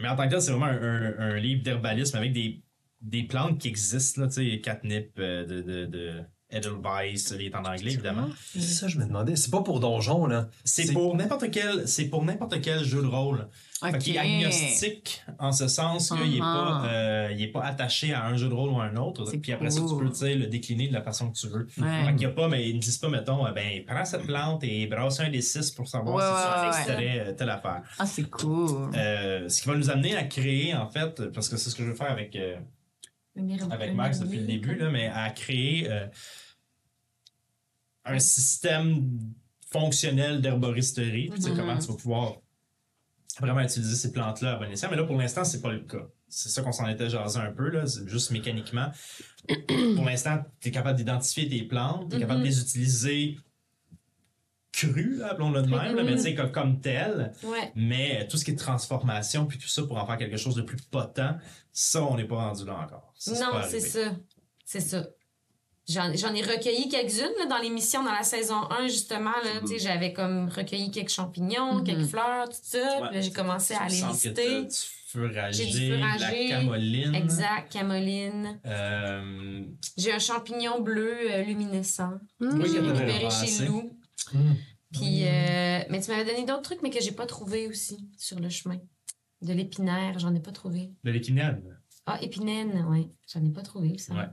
mais 0.00 0.08
en 0.08 0.16
tant 0.16 0.24
que 0.26 0.30
tel, 0.30 0.42
c'est 0.42 0.50
vraiment 0.52 0.66
un, 0.66 0.80
un- 0.82 1.18
un 1.18 1.36
livre 1.36 1.62
d'herbalisme 1.62 2.16
avec 2.16 2.32
des, 2.32 2.62
des 3.00 3.22
plantes 3.24 3.58
qui 3.60 3.68
existent, 3.68 4.22
là, 4.22 4.28
tu 4.28 4.34
sais, 4.50 4.60
catnip, 4.60 5.16
de, 5.16 5.44
de, 5.62 5.86
de 5.86 6.20
Edelweiss, 6.54 7.34
il 7.38 7.46
est 7.46 7.54
en 7.54 7.64
anglais 7.64 7.92
évidemment. 7.92 8.28
C'est 8.52 8.60
ça, 8.60 8.88
je 8.88 8.98
me 8.98 9.04
demandais. 9.06 9.36
C'est 9.36 9.50
pas 9.50 9.62
pour 9.62 9.80
donjon, 9.80 10.26
là. 10.26 10.48
C'est 10.64 10.92
pour 10.92 11.16
n'importe 11.16 11.50
quel, 11.50 11.86
c'est 11.88 12.06
pour 12.06 12.24
n'importe 12.24 12.60
quel 12.60 12.84
jeu 12.84 13.02
de 13.02 13.06
rôle. 13.06 13.48
Fait 13.80 13.88
Ok. 13.90 13.98
qu'il 13.98 14.16
est 14.16 14.18
agnostique 14.18 15.22
en 15.38 15.52
ce 15.52 15.68
sens 15.68 16.10
qu'il 16.10 16.36
est 16.36 16.38
pas, 16.38 16.54
Uh-huh. 16.84 16.88
euh, 16.88 17.32
il 17.32 17.42
est 17.42 17.48
pas 17.48 17.62
attaché 17.64 18.14
à 18.14 18.24
un 18.24 18.36
jeu 18.36 18.48
de 18.48 18.54
rôle 18.54 18.70
ou 18.70 18.80
à 18.80 18.84
un 18.84 18.96
autre. 18.96 19.26
C'est 19.26 19.38
Puis 19.38 19.52
après 19.52 19.68
ça, 19.70 19.80
tu 19.80 19.86
cool. 19.88 20.04
peux 20.06 20.10
tu 20.10 20.16
sais, 20.20 20.34
le 20.34 20.46
décliner 20.46 20.88
de 20.88 20.92
la 20.94 21.02
façon 21.02 21.30
que 21.30 21.36
tu 21.36 21.48
veux. 21.48 21.66
Ouais. 21.78 22.04
Fait 22.06 22.12
qu'il 22.12 22.22
y 22.22 22.26
a 22.26 22.30
pas, 22.30 22.48
mais 22.48 22.68
ils 22.68 22.76
ne 22.76 22.80
disent 22.80 22.96
pas, 22.98 23.08
mettons, 23.10 23.46
euh, 23.46 23.50
ben, 23.52 23.84
prends 23.86 24.04
cette 24.04 24.22
plante 24.24 24.64
et 24.64 24.86
brasse 24.86 25.20
un 25.20 25.28
des 25.28 25.42
six 25.42 25.70
pour 25.72 25.86
savoir 25.88 26.14
Ouais, 26.16 26.22
si 26.22 26.28
tu 26.28 26.34
ouais, 26.34 26.54
as 26.54 26.62
ouais, 26.62 26.68
extrait 27.08 27.20
euh, 27.28 27.32
telle 27.34 27.50
affaire. 27.50 27.82
Ah, 27.98 28.06
c'est 28.06 28.30
cool. 28.30 28.90
Euh, 28.96 29.48
ce 29.48 29.60
qui 29.62 29.68
va 29.68 29.74
nous 29.76 29.90
amener 29.90 30.16
à 30.16 30.24
créer, 30.24 30.74
en 30.74 30.88
fait, 30.88 31.30
parce 31.32 31.48
que 31.50 31.56
c'est 31.58 31.68
ce 31.68 31.74
que 31.74 31.82
je 31.82 31.88
veux 31.90 31.94
faire 31.96 32.10
avec, 32.10 32.34
euh, 32.36 32.56
avec 33.70 33.94
Max 33.94 34.20
depuis 34.20 34.38
le 34.38 34.46
début, 34.46 34.76
là, 34.76 34.90
mais 34.90 35.08
à 35.12 35.28
créer 35.30 35.88
euh, 35.90 36.06
un 38.04 38.18
système 38.18 39.10
fonctionnel 39.70 40.40
d'herboristerie. 40.40 41.30
Sais, 41.38 41.50
Mhm. 41.50 41.56
comment 41.56 41.78
tu 41.78 41.86
vas 41.88 41.94
pouvoir 41.96 42.32
vraiment 43.40 43.60
utiliser 43.62 43.96
ces 43.96 44.12
plantes-là 44.12 44.52
à 44.54 44.56
bon 44.58 44.70
escient. 44.70 44.88
Mais 44.90 44.96
là, 44.96 45.04
pour 45.04 45.16
l'instant, 45.16 45.42
c'est 45.44 45.60
pas 45.60 45.72
le 45.72 45.80
cas. 45.80 46.06
C'est 46.28 46.48
ça 46.48 46.62
qu'on 46.62 46.72
s'en 46.72 46.88
était 46.88 47.08
jasé 47.10 47.38
un 47.38 47.52
peu, 47.52 47.68
là, 47.68 47.84
juste 48.06 48.30
mécaniquement. 48.30 48.90
pour 49.96 50.04
l'instant, 50.04 50.38
tu 50.60 50.68
es 50.68 50.70
capable 50.70 50.96
d'identifier 50.96 51.48
tes 51.48 51.62
plantes, 51.64 52.10
tu 52.10 52.16
es 52.16 52.20
capable 52.20 52.40
de 52.40 52.46
les 52.46 52.60
utiliser 52.60 53.38
crues, 54.72 55.22
appelons-le 55.22 55.62
de 55.62 55.68
même, 55.68 55.94
là, 55.94 56.02
mais 56.02 56.16
tu 56.16 56.22
sais, 56.22 56.34
comme, 56.34 56.50
comme 56.50 56.80
telles. 56.80 57.32
Ouais. 57.44 57.72
Mais 57.76 58.26
tout 58.26 58.36
ce 58.36 58.44
qui 58.44 58.50
est 58.50 58.56
transformation, 58.56 59.46
puis 59.46 59.58
tout 59.58 59.68
ça 59.68 59.82
pour 59.84 59.96
en 59.98 60.06
faire 60.06 60.16
quelque 60.18 60.36
chose 60.36 60.56
de 60.56 60.62
plus 60.62 60.78
potent, 60.82 61.20
ça, 61.72 62.02
on 62.02 62.16
n'est 62.16 62.24
pas 62.26 62.36
rendu 62.36 62.64
là 62.64 62.74
encore. 62.80 63.12
Ça, 63.16 63.32
Non, 63.38 63.60
c'est 63.68 63.80
ça. 63.80 64.16
C'est 64.64 64.80
ça. 64.80 65.06
J'en 65.86 66.10
ai 66.34 66.42
recueilli 66.42 66.88
quelques-unes 66.88 67.48
dans 67.50 67.58
l'émission, 67.58 68.02
dans 68.02 68.12
la 68.12 68.22
saison 68.22 68.70
1, 68.70 68.88
justement. 68.88 69.30
Là, 69.44 69.66
sais, 69.66 69.78
J'avais 69.78 70.12
comme 70.14 70.48
recueilli 70.48 70.90
quelques 70.90 71.10
champignons, 71.10 71.74
Mhm. 71.76 71.84
quelques 71.84 72.06
fleurs, 72.06 72.48
tout 72.48 72.56
ça. 72.62 72.78
Ouais. 73.00 73.06
Puis 73.08 73.14
là, 73.16 73.20
j'ai 73.20 73.32
commencé 73.32 73.74
à 73.74 73.86
les 73.88 74.00
lister. 74.00 74.68
J'ai 75.52 75.66
du 75.66 75.96
la 75.96 76.16
camoline. 76.48 77.14
Exact, 77.14 77.70
camoline. 77.70 78.58
Euh, 78.66 79.62
J'ai 79.96 80.12
un 80.12 80.18
champignon 80.18 80.80
bleu 80.80 81.14
euh, 81.30 81.42
luminescent 81.42 82.14
que 82.40 82.46
Oui, 82.46 82.68
j'ai 82.72 82.80
récupéré 82.80 83.28
chez 83.30 83.66
Lou. 83.66 83.96
Hmm. 84.32 84.54
Puis, 84.92 85.24
euh, 85.24 85.80
mais 85.90 86.00
tu 86.00 86.10
m'avais 86.10 86.24
donné 86.24 86.44
d'autres 86.46 86.62
trucs, 86.62 86.82
mais 86.82 86.90
que 86.90 87.00
j'ai 87.00 87.12
pas 87.12 87.26
trouvé 87.26 87.68
aussi 87.68 88.08
sur 88.16 88.40
le 88.40 88.48
chemin. 88.48 88.78
De 89.42 89.52
l'épinaire, 89.52 90.18
j'en 90.18 90.34
ai 90.34 90.40
pas 90.40 90.52
trouvé. 90.52 90.90
de 91.04 91.10
l'épinène. 91.10 91.62
Ah, 92.06 92.18
épinène, 92.22 92.84
oui. 92.88 93.10
J'en 93.32 93.44
ai 93.44 93.50
pas 93.50 93.62
trouvé, 93.62 93.98
ça. 93.98 94.14
Ouais. 94.14 94.26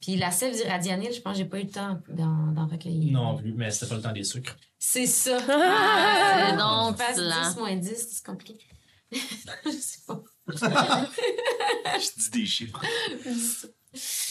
Puis 0.00 0.16
la 0.16 0.30
sève 0.30 0.54
d'iradianil, 0.54 1.12
je 1.12 1.20
pense 1.20 1.32
que 1.32 1.38
j'ai 1.38 1.44
pas 1.48 1.58
eu 1.58 1.64
le 1.64 1.70
temps 1.70 1.98
d'en 2.08 2.52
d'en 2.52 2.66
recueillir. 2.66 3.12
Non 3.12 3.36
plus, 3.36 3.52
mais 3.54 3.70
c'était 3.70 3.86
pas 3.88 3.96
le 3.96 4.02
temps 4.02 4.12
des 4.12 4.24
sucres. 4.24 4.56
C'est 4.78 5.06
ça. 5.06 5.38
Ah, 5.48 6.48
c'est 6.50 6.56
non, 6.56 6.92
passe 6.94 7.16
plat. 7.16 7.48
10 7.50 7.56
moins 7.58 7.76
10, 7.76 8.08
c'est 8.10 8.26
compliqué. 8.26 8.66
je 9.12 9.70
sais 9.70 10.00
pas. 10.06 10.22
Je 11.98 12.20
dis 12.20 12.30
des 12.30 12.46
chiffres. 12.46 12.80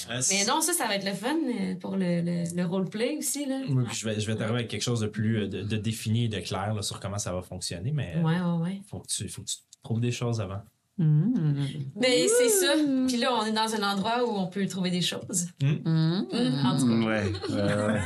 Euh, 0.10 0.22
Mais 0.30 0.46
non, 0.46 0.62
ça, 0.62 0.74
ça 0.74 0.86
va 0.88 0.96
être 0.96 1.06
le 1.06 1.14
fun 1.14 1.36
euh, 1.36 1.76
pour 1.76 1.96
le, 1.98 2.22
le, 2.22 2.44
le 2.56 2.66
roleplay 2.66 3.18
aussi, 3.18 3.46
là. 3.48 3.62
Oui, 3.68 3.84
puis 3.86 3.96
je 3.96 4.06
vais, 4.06 4.20
je 4.20 4.28
vais 4.28 4.36
t'arriver 4.36 4.60
avec 4.60 4.68
quelque 4.70 4.84
chose 4.84 5.00
de 5.00 5.08
plus 5.08 5.40
euh, 5.40 5.48
de, 5.48 5.64
de 5.64 5.78
défini 5.78 6.26
et 6.26 6.28
de 6.28 6.40
clair 6.40 6.74
là, 6.76 6.82
sur 6.84 7.00
comment 7.00 7.18
ça 7.18 7.34
va 7.34 7.42
fonctionner, 7.42 7.92
mais 7.92 8.16
Ouais, 8.18 8.40
ouais, 8.40 8.58
ouais. 8.62 8.82
faut, 8.88 9.00
que 9.00 9.08
tu, 9.08 9.28
faut 9.28 9.42
que 9.42 9.48
tu 9.48 9.56
trouves 9.84 10.00
des 10.02 10.12
choses 10.12 10.40
avant. 10.40 10.62
Mmh. 10.98 11.66
Ben, 11.98 12.28
c'est 12.38 12.50
ça. 12.50 12.74
Puis 13.08 13.18
là, 13.18 13.34
on 13.34 13.46
est 13.46 13.52
dans 13.52 13.76
un 13.76 13.84
endroit 13.94 14.24
où 14.24 14.30
on 14.38 14.48
peut 14.48 14.66
trouver 14.68 14.92
des 14.92 15.02
choses. 15.02 15.48
Mmh. 15.62 15.74
Mm, 15.84 16.66
en 16.66 16.78
tout 16.78 16.88
cas. 16.88 17.08
Ouais, 17.08 17.24
ouais, 17.50 17.86
ouais. 17.88 18.02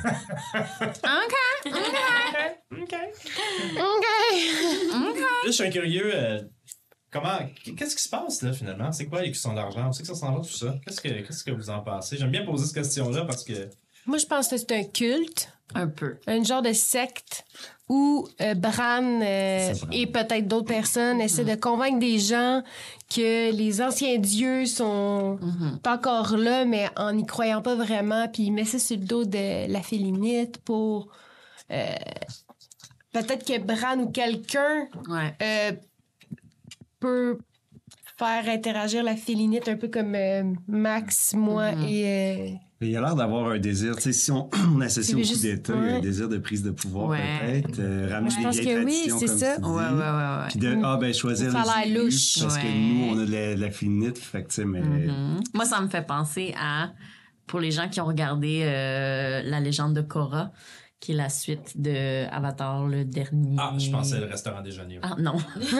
OK. 2.72 2.96
Là, 4.24 5.46
je 5.46 5.52
suis 5.52 5.70
curieux. 5.70 6.12
euh, 6.14 6.42
comment, 7.12 7.38
qu'est-ce 7.78 7.96
qui 7.96 8.04
se 8.04 8.10
passe 8.10 8.42
là 8.42 8.54
finalement? 8.54 8.92
C'est 8.92 9.06
quoi 9.06 9.22
les 9.22 9.32
cuissons 9.32 9.54
d'argent? 9.54 9.88
On 9.88 9.92
sait 9.92 10.02
que 10.04 10.08
ça 10.08 10.16
s'en 10.16 10.34
va 10.34 10.40
tout 10.42 10.52
ça? 10.54 10.76
Qu'est-ce 10.86 11.02
que, 11.02 11.10
qu'est-ce 11.10 11.44
que 11.44 11.52
vous 11.52 11.70
en 11.70 11.82
pensez? 11.82 12.18
J'aime 12.18 12.32
bien 12.32 12.46
poser 12.46 12.66
cette 12.66 12.76
question-là 12.76 13.26
parce 13.26 13.44
que. 13.44 13.70
Moi, 14.06 14.18
je 14.18 14.26
pense 14.26 14.48
que 14.48 14.58
c'est 14.58 14.72
un 14.72 14.84
culte, 14.84 15.52
Un 15.76 15.88
peu. 15.88 16.18
un 16.28 16.44
genre 16.44 16.62
de 16.62 16.74
secte 16.74 17.46
où 17.90 18.28
euh, 18.42 18.54
Bran 18.54 19.20
euh, 19.24 19.74
et 19.92 20.06
peut-être 20.06 20.48
d'autres 20.48 20.68
personnes 20.68 21.20
essaient 21.22 21.44
de 21.44 21.56
convaincre 21.56 21.98
des 22.00 22.20
gens 22.20 22.62
que 23.14 23.52
les 23.52 23.82
anciens 23.82 24.20
dieux 24.20 24.66
sont 24.68 25.40
Mhm. 25.42 25.80
encore 25.88 26.38
là, 26.38 26.66
mais 26.66 26.88
en 26.96 27.12
n'y 27.14 27.26
croyant 27.26 27.62
pas 27.64 27.74
vraiment, 27.76 28.28
puis 28.28 28.44
ils 28.44 28.52
mettent 28.52 28.68
ça 28.68 28.80
sur 28.80 28.98
le 28.98 29.06
dos 29.06 29.26
de 29.26 29.72
la 29.72 29.82
félinite 29.82 30.60
pour... 30.60 31.08
euh, 31.72 31.96
peut-être 33.12 33.44
que 33.44 33.60
Bran 33.60 33.98
ou 34.00 34.10
quelqu'un 34.12 34.88
Ouais. 35.10 35.36
peut 37.00 37.40
faire 38.18 38.48
interagir 38.50 39.02
la 39.04 39.16
félinite 39.16 39.68
un 39.68 39.78
peu 39.78 39.88
comme 39.88 40.16
Max, 40.68 41.34
moi 41.34 41.72
Mhm. 41.72 41.86
et... 41.88 42.56
Il 42.82 42.90
y 42.92 42.96
a 42.96 43.02
l'air 43.02 43.16
d'avoir 43.16 43.50
un 43.52 43.60
désir. 43.60 43.96
Tu 43.98 44.04
sais, 44.04 44.14
si 44.14 44.32
on, 44.32 44.50
on 44.76 44.80
associe 44.80 45.14
au 45.18 45.20
coup 45.34 45.40
d'État, 45.42 45.74
il 45.76 45.84
y 45.84 45.88
a 45.88 45.92
un 45.92 45.96
ouais. 45.96 46.02
désir 46.02 46.30
de 46.30 46.38
prise 46.38 46.64
de 46.64 46.72
pouvoir 46.72 47.08
Ouais. 47.10 47.62
peut-être. 47.62 47.80
euh, 47.80 48.08
ramener 48.10 48.30
des 48.30 48.50
vieilles 48.62 48.66
que 48.66 48.86
oui, 48.86 49.02
c'est 49.04 49.10
comme 49.10 49.38
ça. 49.38 49.56
tu 49.56 49.62
dis. 49.62 49.68
Ouais, 49.68 49.76
ouais, 49.76 49.84
ouais, 49.84 50.48
Puis 50.50 50.60
ouais. 50.60 50.76
de, 50.78 50.82
ah, 50.84 50.98
ben, 51.00 51.14
choisir 51.14 51.52
les 51.86 51.94
louche. 51.94 52.40
Parce 52.42 52.58
que 52.58 52.64
Ouais. 52.64 52.74
nous, 52.74 53.04
on 53.16 53.20
a 53.20 53.26
de 53.26 53.32
la, 53.32 53.56
de 53.56 53.62
la 53.62 53.72
félinite. 53.72 54.18
Fait 54.18 54.44
que, 54.44 54.48
tu 54.50 54.56
sais, 54.56 54.66
mais. 54.66 54.80
Mhm. 54.82 55.42
Moi, 55.54 55.66
ça 55.66 55.82
me 55.82 55.90
fait 55.90 56.06
penser 56.08 56.54
à, 56.58 56.94
pour 57.48 57.60
les 57.60 57.72
gens 57.72 57.90
qui 57.90 58.00
ont 58.00 58.06
regardé 58.06 58.62
euh, 58.64 59.42
La 59.44 59.60
légende 59.60 59.94
de 59.94 60.02
Korra, 60.02 60.52
qui 61.00 61.14
est 61.14 61.16
la 61.16 61.30
suite 61.30 61.82
de 61.82 62.26
Avatar, 62.30 62.86
le 62.86 63.06
dernier. 63.06 63.56
Ah, 63.58 63.74
je 63.78 63.90
pensais 63.90 64.20
le 64.20 64.26
restaurant 64.26 64.62
déjeuner. 64.62 65.00
Ah, 65.02 65.16
non. 65.18 65.36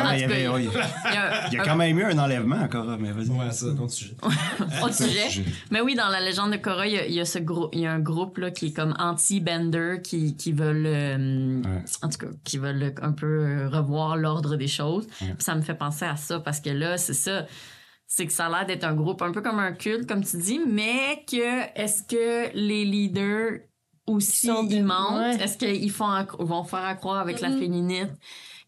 Ah, 0.00 0.14
il 0.16 0.20
y 0.20 0.24
avait- 0.24 0.48
oui. 0.48 0.68
Il 0.68 1.14
y 1.14 1.16
a, 1.16 1.46
Il 1.48 1.54
y 1.54 1.58
a 1.58 1.62
un- 1.62 1.64
quand 1.64 1.76
même 1.76 1.98
eu 1.98 2.04
un 2.04 2.18
enlèvement 2.18 2.56
encore, 2.56 2.96
mais 2.98 3.12
vas-y. 3.12 3.28
Ouais, 3.28 3.50
ça, 3.50 3.66
autre 3.66 3.90
sujet. 3.90 4.16
autre 4.82 4.94
sujet. 4.94 5.44
Mais 5.70 5.80
oui, 5.80 5.94
dans 5.94 6.08
la 6.08 6.20
légende 6.20 6.52
de 6.52 6.56
Korra, 6.56 6.86
il 6.86 6.94
y 6.94 6.98
a, 6.98 7.06
il 7.06 7.14
y 7.14 7.20
a 7.20 7.24
ce 7.24 7.38
groupe, 7.38 7.70
il 7.72 7.80
y 7.80 7.86
a 7.86 7.92
un 7.92 7.98
groupe 8.00 8.38
là 8.38 8.50
qui 8.50 8.66
est 8.66 8.72
comme 8.72 8.94
anti-Bender 8.98 10.00
qui 10.02 10.36
qui 10.36 10.52
veulent, 10.52 10.86
euh, 10.86 11.62
Ouais. 11.62 11.84
en 12.02 12.08
tout 12.08 12.18
cas, 12.18 12.26
qui 12.44 12.58
veulent 12.58 12.94
un 13.02 13.12
peu 13.12 13.26
euh, 13.26 13.68
revoir 13.68 14.16
l'ordre 14.16 14.56
des 14.56 14.68
choses. 14.68 15.06
Ouais. 15.20 15.34
Ça 15.38 15.54
me 15.54 15.62
fait 15.62 15.74
penser 15.74 16.04
à 16.04 16.16
ça 16.16 16.40
parce 16.40 16.60
que 16.60 16.70
là, 16.70 16.96
c'est 16.98 17.14
ça. 17.14 17.46
C'est 18.10 18.26
que 18.26 18.32
ça 18.32 18.46
a 18.46 18.48
l'air 18.48 18.66
d'être 18.66 18.84
un 18.84 18.94
groupe 18.94 19.20
un 19.20 19.32
peu 19.32 19.42
comme 19.42 19.58
un 19.58 19.72
culte, 19.72 20.08
comme 20.08 20.24
tu 20.24 20.38
dis, 20.38 20.58
mais 20.66 21.22
que 21.30 21.78
est-ce 21.78 22.02
que 22.02 22.50
les 22.56 22.86
leaders 22.86 23.58
aussi 24.08 24.46
ils 24.70 24.84
mentent? 24.84 25.18
ouais. 25.38 25.42
Est-ce 25.44 25.56
qu'ils 25.58 25.90
font 25.90 26.08
vont 26.38 26.64
faire 26.64 26.84
accroire 26.84 27.18
avec 27.20 27.40
la 27.40 27.50
Mhm. 27.50 27.58
féminite? 27.60 28.08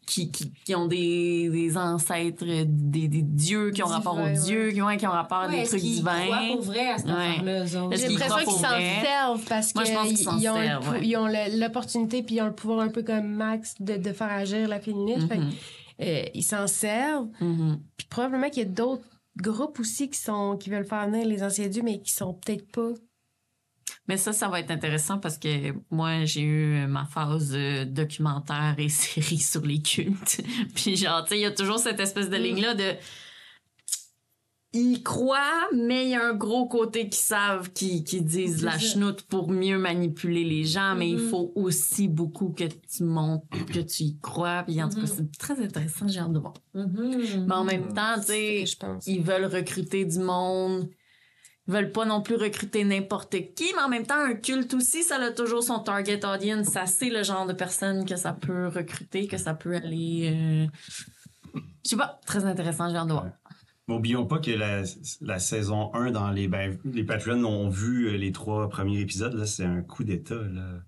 Qui, 0.07 0.33
qui, 0.33 0.53
qui 0.65 0.75
ont 0.75 0.89
des, 0.89 1.49
des 1.51 1.77
ancêtres, 1.77 2.45
des, 2.45 3.07
des 3.07 3.23
dieux 3.23 3.71
qui 3.71 3.81
ont 3.85 3.87
rapport 3.87 4.17
aux 4.17 4.23
ouais. 4.23 4.33
dieux, 4.33 4.73
qui, 4.73 4.83
ont, 4.83 4.97
qui 4.97 5.07
ont 5.07 5.11
rapport 5.11 5.39
à 5.39 5.47
Ouais, 5.47 5.63
des 5.63 5.69
trucs 5.69 5.81
divins. 5.83 6.27
pour 6.53 6.63
vrai 6.63 6.89
à 6.89 6.99
cette 6.99 7.07
Ouais. 7.07 7.13
affaire-là, 7.13 7.67
J'ai 7.67 8.07
qu'ils 8.09 8.19
l'impression 8.19 8.39
qu'ils 8.39 8.61
s'en 8.61 9.03
servent 9.05 9.45
parce 9.49 9.73
qu'ils 9.73 9.83
ils 10.41 10.49
ont, 10.49 10.55
ouais. 10.91 11.01
ils 11.03 11.17
l'opportunité 11.61 12.25
puis 12.25 12.37
ils 12.37 12.41
ont 12.43 12.47
le 12.47 12.55
pouvoir 12.55 12.81
un 12.81 12.89
peu 12.89 13.05
comme 13.05 13.29
Max 13.29 13.75
de, 13.79 13.99
de 13.99 14.13
faire 14.13 14.33
agir 14.33 14.67
la 14.67 14.81
que, 14.81 15.37
Mhm. 15.37 15.51
euh, 16.01 16.23
ils 16.35 16.43
s'en 16.43 16.67
servent. 16.67 17.29
Mhm. 17.41 17.79
Puis 17.97 18.09
probablement 18.11 18.49
qu'il 18.51 18.65
y 18.65 18.67
a 18.67 18.69
d'autres 18.69 19.05
groupes 19.37 19.79
aussi 19.79 20.11
qui 20.11 20.19
sont 20.19 20.57
qui 20.57 20.71
veulent 20.71 20.87
faire 20.89 21.07
venir 21.09 21.25
les 21.25 21.45
anciens 21.45 21.69
dieux 21.69 21.83
mais 21.85 22.01
qui 22.01 22.13
sont 22.13 22.35
peut-être 22.35 22.67
pas. 22.73 22.89
Mais 24.11 24.17
ça, 24.17 24.33
ça 24.33 24.49
va 24.49 24.59
être 24.59 24.73
intéressant 24.73 25.19
parce 25.19 25.39
que 25.39 25.73
moi, 25.89 26.25
j'ai 26.25 26.41
eu 26.43 26.85
ma 26.89 27.05
phase 27.05 27.53
euh, 27.55 27.85
documentaire 27.85 28.75
et 28.79 28.89
série 29.05 29.39
sur 29.39 29.65
les 29.65 29.81
cultes. 29.81 30.41
Puis 30.75 30.97
genre, 30.97 31.23
tu 31.23 31.29
sais, 31.31 31.39
il 31.39 31.43
y 31.43 31.47
a 31.47 31.53
toujours 31.53 31.79
cette 31.79 32.01
espèce 32.01 32.29
de 32.29 32.35
ligne-là 32.37 32.75
de... 32.75 32.95
Ils 34.73 35.03
croient, 35.05 35.69
mais 35.75 36.05
il 36.07 36.11
y 36.11 36.15
a 36.15 36.25
un 36.29 36.35
gros 36.35 36.67
côté 36.67 37.09
qui 37.09 37.19
savent, 37.19 37.73
qui, 37.73 38.03
qui 38.05 38.21
disent 38.23 38.63
la 38.65 38.79
chenoute 38.79 39.23
pour 39.23 39.51
mieux 39.51 39.79
manipuler 39.79 40.43
les 40.45 40.63
gens, 40.65 40.95
mais 40.97 41.11
il 41.11 41.19
Mhm. 41.19 41.29
faut 41.29 41.53
aussi 41.57 42.07
beaucoup 42.09 42.51
que 42.51 42.65
tu 42.65 43.03
montres 43.05 43.47
que 43.67 43.81
tu 43.81 44.03
y 44.05 44.19
crois. 44.21 44.63
Puis 44.65 44.81
en 44.83 44.89
tout 44.89 44.97
cas, 44.97 45.03
Mhm. 45.03 45.15
c'est 45.17 45.39
très 45.39 45.61
intéressant, 45.61 46.07
j'ai 46.09 46.19
hâte 46.21 46.33
de 46.33 46.39
voir. 46.41 46.55
Mhm. 46.75 47.47
Mais 47.49 47.55
en 47.55 47.65
même 47.65 47.93
temps, 47.93 48.15
tu 48.21 48.27
sais, 48.27 48.65
ils 49.07 49.23
veulent 49.23 49.47
recruter 49.47 50.05
du 50.05 50.19
monde. 50.21 50.89
Ils 51.69 51.75
veulent 51.75 51.93
pas 51.93 52.05
non 52.05 52.21
plus 52.23 52.35
recruter 52.37 52.83
n'importe 52.85 53.37
qui, 53.55 53.67
mais 53.77 53.83
en 53.83 53.89
même 53.89 54.07
temps, 54.07 54.19
un 54.19 54.35
culte 54.35 54.75
aussi, 54.75 55.03
ça 55.03 55.17
a 55.17 55.31
toujours 55.31 55.63
son 55.63 55.79
target 55.79 56.25
audience. 56.25 56.67
Ça, 56.69 56.87
c'est 56.87 57.11
le 57.11 57.23
genre 57.23 57.47
de 57.47 57.53
personne 57.53 58.05
que 58.05 58.17
ça 58.17 58.33
peut 58.33 58.67
recruter, 58.69 59.27
que 59.29 59.37
ça 59.37 59.55
peut 59.55 59.77
aller. 59.77 60.31
euh, 60.33 60.67
Je 61.85 61.91
sais 61.91 61.97
pas, 61.97 62.21
très 62.27 62.45
intéressant, 62.45 62.89
j'ai 62.91 62.97
hâte 62.97 63.07
de 63.09 63.13
voir. 63.13 63.27
Mais 63.89 63.95
oublions 63.95 64.27
pas 64.27 64.39
que 64.39 64.51
la, 64.53 64.83
la 65.21 65.39
saison 65.39 65.93
1, 65.95 66.11
dans 66.13 66.31
les, 66.31 66.49
ben, 66.49 66.79
les 66.85 67.05
Patreons 67.05 67.45
ont 67.45 67.69
vu 67.69 68.07
euh, 68.09 68.17
les 68.17 68.33
trois 68.33 68.69
premiers 68.69 69.01
épisodes, 69.01 69.35
là, 69.35 69.47
c'est 69.47 69.65
un 69.65 69.83
coup 69.83 70.03
d'État. 70.05 70.35
Là. 70.37 70.81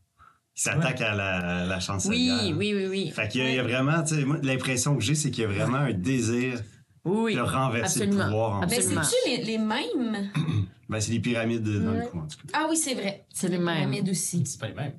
Ils 0.56 0.60
s'attaquent 0.60 1.00
à 1.00 1.14
la, 1.14 1.64
la 1.66 1.76
Oui, 1.76 1.80
chancelière. 1.82 2.56
oui, 2.56 2.74
oui, 2.74 2.86
oui. 2.88 3.10
Fait 3.10 3.28
qu'il 3.28 3.40
y 3.40 3.44
a, 3.44 3.50
il 3.50 3.56
y 3.56 3.58
a 3.58 3.62
vraiment, 3.62 4.02
tu 4.02 4.14
sais, 4.16 4.24
moi, 4.24 4.36
l'impression 4.42 4.96
que 4.96 5.02
j'ai, 5.02 5.14
c'est 5.14 5.30
qu'il 5.30 5.42
y 5.42 5.46
a 5.46 5.50
vraiment 5.50 5.78
un 5.78 5.92
désir 5.92 6.60
Oui. 7.04 7.34
de 7.34 7.40
renverser 7.40 8.02
absolument. 8.02 8.24
le 8.24 8.30
pouvoir 8.30 8.50
en 8.56 8.60
Mais 8.66 8.76
Absolument. 8.76 9.02
c'est-tu 9.02 9.30
les, 9.38 9.44
les 9.44 9.58
mêmes? 9.58 10.30
Ben, 10.88 11.00
c'est 11.00 11.12
les 11.12 11.20
pyramides 11.20 11.62
dans 11.62 11.92
le 11.92 12.02
coup, 12.02 12.18
en 12.18 12.26
tout 12.26 12.36
cas. 12.36 12.52
Ah 12.52 12.66
oui, 12.68 12.76
c'est 12.76 12.92
vrai. 12.94 13.24
C'est 13.32 13.48
les 13.48 13.56
mêmes. 13.56 13.76
pyramides 13.90 14.10
aussi. 14.10 14.42
C'est 14.44 14.60
pas 14.60 14.68
les 14.68 14.74
mêmes. 14.74 14.92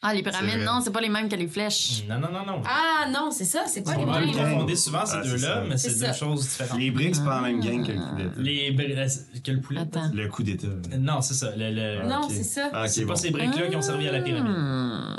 Ah, 0.00 0.14
les 0.14 0.22
pyramides, 0.22 0.60
non, 0.64 0.80
c'est 0.84 0.92
pas 0.92 1.00
les 1.00 1.08
mêmes 1.08 1.28
que 1.28 1.34
les 1.34 1.48
flèches. 1.48 2.04
Non, 2.08 2.20
non, 2.20 2.28
non, 2.30 2.46
non. 2.46 2.62
Ah 2.64 3.08
non, 3.10 3.30
c'est 3.32 3.46
ça, 3.46 3.64
c'est 3.66 3.82
pas 3.82 3.94
On 3.96 3.98
les 3.98 4.04
va 4.04 4.20
mêmes. 4.20 4.30
gang. 4.32 4.52
confonder 4.52 4.76
souvent 4.76 5.04
ces 5.04 5.16
Ah, 5.16 5.22
deux-là, 5.24 5.64
mais 5.68 5.76
c'est 5.76 5.98
deux 5.98 6.06
ça. 6.06 6.12
choses 6.12 6.42
différentes. 6.42 6.78
Les 6.78 6.90
briques, 6.92 7.16
c'est 7.16 7.24
pas 7.24 7.40
la 7.40 7.48
même 7.48 7.58
gang 7.60 7.84
que 7.84 7.90
le 7.92 7.98
coup 7.98 8.14
d'État. 8.16 8.32
Les 8.36 8.70
bri- 8.72 9.40
Quel 9.42 9.60
poulet? 9.60 9.80
Attends. 9.80 10.10
Le 10.14 10.28
coup 10.28 10.42
d'État. 10.44 10.68
Non, 10.98 11.20
c'est 11.20 11.34
ça. 11.34 11.50
Le, 11.56 11.70
le- 11.72 12.06
Non, 12.08 12.20
ok. 12.24 12.30
c'est 12.30 12.44
ça. 12.44 12.70
Ah, 12.72 12.86
C'est 12.86 13.04
pas 13.06 13.16
ces 13.16 13.30
briques-là 13.32 13.66
qui 13.68 13.74
ont 13.76 13.82
servi 13.82 14.06
à 14.08 14.12
la 14.12 14.20
pyramide. 14.20 14.52
Hmm. 14.52 15.16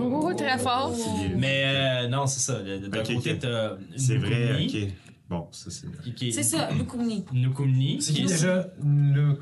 Oh, 0.00 0.32
très 0.34 0.56
fort. 0.58 0.92
Mais 1.36 1.64
euh, 1.66 2.08
non, 2.08 2.26
c'est 2.26 2.40
ça. 2.40 2.62
De, 2.62 2.78
de- 2.78 2.86
d'un 2.86 3.00
Ok, 3.00 3.14
côté, 3.16 3.32
ok. 3.32 3.38
t'as 3.40 3.72
C'est 3.96 4.16
vrai, 4.16 4.64
ok. 4.64 4.88
Bon, 5.28 5.48
ça 5.50 5.70
c'est. 5.70 5.88
C'est 6.30 6.42
ça, 6.44 6.70
Lukumni. 6.70 7.24
Nukumni. 7.32 8.00
C'est 8.00 8.12
qui 8.12 8.22
déjà 8.22 8.68
le. 8.80 9.36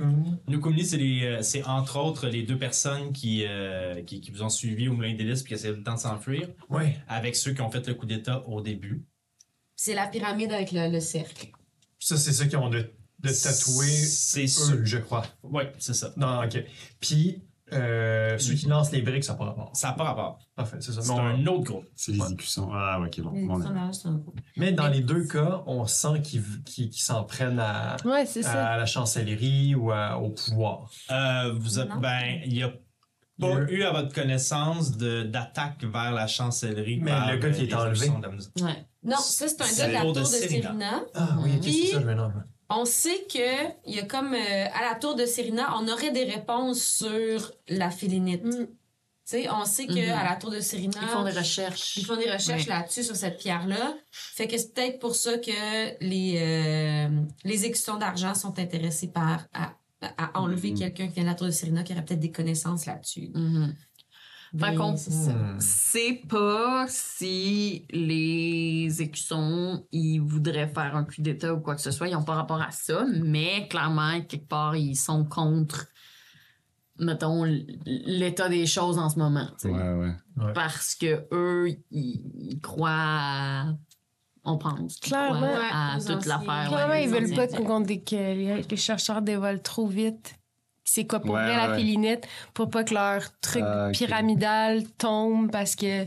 Nukumni, 0.48 0.84
c'est 0.84 0.96
les, 0.96 1.24
euh, 1.24 1.42
c'est 1.42 1.62
entre 1.64 1.98
autres 1.98 2.26
les 2.28 2.42
deux 2.42 2.56
personnes 2.58 3.12
qui, 3.12 3.44
euh, 3.46 4.02
qui, 4.02 4.20
qui 4.22 4.30
vous 4.30 4.42
ont 4.42 4.48
suivi 4.48 4.88
au 4.88 4.94
Moulin 4.94 5.14
d'Hélice 5.14 5.42
puis 5.42 5.48
qui 5.50 5.54
essayaient 5.54 5.72
tout 5.74 5.80
le 5.80 5.84
temps 5.84 5.94
de 5.94 6.00
s'enfuir, 6.00 6.48
Ouais. 6.70 6.96
avec 7.06 7.36
ceux 7.36 7.52
qui 7.52 7.60
ont 7.60 7.70
fait 7.70 7.86
le 7.86 7.94
coup 7.94 8.06
d'État 8.06 8.46
au 8.48 8.62
début. 8.62 9.04
C'est 9.76 9.94
la 9.94 10.06
pyramide 10.06 10.52
avec 10.52 10.72
le, 10.72 10.90
le 10.90 11.00
cercle. 11.00 11.48
Ça, 11.98 12.16
c'est 12.16 12.32
ceux 12.32 12.46
qui 12.46 12.56
ont 12.56 12.70
de, 12.70 12.78
de 13.20 13.28
tatouer 13.28 13.86
C'est 13.86 14.46
sûr. 14.46 14.76
eux, 14.76 14.84
je 14.84 14.98
crois. 14.98 15.26
Oui, 15.42 15.64
c'est 15.78 15.94
ça. 15.94 16.14
Non, 16.16 16.42
ok. 16.44 16.64
Puis, 17.00 17.42
euh, 17.72 18.36
ceux 18.38 18.54
qui 18.54 18.66
lancent 18.66 18.92
les 18.92 19.00
briques, 19.02 19.24
ça 19.24 19.32
n'a 19.32 19.38
pas 19.38 19.44
rapport. 19.46 19.70
Ça 19.74 19.88
n'a 19.88 19.94
pas 19.94 20.04
rapport. 20.04 20.38
Parfait, 20.54 20.76
c'est 20.80 20.92
ça. 20.92 21.00
C'est 21.02 21.12
un 21.12 21.46
autre 21.46 21.64
groupe. 21.64 21.84
C'est 21.96 22.12
les 22.12 22.32
écussons. 22.32 22.70
Ah, 22.72 23.00
ok, 23.00 23.20
bon. 23.22 23.32
Mais 24.56 24.72
dans 24.72 24.88
les 24.88 25.00
deux 25.00 25.24
cas, 25.26 25.62
on 25.66 25.86
sent 25.86 26.20
qu'ils 26.22 26.92
s'en 26.92 27.24
prennent 27.24 27.58
à, 27.60 27.96
Ouais, 28.04 28.26
c'est 28.26 28.42
ça. 28.42 28.72
à 28.72 28.76
la 28.76 28.86
chancellerie 28.86 29.74
ou 29.74 29.90
à- 29.90 30.18
au 30.18 30.30
pouvoir. 30.30 30.90
Euh, 31.10 31.52
vous 31.56 31.78
a- 31.80 31.86
ben, 31.86 32.20
il 32.44 32.52
n'y 32.52 32.62
a 32.62 32.68
pas 33.40 33.56
a- 33.56 33.60
eu 33.70 33.82
à 33.82 33.90
votre 33.92 34.14
connaissance 34.14 34.96
de- 34.96 35.22
d'attaque 35.24 35.82
vers 35.84 36.12
la 36.12 36.26
chancellerie. 36.26 37.00
Mais 37.00 37.10
par, 37.10 37.30
le 37.32 37.38
gars 37.38 37.50
qui 37.50 37.62
euh, 37.62 37.66
est 37.66 37.74
enlevé. 37.74 38.08
Ouais. 38.60 38.86
Non, 39.02 39.16
ça, 39.16 39.48
c'est 39.48 39.60
un 39.60 39.64
gars 39.76 39.88
de 39.88 39.92
la 39.92 40.00
tour 40.02 40.12
de 40.12 40.20
de 40.20 40.24
Serena. 40.24 40.62
Serena. 40.62 41.02
Ah 41.14 41.36
oui, 41.42 41.50
ok, 41.56 41.62
c'est 41.64 41.86
ça, 41.92 42.00
je. 42.00 42.06
On 42.76 42.84
sait 42.84 43.24
que 43.32 43.68
il 43.86 43.94
y 43.94 44.00
a 44.00 44.04
comme 44.04 44.34
euh, 44.34 44.66
à 44.74 44.82
la 44.90 44.94
tour 44.98 45.14
de 45.14 45.26
Serena, 45.26 45.74
on 45.80 45.88
aurait 45.88 46.10
des 46.10 46.24
réponses 46.24 46.82
sur 46.82 47.52
la 47.68 47.90
félinite. 47.90 48.44
Mm. 48.44 48.66
Tu 49.26 49.30
sais, 49.42 49.48
on 49.50 49.64
sait 49.64 49.86
que 49.86 49.92
Mhm. 49.92 50.12
à 50.18 50.24
la 50.24 50.36
tour 50.36 50.50
de 50.50 50.60
Serena, 50.60 50.98
Ils 51.00 51.08
font 51.08 51.24
des 51.24 51.30
recherches. 51.30 51.96
ils 51.96 52.04
font 52.04 52.16
des 52.16 52.30
recherches 52.30 52.64
Oui. 52.64 52.68
là-dessus 52.68 53.04
sur 53.04 53.16
cette 53.16 53.38
pierre-là. 53.38 53.94
Fait 54.12 54.46
que 54.46 54.58
c'est 54.58 54.74
peut-être 54.74 54.98
pour 54.98 55.14
ça 55.16 55.38
que 55.38 55.50
les 56.04 56.36
euh, 56.42 57.08
les 57.44 57.64
écussons 57.64 57.96
d'argent 57.96 58.34
sont 58.34 58.58
intéressés 58.58 59.08
par 59.08 59.46
à, 59.54 59.72
à 60.18 60.38
enlever 60.38 60.72
Mhm. 60.72 60.78
quelqu'un 60.78 61.06
qui 61.08 61.14
vient 61.14 61.22
de 61.22 61.28
la 61.28 61.34
tour 61.34 61.46
de 61.46 61.52
Serena 61.52 61.82
qui 61.82 61.92
aurait 61.94 62.04
peut-être 62.04 62.20
des 62.20 62.32
connaissances 62.32 62.84
là-dessus. 62.84 63.30
Mhm. 63.34 63.74
Fait 64.58 64.74
qu'on-. 64.76 64.92
Hmm. 64.92 65.58
C'est 65.58 66.22
pas 66.28 66.86
si 66.88 67.86
les 67.90 69.02
écussons 69.02 69.84
ils 69.90 70.20
voudraient 70.20 70.68
faire 70.68 70.96
un 70.96 71.04
coup 71.04 71.20
d'État 71.20 71.54
ou 71.54 71.60
quoi 71.60 71.74
que 71.74 71.80
ce 71.80 71.90
soit, 71.90 72.08
ils 72.08 72.14
n'ont 72.14 72.22
pas 72.22 72.34
rapport 72.34 72.62
à 72.62 72.70
ça, 72.70 73.04
mais 73.22 73.66
clairement, 73.68 74.20
quelque 74.22 74.48
part, 74.48 74.76
ils 74.76 74.96
sont 74.96 75.24
contre, 75.24 75.86
mettons, 77.00 77.44
l'état 77.84 78.48
des 78.48 78.66
choses 78.66 78.98
en 78.98 79.08
ce 79.08 79.18
moment. 79.18 79.48
Ouais, 79.64 79.70
ouais. 79.70 80.52
Parce 80.54 80.94
que 80.94 81.26
eux, 81.32 81.76
ils, 81.90 82.60
croient 82.62 82.90
à. 82.92 83.64
On 84.44 84.58
pense. 84.58 85.00
Clairement. 85.00 85.40
Ouais, 85.40 85.70
à 85.72 85.96
toute 85.98 86.26
l'affaire. 86.26 86.68
Clairement, 86.68 86.92
ouais, 86.92 87.04
ils 87.04 87.10
les 87.10 87.20
veulent 87.20 87.34
pas 87.34 87.46
que 87.46 88.14
les, 88.14 88.62
les 88.62 88.76
chercheurs 88.76 89.22
dévoilent 89.22 89.62
trop 89.62 89.86
vite. 89.86 90.34
C'est 90.84 91.06
quoi 91.06 91.20
pour 91.20 91.34
Ouais, 91.34 91.42
vrai 91.44 91.56
la 91.56 91.74
félinite 91.74 92.26
pour 92.52 92.68
pas 92.70 92.84
que 92.84 92.92
leur 92.94 93.22
truc 93.40 93.62
Ah, 93.66 93.88
pyramidal 93.92 94.84
tombe 94.98 95.50
parce 95.50 95.74
que 95.76 96.04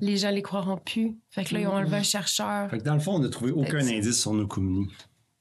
les 0.00 0.16
gens 0.16 0.30
les 0.30 0.40
croiront 0.42 0.78
plus. 0.78 1.16
Fait 1.28 1.44
que 1.44 1.52
là, 1.54 1.60
ils 1.60 1.66
ont 1.66 1.74
enlevé 1.74 1.98
un 1.98 2.02
chercheur. 2.02 2.70
Fait 2.70 2.78
que 2.78 2.84
dans 2.84 2.94
le 2.94 3.00
fond, 3.00 3.16
on 3.16 3.18
n'a 3.18 3.28
trouvé 3.28 3.50
aucun 3.52 3.80
Fait 3.80 3.92
que- 3.92 3.96
indice 3.98 4.20
sur 4.20 4.32
nos 4.32 4.46
communis. 4.46 4.88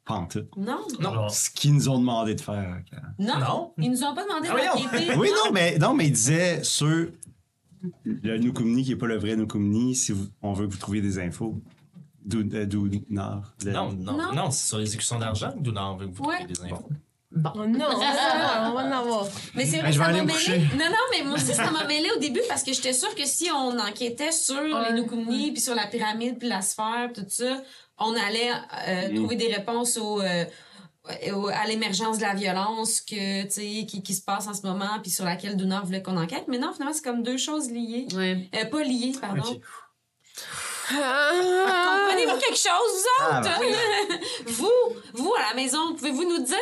Pas 0.05 0.15
en 0.15 0.25
tout. 0.25 0.43
Non, 0.57 0.79
Non. 0.99 1.29
Ce 1.29 1.49
qu'ils 1.51 1.73
nous 1.73 1.87
ont 1.87 1.99
demandé 1.99 2.35
de 2.35 2.41
faire. 2.41 2.81
non, 3.19 3.39
Non. 3.39 3.73
ils 3.77 3.89
nous 3.91 4.03
ont 4.03 4.13
pas 4.13 4.23
demandé 4.23 4.49
Ah, 4.51 4.75
d'enquêter. 4.75 5.15
Oui, 5.15 5.29
non, 5.45 5.51
mais, 5.53 5.77
non, 5.77 5.93
mais 5.93 6.07
il 6.07 6.11
disait 6.11 6.63
sur 6.63 7.07
le 8.03 8.37
Nukumni 8.37 8.83
qui 8.83 8.89
n'est 8.89 8.95
pas 8.97 9.05
le 9.07 9.17
vrai 9.17 9.35
Nukumni, 9.37 9.95
si 9.95 10.11
vous- 10.11 10.27
on 10.41 10.51
veut 10.53 10.67
que 10.67 10.71
vous 10.73 10.79
trouviez 10.79 11.01
des 11.01 11.19
infos. 11.19 11.61
D'où 12.25 12.39
euh, 12.41 12.67
Nord. 13.09 13.53
Le- 13.63 13.71
Non, 13.71 13.93
non, 13.93 14.17
Non. 14.17 14.33
non, 14.35 14.51
c'est 14.51 14.67
sur 14.67 14.77
les 14.79 14.93
écussons 14.93 15.17
d'argent 15.19 15.53
d'où 15.57 15.71
on 15.75 15.95
veut 15.95 16.07
que 16.07 16.15
vous 16.15 16.23
Ouais. 16.25 16.37
trouviez 16.39 16.53
des 16.53 16.61
infos. 16.73 16.89
Bon. 17.31 17.51
Oh 17.55 17.67
non, 17.67 17.85
on 17.93 17.99
va 17.99 18.69
on 18.71 18.73
va 18.73 18.83
en 18.85 18.91
avoir. 18.91 19.27
Mais 19.53 19.63
c'est 19.65 19.77
vrai 19.77 19.91
Ben, 19.91 19.97
que 19.97 20.03
ça 20.03 20.11
m'a 20.11 20.23
mêlé. 20.23 20.59
Non, 20.77 20.85
non, 20.85 21.05
mais 21.11 21.23
moi 21.23 21.35
aussi, 21.35 21.53
ça 21.53 21.69
m'a 21.69 21.83
mêlé 21.85 22.09
au 22.15 22.19
début 22.19 22.41
parce 22.49 22.63
que 22.63 22.73
j'étais 22.73 22.93
sûre 22.93 23.13
que 23.13 23.25
si 23.25 23.49
on 23.51 23.77
enquêtait 23.79 24.31
sur 24.31 24.55
Ouais. 24.55 24.91
les 24.91 24.99
Nukumni, 24.99 25.51
puis 25.51 25.61
sur 25.61 25.75
la 25.75 25.85
pyramide, 25.85 26.39
puis 26.39 26.47
la 26.49 26.61
sphère, 26.61 27.09
tout 27.13 27.25
ça, 27.27 27.61
on 27.99 28.13
allait 28.15 28.49
euh, 28.87 29.09
Mm. 29.11 29.15
trouver 29.15 29.35
des 29.35 29.53
réponses 29.53 29.97
au, 29.97 30.21
euh, 30.21 30.45
au- 31.33 31.47
à 31.49 31.65
l'émergence 31.67 32.17
de 32.17 32.23
la 32.23 32.33
violence 32.33 33.01
que, 33.01 33.43
tu 33.43 33.49
sais, 33.51 33.85
qui, 33.85 34.01
qui 34.03 34.13
se 34.15 34.21
passe 34.23 34.47
en 34.47 34.53
ce 34.55 34.63
moment, 34.65 34.99
puis 35.01 35.11
sur 35.11 35.25
laquelle 35.25 35.55
Dunard 35.55 35.85
voulait 35.85 36.01
qu'on 36.01 36.17
enquête. 36.17 36.45
Mais 36.47 36.57
non, 36.57 36.71
finalement, 36.73 36.93
c'est 36.93 37.03
comme 37.03 37.21
deux 37.23 37.37
choses 37.37 37.69
liées. 37.69 38.07
Ouais. 38.15 38.49
Euh, 38.55 38.65
pas 38.65 38.83
liées, 38.83 39.13
pardon. 39.21 39.59
Ah! 40.91 42.07
Comprenez-vous 42.07 42.39
quelque 42.39 42.57
chose, 42.57 42.93
vous 42.93 43.25
Ah, 43.29 43.39
autres? 43.41 43.49
ben 43.59 44.17
vous, 44.47 44.71
vous, 45.13 45.33
à 45.35 45.49
la 45.49 45.55
maison, 45.55 45.93
pouvez-vous 45.95 46.23
nous 46.23 46.43
dire? 46.43 46.55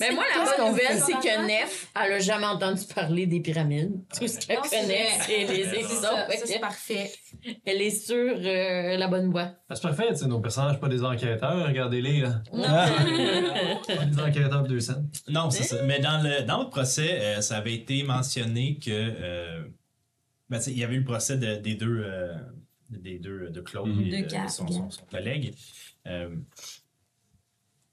Mais 0.00 0.10
moi, 0.14 0.24
la 0.36 0.44
bonne 0.44 0.68
nouvelle, 0.70 1.00
c'est 1.04 1.12
que 1.14 1.46
Nef, 1.46 1.88
elle 2.00 2.12
a 2.12 2.18
jamais 2.20 2.46
entendu 2.46 2.82
parler 2.94 3.26
des 3.26 3.40
pyramides. 3.40 3.92
Tout 4.18 4.28
ce 4.28 4.38
qu'elle 4.38 4.56
Non, 4.58 4.62
c'est 4.64 4.80
connaît, 4.80 5.06
c'est 5.26 5.44
les 5.44 5.64
C'est 5.64 6.40
que 6.40 6.46
c'est 6.48 6.58
parfait. 6.60 7.10
Elle 7.64 7.82
est 7.82 7.90
sur 7.90 8.16
euh, 8.16 8.96
la 8.96 9.08
bonne 9.08 9.30
voie. 9.30 9.50
Ah, 9.68 9.74
C'est 9.74 9.82
parfait, 9.82 10.08
tu 10.10 10.16
sais, 10.16 10.26
nos 10.26 10.40
personnages, 10.40 10.78
pas 10.80 10.88
des 10.88 11.02
enquêteurs, 11.04 11.66
regardez-les, 11.66 12.20
là. 12.20 12.42
Pas 12.52 14.04
des 14.04 14.20
enquêteurs 14.20 14.62
de 14.62 14.68
deux 14.68 14.80
scènes. 14.80 15.08
Non, 15.28 15.50
c'est 15.50 15.64
ça. 15.64 15.82
Mais 15.82 15.98
dans 15.98 16.22
le, 16.22 16.42
dans 16.42 16.62
le 16.62 16.68
procès, 16.70 17.18
euh, 17.20 17.40
ça 17.40 17.56
avait 17.56 17.74
été 17.74 18.02
mentionné 18.04 18.78
que. 18.78 18.90
euh, 18.90 19.62
ben, 20.48 20.58
tu 20.58 20.64
sais, 20.64 20.70
il 20.72 20.78
y 20.78 20.84
avait 20.84 20.94
eu 20.96 20.98
le 21.00 21.04
procès 21.04 21.36
de- 21.38 21.56
des 21.56 21.74
deux. 21.74 22.04
Euh, 22.92 22.98
des 22.98 23.18
deux, 23.18 23.50
de 23.50 23.60
Claude 23.60 23.88
Mhm. 23.88 24.00
et 24.02 24.10
De 24.22 24.26
de, 24.26 24.30
Gab, 24.30 24.48
son, 24.48 24.64
Gab. 24.64 24.74
son- 24.74 24.90
son 24.90 25.04
collègue. 25.06 25.54
Euh, 26.06 26.36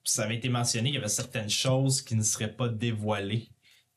ça 0.03 0.23
avait 0.23 0.37
été 0.37 0.49
mentionné 0.49 0.89
qu'il 0.89 0.95
y 0.95 0.97
avait 0.97 1.07
certaines 1.07 1.49
choses 1.49 2.01
qui 2.01 2.15
ne 2.15 2.23
seraient 2.23 2.51
pas 2.53 2.67
dévoilées. 2.69 3.47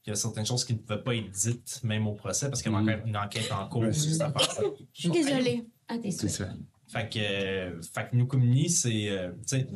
Il 0.04 0.08
y 0.08 0.10
avait 0.10 0.18
certaines 0.20 0.44
choses 0.46 0.64
qui 0.64 0.74
ne 0.74 0.78
pouvaient 0.78 1.02
pas 1.02 1.14
être 1.14 1.30
dites, 1.30 1.80
même 1.84 2.06
au 2.06 2.14
procès, 2.14 2.48
parce 2.48 2.60
qu'il 2.62 2.72
y 2.72 2.74
avait 2.74 2.84
Mhm. 2.84 2.90
encore 2.92 3.06
une 3.06 3.16
enquête 3.16 3.52
en 3.52 3.68
cours 3.68 3.92
sur 3.94 4.12
cette 4.12 4.20
affaire. 4.20 4.64
Je 4.92 5.00
suis 5.00 5.10
désolée. 5.10 5.64
Ah, 5.88 5.98
t'es 5.98 6.10
ça. 6.10 6.48
Fait 6.88 7.08
que, 7.08 7.18
euh, 7.18 7.80
fait 7.82 8.10
que 8.10 8.16
Nukumni, 8.16 8.68
c'est. 8.68 9.08
euh, 9.08 9.32
tu 9.48 9.56
sais, 9.58 9.66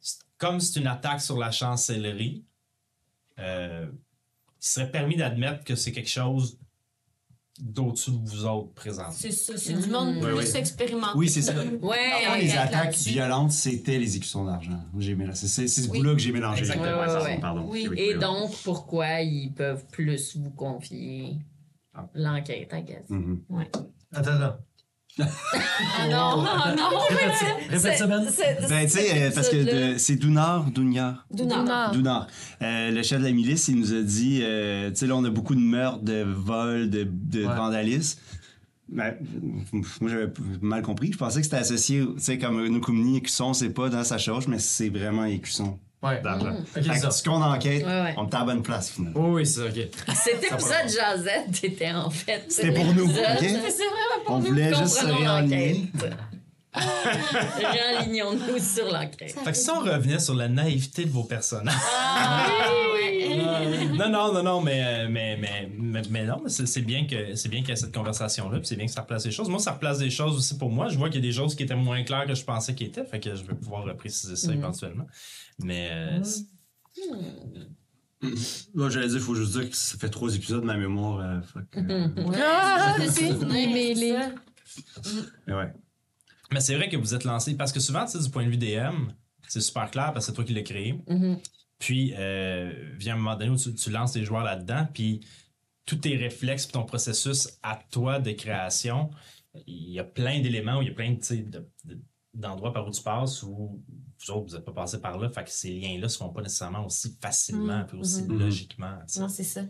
c'est- 0.00 0.20
comme 0.38 0.60
c'est 0.60 0.78
une 0.78 0.86
attaque 0.86 1.20
sur 1.20 1.36
la 1.38 1.50
chancellerie, 1.50 2.44
euh, 3.38 3.86
il 3.90 4.64
serait 4.64 4.90
permis 4.90 5.16
d'admettre 5.16 5.64
que 5.64 5.74
c'est 5.74 5.90
quelque 5.90 6.08
chose 6.10 6.58
d'au-dessus 7.64 8.10
de 8.10 8.16
vous 8.28 8.44
autres 8.44 8.72
présentement? 8.74 9.12
C'est 9.16 9.30
ça, 9.30 9.54
c'est 9.56 9.74
du 9.74 9.88
monde 9.88 10.20
plus 10.20 10.32
ouais. 10.34 10.56
expérimenté. 10.58 11.12
Oui, 11.16 11.28
c'est 11.28 11.42
ça. 11.42 11.54
Ouais, 11.80 11.96
Avant, 12.26 12.36
les 12.36 12.52
attaques 12.56 12.96
violentes, 12.96 13.52
c'était 13.52 13.98
les 13.98 14.16
écussons 14.16 14.44
d'argent. 14.44 14.80
J'ai 14.98 15.14
mélangé- 15.14 15.46
C'est 15.46 15.68
ce 15.68 15.88
Oui. 15.88 15.98
bout-là 15.98 16.12
que 16.14 16.18
j'ai 16.18 16.32
mélangé. 16.32 16.60
Exactement. 16.60 16.86
Ouais, 16.86 16.98
Ouais, 16.98 17.06
pardon, 17.06 17.24
ouais. 17.24 17.40
pardon. 17.40 17.68
Oui. 17.70 17.86
Oui, 17.88 17.96
Et 17.98 18.14
oui. 18.14 18.20
donc, 18.20 18.50
pourquoi 18.64 19.20
ils 19.20 19.52
peuvent 19.54 19.86
plus 19.92 20.36
vous 20.36 20.50
confier 20.50 21.38
Ah. 21.94 22.08
l'enquête, 22.14 22.68
I 22.72 22.82
guess. 22.82 23.08
Mhm. 23.08 23.40
Attends, 24.14 24.30
attends. 24.32 24.56
Ah 25.18 26.08
non, 26.08 26.44
ah 26.46 26.74
non! 26.76 26.98
Répète 27.08 27.34
ça, 27.34 27.46
répète 27.68 27.98
ça, 27.98 28.06
Ben. 28.06 28.24
Ben, 28.68 28.84
tu 28.86 28.90
sais, 28.92 29.30
parce 29.34 29.48
que 29.50 29.98
c'est 29.98 30.16
Dounar, 30.16 30.64
Dougnard. 30.70 31.26
Dunard. 31.30 31.90
Dunard. 31.92 32.26
Euh, 32.62 32.90
le 32.90 33.02
chef 33.02 33.20
de 33.20 33.24
la 33.26 33.32
milice, 33.32 33.68
il 33.68 33.76
nous 33.78 33.92
a 33.92 34.00
dit, 34.00 34.40
euh, 34.42 34.90
tu 34.90 34.96
sais, 34.96 35.06
là, 35.06 35.14
on 35.16 35.24
a 35.24 35.30
beaucoup 35.30 35.54
de 35.54 35.60
meurtres, 35.60 36.02
de 36.02 36.22
vols, 36.22 36.88
de, 36.88 37.06
de 37.10 37.44
Ouais. 37.44 37.54
vandalisme. 37.54 38.20
Ben, 38.88 39.14
moi, 39.72 40.10
j'avais 40.10 40.32
mal 40.60 40.82
compris. 40.82 41.12
Je 41.12 41.18
pensais 41.18 41.40
que 41.40 41.44
c'était 41.44 41.56
associé, 41.56 42.00
tu 42.00 42.20
sais, 42.22 42.38
comme 42.38 42.66
Nukumni, 42.68 43.18
Écusson, 43.18 43.52
c'est 43.52 43.70
pas 43.70 43.88
dans 43.90 44.04
sa 44.04 44.16
charge, 44.18 44.46
mais 44.48 44.58
c'est 44.58 44.88
vraiment 44.88 45.24
Écusson 45.24 45.78
Ouais. 46.02 46.20
d'argent. 46.20 46.50
Ok, 46.50 46.66
Fait 46.66 46.82
c'est 46.82 47.00
que 47.06 47.10
ce 47.12 47.22
qu'on 47.22 47.40
enquête, 47.42 47.84
Ouais, 47.86 48.02
ouais. 48.02 48.14
on 48.16 48.28
est 48.28 48.34
à 48.34 48.38
la 48.40 48.44
bonne 48.44 48.62
place, 48.62 48.90
finalement. 48.90 49.20
Oh, 49.20 49.34
oui, 49.34 49.46
c'est 49.46 49.60
ça, 49.60 49.66
ok. 49.66 49.88
Cet 50.16 50.42
épisode 50.42 50.88
Jazette 50.88 51.62
était 51.64 51.92
en 51.92 52.10
fait. 52.10 52.44
C'était 52.48 52.72
pour 52.72 52.86
nous, 52.86 53.06
l'épisode- 53.06 53.24
ok? 53.24 53.38
C'est 53.40 53.48
vraiment 53.48 54.36
On 54.36 54.38
voulait 54.40 54.74
juste 54.74 54.98
se 54.98 55.06
réaligner. 55.06 55.90
Réalignons-nous 56.74 58.58
sur 58.58 58.86
l'enquête. 58.90 59.36
Fait 59.44 59.52
que 59.52 59.56
si 59.56 59.70
on 59.70 59.80
revenait 59.80 60.18
sur 60.18 60.34
la 60.34 60.48
naïveté 60.48 61.04
de 61.04 61.10
vos 61.10 61.24
personnages, 61.24 61.74
Ah, 61.94 62.46
non, 63.98 64.08
non, 64.10 64.32
non, 64.32 64.42
non, 64.42 64.60
mais, 64.60 64.82
euh, 64.84 65.08
mais, 65.10 65.36
mais, 65.36 65.70
mais, 65.76 66.02
mais 66.10 66.24
non, 66.24 66.40
mais 66.42 66.48
c'est 66.50 66.80
bien 66.82 67.06
que 67.06 67.34
c'est 67.34 67.48
bien 67.48 67.60
qu'il 67.60 67.70
y 67.70 67.72
ait 67.72 67.76
cette 67.76 67.94
conversation-là, 67.94 68.58
puis 68.58 68.66
c'est 68.66 68.76
bien 68.76 68.86
que 68.86 68.92
ça 68.92 69.02
replace 69.02 69.24
des 69.24 69.30
choses. 69.30 69.48
Moi, 69.48 69.58
ça 69.58 69.72
replace 69.72 69.98
des 69.98 70.10
choses 70.10 70.36
aussi 70.36 70.56
pour 70.58 70.70
moi. 70.70 70.88
Je 70.88 70.98
vois 70.98 71.08
qu'il 71.08 71.22
y 71.24 71.26
a 71.26 71.28
des 71.30 71.34
choses 71.36 71.54
qui 71.54 71.62
étaient 71.62 71.74
moins 71.76 72.02
claires 72.02 72.26
que 72.26 72.34
je 72.34 72.44
pensais 72.44 72.74
qu'ils 72.74 72.88
étaient, 72.88 73.04
fait 73.04 73.20
que 73.20 73.34
je 73.34 73.42
vais 73.44 73.54
pouvoir 73.54 73.94
préciser 73.96 74.36
ça 74.36 74.52
éventuellement. 74.52 75.06
Mais 75.58 75.88
euh, 75.92 76.22
c'est- 76.22 76.46
Là, 78.74 78.88
j'allais 78.88 79.08
dire, 79.08 79.16
il 79.16 79.22
faut 79.22 79.34
juste 79.34 79.52
dire 79.58 79.68
que 79.68 79.74
ça 79.76 79.98
fait 79.98 80.08
trois 80.08 80.32
épisodes, 80.34 80.62
ma 80.62 80.76
mémoire. 80.76 81.18
euh, 81.20 81.40
fait 81.42 81.60
que- 81.72 82.20
Ouais, 82.28 82.38
Ah, 82.40 82.96
c'est- 83.10 83.44
mais 83.46 83.66
les-. 83.66 83.94
Mais 85.46 85.54
ouais. 85.54 85.72
mais 86.52 86.60
c'est 86.60 86.76
vrai 86.76 86.88
que 86.88 86.96
vous 86.96 87.14
êtes 87.14 87.24
lancé 87.24 87.56
parce 87.56 87.72
que 87.72 87.80
souvent, 87.80 88.04
tu 88.06 88.12
sais, 88.12 88.20
du 88.20 88.30
point 88.30 88.44
de 88.44 88.50
vue 88.50 88.56
DM, 88.56 89.08
c'est 89.48 89.60
super 89.60 89.90
clair 89.90 90.12
parce 90.12 90.26
que 90.26 90.30
c'est 90.30 90.36
toi 90.36 90.44
qui 90.44 90.54
l'as 90.54 90.62
créé. 90.62 90.94
Puis, 91.82 92.14
euh, 92.16 92.72
vient 92.96 93.14
un 93.14 93.16
moment 93.16 93.34
donné 93.34 93.50
où 93.50 93.56
tu, 93.56 93.74
tu 93.74 93.90
lances 93.90 94.12
tes 94.12 94.22
joueurs 94.24 94.44
là-dedans, 94.44 94.86
puis 94.94 95.18
tous 95.84 95.96
tes 95.96 96.16
réflexes, 96.16 96.66
puis 96.66 96.74
ton 96.74 96.84
processus 96.84 97.58
à 97.60 97.76
toi 97.90 98.20
de 98.20 98.30
création, 98.30 99.10
il 99.66 99.90
y 99.90 99.98
a 99.98 100.04
plein 100.04 100.38
d'éléments, 100.40 100.78
où 100.78 100.82
il 100.82 100.88
y 100.88 100.90
a 100.92 100.94
plein 100.94 101.10
de- 101.10 101.68
de- 101.84 102.00
d'endroits 102.34 102.72
par 102.72 102.86
où 102.86 102.92
tu 102.92 103.02
passes 103.02 103.42
où 103.42 103.82
vous 104.20 104.30
autres, 104.30 104.46
vous 104.50 104.54
n'êtes 104.54 104.64
pas 104.64 104.72
passé 104.72 105.00
par 105.00 105.18
là, 105.18 105.28
fait 105.28 105.42
que 105.42 105.50
ces 105.50 105.72
liens-là 105.72 106.08
se 106.08 106.18
font 106.18 106.28
pas 106.28 106.40
nécessairement 106.42 106.86
aussi 106.86 107.16
facilement, 107.20 107.84
puis 107.84 107.98
aussi 107.98 108.22
Mhm. 108.22 108.38
logiquement. 108.38 108.98
Non, 109.18 109.28
c'est 109.28 109.42
ça. 109.42 109.62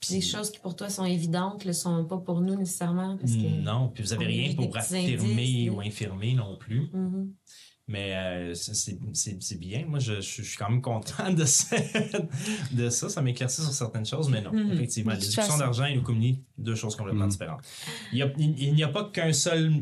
Puis 0.00 0.14
des 0.14 0.20
choses 0.22 0.50
qui 0.50 0.58
pour 0.58 0.74
toi 0.74 0.88
sont 0.88 1.04
évidentes 1.04 1.66
ne 1.66 1.72
sont 1.72 2.06
pas 2.06 2.16
pour 2.18 2.40
nous 2.40 2.54
nécessairement. 2.54 3.18
Parce 3.18 3.32
que... 3.32 3.60
Non, 3.60 3.88
puis 3.90 4.02
vous 4.02 4.14
avez 4.14 4.24
on 4.24 4.28
rien 4.28 4.54
pour 4.54 4.74
affirmer 4.76 5.68
ou 5.68 5.80
infirmer 5.80 6.32
non 6.34 6.56
plus. 6.56 6.88
Mhm. 6.94 7.30
Mais 7.88 8.14
euh, 8.16 8.54
c'est- 8.54 8.74
c'est 8.74 8.98
c'est- 9.12 9.40
c'est 9.40 9.58
bien. 9.60 9.84
Moi, 9.86 10.00
je, 10.00 10.14
je- 10.14 10.20
je 10.20 10.42
suis 10.42 10.56
quand 10.56 10.68
même 10.68 10.82
content 10.82 11.32
de, 11.32 11.44
ça- 11.44 11.76
de 12.72 12.88
ça. 12.90 13.08
Ça 13.08 13.22
m'éclaircit 13.22 13.62
sur 13.62 13.72
certaines 13.72 14.04
choses, 14.06 14.28
mais 14.28 14.40
non. 14.42 14.52
Mhm. 14.52 14.72
Effectivement, 14.72 15.12
l'éducation 15.12 15.42
façon. 15.42 15.58
d'argent 15.58 15.84
et 15.84 15.94
nous 15.94 16.02
communient 16.02 16.42
deux 16.58 16.74
choses 16.74 16.96
complètement 16.96 17.24
Mhm. 17.26 17.30
différentes. 17.30 17.60
Il 18.12 18.18
y 18.18 18.22
a- 18.22 18.32
n'y 18.72 18.82
a, 18.82 18.88
pas 18.88 19.04
qu'un 19.12 19.32
seul 19.32 19.72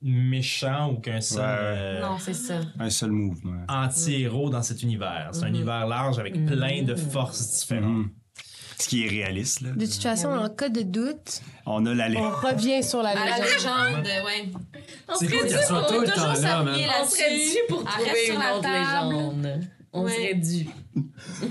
méchant 0.00 0.92
ou 0.92 0.96
qu'un 0.98 1.20
seul 1.20 1.40
Ouais, 1.40 1.46
euh, 1.48 2.00
Non, 2.00 2.18
c'est 2.18 2.34
ça. 2.34 2.60
Un 2.80 2.90
seul 2.90 3.12
mouvement. 3.12 3.64
anti-héros 3.68 4.50
dans 4.50 4.62
cet 4.62 4.82
univers. 4.82 5.28
C'est 5.32 5.44
un 5.44 5.48
Mhm. 5.48 5.54
univers 5.54 5.86
large 5.86 6.18
avec 6.18 6.34
plein 6.44 6.82
de 6.82 6.94
forces 6.96 7.60
différentes. 7.60 8.06
Ce 8.82 8.88
qui 8.88 9.04
est 9.06 9.08
réaliste, 9.08 9.60
là. 9.62 9.70
De 9.76 9.86
toute 9.86 10.02
façon, 10.02 10.28
en 10.28 10.48
cas 10.48 10.68
de 10.68 10.82
doute, 10.82 11.40
On 11.66 11.84
a 11.86 11.94
la 11.94 12.06
on 12.20 12.30
revient 12.30 12.82
sur 12.82 13.02
la 13.02 13.10
À 13.10 13.14
la 13.14 13.36
légende. 13.38 14.04
légende, 14.04 14.06
ouais. 14.26 14.48
On 15.08 15.14
serait 15.14 15.26
dû 15.48 15.54
pour- 15.68 15.86
tout 15.86 16.00
le 16.00 16.06
temps 16.06 16.12
toujours 16.12 16.26
là, 16.28 16.34
s'appuyer 16.36 16.86
man. 16.86 16.94
On 17.02 17.06
serait 17.08 17.36
dû 17.36 17.58
pour 17.68 17.84
trouver 17.84 18.28
une 18.32 18.38
la 18.38 18.56
autre 18.56 18.68
légende. 18.68 19.60
On 19.94 20.08
serait 20.08 20.34
dû. 20.34 20.66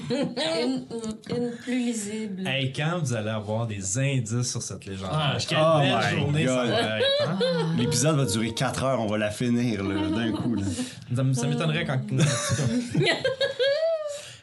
Une, 0.09 0.85
une 1.29 1.51
plus 1.63 1.77
lisible. 1.77 2.47
Hey, 2.47 2.73
quand 2.73 2.99
vous 2.99 3.13
allez 3.13 3.29
avoir 3.29 3.67
des 3.67 3.97
indices 3.99 4.49
sur 4.51 4.61
cette 4.61 4.85
légende, 4.85 5.09
Ah, 5.11 5.37
quelle 5.47 5.57
oh 5.61 5.79
belle 5.79 5.95
my 5.95 6.19
journée 6.19 6.47
ça 6.47 6.55
God. 6.65 6.69
va 6.71 6.99
être, 6.99 7.29
hein? 7.29 7.39
L'épisode 7.77 8.17
va 8.17 8.25
durer 8.25 8.53
4 8.53 8.83
heures, 8.83 8.99
on 8.99 9.07
va 9.07 9.17
la 9.19 9.29
finir 9.31 9.83
là, 9.83 10.07
d'un 10.09 10.31
coup. 10.31 10.55
Là. 10.55 10.63
Ça 11.15 11.23
m'étonnerait 11.23 11.85
quand. 11.85 11.99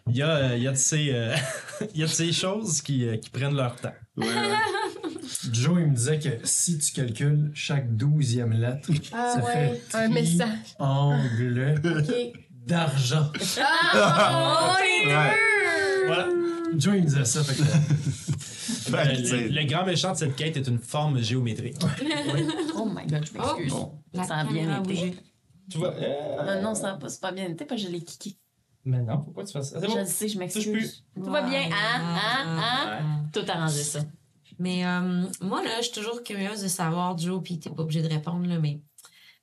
Il 0.08 0.16
y 0.16 0.22
a, 0.22 0.30
euh, 0.36 0.56
il 0.56 0.62
y 0.62 0.68
a 0.68 0.72
de 0.72 0.76
ces, 0.76 1.10
euh, 1.12 1.34
il 1.94 2.00
y 2.00 2.02
a 2.02 2.06
de 2.06 2.10
ces 2.10 2.32
choses 2.32 2.82
qui, 2.82 3.06
euh, 3.06 3.16
qui 3.16 3.30
prennent 3.30 3.54
leur 3.56 3.76
temps. 3.76 3.92
Ouais, 4.16 4.26
ouais. 4.26 4.32
Joe, 5.52 5.78
il 5.80 5.86
me 5.88 5.94
disait 5.94 6.18
que 6.18 6.28
si 6.44 6.78
tu 6.78 6.92
calcules 6.92 7.50
chaque 7.54 7.94
douzième 7.96 8.52
lettre, 8.52 8.90
Ah 9.12 9.34
ça 9.34 9.44
ouais, 9.44 9.80
fait 9.88 9.96
un 9.98 10.08
message. 10.08 10.48
triangle 10.78 11.74
d'argent. 12.66 13.30
Oh, 13.34 14.74
les 14.80 15.14
Ouais. 15.14 15.36
Voilà. 16.06 16.28
Joe, 16.76 16.94
il 16.96 17.02
me 17.02 17.06
disait 17.06 17.24
ça. 17.24 17.42
Fait 17.44 17.54
que, 17.56 19.36
le, 19.36 19.48
le 19.48 19.64
grand 19.66 19.84
méchant 19.84 20.12
de 20.12 20.16
cette 20.18 20.36
quête 20.36 20.56
est 20.56 20.66
une 20.66 20.78
forme 20.78 21.20
géométrique. 21.20 21.76
Oh 22.74 22.84
my 22.86 23.06
god, 23.06 23.24
je 23.26 23.32
m'excuse. 23.38 23.72
Oh, 23.74 23.94
ça 24.26 24.36
a 24.36 24.44
bien 24.44 24.62
caméra 24.64 24.78
a 24.78 24.82
été. 24.92 25.16
Tu 25.70 25.78
vois? 25.78 25.94
euh, 25.94 26.54
Non, 26.56 26.62
non, 26.70 26.74
ça 26.74 26.92
a 26.92 26.96
pas, 26.96 27.08
c'est 27.08 27.20
pas 27.20 27.32
bien 27.32 27.48
été 27.48 27.64
parce 27.64 27.80
que 27.82 27.86
je 27.88 27.92
l'ai 27.92 28.00
kické. 28.02 28.36
Mais 28.88 29.02
non, 29.02 29.18
pourquoi 29.18 29.44
tu 29.44 29.52
fais 29.52 29.62
ça? 29.62 29.78
C'est 29.80 29.86
bon. 29.86 29.92
Je 29.92 29.98
le 29.98 30.06
sais, 30.06 30.28
je 30.28 30.38
m'excuse. 30.38 31.04
Tout 31.14 31.30
va 31.30 31.42
bien, 31.42 31.60
hein? 31.70 32.00
Hein? 32.00 32.58
Hein? 32.58 32.86
Ouais. 32.86 33.30
Tout 33.32 33.50
arrangé, 33.50 33.82
ça. 33.82 34.00
Mais 34.58 34.84
euh, 34.86 35.24
moi, 35.42 35.62
là, 35.62 35.70
je 35.78 35.84
suis 35.84 35.92
toujours 35.92 36.22
curieuse 36.22 36.62
de 36.62 36.68
savoir, 36.68 37.16
Joe, 37.18 37.42
puis 37.42 37.60
t'es 37.60 37.70
pas 37.70 37.82
obligé 37.82 38.02
de 38.02 38.08
répondre, 38.08 38.46
là, 38.48 38.58
mais 38.58 38.80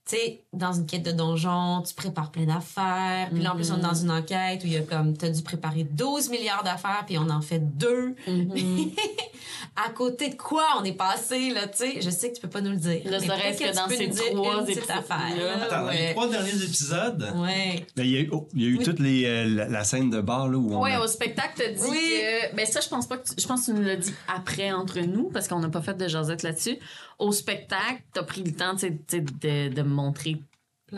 tu 0.07 0.15
sais, 0.17 0.45
dans 0.51 0.73
une 0.73 0.85
quête 0.85 1.03
de 1.03 1.11
donjon, 1.11 1.81
tu 1.81 1.93
prépares 1.93 2.31
plein 2.31 2.45
d'affaires. 2.45 3.29
Puis 3.31 3.41
là, 3.41 3.53
en 3.53 3.55
plus, 3.55 3.71
on 3.71 3.77
est 3.77 3.81
dans 3.81 3.93
une 3.93 4.11
enquête 4.11 4.63
où 4.63 4.67
il 4.67 4.73
y 4.73 4.77
a 4.77 4.81
comme, 4.81 5.15
t'as 5.15 5.29
dû 5.29 5.41
préparer 5.41 5.83
12 5.83 6.29
milliards 6.29 6.63
d'affaires, 6.63 7.03
puis 7.05 7.17
on 7.17 7.29
en 7.29 7.41
fait 7.41 7.59
deux. 7.59 8.15
à 9.75 9.89
côté 9.91 10.29
de 10.29 10.35
quoi 10.35 10.63
on 10.79 10.83
est 10.83 10.93
passé, 10.97 11.51
là, 11.51 11.67
tu 11.67 11.77
sais? 11.77 12.01
Je 12.01 12.09
sais 12.09 12.29
que 12.29 12.35
tu 12.35 12.41
peux 12.41 12.49
pas 12.49 12.61
nous 12.61 12.71
le 12.71 12.77
dire. 12.77 13.01
Mais 13.05 13.19
serait-ce 13.19 13.57
peut-être 13.57 13.59
que 13.71 13.75
dans 13.75 13.83
tu 13.87 13.89
peux 13.89 14.13
ces 14.13 14.31
trois 14.33 14.63
épisodes-là. 14.63 15.35
là, 15.57 15.63
Attends, 15.65 15.81
dans 15.85 15.89
les 15.91 15.97
ouais. 15.97 16.11
trois 16.11 16.27
derniers 16.29 16.63
épisodes, 16.63 17.33
Ouais. 17.35 17.85
ben, 17.95 18.03
il 18.05 18.11
y 18.11 18.17
a 18.17 18.19
eu, 18.21 18.29
oh, 18.31 18.47
il 18.53 18.61
y 18.63 18.65
a 18.65 18.69
eu 18.69 18.77
toutes 18.79 18.99
les, 18.99 19.25
euh, 19.25 19.45
la, 19.45 19.67
la 19.67 19.83
scène 19.83 20.09
de 20.09 20.21
bar 20.21 20.47
là, 20.49 20.57
où 20.57 20.73
on. 20.73 20.81
Ouais, 20.81 20.93
a- 20.93 21.01
au 21.03 21.07
spectacle, 21.07 21.53
t'as 21.57 21.71
dit 21.71 21.81
Oui. 21.89 21.97
que. 22.51 22.55
Ben, 22.55 22.65
ça, 22.65 22.79
je 22.81 22.87
pense 22.89 23.07
pas 23.07 23.17
que 23.17 23.27
tu... 23.27 23.33
Je 23.37 23.47
pense 23.47 23.61
que 23.61 23.65
tu 23.71 23.73
nous 23.73 23.81
l'as 23.83 23.95
dit 23.95 24.13
après 24.33 24.71
entre 24.71 24.99
nous, 25.01 25.29
parce 25.29 25.47
qu'on 25.47 25.59
n'a 25.59 25.69
pas 25.69 25.81
fait 25.81 25.95
de 25.95 26.07
jasette 26.07 26.43
là-dessus. 26.43 26.77
Au 27.19 27.31
spectacle, 27.31 28.01
t'as 28.13 28.23
pris 28.23 28.43
le 28.43 28.51
temps, 28.53 28.75
tu 28.75 28.87
sais, 29.07 29.19
de, 29.21 29.73
de 29.73 29.81
me 29.81 29.89
montrer 29.89 30.37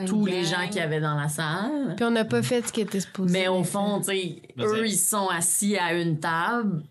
tous 0.06 0.26
les 0.26 0.44
gens 0.44 0.68
qu'il 0.68 0.78
y 0.78 0.82
avait 0.82 1.00
dans 1.00 1.16
la 1.16 1.30
salle. 1.30 1.94
Puis 1.96 2.06
on 2.06 2.12
n'a 2.12 2.26
pas 2.26 2.44
fait 2.44 2.68
ce 2.68 2.72
qui 2.74 2.82
était 2.82 3.00
supposé. 3.00 3.32
Mais 3.32 3.48
au 3.48 3.64
fond, 3.64 4.00
tu 4.00 4.06
sais, 4.08 4.42
eux, 4.60 4.86
ils 4.86 4.98
sont 4.98 5.28
assis 5.30 5.78
à 5.78 5.94
une 5.94 6.20
table. 6.20 6.84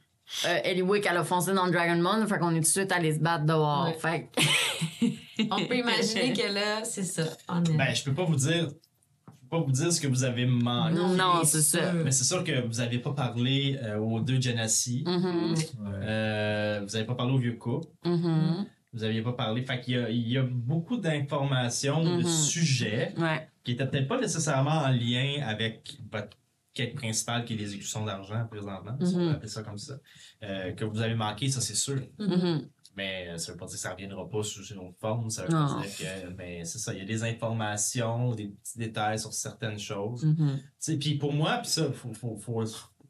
Euh, 0.46 0.58
Eliwick, 0.64 1.06
elle 1.08 1.16
a 1.18 1.24
foncé 1.24 1.52
dans 1.54 1.66
le 1.66 1.72
Dragon 1.72 2.02
Ball, 2.02 2.26
fait 2.26 2.38
qu'on 2.38 2.50
est 2.50 2.54
tout 2.56 2.60
de 2.62 2.66
suite 2.66 2.92
allés 2.92 3.14
se 3.14 3.20
battre 3.20 3.44
dehors. 3.46 3.86
Ouais. 3.86 3.94
Fait 3.94 4.28
que- 4.32 5.06
On 5.50 5.64
peut 5.66 5.76
imaginer 5.76 6.32
que 6.32 6.52
là, 6.52 6.82
c'est 6.84 7.04
ça. 7.04 7.24
On 7.48 7.62
est... 7.62 7.76
ben, 7.76 7.94
je 7.94 8.02
peux 8.04 8.14
pas 8.14 8.24
vous 8.24 8.36
dire. 8.36 8.68
Je 8.68 9.32
peux 9.48 9.48
pas 9.50 9.60
vous 9.60 9.70
dire 9.70 9.92
ce 9.92 10.00
que 10.00 10.08
vous 10.08 10.24
avez 10.24 10.46
manqué. 10.46 10.94
Non, 10.94 11.44
c'est 11.44 11.62
ça. 11.62 11.92
Mais 11.92 12.10
c'est 12.10 12.24
sûr 12.24 12.42
que 12.42 12.66
vous 12.66 12.80
avez 12.80 12.98
pas 12.98 13.12
parlé 13.12 13.78
euh, 13.82 13.98
aux 13.98 14.18
deux 14.20 14.40
Genasi. 14.40 15.04
Mhm, 15.06 15.54
Euh, 16.02 16.80
vous 16.84 16.96
avez 16.96 17.04
pas 17.04 17.14
parlé 17.14 17.32
au 17.32 17.38
vieux 17.38 17.52
couple. 17.56 17.86
mhm. 18.04 18.66
Vous 18.92 19.04
aviez 19.04 19.20
pas 19.22 19.32
parlé. 19.34 19.62
Fait 19.62 19.80
qu'il 19.80 19.94
y 19.94 19.98
a, 19.98 20.08
il 20.10 20.26
y 20.28 20.38
a 20.38 20.42
beaucoup 20.42 20.96
d'informations, 20.96 22.02
de 22.02 22.22
Mhm. 22.22 22.24
sujets 22.26 23.12
Ouais. 23.18 23.46
qui 23.62 23.72
étaient 23.72 23.86
peut-être 23.86 24.08
pas 24.08 24.18
nécessairement 24.20 24.70
en 24.70 24.88
lien 24.88 25.42
avec 25.46 25.96
votre 26.10 26.36
quête 26.76 26.94
principale 26.94 27.44
qui 27.44 27.54
est 27.54 27.56
l'exécution 27.56 28.04
d'argent 28.04 28.46
présentement. 28.48 28.96
Si 29.04 29.14
on 29.14 29.18
Mhm. 29.18 29.28
peut 29.30 29.34
appeler 29.36 29.48
ça 29.48 29.62
comme 29.62 29.78
ça. 29.78 29.94
Euh, 30.42 30.72
que 30.72 30.84
vous 30.84 31.00
avez 31.00 31.14
manqué, 31.14 31.48
ça 31.48 31.60
c'est 31.60 31.74
sûr. 31.74 32.00
Mhm. 32.18 32.68
Mais 32.96 33.36
ça 33.38 33.52
veut 33.52 33.58
pas 33.58 33.66
dire 33.66 33.74
que 33.74 33.80
ça 33.80 33.92
reviendra 33.92 34.28
pas 34.28 34.42
sous 34.42 34.64
une 34.72 34.78
autre 34.78 34.98
forme. 34.98 35.28
Ça 35.30 35.42
veut 35.44 35.52
Non. 35.52 35.66
pas 35.80 35.86
dire 35.86 35.96
que. 35.98 36.28
Mais 36.34 36.64
c'est 36.64 36.78
ça, 36.78 36.92
il 36.94 36.98
y 36.98 37.02
a 37.02 37.04
des 37.04 37.22
informations, 37.24 38.34
des 38.34 38.48
petits 38.48 38.78
détails 38.78 39.18
sur 39.18 39.32
certaines 39.32 39.78
choses. 39.78 40.24
Mhm. 40.24 40.58
Tu 40.58 40.62
sais, 40.78 40.96
Puis 40.98 41.14
pour 41.16 41.32
moi, 41.32 41.58
puis 41.58 41.70
ça, 41.70 41.90
faut, 41.92 42.12
faut, 42.14 42.36
faut- 42.36 42.64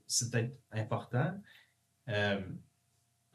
c'est 0.06 0.30
peut-être 0.30 0.56
important. 0.72 1.32
euh, 2.08 2.40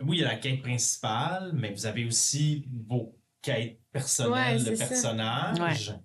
oui, 0.02 0.18
il 0.18 0.22
y 0.22 0.26
a 0.26 0.30
la 0.30 0.36
quête 0.38 0.62
principale, 0.62 1.52
mais 1.54 1.72
vous 1.74 1.86
avez 1.86 2.06
aussi 2.06 2.66
vos 2.88 3.18
quêtes 3.42 3.80
personnelles 3.92 4.62
Ouais, 4.64 4.72
de 4.72 4.76
ça. 4.76 6.00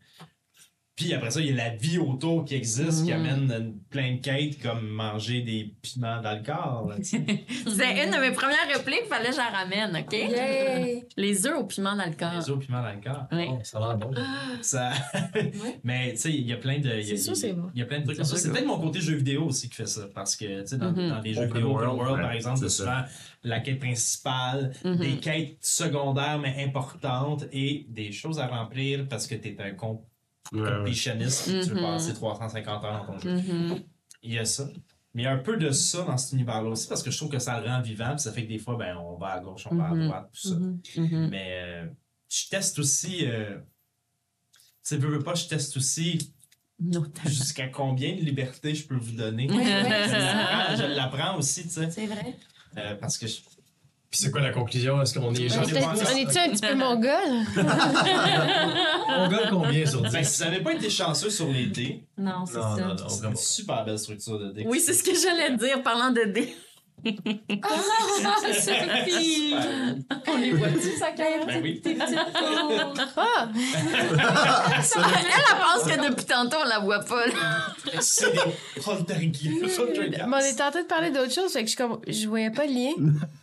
Puis 0.97 1.13
après 1.13 1.31
ça, 1.31 1.41
il 1.41 1.49
y 1.49 1.53
a 1.53 1.55
la 1.69 1.77
vie 1.77 1.99
autour 1.99 2.47
qui 2.47 2.55
existe, 2.55 3.05
qui 3.05 3.13
Mhm. 3.13 3.27
amène 3.27 3.75
plein 3.91 4.15
de 4.15 4.21
quêtes 4.21 4.63
comme 4.63 4.89
manger 4.89 5.43
des 5.43 5.75
piments 5.83 6.23
dans 6.23 6.33
le 6.35 6.43
corps. 6.43 6.91
C'était 7.03 8.05
une 8.05 8.11
de 8.13 8.19
mes 8.21 8.33
premières 8.33 8.67
répliques, 8.75 9.05
fallait 9.07 9.27
que 9.29 9.33
je 9.33 9.37
la 9.37 9.51
ramène, 9.51 9.95
OK? 9.95 11.07
Les 11.19 11.47
œufs 11.47 11.55
au 11.59 11.65
piment 11.65 11.95
dans 11.97 12.07
le 12.07 12.17
corps. 12.17 12.33
Les 12.35 12.51
os 12.51 12.65
piments 12.65 12.83
dans 12.83 12.93
le 12.95 13.01
corps. 13.03 13.27
Oui. 13.31 13.45
oh, 13.51 13.59
ça 13.63 13.79
a 13.79 13.89
l'air 13.89 13.99
bon. 13.99 14.11
Ça... 14.63 14.91
mais 15.85 16.13
tu 16.13 16.17
sais, 16.19 16.33
il 16.33 16.47
y 16.47 16.53
a 16.53 16.57
plein 16.57 16.79
de. 16.79 17.01
C'est 17.03 17.17
sûr, 17.19 17.37
c'est 17.37 17.53
bon. 17.53 17.71
Il 17.75 17.81
y 17.81 17.83
a 17.83 17.87
plein 17.87 17.99
de 18.01 18.05
trucs 18.05 18.17
comme 18.17 18.25
ça. 18.25 18.37
C'est 18.37 18.51
peut-être 18.51 18.67
mon 18.67 18.81
côté 18.81 19.01
jeu 19.01 19.17
vidéo 19.17 19.45
aussi 19.45 19.69
qui 19.69 19.75
fait 19.77 19.87
ça. 19.87 20.03
Parce 20.15 20.35
que, 20.35 20.63
tu 20.63 20.67
sais, 20.69 20.79
dans, 20.79 20.93
Mhm. 20.93 21.09
dans 21.11 21.21
les 21.21 21.35
jeux 21.35 21.43
Open 21.43 21.53
vidéo 21.55 21.73
world, 21.73 21.95
world, 21.99 22.15
ouais, 22.17 22.23
par 22.23 22.33
exemple, 22.33 22.59
c'est 22.59 22.67
c'est 22.71 22.83
souvent 22.83 23.03
la 23.45 23.61
quête 23.61 23.79
principale, 23.79 24.73
Mhm. 24.85 24.97
des 24.97 25.17
quêtes 25.19 25.59
secondaires 25.61 26.39
mais 26.39 26.65
importantes 26.65 27.45
et 27.53 27.87
des 27.91 28.13
choses 28.13 28.39
à 28.41 28.47
remplir 28.49 29.07
parce 29.09 29.27
que 29.27 29.35
tu 29.35 29.49
es 29.49 29.57
un 29.61 29.73
com- 29.73 30.01
Et 30.53 30.59
que 31.45 31.63
tu 31.65 31.69
veux 31.71 31.75
Mhm. 31.77 31.83
passer 31.83 32.15
350 32.15 32.85
heures 32.85 33.07
dans 33.07 33.13
ton 33.13 33.19
jeu. 33.19 33.35
Mhm. 33.35 33.83
Il 34.23 34.33
y 34.35 34.39
a 34.39 34.45
ça. 34.45 34.69
Mais 35.15 35.23
il 35.23 35.25
y 35.25 35.29
a 35.29 35.33
un 35.33 35.39
peu 35.39 35.57
de 35.57 35.71
ça 35.71 36.03
dans 36.03 36.17
cet 36.19 36.33
univers-là 36.35 36.69
aussi 36.71 36.89
parce 36.89 37.03
que 37.03 37.11
je 37.11 37.17
trouve 37.17 37.31
que 37.31 37.39
ça 37.39 37.59
le 37.61 37.67
rend 37.67 37.81
vivant. 37.81 38.11
Puis 38.11 38.21
ça 38.21 38.33
fait 38.33 38.43
que 38.45 38.49
des 38.49 38.59
fois, 38.59 38.77
ben, 38.77 38.97
on 38.99 39.17
va 39.17 39.29
à 39.29 39.41
gauche, 39.41 39.67
on 39.71 39.75
va 39.77 39.87
à 39.89 39.95
Mhm. 39.95 40.07
droite, 40.09 40.31
tout 40.33 40.49
ça. 40.49 40.55
Mais 41.31 41.63
euh, 41.65 41.87
je 42.29 42.49
teste 42.51 42.79
aussi. 42.79 43.25
euh, 43.27 43.59
tu 44.53 44.61
sais, 44.83 44.97
veux, 44.99 45.09
veux 45.09 45.23
pas, 45.23 45.35
je 45.35 45.47
teste 45.49 45.77
aussi 45.77 46.33
jusqu'à 47.25 47.69
combien 47.69 48.15
de 48.15 48.21
liberté 48.21 48.75
je 48.75 48.87
peux 48.87 48.97
vous 48.97 49.13
donner. 49.17 49.49
Je 49.49 50.95
l'apprends 50.95 51.37
aussi, 51.39 51.63
tu 51.65 51.71
sais. 51.71 51.91
C'est 51.91 52.07
vrai. 52.07 52.37
euh, 52.77 52.95
parce 52.97 53.17
que 53.17 53.27
je- 53.27 53.41
Puis 54.11 54.21
c'est 54.21 54.31
quoi 54.31 54.41
la 54.41 54.51
conclusion? 54.53 55.03
Est-ce 55.03 55.19
qu'on 55.19 55.35
est 55.35 55.51
On 55.59 55.63
est-tu 55.65 56.39
un 56.39 56.49
petit 56.51 56.67
peu 56.67 56.75
mongol? 56.75 57.11
On 59.09 59.29
gagne 59.29 59.51
combien 59.51 59.87
sur 59.87 60.03
10? 60.03 60.13
ben, 60.13 60.25
si 60.25 60.39
vous 60.43 60.49
n'avez 60.51 60.63
pas 60.63 60.73
été 60.75 60.89
chanceux 60.91 61.31
sur 61.31 61.49
les 61.49 61.67
dés, 61.67 62.05
Non, 62.17 62.47
c'est 62.47 62.55
ça. 62.55 62.77
non, 62.79 62.95
non. 62.95 63.09
c'est 63.09 63.27
une 63.27 63.37
super 63.37 63.85
belle 63.85 63.99
structure 63.99 64.39
de 64.39 64.51
dés. 64.53 64.65
Oui, 64.69 64.81
c'est 64.81 64.93
ce 64.95 65.03
que 65.03 65.15
j'allais 65.15 65.57
dire, 65.57 65.83
parlant 65.83 66.11
de 66.11 66.23
dés. 66.25 66.55
Ah, 67.05 68.53
Sophie! 68.53 69.55
On 70.27 70.37
les 70.39 70.53
voit-tu? 70.53 70.97
Ça 70.99 71.13
carrière. 71.13 71.47
Ben 71.47 71.63
oui. 71.63 71.81
Ah! 73.17 73.49
Elle, 73.55 75.27
elle 75.27 75.57
pense 75.59 75.85
que 75.85 76.09
depuis 76.09 76.25
tantôt, 76.25 76.57
on 76.65 76.69
la 76.69 76.79
voit 76.81 77.05
pas. 77.05 77.27
là. 77.27 77.33
C'est 78.01 78.33
des 78.33 78.41
poltergeists. 78.83 79.81
Mais 80.27 80.37
on 80.37 80.39
était 80.39 80.63
en 80.63 80.71
train 80.71 80.83
de 80.83 80.87
parler 80.89 81.11
d'autre 81.11 81.33
chose, 81.33 81.53
fait 81.53 81.65
que 81.65 81.71
je, 81.71 81.77
comme, 81.77 82.01
je 82.07 82.27
voyais 82.29 82.51
pas 82.51 82.67
le 82.67 82.73
lien. 82.73 82.93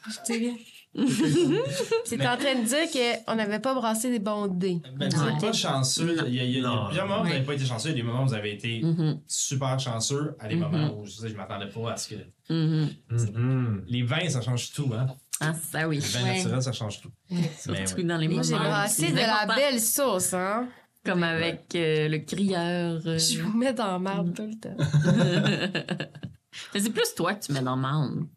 J'étais 0.28 0.54
C'était 2.06 2.28
en 2.28 2.38
train 2.38 2.56
de 2.56 2.66
dire 2.66 3.24
qu'on 3.26 3.36
n'avait 3.36 3.60
pas 3.60 3.74
brassé 3.74 4.12
des 4.12 4.20
bons 4.20 4.48
dés. 4.48 4.80
Ben, 4.98 5.10
vous 5.10 5.26
n'êtes 5.26 5.42
pas 5.42 5.52
chanceux. 5.54 6.16
Il 6.28 6.36
y 6.36 6.40
a, 6.40 6.44
il 6.44 6.52
y 6.54 6.58
a- 6.58 6.60
il 6.60 6.62
y 6.62 6.66
a 6.66 6.70
Non. 6.70 6.86
plusieurs 6.86 7.08
moments 7.08 7.22
où 7.22 7.24
vous 7.26 7.30
n'avez 7.32 7.44
pas 7.46 7.54
été 7.54 7.66
chanceux. 7.66 7.90
Il 7.90 7.92
y 7.98 8.00
a 8.00 8.04
des 8.04 8.08
moments 8.08 8.24
où 8.24 8.28
vous 8.28 8.34
avez 8.36 8.54
été 8.54 8.82
Mhm. 8.84 9.20
super 9.28 9.80
chanceux. 9.80 10.36
À 10.40 10.48
des 10.48 10.56
moments 10.56 10.96
où 11.00 11.06
je 11.06 11.28
je 11.28 11.36
m'attendais 11.36 11.68
pas 11.70 11.92
à 11.94 11.98
ce 11.98 12.10
que. 12.10 12.16
Mhm. 12.50 12.90
Mhm. 13.10 13.84
Les 13.88 14.04
vins, 14.04 14.30
ça 14.30 14.42
change 14.42 14.72
tout, 14.72 14.92
hein? 14.96 15.08
Ah, 15.42 15.54
ça 15.54 15.88
oui. 15.88 15.96
Les 15.96 16.02
vins 16.02 16.24
Ouais. 16.24 16.38
naturels, 16.38 16.62
ça 16.62 16.72
change 16.72 17.02
tout. 17.02 17.12
Surtout 17.60 17.94
oui. 17.98 18.04
dans 18.06 18.18
les 18.18 18.28
moments. 18.28 18.44
j'ai 18.44 18.54
brassé 18.54 19.08
c'est 19.08 19.12
de 19.14 19.18
la 19.18 19.48
belle 19.56 19.80
sauce, 19.80 20.34
hein? 20.34 20.68
Comme 21.04 21.24
avec 21.24 21.64
euh, 21.76 22.08
le 22.08 22.20
crieur. 22.20 23.02
euh. 23.06 23.18
Je 23.18 23.42
vous 23.42 23.58
mets 23.58 23.74
dans 23.74 23.88
la 23.92 24.00
marde 24.00 24.34
tout 24.36 24.46
le 24.48 24.58
temps. 24.60 24.78
Mais 26.74 26.80
c'est 26.80 26.92
plus 26.92 27.14
toi 27.16 27.34
que 27.34 27.44
tu 27.46 27.52
mets 27.52 27.62
dans 27.62 27.76
le 27.76 27.82
monde. 27.82 28.28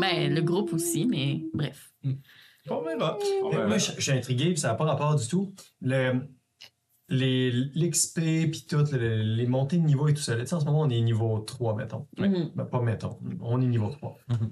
Ben, 0.00 0.34
le 0.34 0.40
groupe 0.42 0.72
aussi, 0.72 1.06
mais 1.06 1.42
bref. 1.54 1.92
Mais 3.52 3.66
Moi, 3.66 3.78
je 3.78 3.92
je 3.96 4.00
suis 4.00 4.12
intrigué, 4.12 4.46
puis 4.52 4.58
ça 4.58 4.68
n'a 4.68 4.74
pas 4.74 4.84
rapport 4.84 5.14
du 5.16 5.26
tout. 5.26 5.54
Le, 5.80 6.20
les, 7.08 7.50
L'XP, 7.50 8.20
puis 8.50 8.66
tout, 8.68 8.84
le- 8.92 9.22
les 9.22 9.46
montées 9.46 9.78
de 9.78 9.82
niveau 9.84 10.08
et 10.08 10.14
tout 10.14 10.22
ça. 10.22 10.36
Tu 10.36 10.46
sais, 10.46 10.54
en 10.54 10.60
ce 10.60 10.64
moment, 10.66 10.80
on 10.82 10.90
est 10.90 11.00
niveau 11.00 11.38
3, 11.40 11.74
mettons. 11.74 12.06
Mhm. 12.18 12.52
Ben, 12.54 12.64
pas 12.64 12.80
mettons, 12.80 13.18
on 13.40 13.60
est 13.60 13.66
niveau 13.66 13.90
3. 13.90 14.16
Mhm. 14.28 14.50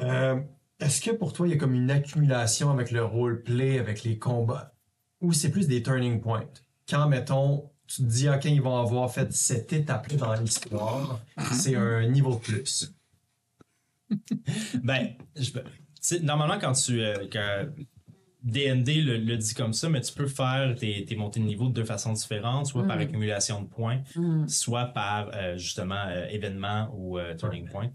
Euh, 0.00 0.40
Est-ce 0.80 1.00
que 1.00 1.10
pour 1.12 1.32
toi, 1.32 1.46
il 1.46 1.52
y 1.52 1.54
a 1.54 1.58
comme 1.58 1.74
une 1.74 1.90
accumulation 1.90 2.70
avec 2.70 2.90
le 2.90 3.04
roleplay, 3.04 3.78
avec 3.78 4.02
les 4.02 4.18
combats, 4.18 4.74
ou 5.20 5.32
c'est 5.32 5.50
plus 5.50 5.68
des 5.68 5.82
turning 5.82 6.20
points? 6.20 6.48
Quand, 6.88 7.08
mettons, 7.08 7.70
tu 7.86 8.02
te 8.02 8.08
dis, 8.08 8.28
OK, 8.28 8.44
ils 8.46 8.60
vont 8.60 8.76
avoir 8.78 9.10
fait 9.12 9.32
cette 9.32 9.72
étape-là 9.72 10.16
dans 10.16 10.34
l'histoire, 10.34 11.20
c'est 11.52 11.76
un 11.76 12.06
niveau 12.08 12.34
de 12.34 12.40
plus. 12.40 12.92
Ben, 14.82 15.08
je, 15.36 16.16
normalement, 16.18 16.58
quand 16.58 16.72
tu. 16.72 17.00
euh, 17.02 17.26
quand 17.32 17.66
DND 18.44 18.88
le, 19.04 19.18
le 19.18 19.36
dit 19.36 19.54
comme 19.54 19.72
ça, 19.72 19.88
mais 19.88 20.00
tu 20.00 20.12
peux 20.12 20.26
faire 20.26 20.74
tes, 20.74 21.04
tes 21.04 21.14
montées 21.14 21.38
de 21.38 21.44
niveau 21.44 21.68
de 21.68 21.74
deux 21.74 21.84
façons 21.84 22.12
différentes, 22.12 22.66
soit 22.66 22.84
par 22.88 22.96
Mhm. 22.96 23.02
accumulation 23.02 23.62
de 23.62 23.68
points, 23.68 24.02
Mhm. 24.16 24.48
soit 24.48 24.86
par 24.86 25.30
euh, 25.32 25.56
justement 25.58 26.06
euh, 26.08 26.26
événement 26.26 26.90
ou 26.92 27.20
euh, 27.20 27.36
turning 27.36 27.68
point. 27.68 27.92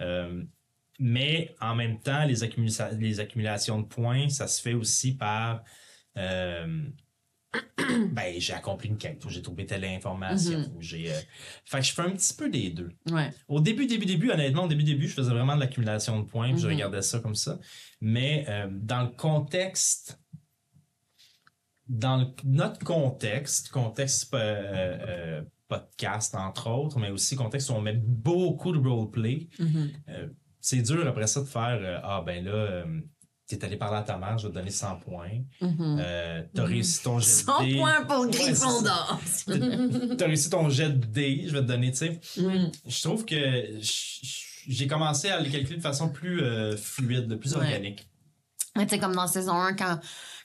Euh, 0.00 0.44
mais 1.00 1.52
en 1.60 1.74
même 1.74 1.98
temps, 2.00 2.24
les, 2.26 2.44
accumula- 2.44 2.96
les 2.96 3.18
accumulations 3.18 3.80
de 3.80 3.86
points, 3.86 4.28
ça 4.28 4.46
se 4.46 4.62
fait 4.62 4.74
aussi 4.74 5.16
par. 5.16 5.64
ben, 8.12 8.34
j'ai 8.38 8.52
accompli 8.52 8.88
une 8.88 8.98
quête, 8.98 9.24
ou 9.24 9.30
j'ai 9.30 9.40
trouvé 9.42 9.64
telle 9.64 9.84
information, 9.84 10.58
Mhm. 10.58 10.76
ou 10.76 10.82
j'ai. 10.82 11.10
euh, 11.10 11.18
Fait 11.64 11.78
que 11.80 11.84
je 11.86 11.92
fais 11.92 12.02
un 12.02 12.10
petit 12.10 12.34
peu 12.34 12.50
des 12.50 12.70
deux. 12.70 12.90
Ouais. 13.10 13.30
Au 13.48 13.60
début, 13.60 13.86
début, 13.86 14.04
début, 14.06 14.30
honnêtement, 14.30 14.64
au 14.64 14.68
début, 14.68 14.84
début, 14.84 15.08
je 15.08 15.14
faisais 15.14 15.30
vraiment 15.30 15.54
de 15.54 15.60
l'accumulation 15.60 16.18
de 16.20 16.24
points, 16.26 16.50
puis 16.52 16.60
je 16.60 16.66
Mhm. 16.66 16.72
regardais 16.74 17.02
ça 17.02 17.20
comme 17.20 17.34
ça. 17.34 17.58
Mais 18.00 18.44
euh, 18.48 18.68
dans 18.70 19.02
le 19.02 19.08
contexte, 19.08 20.20
dans 21.88 22.18
le- 22.18 22.26
notre 22.44 22.80
contexte, 22.84 23.70
contexte 23.70 24.32
euh, 24.34 25.42
podcast 25.68 26.34
entre 26.34 26.68
autres, 26.70 26.98
mais 26.98 27.10
aussi 27.10 27.34
contexte 27.36 27.70
où 27.70 27.74
on 27.74 27.80
met 27.80 27.94
beaucoup 27.94 28.72
de 28.72 28.78
roleplay, 28.78 29.48
Mhm. 29.58 29.92
c'est 30.60 30.82
dur 30.82 31.06
après 31.06 31.26
ça 31.26 31.40
de 31.40 31.46
faire 31.46 32.00
ah 32.04 32.22
ben 32.24 32.44
là, 32.44 32.84
t'es 33.48 33.64
allé 33.64 33.76
parler 33.76 33.96
à 33.98 34.02
ta 34.02 34.18
mère, 34.18 34.36
je 34.38 34.46
vais 34.46 34.52
te 34.52 34.58
donner 34.58 34.70
100 34.70 34.96
points. 34.96 35.30
Mhm. 35.60 35.96
Euh, 36.00 36.42
t'as 36.54 36.64
réussi 36.64 37.02
ton 37.02 37.18
jet 37.18 37.26
de 37.26 37.46
100 37.46 37.64
dés. 37.64 37.76
points 37.76 38.04
pour 38.04 38.20
Ouais. 38.20 38.30
Gryffondor. 38.30 39.20
T'as 40.18 40.26
réussi 40.26 40.50
ton 40.50 40.68
jet 40.68 40.90
de 40.90 41.06
dés, 41.06 41.44
je 41.46 41.52
vais 41.52 41.60
te 41.62 41.66
donner, 41.66 41.90
tu 41.90 41.96
sais. 41.98 42.20
Mhm. 42.36 42.70
Je 42.86 43.02
trouve 43.02 43.24
que 43.24 43.78
j'ai 43.80 44.86
commencé 44.86 45.28
à 45.30 45.40
les 45.40 45.50
calculer 45.50 45.76
de 45.78 45.82
façon 45.82 46.10
plus 46.10 46.42
euh, 46.42 46.76
fluide, 46.76 47.34
plus 47.36 47.54
Ouais. 47.56 47.62
organique. 47.64 48.06
Mais 48.76 48.84
tu 48.86 48.90
sais, 48.94 48.98
comme 49.00 49.14
dans 49.14 49.26
saison 49.26 49.54
1, 49.54 49.72
quand, 49.74 49.98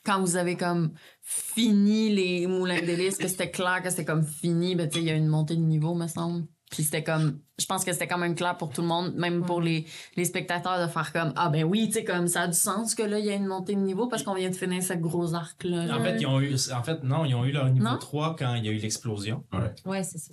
quand 0.06 0.20
vous 0.22 0.38
avez 0.38 0.56
comme 0.56 0.94
fini 1.22 2.10
les 2.14 2.48
moulins 2.48 2.82
d'hélice, 2.82 3.18
que 3.18 3.28
c'était 3.28 3.52
clair 3.52 3.82
que 3.84 3.90
c'était 3.90 4.06
comme 4.06 4.24
fini, 4.26 4.76
ben 4.76 4.88
tu 4.88 4.96
sais, 4.96 5.02
il 5.04 5.08
y 5.08 5.12
a 5.12 5.16
une 5.16 5.28
montée 5.28 5.56
de 5.56 5.62
niveau, 5.62 5.94
me 5.94 6.08
semble. 6.08 6.46
Puis 6.74 6.84
c'était 6.86 7.04
comme, 7.04 7.38
je 7.60 7.68
pense 7.68 7.86
que 7.86 7.94
c'était 7.94 8.08
quand 8.08 8.18
même 8.18 8.34
clair 8.34 8.58
pour 8.58 8.70
tout 8.72 8.82
le 8.82 8.88
monde, 8.88 9.14
même 9.16 9.46
pour 9.46 9.62
les, 9.62 9.86
les 10.16 10.26
spectateurs, 10.26 10.82
de 10.84 10.92
faire 10.92 11.14
comme, 11.14 11.32
ah 11.36 11.50
ben 11.50 11.64
oui, 11.64 11.86
tu 11.86 11.94
sais, 11.94 12.04
comme 12.04 12.28
ça 12.28 12.42
a 12.42 12.48
du 12.48 12.58
sens 12.58 12.96
que 12.96 13.04
là, 13.04 13.20
il 13.20 13.26
y 13.26 13.30
a 13.30 13.36
une 13.36 13.46
montée 13.46 13.76
de 13.76 13.80
niveau 13.80 14.08
parce 14.08 14.24
qu'on 14.24 14.34
vient 14.34 14.50
de 14.50 14.56
finir 14.56 14.82
ce 14.82 14.94
gros 14.94 15.36
arc-là. 15.36 15.96
En 15.96 16.04
fait, 16.04 16.18
ils 16.20 16.26
ont 16.26 16.42
eu, 16.42 16.56
en 16.76 16.82
fait, 16.84 17.04
non, 17.04 17.26
ils 17.26 17.36
ont 17.36 17.46
eu 17.46 17.52
leur 17.52 17.70
niveau 17.70 17.86
Non? 17.86 17.98
3 18.00 18.36
quand 18.40 18.56
il 18.56 18.66
y 18.66 18.70
a 18.70 18.72
eu 18.72 18.78
l'explosion. 18.78 19.44
Ouais, 19.86 20.02
c'est 20.04 20.18
ça. 20.18 20.32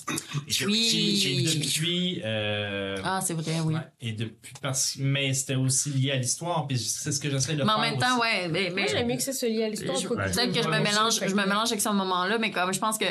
Et 0.48 0.64
Oui. 0.66 1.46
depuis, 1.58 2.22
euh, 2.24 2.96
Ah, 3.04 3.20
c'est 3.22 3.34
vrai, 3.34 3.60
oui. 3.66 3.74
ouais, 3.74 3.80
et 4.00 4.12
depuis, 4.12 4.54
parce, 4.62 4.96
mais 4.98 5.34
c'était 5.34 5.56
aussi 5.56 5.90
lié 5.90 6.12
à 6.12 6.16
l'histoire, 6.16 6.66
puis 6.66 6.78
c'est 6.78 7.12
ce 7.12 7.20
que 7.20 7.28
j'essaie 7.28 7.52
de 7.52 7.58
Mais 7.58 7.64
faire. 7.66 7.76
en 7.76 7.80
même 7.82 7.98
temps, 7.98 8.12
aussi. 8.18 8.20
ouais, 8.22 8.48
mais, 8.48 8.70
mais 8.74 8.82
Moi, 8.82 8.90
j'aime 8.90 9.06
mieux 9.06 9.16
que 9.16 9.22
ça 9.22 9.34
soit 9.34 9.48
lié 9.48 9.64
à 9.64 9.68
l'histoire. 9.68 9.98
Peut-être 10.00 10.52
que 10.54 10.62
je 10.62 10.68
me 10.68 10.78
mélange, 10.80 11.16
je 11.16 11.20
que- 11.20 11.30
me 11.34 11.46
mélange 11.46 11.68
avec 11.68 11.82
ce 11.82 11.88
moment-là, 11.90 12.38
mais 12.38 12.50
comme 12.50 12.72
je 12.72 12.78
pense 12.80 12.96
que 12.96 13.04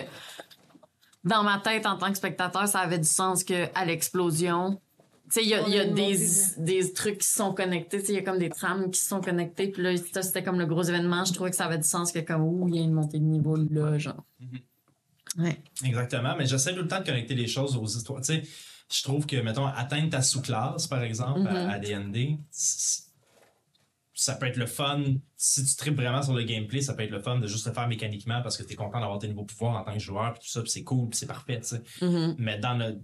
dans 1.24 1.44
ma 1.44 1.60
tête, 1.60 1.86
en 1.86 1.98
tant 1.98 2.10
que 2.12 2.18
spectateur, 2.18 2.68
ça 2.68 2.80
avait 2.80 3.00
du 3.00 3.08
sens 3.08 3.44
que 3.44 3.66
à 3.76 3.86
l'explosion, 3.86 4.80
tu 5.32 5.34
sais, 5.36 5.44
il 5.44 5.50
y 5.50 5.54
a, 5.54 5.68
y 5.68 5.94
des, 5.94 6.18
des 6.58 6.94
trucs 6.94 7.20
qui 7.20 7.28
sont 7.28 7.54
connectés, 7.54 8.00
tu 8.00 8.06
sais, 8.08 8.14
il 8.14 8.16
y 8.16 8.20
a 8.20 8.24
comme 8.24 8.40
des 8.40 8.50
trames 8.50 8.90
qui 8.90 9.00
sont 9.00 9.22
connectées, 9.22 9.68
puis 9.68 9.84
là, 9.84 9.96
c'était 9.98 10.44
comme 10.44 10.58
le 10.58 10.66
gros 10.66 10.82
événement. 10.84 11.24
Je 11.26 11.34
trouvais 11.34 11.52
que 11.52 11.56
ça 11.56 11.66
avait 11.66 11.78
du 11.78 11.88
sens 11.88 12.12
que 12.12 12.20
comme, 12.20 12.42
ouh, 12.44 12.68
il 12.68 12.76
y 12.76 12.80
a 12.80 12.82
une 12.82 12.94
montée 12.94 13.20
de 13.20 13.26
niveau 13.26 13.56
là, 13.56 13.98
genre. 14.00 14.24
Ouais. 15.38 15.62
Exactement, 15.86 16.36
mais 16.38 16.48
j'essaie 16.48 16.74
tout 16.74 16.82
le 16.82 16.88
temps 16.88 17.00
de 17.02 17.06
connecter 17.06 17.36
les 17.36 17.48
choses 17.48 17.76
aux 17.78 17.86
histoires. 17.86 18.22
Tu 18.22 18.34
sais, 18.34 18.44
je 18.92 19.04
trouve 19.04 19.28
que, 19.28 19.36
mettons, 19.42 19.68
atteindre 19.68 20.10
ta 20.10 20.24
sous-classe, 20.24 20.88
par 20.88 21.04
exemple, 21.04 21.48
à- 21.48 21.74
à, 21.74 21.78
DND, 21.80 22.40
c- 22.50 23.04
ça 24.22 24.36
peut 24.36 24.48
être 24.48 24.58
le 24.58 24.66
fun. 24.66 25.02
Si 25.38 25.64
tu 25.64 25.76
tripes 25.76 25.96
vraiment 25.96 26.22
sur 26.22 26.34
le 26.34 26.44
gameplay, 26.44 26.82
ça 26.82 26.94
peut 26.94 27.04
être 27.04 27.12
le 27.12 27.22
fun 27.22 27.38
de 27.40 27.48
juste 27.48 27.66
le 27.68 27.74
faire 27.74 27.88
mécaniquement 27.88 28.42
parce 28.42 28.58
que 28.58 28.64
tu 28.64 28.74
es 28.74 28.76
content 28.76 29.00
d'avoir 29.00 29.20
tes 29.20 29.28
nouveaux 29.30 29.46
pouvoirs 29.46 29.78
en 29.78 29.84
tant 29.84 29.94
que 29.94 30.00
joueur, 30.00 30.34
puis 30.34 30.42
tout 30.44 30.50
ça, 30.50 30.62
puis 30.62 30.70
c'est 30.72 30.84
cool, 30.84 31.08
puis 31.10 31.18
c'est 31.18 31.26
parfait, 31.28 31.60
tu 31.62 31.68
sais. 31.68 31.82
Mhm. 32.02 32.36
Mais 32.38 32.58
dans 32.60 32.76
le. 32.78 33.00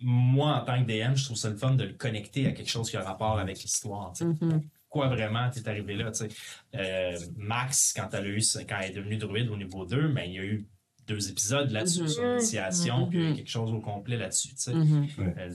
Moi, 0.00 0.52
en 0.52 0.64
tant 0.64 0.84
que 0.84 0.86
DM, 0.90 1.14
je 1.14 1.24
trouve 1.24 1.36
ça 1.36 1.48
le 1.48 1.56
fun 1.56 1.74
de 1.74 1.84
le 1.84 1.92
connecter 1.94 2.46
à 2.48 2.52
quelque 2.52 2.68
chose 2.70 2.90
qui 2.90 2.96
a 2.96 3.02
rapport 3.02 3.38
avec 3.38 3.62
l'histoire. 3.62 4.12
tu 4.12 4.24
sais. 4.24 4.44
Mhm. 4.44 4.62
Quoi 4.88 5.08
vraiment 5.08 5.48
t'es 5.48 5.66
arrivé 5.68 5.94
là, 5.94 6.10
tu 6.10 6.26
sais? 6.26 6.28
Euh, 6.74 7.16
Max, 7.36 7.94
quand 7.96 8.08
elle, 8.12 8.24
a 8.24 8.28
eu, 8.28 8.42
quand 8.68 8.76
elle 8.82 8.90
est 8.90 8.94
devenue 8.94 9.16
druide 9.16 9.48
au 9.48 9.56
niveau 9.56 9.86
2, 9.86 10.08
ben, 10.08 10.24
il 10.24 10.32
y 10.34 10.38
a 10.38 10.44
eu 10.44 10.66
deux 11.06 11.30
épisodes 11.30 11.70
là-dessus 11.70 12.02
Mhm. 12.02 12.08
sur 12.08 12.22
l'initiation, 12.24 13.06
puis 13.06 13.18
il 13.18 13.24
y 13.24 13.26
a 13.26 13.30
eu 13.30 13.34
quelque 13.36 13.48
chose 13.50 13.72
au 13.72 13.80
complet 13.80 14.16
là-dessus, 14.18 14.48
tu 14.50 14.54
sais. 14.56 14.72
Euh, 14.72 15.54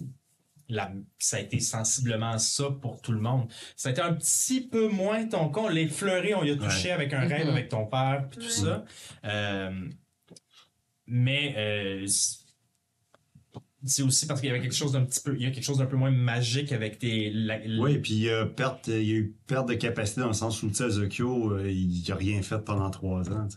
la- 0.69 0.91
ça 1.19 1.37
a 1.37 1.39
été 1.39 1.59
sensiblement 1.59 2.37
ça 2.37 2.65
pour 2.81 3.01
tout 3.01 3.11
le 3.11 3.19
monde. 3.19 3.47
Ça 3.75 3.89
a 3.89 3.91
été 3.91 4.01
un 4.01 4.13
petit 4.13 4.61
peu 4.61 4.87
moins 4.89 5.25
ton 5.27 5.49
con. 5.49 5.67
Les 5.69 5.87
fleuris, 5.87 6.33
on 6.35 6.43
y 6.43 6.51
a 6.51 6.55
touché 6.57 6.91
avec 6.91 7.13
un 7.13 7.21
rêve 7.27 7.45
Mhm. 7.45 7.53
avec 7.53 7.69
ton 7.69 7.85
père, 7.85 8.27
puis 8.29 8.39
tout 8.45 8.49
ça. 8.51 8.83
Euh, 9.25 9.89
mais 11.05 11.53
euh, 11.57 12.05
c'est- 13.85 14.01
aussi 14.03 14.25
parce 14.25 14.39
qu'il 14.41 14.49
y 14.49 14.51
avait 14.51 14.61
quelque 14.61 14.75
chose 14.75 14.91
d'un 14.93 15.03
petit 15.05 15.19
peu, 15.21 15.35
il 15.35 15.43
y 15.43 15.45
a 15.45 15.51
quelque 15.51 15.63
chose 15.63 15.77
d'un 15.77 15.85
peu 15.85 15.95
moins 15.97 16.11
magique 16.11 16.71
avec 16.71 16.99
tes. 16.99 17.29
la- 17.31 17.59
la- 17.65 17.81
Oui, 17.81 17.97
puis 17.99 18.13
il 18.15 18.19
y, 18.23 18.29
a 18.29 18.45
perte, 18.45 18.87
il 18.87 19.03
y 19.03 19.11
a 19.11 19.15
eu 19.15 19.35
perte 19.47 19.69
de 19.69 19.73
capacité 19.75 20.21
dans 20.21 20.27
le 20.27 20.33
sens 20.33 20.61
où, 20.63 20.67
tu 20.69 20.75
sais, 20.75 20.89
Zokyo, 20.89 21.53
euh, 21.53 21.69
il 21.71 22.03
n'a 22.07 22.15
rien 22.15 22.41
fait 22.41 22.59
pendant 22.59 22.89
trois 22.89 23.29
ans. 23.31 23.47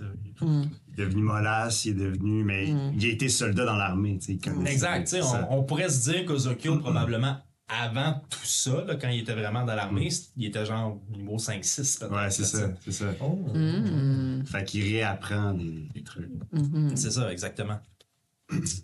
Il 0.41 0.69
est 0.93 0.97
devenu 0.97 1.23
mollasse, 1.23 1.85
il 1.85 1.93
est 1.93 2.05
devenu. 2.05 2.45
Mais 2.45 2.67
Mm. 2.67 2.93
il 2.99 3.05
a 3.07 3.09
été 3.09 3.29
soldat 3.29 3.65
dans 3.65 3.77
l'armée. 3.77 4.19
tu 4.19 4.27
sais, 4.27 4.33
il 4.35 4.41
connaissait 4.41 4.73
Exact. 4.73 5.05
tu 5.05 5.11
sais, 5.17 5.23
ça. 5.23 5.49
On, 5.51 5.59
on 5.59 5.63
pourrait 5.65 5.89
se 5.89 6.11
dire 6.11 6.25
qu'Ozokyo, 6.27 6.79
probablement, 6.79 7.37
avant 7.69 8.21
tout 8.29 8.39
ça, 8.45 8.85
là, 8.85 8.97
quand 8.97 9.09
il 9.09 9.21
était 9.21 9.35
vraiment 9.35 9.65
dans 9.65 9.75
l'armée, 9.77 10.09
il 10.37 10.47
était 10.47 10.67
genre 10.67 11.01
niveau 11.17 11.39
5-6 11.39 11.99
peut-être. 12.01 12.13
Ouais, 12.13 12.29
c'est 12.31 12.43
ça, 12.45 12.69
c'est 12.85 12.91
ça. 12.93 13.07
Oh. 13.21 13.39
Mhm. 13.55 14.45
Fait 14.45 14.65
qu'il 14.65 14.83
réapprend 14.83 15.55
des, 15.55 15.89
des 15.95 16.03
trucs. 16.03 16.29
Mhm. 16.53 16.97
C'est 16.97 17.11
ça, 17.13 17.31
exactement. 17.33 17.79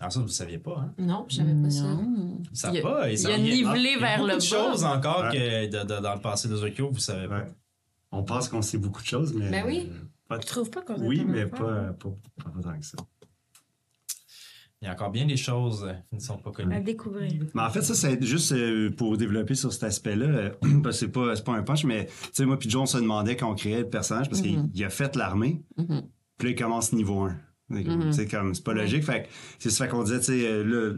Alors 0.00 0.12
ça, 0.12 0.20
vous 0.20 0.26
ne 0.26 0.30
saviez 0.30 0.58
pas, 0.58 0.76
hein? 0.78 0.94
Non, 0.98 1.26
je 1.28 1.36
savais 1.36 1.54
pas 1.54 1.70
ça. 1.70 1.82
Savent 2.52 2.74
Il 2.74 2.76
y 2.76 2.78
a- 2.78 2.82
pas. 2.82 3.10
Il 3.10 3.20
y 3.20 3.26
a 3.26 3.38
nivelé 3.38 3.96
vers 3.98 4.18
le 4.22 4.26
beaucoup 4.34 4.36
de 4.38 4.42
choses 4.44 4.84
encore 4.84 5.24
Ouais. 5.24 5.66
que 5.70 5.70
de- 5.82 5.82
de- 5.94 6.00
dans 6.02 6.14
le 6.14 6.20
passé 6.20 6.48
de 6.48 6.56
Zokyo, 6.56 6.90
vous 6.90 6.98
savez 6.98 7.28
pas. 7.28 7.38
Ouais. 7.40 7.46
On 8.12 8.22
pense 8.22 8.48
qu'on 8.48 8.62
sait 8.62 8.78
beaucoup 8.78 9.02
de 9.02 9.06
choses, 9.06 9.34
mais. 9.34 9.50
Ben 9.50 9.64
oui. 9.66 9.88
euh, 9.90 9.94
pas- 10.28 10.40
Je 10.40 10.46
trouve 10.46 10.70
pas 10.70 10.82
qu'on 10.82 10.94
a 10.94 10.98
Oui, 11.04 11.18
tellement 11.18 11.32
mais 11.32 11.46
pas, 11.46 11.56
faire. 11.58 11.94
pas, 11.98 12.08
pas 12.44 12.50
tant 12.62 12.78
que 12.78 12.84
ça. 12.86 12.96
Il 14.82 14.84
y 14.84 14.88
a 14.88 14.92
encore 14.92 15.10
bien 15.10 15.24
des 15.26 15.38
choses 15.38 15.84
euh, 15.84 15.94
qui 16.08 16.16
ne 16.16 16.20
sont 16.20 16.36
pas 16.36 16.50
À 16.50 16.52
connues. 16.52 16.80
découvrir. 16.82 17.32
Mais 17.54 17.62
en 17.62 17.70
fait, 17.70 17.80
ça, 17.82 17.94
c'est 17.94 18.22
juste 18.22 18.52
euh, 18.52 18.90
pour 18.94 19.16
développer 19.16 19.54
sur 19.54 19.72
cet 19.72 19.84
aspect-là. 19.84 20.26
euh, 20.26 20.50
parce 20.82 21.00
que 21.00 21.06
c'est 21.06 21.08
pas, 21.12 21.34
c'est 21.34 21.44
pas 21.44 21.54
un 21.54 21.62
punch, 21.62 21.84
mais 21.84 22.06
tu 22.06 22.12
sais, 22.34 22.44
moi 22.44 22.58
puis 22.58 22.68
John, 22.68 22.82
on 22.82 22.86
se 22.86 22.98
demandait 22.98 23.36
quand 23.36 23.50
on 23.50 23.54
créait 23.54 23.80
le 23.80 23.88
personnage 23.88 24.28
parce 24.28 24.42
Mhm. 24.42 24.46
qu'il 24.46 24.70
il 24.74 24.84
a 24.84 24.90
fait 24.90 25.16
l'armée, 25.16 25.62
Mhm. 25.78 26.02
puis 26.38 26.48
là, 26.48 26.54
il 26.54 26.56
commence 26.56 26.92
niveau 26.92 27.20
1. 27.22 27.36
C'est 27.68 27.82
comme- 27.84 28.12
C'est 28.12 28.28
comme, 28.28 28.54
c'est 28.54 28.62
pas 28.64 28.74
logique. 28.74 29.02
Fait 29.02 29.28
c'est 29.58 29.70
ça 29.70 29.88
qu'on 29.88 30.04
disait, 30.04 30.18
tu 30.20 30.24
sais, 30.26 30.46
euh, 30.46 30.62
là, 30.64 30.94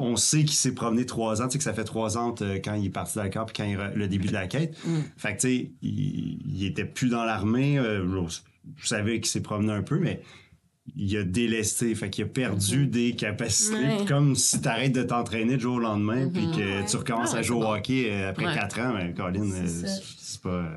on 0.00 0.16
sait 0.16 0.40
qu'il 0.40 0.52
s'est 0.56 0.74
promené 0.74 1.06
trois 1.06 1.40
ans, 1.40 1.46
tu 1.46 1.52
sais, 1.52 1.58
que 1.58 1.64
ça 1.64 1.72
fait 1.72 1.84
trois 1.84 2.18
ans 2.18 2.34
euh, 2.42 2.58
quand 2.62 2.74
il 2.74 2.86
est 2.86 2.90
parti 2.90 3.16
d'accord 3.16 3.46
puis 3.46 3.54
quand 3.56 3.64
il 3.64 3.78
le 3.98 4.06
début 4.08 4.28
de 4.28 4.34
la 4.34 4.46
quête. 4.46 4.76
Fait 5.16 5.34
que, 5.34 5.40
tu 5.40 5.48
sais, 5.48 5.72
il, 5.80 6.42
il 6.46 6.64
était 6.66 6.84
plus 6.84 7.08
dans 7.08 7.24
l'armée. 7.24 7.78
euh, 7.78 8.04
je 8.76 8.86
savais 8.86 9.14
qu'il 9.20 9.26
s'est 9.30 9.40
promené 9.40 9.72
un 9.72 9.82
peu, 9.82 9.98
mais 9.98 10.20
il 10.94 11.16
a 11.16 11.22
délesté. 11.22 11.94
Fait 11.94 12.10
qu'il 12.10 12.24
a 12.24 12.28
perdu 12.28 12.86
des 12.86 13.12
capacités. 13.12 13.76
Ouais. 13.76 14.04
Comme 14.06 14.36
si 14.36 14.60
t'arrêtes 14.60 14.92
de 14.94 15.02
t'entraîner 15.02 15.56
du 15.56 15.62
jour 15.62 15.76
au 15.76 15.80
lendemain 15.80 16.28
puis 16.28 16.50
que 16.50 16.80
Ouais. 16.80 16.84
tu 16.86 16.96
recommences 16.96 17.34
à 17.34 17.40
jouer 17.40 17.56
au 17.56 17.64
hockey 17.72 18.24
après 18.24 18.44
quatre 18.54 18.78
ans. 18.80 18.92
Mais 18.94 19.14
Colin, 19.14 19.50
ça. 19.50 19.66
c'est 19.66 20.02
c'est 20.18 20.42
pas... 20.42 20.70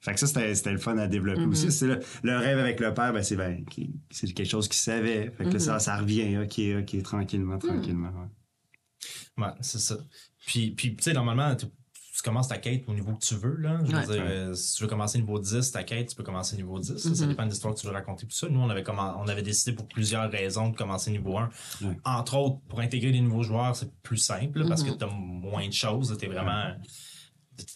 Fait 0.00 0.12
que 0.14 0.20
ça, 0.20 0.26
c'était 0.26 0.54
c'était 0.54 0.72
le 0.72 0.78
fun 0.78 0.96
à 0.98 1.06
développer 1.06 1.40
Mm-hmm. 1.42 1.48
aussi. 1.50 1.72
C'est 1.72 1.86
le, 1.86 2.00
le 2.22 2.36
rêve 2.36 2.58
avec 2.58 2.80
le 2.80 2.92
père, 2.94 3.12
ben, 3.12 3.22
c'est 3.22 3.36
ben, 3.36 3.64
c'est 4.10 4.32
quelque 4.32 4.48
chose 4.48 4.68
qu'il 4.68 4.76
savait. 4.78 5.30
Fait 5.30 5.44
que 5.44 5.50
là, 5.50 5.56
Mm-hmm. 5.56 5.58
ça, 5.60 5.78
ça 5.78 5.96
revient, 5.96 6.38
ok, 6.38 6.60
ok, 6.82 7.02
tranquillement, 7.02 7.56
Mm. 7.56 7.60
tranquillement. 7.60 8.08
ouais. 8.08 9.44
Ouais, 9.44 9.52
c'est 9.60 9.78
ça. 9.80 9.96
Puis, 10.46 10.70
puis 10.72 10.94
tu 10.96 11.02
sais, 11.04 11.12
normalement, 11.12 11.54
tu, 11.56 11.66
commences 12.22 12.46
ta 12.46 12.58
quête 12.58 12.84
au 12.86 12.94
niveau 12.94 13.14
que 13.14 13.24
tu 13.24 13.34
veux. 13.34 13.56
Là. 13.56 13.80
Je 13.84 13.90
veux 13.90 13.98
Ouais. 13.98 14.06
dire, 14.06 14.22
euh, 14.24 14.54
si 14.54 14.76
tu 14.76 14.84
veux 14.84 14.88
commencer 14.88 15.18
niveau 15.18 15.40
10, 15.40 15.72
ta 15.72 15.82
quête, 15.82 16.08
tu 16.10 16.14
peux 16.14 16.22
commencer 16.22 16.54
niveau 16.54 16.78
10. 16.78 16.96
Ça, 16.96 17.14
Ça 17.16 17.24
Mhm. 17.24 17.30
dépend 17.30 17.44
de 17.46 17.50
l'histoire 17.50 17.74
que 17.74 17.80
tu 17.80 17.86
veux 17.88 17.92
raconter. 17.92 18.26
Tout 18.28 18.36
ça. 18.36 18.48
Nous, 18.48 18.60
on 18.60 18.70
avait, 18.70 18.84
on 18.88 19.26
avait 19.26 19.42
décidé 19.42 19.72
pour 19.74 19.88
plusieurs 19.88 20.30
raisons 20.30 20.68
de 20.68 20.76
commencer 20.76 21.10
niveau 21.10 21.36
1. 21.36 21.50
Ouais. 21.80 21.96
Entre 22.04 22.36
autres, 22.36 22.60
pour 22.68 22.78
intégrer 22.78 23.10
des 23.10 23.20
nouveaux 23.20 23.42
joueurs, 23.42 23.74
c'est 23.74 23.90
plus 24.02 24.18
simple 24.18 24.60
là, 24.60 24.66
parce 24.68 24.84
que 24.84 24.90
tu 24.92 25.02
as 25.02 25.08
moins 25.08 25.66
de 25.66 25.72
choses. 25.72 26.16
Tu 26.16 26.26
es 26.26 26.28
vraiment, 26.28 26.74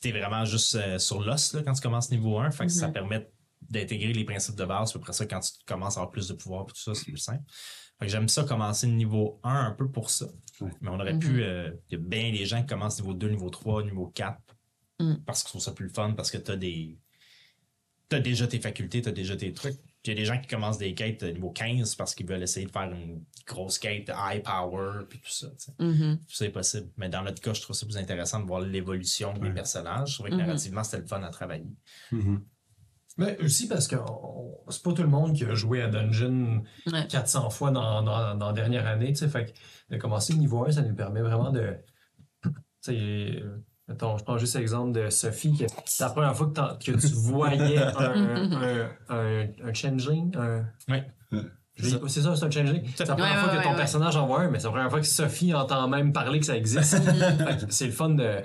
t'es 0.00 0.12
vraiment 0.12 0.44
juste 0.44 0.74
euh, 0.76 0.98
sur 0.98 1.20
l'os 1.22 1.52
là, 1.54 1.62
quand 1.62 1.72
tu 1.72 1.80
commences 1.80 2.10
niveau 2.10 2.38
1. 2.38 2.50
Fait 2.50 2.66
que 2.66 2.72
ça 2.72 2.88
permet 2.88 3.28
d'intégrer 3.68 4.12
les 4.12 4.24
principes 4.24 4.54
de 4.56 4.64
base. 4.64 4.90
Puis 4.92 5.00
après 5.00 5.12
ça, 5.12 5.26
quand 5.26 5.40
tu 5.40 5.52
commences 5.66 5.96
à 5.96 6.00
avoir 6.00 6.10
plus 6.12 6.28
de 6.28 6.34
pouvoir, 6.34 6.66
tout 6.66 6.76
ça, 6.76 6.94
c'est 6.94 7.04
plus 7.06 7.16
simple. 7.18 7.42
Fait 7.98 8.06
que 8.06 8.12
j'aime 8.12 8.28
ça 8.28 8.44
commencer 8.44 8.86
niveau 8.86 9.40
1 9.42 9.54
un 9.66 9.70
peu 9.72 9.90
pour 9.90 10.10
ça. 10.10 10.26
Ouais. 10.60 10.70
Mais 10.80 10.90
on 10.90 11.00
aurait 11.00 11.18
pu. 11.18 11.42
euh, 11.42 11.70
Il 11.90 11.98
y 11.98 12.00
a 12.00 12.04
bien 12.04 12.30
des 12.30 12.44
gens 12.44 12.60
qui 12.60 12.66
commencent 12.66 13.00
niveau 13.00 13.14
2, 13.14 13.28
niveau 13.30 13.50
3, 13.50 13.82
niveau 13.84 14.06
4 14.08 14.38
Mm. 14.98 15.16
parce 15.26 15.42
qu'ils 15.42 15.50
trouvent 15.50 15.62
ça 15.62 15.72
plus 15.72 15.90
fun, 15.90 16.12
parce 16.14 16.30
que 16.30 16.38
t'as 16.38 16.56
des. 16.56 16.98
T'as 18.08 18.20
déjà 18.20 18.46
tes 18.46 18.60
facultés, 18.60 19.02
t'as 19.02 19.10
déjà 19.12 19.36
tes 19.36 19.52
trucs. 19.52 19.76
Puis 20.06 20.12
il 20.12 20.18
y 20.18 20.20
a 20.20 20.22
des 20.22 20.24
gens 20.24 20.40
qui 20.40 20.46
commencent 20.46 20.78
des 20.78 20.94
quêtes 20.94 21.24
niveau 21.24 21.50
15 21.50 21.96
parce 21.96 22.14
qu'ils 22.14 22.26
veulent 22.28 22.40
essayer 22.44 22.64
de 22.66 22.70
faire 22.70 22.84
une 22.92 23.24
grosse 23.44 23.76
quête 23.76 24.08
high 24.16 24.40
power, 24.40 25.00
puis 25.10 25.18
tout 25.18 25.30
ça. 25.32 25.48
tu 25.48 25.64
sais. 25.64 25.72
Mhm. 25.80 26.18
Tout 26.18 26.32
ça 26.36 26.44
est 26.44 26.50
possible. 26.50 26.88
Mais 26.96 27.08
dans 27.08 27.22
notre 27.24 27.42
cas, 27.42 27.52
je 27.54 27.60
trouve 27.60 27.74
ça 27.74 27.86
plus 27.86 27.96
intéressant 27.96 28.38
de 28.38 28.46
voir 28.46 28.60
l'évolution 28.60 29.32
des 29.34 29.48
Ouais. 29.48 29.52
personnages. 29.54 30.10
Je 30.10 30.14
trouvais 30.14 30.30
que 30.30 30.36
Mhm. 30.36 30.42
narrativement, 30.42 30.84
c'était 30.84 31.00
le 31.02 31.08
fun 31.08 31.20
à 31.24 31.30
travailler. 31.30 31.66
Mhm. 32.12 32.40
Mais 33.18 33.36
aussi 33.42 33.66
parce 33.66 33.88
que 33.88 33.96
c'est 34.68 34.82
pas 34.84 34.92
tout 34.92 35.02
le 35.02 35.08
monde 35.08 35.34
qui 35.34 35.44
a 35.44 35.54
joué 35.56 35.82
à 35.82 35.88
Dungeon 35.88 36.62
Ouais. 36.86 37.06
400 37.08 37.50
fois 37.50 37.72
dans, 37.72 38.00
dans, 38.02 38.36
dans 38.36 38.46
la 38.46 38.52
dernière 38.52 38.86
année, 38.86 39.08
tu 39.08 39.16
sais. 39.16 39.28
Fait 39.28 39.46
que 39.46 39.94
de 39.94 39.98
commencer 40.00 40.34
le 40.34 40.38
niveau 40.38 40.64
1, 40.64 40.70
ça 40.70 40.82
nous 40.82 40.94
permet 40.94 41.20
vraiment 41.20 41.50
de. 41.50 41.78
Euh, 43.88 43.92
mettons, 43.92 44.18
je 44.18 44.24
prends 44.24 44.38
juste 44.38 44.56
l'exemple 44.56 44.92
de 44.92 45.10
Sophie, 45.10 45.56
que 45.56 45.64
c'est 45.84 46.04
la 46.04 46.10
première 46.10 46.36
fois 46.36 46.46
que, 46.52 46.82
tu 46.82 46.92
voyais 47.14 47.78
un, 47.78 47.92
un, 47.98 48.90
un, 49.08 49.46
un 49.64 49.72
changeling. 49.74 50.32
Dis- 51.78 51.94
C'est 52.08 52.22
ça, 52.22 52.34
c'est 52.34 52.44
un 52.46 52.50
changeling. 52.50 52.88
C'est 52.96 53.04
la 53.06 53.14
première 53.16 53.34
Ouais, 53.34 53.40
fois 53.42 53.52
ouais, 53.52 53.58
que 53.58 53.62
ton 53.64 53.70
ouais, 53.72 53.76
personnage 53.76 54.16
en 54.16 54.26
voit 54.26 54.40
un, 54.40 54.50
mais 54.50 54.58
c'est 54.58 54.64
la 54.64 54.70
première 54.70 54.88
fois 54.90 55.00
que 55.00 55.06
Sophie 55.06 55.52
entend 55.52 55.86
même 55.88 56.10
parler 56.12 56.40
que 56.40 56.46
ça 56.46 56.56
existe. 56.56 56.96
C'est 57.68 57.86
le 57.86 57.92
fun 57.92 58.08
de. 58.10 58.42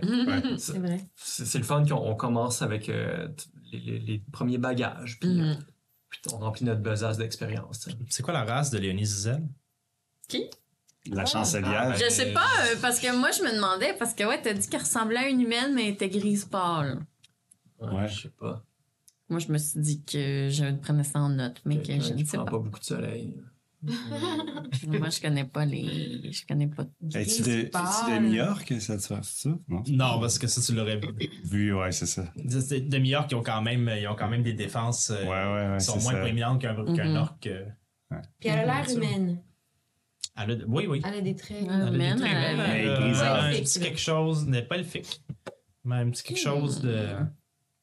C'est 0.58 0.78
vrai. 0.80 1.00
C'est 1.16 1.58
le 1.58 1.64
fun 1.64 1.86
qu'on 1.86 1.96
on 1.96 2.16
commence 2.16 2.62
avec 2.62 2.90
euh, 2.90 3.30
les, 3.72 3.80
les- 3.80 4.00
les 4.00 4.20
premiers 4.34 4.58
bagages, 4.58 5.18
puis, 5.22 5.40
euh, 5.40 5.54
Mhm. 5.54 5.60
puis 6.10 6.20
on 6.34 6.40
remplit 6.40 6.66
notre 6.66 6.82
besace 6.82 7.18
d'expérience. 7.18 7.88
C'est 8.10 8.22
quoi 8.22 8.34
la 8.34 8.44
race 8.44 8.70
de 8.70 8.78
Léonie 8.80 9.06
Zizel? 9.06 9.48
La 11.10 11.26
chancelière. 11.26 11.96
Je 11.96 12.10
sais 12.12 12.32
pas, 12.32 12.46
euh, 12.62 12.76
parce 12.82 13.00
que 13.00 13.16
moi, 13.18 13.32
je 13.32 13.42
me 13.42 13.54
demandais, 13.56 13.94
parce 13.98 14.14
que 14.14 14.24
ouais, 14.24 14.40
t'as 14.42 14.54
dit 14.54 14.68
qu'elle 14.70 14.82
ressemblait 14.82 15.18
à 15.18 15.30
une 15.30 15.42
humaine, 15.42 15.74
mais 15.74 15.88
elle 15.88 15.94
était 15.94 16.10
grise 16.10 16.46
pâle. 16.46 17.00
Ouais. 17.80 18.08
Je 18.08 18.22
sais 18.24 18.30
pas. 18.40 18.64
Moi, 19.30 19.40
je 19.40 19.52
me 19.52 19.58
suis 19.58 19.80
dit 19.80 20.04
que 20.04 20.50
je 20.52 20.76
prenais 20.76 21.04
ça 21.04 21.20
en 21.20 21.30
note, 21.30 21.62
mais 21.66 21.78
que 21.78 21.88
Quelqu'un 21.88 22.04
je 22.04 22.14
qui 22.14 22.24
ne 22.24 22.28
sais 22.28 22.38
prend 22.38 22.46
pas. 22.46 22.52
pas 22.52 22.58
beaucoup 22.60 22.80
de 22.80 22.84
soleil. 22.86 23.36
Moi, 24.88 25.10
je 25.10 25.20
connais 25.22 25.46
pas 25.46 25.66
les. 25.66 26.32
Je 26.32 26.46
connais 26.46 26.68
pas. 26.68 26.84
Es-tu 27.16 27.42
de, 27.42 27.52
es-tu 27.52 28.12
de 28.12 28.20
New 28.20 28.34
York, 28.34 28.72
ça 28.80 28.96
te 28.98 29.02
fait 29.02 29.24
ça? 29.24 29.50
Non? 29.68 29.84
Non, 29.88 30.20
parce 30.20 30.38
que 30.38 30.46
ça, 30.46 30.62
tu 30.62 30.74
l'aurais 30.78 30.98
vu. 30.98 31.08
Vu, 31.46 31.74
ouais, 31.74 31.92
c'est 31.92 32.06
ça. 32.06 32.32
De 32.36 32.98
New 33.00 33.06
York, 33.06 33.32
ils 33.32 33.36
ont 33.36 33.42
quand 33.42 33.62
même, 33.64 33.90
ils 34.00 34.08
ont 34.08 34.16
quand 34.16 34.30
même 34.30 34.44
des 34.44 34.54
défenses 34.54 35.10
euh, 35.10 35.24
Ouais, 35.24 35.30
ouais, 35.30 35.72
ouais. 35.72 35.78
qui 35.80 35.86
sont 35.86 35.94
c'est 35.98 36.04
moins 36.04 36.14
ça. 36.14 36.20
proéminentes 36.20 36.62
qu'un 36.62 36.76
qu'un 36.94 37.10
Mhm. 37.10 37.16
orc. 37.18 37.38
euh. 37.48 37.66
Puis 38.40 38.50
elle 38.50 38.60
a 38.60 38.66
l'air 38.66 38.90
humaine. 38.96 39.42
Elle 40.38 40.52
a- 40.52 40.56
oui, 40.68 40.86
oui. 40.88 41.02
Elle 41.06 41.16
a 41.16 41.22
des 41.22 41.36
traits. 41.36 41.62
Ouais. 41.62 41.68
Elle 41.74 41.82
a 41.82 41.86
des 41.90 41.96
Humaine, 41.96 42.18
traits 42.20 42.32
elle 42.34 42.54
humains, 42.54 42.64
avait- 42.64 42.86
euh, 42.88 42.96
Elle 42.98 43.04
grisâtre. 43.04 43.44
un 43.44 43.52
Ouais, 43.52 43.62
petit 43.62 43.80
quelque 43.80 44.00
chose, 44.00 44.46
n'est 44.48 44.62
pas 44.64 44.76
elfique, 44.78 45.22
mais 45.84 45.96
un 45.98 46.10
petit 46.10 46.24
quelque 46.24 46.40
chose 46.40 46.82
de 46.82 46.98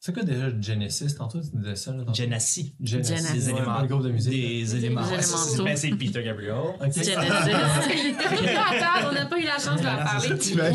C'est 0.01 0.15
quoi 0.15 0.23
déjà 0.23 0.49
Genesis 0.61 1.15
tantôt? 1.17 1.41
Tu 1.41 1.57
disais 1.59 1.75
ça, 1.75 1.93
là? 1.93 2.05
Genesis. 2.15 2.73
Genesis. 2.81 3.33
Des 3.33 3.47
Ouais, 3.53 3.59
éléments. 3.59 3.77
un 3.79 3.85
groupe 3.87 4.05
de 4.05 4.11
musique. 4.13 4.31
Des 4.33 4.77
éléments. 4.77 5.03
Des 5.03 5.09
Ouais, 5.09 5.65
ben, 5.65 5.77
c'est 5.77 5.91
Peter 5.91 6.23
Gabriel. 6.23 6.55
Ok. 6.55 6.93
Genesis. 6.95 7.19
On 9.09 9.13
n'a 9.13 9.27
pas 9.27 9.39
eu 9.41 9.45
la 9.45 9.59
chance 9.59 9.81
de 9.81 9.85
leur 9.85 9.97
parler. 10.05 10.33
Ou 10.33 10.37
Phil 10.39 10.57
Le 10.57 10.69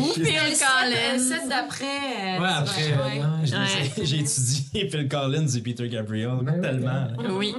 Collins. 0.58 1.48
d'après. 1.48 1.84
euh, 1.84 2.40
Ouais, 2.40 2.48
tu 2.48 2.54
après, 2.54 2.92
vois, 2.92 3.04
euh, 3.04 3.08
ouais. 3.08 3.20
Ouais. 3.40 3.92
sais. 3.94 4.04
J'ai 4.04 4.18
étudié 4.20 4.90
Phil 4.90 5.08
Collins 5.08 5.46
et 5.48 5.60
Peter 5.62 5.88
Gabriel 5.88 6.60
tellement. 6.62 7.08
Oui, 7.30 7.54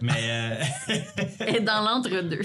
Mais 0.00 0.12
euh, 0.30 0.62
et 1.46 1.60
dans 1.60 1.80
l'entre-deux. 1.82 2.40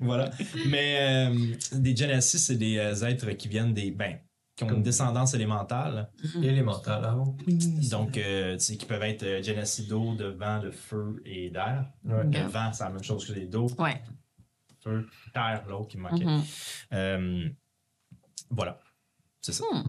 voilà. 0.00 0.30
Mais 0.66 1.28
euh, 1.30 1.54
des 1.72 1.94
Genasi, 1.96 2.38
c'est 2.38 2.56
des 2.56 2.78
euh, 2.78 3.06
êtres 3.06 3.30
qui 3.32 3.48
viennent 3.48 3.74
des. 3.74 3.90
Ben, 3.90 4.18
qui 4.54 4.64
ont 4.64 4.70
une 4.70 4.82
descendance 4.82 5.32
élémentale. 5.32 6.10
Élémental, 6.42 7.02
ah 7.06 7.16
oui. 7.46 7.88
Donc, 7.88 8.18
euh, 8.18 8.52
tu 8.58 8.64
sais, 8.64 8.76
qui 8.76 8.84
peuvent 8.84 9.02
être 9.02 9.22
euh, 9.22 9.42
Genasi 9.42 9.86
d'eau, 9.86 10.14
de 10.14 10.26
vent, 10.26 10.60
de 10.60 10.70
feu 10.70 11.22
et 11.24 11.48
d'air. 11.48 11.86
Ouais. 12.04 12.24
Le 12.24 12.48
vent, 12.48 12.70
c'est 12.72 12.84
la 12.84 12.90
même 12.90 13.02
chose 13.02 13.26
que 13.26 13.32
les 13.32 13.46
d'eau. 13.46 13.66
Ouais. 13.78 14.02
Feu, 14.84 15.08
terre, 15.32 15.64
l'autre 15.68 15.88
qui 15.88 15.96
manquait. 15.96 16.24
Mhm. 16.24 16.42
Euh, 16.92 17.48
voilà. 18.50 18.78
C'est 19.40 19.52
ça. 19.52 19.64
Hmm. 19.72 19.84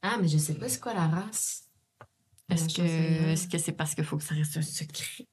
Ah, 0.00 0.16
mais 0.20 0.28
je 0.28 0.38
sais 0.38 0.54
pas 0.54 0.68
c'est 0.68 0.80
quoi 0.80 0.94
la 0.94 1.06
race. 1.08 1.64
Est-ce 2.48 2.62
La 2.62 2.66
que 2.68 2.72
chancelière. 2.88 3.28
est-ce 3.28 3.48
que 3.48 3.58
c'est 3.58 3.72
parce 3.72 3.94
qu'il 3.94 4.04
faut 4.04 4.16
que 4.16 4.22
ça 4.24 4.34
reste 4.34 4.56
un 4.56 4.62
secret? 4.62 5.26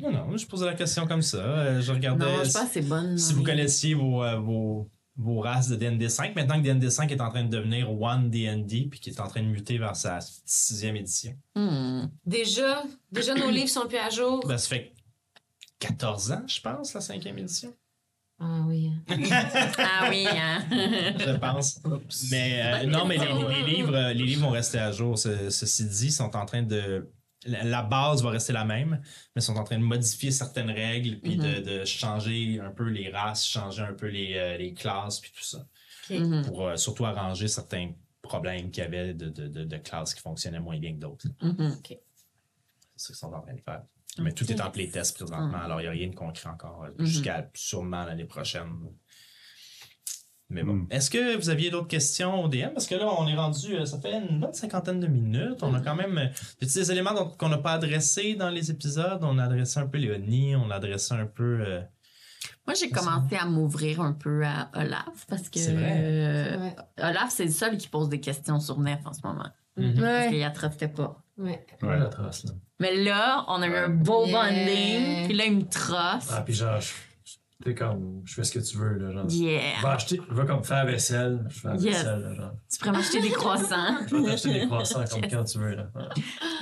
Non, 0.00 0.10
non, 0.12 0.36
je 0.36 0.46
posais 0.46 0.66
la 0.66 0.74
question 0.74 1.06
comme 1.06 1.22
ça. 1.22 1.38
Euh, 1.38 1.80
Je 1.80 1.92
regardais. 1.92 2.24
Non, 2.24 2.38
je 2.38 2.44
suis 2.44 2.52
pas 2.52 2.62
assez 2.64 2.82
bonne. 2.82 3.18
si 3.18 3.32
vous 3.34 3.42
connaissiez 3.42 3.94
vos, 3.94 4.22
euh, 4.22 4.36
vos, 4.38 4.90
vos 5.16 5.40
races 5.40 5.68
de 5.68 5.76
DND5, 5.76 6.34
maintenant 6.34 6.60
que 6.62 6.66
DND5 6.66 7.10
est 7.10 7.20
en 7.20 7.28
train 7.30 7.44
de 7.44 7.50
devenir 7.50 7.90
One 7.92 8.30
DND 8.30 8.88
puis 8.90 9.00
qui 9.00 9.10
est 9.10 9.20
en 9.20 9.28
train 9.28 9.42
de 9.42 9.46
muter 9.48 9.78
vers 9.78 9.94
sa 9.96 10.18
sixième 10.46 10.96
édition, 10.96 11.34
Hmm. 11.54 12.06
Déjà, 12.24 12.82
déjà 13.10 13.34
nos 13.34 13.50
livres 13.50 13.68
sont 13.68 13.86
plus 13.86 13.98
à 13.98 14.08
jour. 14.10 14.40
ben, 14.46 14.56
ça 14.58 14.68
fait 14.68 14.92
14 15.80 16.32
ans, 16.32 16.42
je 16.46 16.60
pense, 16.60 16.94
la 16.94 17.00
cinquième 17.00 17.38
édition. 17.38 17.74
Ah 18.40 18.62
oui. 18.66 18.90
Ah 19.78 20.08
oui, 20.10 20.26
hein? 20.28 20.64
je 21.18 21.36
pense. 21.36 21.80
Mais 22.30 22.60
euh, 22.62 22.86
non, 22.86 23.04
mais 23.06 23.16
les, 23.18 23.26
les 23.62 23.62
livres, 23.76 24.12
les 24.12 24.24
livres 24.24 24.42
vont 24.42 24.50
rester 24.50 24.78
à 24.78 24.90
jour. 24.90 25.16
Ce- 25.18 25.50
ceci 25.50 25.84
dit, 25.84 26.06
ils 26.06 26.12
sont 26.12 26.34
en 26.34 26.44
train 26.44 26.62
de. 26.62 27.08
La 27.44 27.82
base 27.82 28.22
va 28.22 28.30
rester 28.30 28.52
la 28.52 28.64
même, 28.64 29.00
mais 29.34 29.40
ils 29.40 29.42
sont 29.42 29.56
en 29.56 29.64
train 29.64 29.78
de 29.78 29.82
modifier 29.84 30.30
certaines 30.30 30.70
règles, 30.70 31.18
puis 31.20 31.36
de, 31.36 31.60
de 31.60 31.84
changer 31.84 32.60
un 32.60 32.70
peu 32.70 32.88
les 32.88 33.10
races, 33.10 33.46
changer 33.46 33.82
un 33.82 33.94
peu 33.94 34.06
les, 34.06 34.34
euh, 34.36 34.56
les 34.56 34.74
classes, 34.74 35.20
puis 35.20 35.32
tout 35.34 35.42
ça. 35.42 35.66
Mhm. 36.10 36.44
Pour 36.46 36.66
euh, 36.68 36.76
surtout 36.76 37.04
arranger 37.04 37.48
certains 37.48 37.92
problèmes 38.20 38.70
qu'il 38.70 38.82
y 38.82 38.86
avait 38.86 39.14
de, 39.14 39.28
de, 39.28 39.48
de, 39.48 39.64
de 39.64 39.76
classes 39.78 40.14
qui 40.14 40.20
fonctionnaient 40.20 40.60
moins 40.60 40.78
bien 40.78 40.92
que 40.92 40.98
d'autres. 40.98 41.26
Mhm. 41.40 41.80
C'est 41.84 41.96
ça 42.96 43.06
qu'ils 43.06 43.16
sont 43.16 43.32
en 43.32 43.40
train 43.40 43.54
de 43.54 43.60
faire. 43.60 43.82
Mais 44.18 44.32
tout 44.32 44.50
est 44.52 44.60
en 44.60 44.70
playtest 44.70 45.16
présentement, 45.16 45.62
alors 45.62 45.80
il 45.80 45.84
n'y 45.84 45.88
a 45.88 45.92
rien 45.92 46.08
de 46.08 46.14
concret 46.14 46.50
encore, 46.50 46.84
euh, 46.84 47.04
jusqu'à 47.04 47.50
sûrement 47.54 48.04
l'année 48.04 48.26
prochaine. 48.26 48.70
Mais 50.52 50.62
bon. 50.62 50.74
Mm. 50.74 50.86
Est-ce 50.90 51.10
que 51.10 51.36
vous 51.36 51.48
aviez 51.50 51.70
d'autres 51.70 51.88
questions 51.88 52.44
au 52.44 52.48
DM? 52.48 52.68
Parce 52.74 52.86
que 52.86 52.94
là, 52.94 53.06
on 53.18 53.26
est 53.26 53.34
rendu, 53.34 53.74
euh, 53.74 53.84
ça 53.86 53.98
fait 53.98 54.12
une 54.18 54.38
bonne 54.40 54.52
cinquantaine 54.54 55.00
de 55.00 55.06
minutes. 55.06 55.62
On 55.62 55.74
a 55.74 55.80
quand 55.80 55.94
même. 55.96 56.18
euh, 56.18 56.26
des 56.60 56.90
éléments 56.92 57.14
qu'on 57.38 57.48
n'a 57.48 57.58
pas 57.58 57.72
adressés 57.72 58.34
dans 58.34 58.50
les 58.50 58.70
épisodes? 58.70 59.20
On 59.22 59.38
a 59.38 59.44
adressé 59.44 59.80
un 59.80 59.86
peu 59.86 59.98
Léonie, 59.98 60.54
on 60.56 60.70
a 60.70 60.76
adressé 60.76 61.14
un 61.14 61.26
peu. 61.26 61.60
euh, 61.66 61.80
Moi, 62.66 62.74
j'ai 62.78 62.90
commencé 62.90 63.36
à 63.36 63.46
m'ouvrir 63.46 64.00
un 64.00 64.12
peu 64.12 64.44
à 64.44 64.70
Olaf 64.74 65.26
parce 65.28 65.48
que 65.48 65.58
vrai. 65.58 66.00
euh. 66.04 66.70
Olaf, 66.98 67.30
c'est 67.30 67.44
le 67.46 67.50
seul 67.50 67.76
qui 67.76 67.88
pose 67.88 68.08
des 68.08 68.20
questions 68.20 68.60
sur 68.60 68.78
Nef 68.78 69.00
en 69.06 69.12
ce 69.12 69.20
moment. 69.24 69.48
Mhm. 69.76 69.94
Parce 69.94 70.04
Ouais. 70.06 70.28
qu'il 70.30 70.40
la 70.40 70.50
trustait 70.50 70.88
pas. 70.88 71.22
Ouais. 71.38 71.64
Ouais, 71.82 71.98
la 71.98 72.06
trace, 72.06 72.44
là. 72.44 72.50
Mais 72.78 72.94
là, 73.02 73.44
on 73.48 73.62
a 73.62 73.66
eu 73.66 73.74
un 73.76 73.88
beau 73.88 74.26
Yeah. 74.26 74.42
bonding. 74.50 75.26
Puis 75.28 75.34
là, 75.36 75.44
il 75.46 75.56
me 75.56 75.62
trosse. 75.62 76.30
Ah, 76.30 76.42
puis 76.44 76.52
genre, 76.52 76.78
je- 76.80 76.92
t'es 77.62 77.74
comme, 77.74 78.22
je 78.24 78.34
fais 78.34 78.44
ce 78.44 78.52
que 78.52 78.58
tu 78.58 78.76
veux, 78.76 78.98
là, 78.98 79.12
genre. 79.12 79.26
Yeah. 79.30 79.60
Je 79.78 79.82
vais 79.82 79.88
acheter, 79.92 80.20
je 80.28 80.34
vais 80.34 80.46
comme 80.46 80.62
faire 80.64 80.84
la 80.84 80.90
vaisselle, 80.92 81.44
je 81.48 81.58
fais 81.60 81.68
la 81.68 81.74
Yes. 81.74 81.84
vaisselle, 81.84 82.20
là, 82.20 82.34
genre. 82.34 82.52
Tu 82.70 82.78
pourrais 82.78 82.92
m'acheter 82.92 83.20
des 83.20 83.30
croissants. 83.30 83.96
Je 84.08 84.16
vais 84.16 84.24
t'acheter 84.24 84.52
des 84.60 84.66
croissants 84.66 85.04
comme 85.10 85.22
quand 85.30 85.44
tu 85.44 85.58
veux, 85.58 85.74
là. 85.74 85.88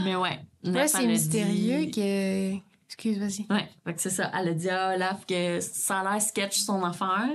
Mais 0.05 0.17
ouais. 0.17 0.39
Ouais, 0.65 0.89
c'est 0.89 1.07
mystérieux 1.07 1.87
dit- 1.87 1.91
que 1.91 2.71
Excuse, 2.87 3.19
vas-y. 3.21 3.47
Ouais, 3.49 3.69
fait 3.85 3.95
que 3.95 4.01
c'est 4.01 4.11
ça. 4.11 4.31
Elle 4.37 4.49
a 4.49 4.53
dit 4.55 4.69
à 4.69 4.95
Olaf 4.95 5.25
que 5.25 5.61
ça 5.61 6.01
a 6.01 6.13
l'air 6.13 6.21
sketch 6.21 6.57
son 6.59 6.83
affaire, 6.83 7.31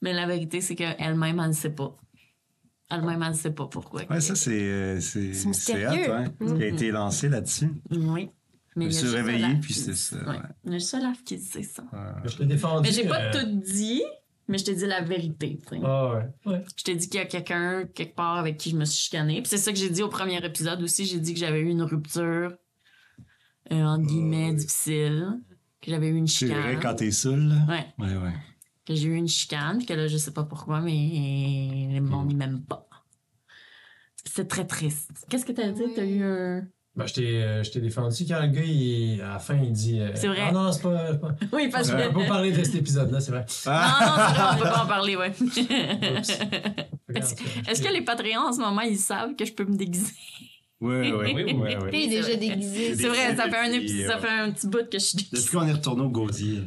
mais 0.00 0.12
la 0.12 0.26
vérité, 0.26 0.60
c'est 0.60 0.74
qu'elle-même, 0.74 1.38
elle 1.38 1.46
ne 1.48 1.52
sait 1.52 1.70
pas. 1.70 1.96
Elle-même, 2.90 3.22
elle 3.22 3.28
ne 3.30 3.34
sait 3.34 3.52
pas 3.52 3.66
pourquoi. 3.68 4.02
Ouais, 4.10 4.20
ça, 4.20 4.34
c'est. 4.34 4.50
euh, 4.50 5.00
C'est 5.00 5.86
hot, 5.86 6.12
hein, 6.12 6.24
Ce 6.46 6.52
qui 6.54 6.62
a 6.62 6.66
été 6.66 6.90
lancé 6.90 7.28
là-dessus. 7.28 7.70
Oui. 7.92 8.28
Mais 8.76 8.86
réveillé, 8.88 9.44
Olaf 9.44 9.60
puis 9.60 9.74
c'était 9.74 9.94
ça. 9.96 10.16
Ouais. 10.16 10.28
ouais. 10.30 10.36
Il 10.64 10.72
y 10.72 10.74
a 10.74 10.78
juste 10.78 10.94
Olaf 10.94 11.22
qui 11.24 11.38
sait 11.38 11.62
ça. 11.62 11.84
Je 12.24 12.38
l'ai 12.38 12.46
défendu. 12.46 12.88
Mais 12.88 12.94
j'ai 12.94 13.06
pas 13.06 13.20
euh, 13.20 13.32
tout 13.32 13.60
dit, 13.60 14.02
mais 14.48 14.56
je 14.58 14.64
t'ai 14.64 14.74
dit 14.74 14.86
la 14.86 15.02
vérité. 15.02 15.58
Ah 15.84 16.14
ouais. 16.14 16.26
ouais. 16.46 16.64
Je 16.76 16.82
t'ai 16.84 16.94
dit 16.96 17.08
qu'il 17.08 17.20
y 17.20 17.22
a 17.22 17.26
quelqu'un 17.26 17.84
quelque 17.94 18.14
part 18.16 18.38
avec 18.38 18.56
qui 18.56 18.70
je 18.70 18.76
me 18.76 18.84
suis 18.86 19.04
chicanée. 19.04 19.42
Puis 19.42 19.50
c'est 19.50 19.58
ça 19.58 19.72
que 19.72 19.78
j'ai 19.78 19.90
dit 19.90 20.02
au 20.02 20.08
premier 20.08 20.42
épisode 20.44 20.80
aussi. 20.82 21.04
J'ai 21.04 21.20
dit 21.20 21.34
que 21.34 21.40
j'avais 21.40 21.60
eu 21.60 21.68
une 21.68 21.82
rupture, 21.82 22.54
euh, 23.70 23.82
entre 23.84 24.06
guillemets, 24.06 24.54
difficile. 24.54 25.38
Que 25.82 25.90
j'avais 25.90 26.08
eu 26.08 26.16
une 26.16 26.26
C'est 26.28 26.46
chicane. 26.46 26.60
vrai, 26.62 26.78
quand 26.80 26.94
t'es 26.94 27.10
seul, 27.10 27.40
là. 27.48 27.56
Ouais. 27.68 27.86
Ouais, 27.98 28.16
ouais. 28.16 28.32
Que 28.86 28.94
j'ai 28.94 29.08
eu 29.08 29.14
une 29.16 29.28
chicane. 29.28 29.78
Puis 29.78 29.86
que 29.86 29.94
là, 29.94 30.06
je 30.08 30.16
sais 30.16 30.30
pas 30.32 30.44
pourquoi, 30.44 30.80
mais 30.80 31.88
le 31.92 32.00
monde 32.00 32.32
Hmm. 32.32 32.36
m'aime 32.36 32.62
pas. 32.62 32.88
C'est 34.24 34.46
très 34.48 34.66
triste. 34.66 35.26
Qu'est-ce 35.28 35.44
que 35.44 35.52
t'as 35.52 35.70
dit? 35.72 35.82
T'as 35.94 36.04
eu 36.04 36.22
un. 36.22 36.66
Ben, 36.94 37.06
je 37.06 37.14
t'ai 37.14 37.42
euh, 37.42 37.62
je 37.62 37.70
t'ai 37.70 37.80
défendu 37.80 38.24
quand 38.28 38.40
le 38.42 38.48
gars, 38.48 38.60
il- 38.62 39.20
à 39.22 39.28
la 39.34 39.38
fin, 39.38 39.56
il 39.56 39.72
dit. 39.72 39.98
euh, 39.98 40.10
C'est 40.14 40.26
vrai. 40.28 40.42
Ah 40.48 40.52
non, 40.52 40.70
c'est 40.72 40.82
pas. 40.82 41.06
c'est 41.12 41.20
pas- 41.20 41.34
Oui, 41.56 41.68
parce 41.72 41.90
que. 41.90 41.96
On 42.08 42.12
peut 42.12 42.20
pas 42.20 42.26
parler 42.26 42.52
de 42.52 42.62
cet 42.62 42.74
épisode-là, 42.74 43.18
c'est 43.20 43.30
vrai. 43.32 43.46
Non, 43.66 43.72
non, 43.72 43.78
c'est 44.28 44.34
vrai, 44.34 44.44
on 44.52 44.56
peut 44.58 44.64
pas 44.64 44.82
en 44.84 44.86
parler, 44.86 45.16
ouais. 45.16 45.32
Est-ce 47.14 47.34
Est-ce 47.70 47.82
que 47.82 47.92
les 47.92 48.02
Patreons 48.02 48.48
en 48.48 48.52
ce 48.52 48.58
moment, 48.60 48.82
ils 48.82 48.98
savent 48.98 49.34
que 49.36 49.44
je 49.44 49.52
peux 49.52 49.64
me 49.64 49.76
déguiser? 49.76 50.12
Ouais, 50.80 51.12
ouais. 51.12 51.32
Oui, 51.34 51.44
oui, 51.46 51.54
oui. 51.56 51.90
Il 51.92 52.02
est 52.02 52.08
déjà 52.08 52.34
déguisé. 52.36 52.94
C'est 52.96 53.08
vrai, 53.08 53.36
ça 53.36 53.48
fait 53.48 53.56
un, 53.56 53.70
Puis, 53.70 53.86
épi- 53.86 54.04
euh, 54.04 54.08
ça 54.08 54.18
fait 54.18 54.28
un 54.28 54.50
petit 54.50 54.66
bout 54.66 54.78
que 54.90 54.98
je 54.98 55.04
suis 55.04 55.16
déguisée. 55.16 55.36
Depuis 55.46 55.56
qu'on 55.56 55.66
est 55.68 55.72
retourné 55.72 56.02
au 56.02 56.08
gosier. 56.10 56.60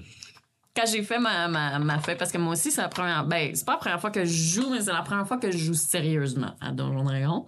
Quand 0.76 0.86
j'ai 0.86 1.04
fait 1.04 1.20
ma, 1.20 1.48
ma, 1.48 1.80
ma 1.80 2.00
feuille, 2.00 2.18
parce 2.18 2.32
que 2.34 2.38
moi 2.38 2.54
aussi, 2.54 2.70
c'est 2.70 2.82
la 2.82 2.90
première. 2.90 3.26
Ben, 3.26 3.56
c'est 3.56 3.66
pas 3.66 3.74
la 3.74 3.78
première 3.78 4.02
fois 4.02 4.12
que 4.12 4.26
je 4.26 4.60
joue, 4.60 4.70
mais 4.70 4.82
c'est 4.82 4.92
la 4.92 5.04
première 5.04 5.26
fois 5.26 5.38
que 5.38 5.50
je 5.50 5.58
joue 5.58 5.74
sérieusement 5.74 6.54
à 6.60 6.72
Donjon 6.72 7.06
Dragon. 7.06 7.46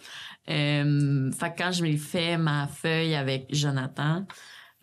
Euh, 0.50 1.32
fait 1.34 1.52
que 1.54 1.58
quand 1.58 1.72
je 1.74 1.98
fait 1.98 2.38
ma 2.38 2.68
feuille 2.68 3.16
avec 3.16 3.48
Jonathan, 3.54 4.26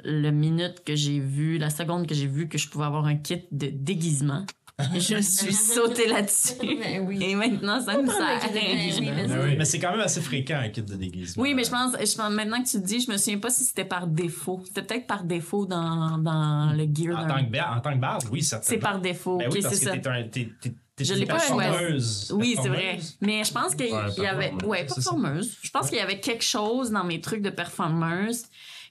le 0.05 0.31
minute 0.31 0.85
que 0.85 0.95
j'ai 0.95 1.21
vu, 1.21 1.57
la 1.57 1.71
seconde 1.71 2.07
que 2.07 2.15
j'ai 2.15 2.27
vu 2.27 2.49
que 2.49 2.59
je 2.59 2.69
pouvais 2.69 2.85
avoir 2.85 3.07
un 3.07 3.17
kit 3.17 3.47
de 3.51 3.69
déguisement, 3.73 4.45
je 4.95 5.21
suis 5.21 5.53
sautée 5.53 6.09
là-dessus. 6.09 6.55
Ben 6.61 7.07
oui. 7.07 7.19
Et 7.23 7.35
maintenant, 7.37 7.81
ça 7.81 7.93
un 7.93 8.07
sert. 8.07 8.41
Je 8.43 9.01
Ben 9.01 9.41
oui, 9.45 9.55
Mais 9.57 9.65
c'est 9.65 9.79
quand 9.79 9.93
même 9.93 10.01
assez 10.01 10.21
fréquent, 10.21 10.59
un 10.63 10.69
kit 10.69 10.83
de 10.83 10.95
déguisement. 10.97 11.43
Oui, 11.43 11.55
mais 11.55 11.63
je 11.65 11.71
pense, 11.71 11.93
je 11.93 12.17
pense, 12.17 12.31
maintenant 12.33 12.63
que 12.63 12.69
tu 12.69 12.79
le 12.79 12.83
dis, 12.83 13.01
je 13.01 13.11
me 13.11 13.17
souviens 13.17 13.39
pas 13.39 13.51
si 13.51 13.65
c'était 13.65 13.85
par 13.85 14.07
défaut. 14.09 14.63
C'était 14.67 14.83
peut-être 14.83 15.07
par 15.07 15.23
défaut 15.25 15.65
dans, 15.67 16.19
dans 16.19 16.73
le 16.77 16.87
gear. 16.93 17.19
En 17.25 17.29
tant 17.29 17.45
que, 17.45 17.51
bar- 17.51 17.77
en 17.77 17.81
tant 17.81 17.93
que 17.95 18.01
barde, 18.01 18.25
oui, 18.33 18.43
certainement. 18.43 18.69
C'est 18.69 18.79
par 18.79 19.01
défaut. 19.01 19.37
Ben 19.39 19.49
oui, 19.53 19.61
parce 19.63 19.75
c'est 19.77 19.85
que 19.85 19.91
ça. 19.93 19.97
t'es 19.97 20.09
un. 20.09 20.23
T'es, 20.25 20.49
t'es, 20.61 20.75
t'es 20.97 21.05
Je 21.05 21.13
une 21.15 21.21
l'ai 21.21 21.27
pas 21.27 21.39
choisi. 21.39 21.57
performeuse. 21.71 22.33
Oui, 22.37 22.57
c'est 22.61 22.69
vrai. 22.69 22.99
Mais 23.21 23.45
je 23.45 23.53
pense 23.53 23.75
qu'il 23.77 23.93
Ouais, 23.93 24.11
y 24.19 24.27
avait. 24.27 24.53
Ouais, 24.65 24.85
performeuse. 24.87 25.57
Je 25.63 25.71
pense 25.71 25.89
qu'il 25.89 25.99
y 25.99 26.03
avait 26.03 26.19
quelque 26.21 26.45
chose 26.45 26.91
dans 26.91 27.05
mes 27.05 27.21
trucs 27.21 27.43
de 27.43 27.51
performeuse 27.51 28.43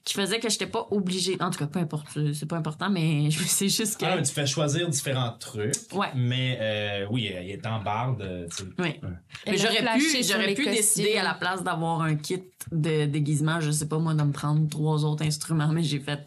qui 0.04 0.14
faisait 0.14 0.38
que 0.38 0.48
j'étais 0.50 0.66
pas 0.66 0.86
obligée. 0.90 1.36
En 1.40 1.50
tout 1.50 1.58
cas, 1.58 1.66
peu 1.66 1.78
importe. 1.78 2.06
C'est 2.34 2.46
pas 2.46 2.56
important, 2.56 2.90
mais 2.90 3.30
je- 3.30 3.42
c'est 3.44 3.68
juste 3.70 3.98
que. 3.98 4.04
Ah, 4.04 4.20
tu 4.20 4.32
fais 4.32 4.46
choisir 4.46 4.88
différents 4.88 5.32
trucs. 5.38 5.72
Ouais. 5.92 6.08
Mais 6.14 6.58
euh, 6.60 7.06
oui, 7.10 7.30
il 7.42 7.50
est 7.50 7.66
en 7.66 7.80
barde. 7.82 8.20
euh, 8.22 8.46
tu 8.48 8.56
sais. 8.56 8.70
Oui. 8.78 9.00
Mais 9.46 9.52
a 9.52 9.56
j'aurais 9.56 9.98
pu, 9.98 10.22
j'aurais 10.22 10.54
pu 10.54 10.64
décider 10.66 11.16
à 11.16 11.22
la 11.22 11.34
place 11.34 11.62
d'avoir 11.62 12.02
un 12.02 12.16
kit 12.16 12.42
de 12.70 13.06
déguisement, 13.06 13.60
je 13.60 13.70
sais 13.70 13.88
pas 13.88 13.98
moi, 13.98 14.14
de 14.14 14.22
me 14.22 14.32
prendre 14.32 14.68
trois 14.68 15.04
autres 15.04 15.24
instruments, 15.24 15.68
mais 15.68 15.82
j'ai 15.82 16.00
fait 16.00 16.20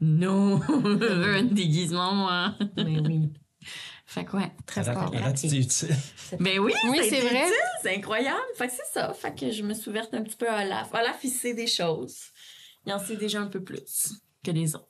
non, 0.00 0.60
un 0.68 1.42
déguisement, 1.44 2.14
moi. 2.14 2.54
Mais 2.76 2.98
oui. 3.00 3.30
Fait 4.06 4.24
que 4.24 4.36
ouais. 4.36 4.50
Très 4.66 4.82
c'est 5.36 5.56
utile. 5.56 5.94
Ben 6.40 6.58
oui, 6.58 6.72
Oui, 6.88 6.98
c'est 7.08 7.20
vrai. 7.20 7.42
utile, 7.44 7.54
C'est 7.80 7.94
incroyable. 7.96 8.40
Fait 8.56 8.66
que 8.66 8.72
c'est 8.72 8.92
ça. 8.92 9.12
Fait 9.14 9.32
que 9.38 9.52
je 9.52 9.62
me 9.62 9.72
suis 9.72 9.88
ouverte 9.88 10.12
un 10.14 10.22
petit 10.22 10.34
peu 10.36 10.48
à 10.50 10.64
Olaf. 10.64 10.88
Olaf, 10.92 11.18
il 11.22 11.30
sait 11.30 11.54
des 11.54 11.68
choses. 11.68 12.16
Il 12.86 12.92
en 12.92 12.98
sait 12.98 13.16
déjà 13.16 13.40
un 13.40 13.46
peu 13.48 13.62
plus 13.62 14.14
que 14.44 14.50
les 14.50 14.74
autres. 14.74 14.86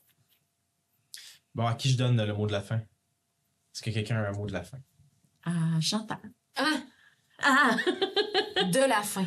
Bon, 1.55 1.67
à 1.67 1.75
qui 1.75 1.91
je 1.91 1.97
donne 1.97 2.23
le 2.25 2.33
mot 2.33 2.47
de 2.47 2.53
la 2.53 2.61
fin? 2.61 2.77
Est-ce 2.77 3.83
que 3.83 3.91
quelqu'un 3.91 4.17
a 4.23 4.29
un 4.29 4.33
mot 4.33 4.47
de 4.47 4.53
la 4.53 4.63
fin? 4.63 4.79
Ah, 5.45 5.81
Chantal. 5.81 6.19
Ah, 6.57 6.81
Ah! 7.43 7.77
de 8.71 8.89
la 8.89 9.03
fin. 9.03 9.25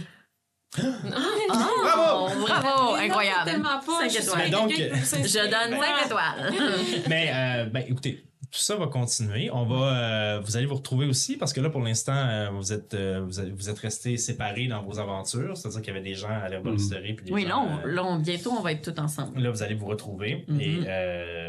Bravo! 0.77 2.29
Bravo! 2.41 2.95
Mais 2.95 3.07
non, 3.07 3.13
Incroyable. 3.13 3.51
tellement 3.51 3.79
pas. 3.79 4.05
Étoiles. 4.07 4.49
Donc. 4.51 4.71
Je 4.71 5.49
donne 5.49 5.79
5 5.79 6.05
étoiles. 6.05 6.53
Mais, 7.09 7.31
euh, 7.33 7.65
ben, 7.65 7.83
écoutez, 7.87 8.23
tout 8.53 8.59
ça 8.59 8.75
va 8.75 8.85
continuer. 8.85 9.49
On 9.51 9.65
va, 9.65 9.97
euh, 10.35 10.39
vous 10.43 10.55
allez 10.57 10.67
vous 10.67 10.75
retrouver 10.75 11.07
aussi 11.07 11.37
parce 11.37 11.53
que 11.53 11.59
là, 11.59 11.69
pour 11.71 11.81
l'instant, 11.81 12.13
euh, 12.15 12.49
vous 12.51 12.71
êtes, 12.71 12.93
euh, 12.93 13.21
vous, 13.25 13.39
êtes- 13.39 13.49
vous 13.51 13.67
êtes 13.69 13.79
restés 13.79 14.15
séparés 14.17 14.67
dans 14.67 14.83
vos 14.83 14.99
aventures. 14.99 15.57
C'est-à-dire 15.57 15.81
qu'il 15.81 15.93
y 15.93 15.97
avait 15.97 16.07
des 16.07 16.13
gens 16.13 16.29
à 16.29 16.47
l'herboristerie. 16.49 17.13
puis 17.15 17.25
des 17.25 17.31
Oui, 17.31 17.43
là, 17.43 17.49
gens, 17.49 17.67
on- 17.83 17.87
là, 17.87 18.03
on- 18.05 18.19
bientôt, 18.19 18.51
on 18.51 18.61
va 18.61 18.71
être 18.73 18.93
tous 18.93 19.01
ensemble. 19.01 19.39
Là, 19.41 19.49
vous 19.49 19.63
allez 19.63 19.73
vous 19.73 19.87
retrouver 19.87 20.45
Mhm. 20.47 20.61
et 20.61 20.79
euh, 20.87 21.47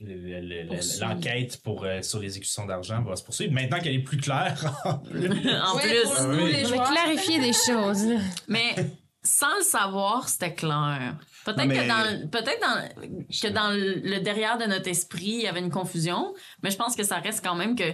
le- 0.00 0.40
le- 0.40 0.62
le- 0.62 0.66
Poursuivre. 0.68 1.06
l'enquête 1.06 1.60
pour 1.62 1.84
euh, 1.84 2.00
sur 2.02 2.18
l'exécution 2.18 2.64
d'argent 2.66 3.02
va 3.02 3.14
se 3.16 3.22
poursuivre. 3.22 3.52
Maintenant 3.52 3.78
qu'elle 3.78 3.94
est 3.94 3.98
plus 4.02 4.16
claire, 4.18 4.80
en 4.86 4.98
plus. 5.04 5.28
pour 5.28 6.24
nous, 6.28 6.44
oui. 6.44 6.52
les 6.52 6.64
On 6.66 6.68
va 6.70 6.74
joueurs. 6.76 6.90
clarifier 6.92 7.38
des 7.40 7.52
choses. 7.52 8.06
là. 8.06 8.16
Mais 8.48 8.74
sans 9.24 9.56
le 9.58 9.62
savoir, 9.64 10.28
c'était 10.28 10.54
clair. 10.54 11.16
Peut-être 11.44 11.66
mais- 11.66 11.76
que 11.78 11.88
dans, 11.88 12.28
peut-être 12.30 12.60
dans, 12.60 13.08
que 13.42 13.48
dans 13.52 13.70
le, 13.70 14.00
le 14.02 14.20
derrière 14.20 14.58
de 14.58 14.64
notre 14.64 14.88
esprit, 14.88 15.24
il 15.38 15.42
y 15.42 15.46
avait 15.46 15.60
une 15.60 15.70
confusion, 15.70 16.34
mais 16.62 16.70
je 16.70 16.76
pense 16.76 16.94
que 16.96 17.02
ça 17.04 17.16
reste 17.18 17.42
quand 17.44 17.54
même 17.56 17.74
que 17.76 17.84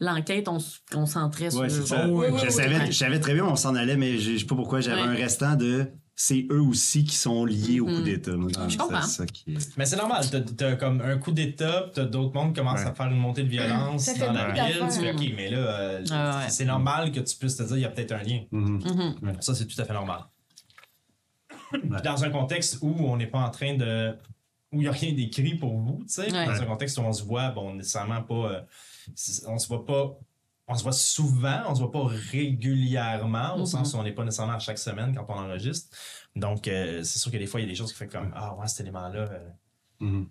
l'enquête, 0.00 0.48
on 0.48 0.58
se 0.58 0.78
concentrait 0.92 1.54
Ouais, 1.54 1.68
sur. 1.68 1.82
c'est 1.86 1.94
ça. 1.94 2.06
Oh, 2.08 2.20
oui, 2.20 2.26
oui, 2.30 2.38
je, 2.40 2.46
oui, 2.46 2.52
savais, 2.52 2.76
oui. 2.78 2.86
je 2.86 2.92
savais 2.92 3.20
très 3.20 3.34
bien 3.34 3.44
où 3.44 3.48
on 3.48 3.56
s'en 3.56 3.74
allait, 3.74 3.96
mais 3.96 4.18
je 4.18 4.32
je 4.32 4.38
sais 4.38 4.44
pas 4.46 4.56
pourquoi 4.56 4.80
j'avais 4.80 5.02
Ouais. 5.02 5.08
un 5.08 5.14
restant 5.14 5.54
de. 5.54 5.86
C'est 6.16 6.46
eux 6.52 6.60
aussi 6.62 7.02
qui 7.02 7.16
sont 7.16 7.44
liés 7.44 7.80
au 7.80 7.86
coup 7.86 7.90
Mhm. 7.90 8.04
d'État. 8.04 8.30
Je 8.68 8.76
comprends. 8.78 9.02
Ça 9.02 9.26
qui 9.26 9.52
est- 9.52 9.76
mais 9.76 9.84
c'est 9.84 9.96
normal. 9.96 10.24
T'as, 10.30 10.40
t'as 10.42 10.76
comme 10.76 11.00
un 11.00 11.18
coup 11.18 11.32
d'état, 11.32 11.90
t'as 11.92 12.04
d'autres 12.04 12.32
mondes 12.34 12.54
qui 12.54 12.60
commencent 12.60 12.82
Ouais. 12.82 12.86
à 12.86 12.94
faire 12.94 13.06
une 13.06 13.16
montée 13.18 13.42
de 13.42 13.48
violence 13.48 14.16
dans 14.20 14.32
la 14.32 14.52
ville. 14.52 14.74
Tu 14.92 15.00
fais. 15.00 15.12
OK, 15.12 15.32
mais 15.36 15.50
là, 15.50 15.58
euh, 15.58 16.04
Ah 16.12 16.38
ouais. 16.38 16.50
c'est 16.50 16.66
normal 16.66 17.10
que 17.10 17.18
tu 17.18 17.36
puisses 17.36 17.56
te 17.56 17.64
dire 17.64 17.76
il 17.78 17.82
y 17.82 17.84
a 17.84 17.88
peut-être 17.88 18.12
un 18.12 18.22
lien. 18.22 18.42
Mhm. 18.52 18.80
Mhm. 19.22 19.36
Ça, 19.42 19.54
c'est 19.56 19.66
tout 19.66 19.80
à 19.80 19.84
fait 19.84 19.92
normal. 19.92 20.20
Puis 21.80 22.02
Dans 22.02 22.24
un 22.24 22.30
contexte 22.30 22.78
où 22.82 22.88
on 22.98 23.16
n'est 23.16 23.26
pas 23.26 23.40
en 23.40 23.50
train 23.50 23.74
de. 23.76 24.16
où 24.72 24.76
il 24.80 24.80
n'y 24.80 24.88
a 24.88 24.92
rien 24.92 25.12
d'écrit 25.12 25.54
pour 25.56 25.76
vous, 25.78 25.98
tu 26.04 26.14
sais. 26.14 26.32
Ouais. 26.32 26.46
Dans 26.46 26.60
un 26.62 26.66
contexte 26.66 26.98
où 26.98 27.02
on 27.02 27.12
se 27.12 27.22
voit, 27.22 27.50
bon, 27.50 27.74
nécessairement 27.74 28.22
pas. 28.22 28.34
euh, 28.52 28.60
on 29.46 29.58
se 29.58 29.68
voit 29.68 29.84
pas. 29.84 30.16
On 30.66 30.74
se 30.74 30.82
voit 30.82 30.92
souvent, 30.92 31.62
on 31.68 31.74
se 31.74 31.80
voit 31.80 31.92
pas 31.92 32.06
régulièrement, 32.32 33.54
au 33.56 33.60
Mhm. 33.60 33.66
sens 33.66 33.94
où 33.94 33.98
on 33.98 34.02
n'est 34.02 34.12
pas 34.12 34.24
nécessairement 34.24 34.54
à 34.54 34.58
chaque 34.58 34.78
semaine 34.78 35.14
quand 35.14 35.26
on 35.28 35.38
enregistre. 35.38 35.94
Donc, 36.34 36.66
euh, 36.68 37.02
c'est 37.02 37.18
sûr 37.18 37.30
que 37.30 37.36
des 37.36 37.46
fois, 37.46 37.60
il 37.60 37.64
y 37.64 37.66
a 37.66 37.70
des 37.70 37.74
choses 37.76 37.92
qui 37.92 37.98
font 37.98 38.08
comme 38.08 38.32
Ah, 38.34 38.54
ouais, 38.56 38.66
cet 38.66 38.80
élément-là. 38.80 39.20
euh, 39.30 39.48
Mhm. 40.00 40.26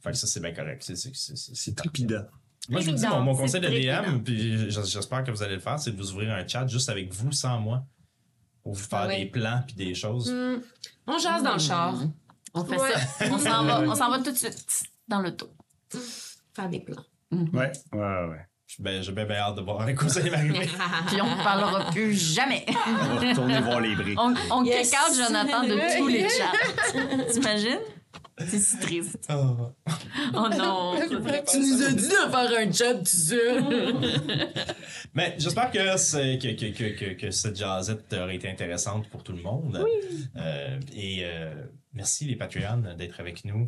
Fait 0.00 0.10
que 0.10 0.16
ça, 0.16 0.26
c'est 0.26 0.40
bien 0.40 0.52
correct. 0.52 0.82
C'est, 0.84 1.74
trépidant. 1.74 2.24
Moi, 2.68 2.80
je 2.80 2.90
vous 2.90 2.96
dis, 2.96 3.06
mon, 3.06 3.34
conseil 3.34 3.60
de. 3.60 3.68
DM, 3.68 4.22
puis 4.22 4.70
j'espère 4.70 5.24
que 5.24 5.30
vous 5.30 5.42
allez 5.42 5.54
le 5.54 5.60
faire, 5.60 5.78
c'est 5.80 5.90
de 5.92 5.96
vous 5.96 6.12
ouvrir 6.12 6.32
un 6.34 6.46
chat 6.46 6.66
juste 6.66 6.88
avec 6.88 7.12
vous, 7.12 7.32
sans 7.32 7.58
moi, 7.60 7.84
pour 8.62 8.74
vous 8.74 8.80
faire 8.82 9.00
Ah 9.02 9.06
ouais. 9.08 9.18
des 9.24 9.26
plans 9.26 9.62
puis 9.66 9.74
des 9.76 9.94
choses. 9.94 10.30
Hmm. 10.32 10.60
On 11.06 11.18
jase 11.18 11.42
dans 11.42 11.54
le 11.54 11.58
char. 11.58 11.94
On 12.54 12.64
fait 12.64 12.80
Ouais. 12.80 12.90
ça. 13.18 13.24
On 13.30 13.38
s'en 13.38 13.64
va, 13.64 13.80
on 13.80 13.94
s'en 13.94 14.10
va 14.10 14.18
tout 14.18 14.30
de 14.30 14.36
suite 14.36 14.82
dans 15.08 15.20
le 15.20 15.34
taux. 15.36 15.50
Faire 16.54 16.68
des 16.68 16.80
plans. 16.80 17.02
Ouais, 17.30 17.72
ouais, 17.92 17.98
ouais. 17.98 18.46
Ben, 18.78 19.02
j'ai 19.02 19.12
bien, 19.12 19.26
bien 19.26 19.36
hâte 19.36 19.56
de 19.56 19.60
voir 19.60 19.86
vous 19.86 20.18
allez 20.18 20.30
m'arriver. 20.30 20.60
Puis 21.06 21.20
on 21.20 21.36
ne 21.36 21.42
parlera 21.44 21.90
plus 21.90 22.14
jamais. 22.14 22.64
On 22.68 22.92
va 23.14 23.20
retourner 23.28 23.60
voir 23.60 23.80
les 23.80 23.94
briques. 23.94 24.18
On, 24.18 24.34
on 24.50 24.64
Yes. 24.64 24.90
kick 24.90 24.98
out 24.98 25.14
Jonathan 25.16 25.62
de 25.64 25.98
tous 25.98 26.08
les 26.08 26.26
chats. 26.30 27.32
T'imagines? 27.32 27.80
C'est 28.38 28.58
si 28.58 28.78
triste. 28.78 29.18
Oh. 29.30 29.70
Oh 30.34 30.48
non. 30.58 30.94
tu 31.08 31.58
nous 31.58 31.82
as 31.82 31.92
dit 31.92 32.08
de 32.08 32.10
faire 32.10 32.58
un 32.58 32.72
chat 32.72 32.94
tout 32.94 33.04
seul. 33.04 33.62
Mais 35.14 35.34
j'espère 35.38 35.70
que, 35.70 35.96
c'est- 35.96 36.38
que, 36.38 36.48
que, 36.54 36.72
que, 36.72 36.98
que, 36.98 37.14
que 37.14 37.30
cette 37.30 37.56
jazzette 37.56 38.12
aurait 38.14 38.36
été 38.36 38.48
intéressante 38.48 39.08
pour 39.10 39.22
tout 39.22 39.32
le 39.32 39.42
monde. 39.42 39.84
Euh, 40.36 40.80
et 40.96 41.20
euh, 41.24 41.54
merci 41.92 42.24
les 42.24 42.36
Patreons 42.36 42.82
d'être 42.96 43.20
avec 43.20 43.44
nous, 43.44 43.66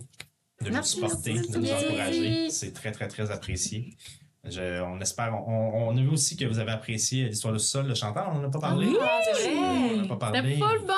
de 0.62 0.70
Merci, 0.70 1.00
nous 1.00 1.08
supporter, 1.08 1.34
merci, 1.34 1.50
de 1.52 1.58
nous 1.58 1.70
encourager. 1.72 2.50
C'est 2.50 2.72
très, 2.72 2.90
très, 2.92 3.08
très 3.08 3.30
apprécié. 3.30 3.96
Je- 4.44 4.80
on 4.82 5.00
espère, 5.00 5.34
on, 5.46 5.88
on 5.88 5.96
a 5.96 6.00
vu 6.00 6.08
aussi 6.08 6.36
que 6.36 6.44
vous 6.46 6.58
avez 6.58 6.72
apprécié 6.72 7.28
l'histoire 7.28 7.52
du 7.54 7.60
sol, 7.60 7.86
le 7.86 7.94
chanteur, 7.94 8.30
on 8.30 8.38
n'en 8.40 8.48
a 8.48 8.50
pas 8.50 8.60
parlé. 8.60 8.88
Ah, 9.00 9.20
c'est 9.34 9.54
On 9.54 9.88
vrai. 9.88 9.96
n'a 10.02 10.08
pas 10.08 10.16
parlé. 10.16 10.40
C'était 10.42 10.56
full 10.56 10.80
bon. 10.86 10.92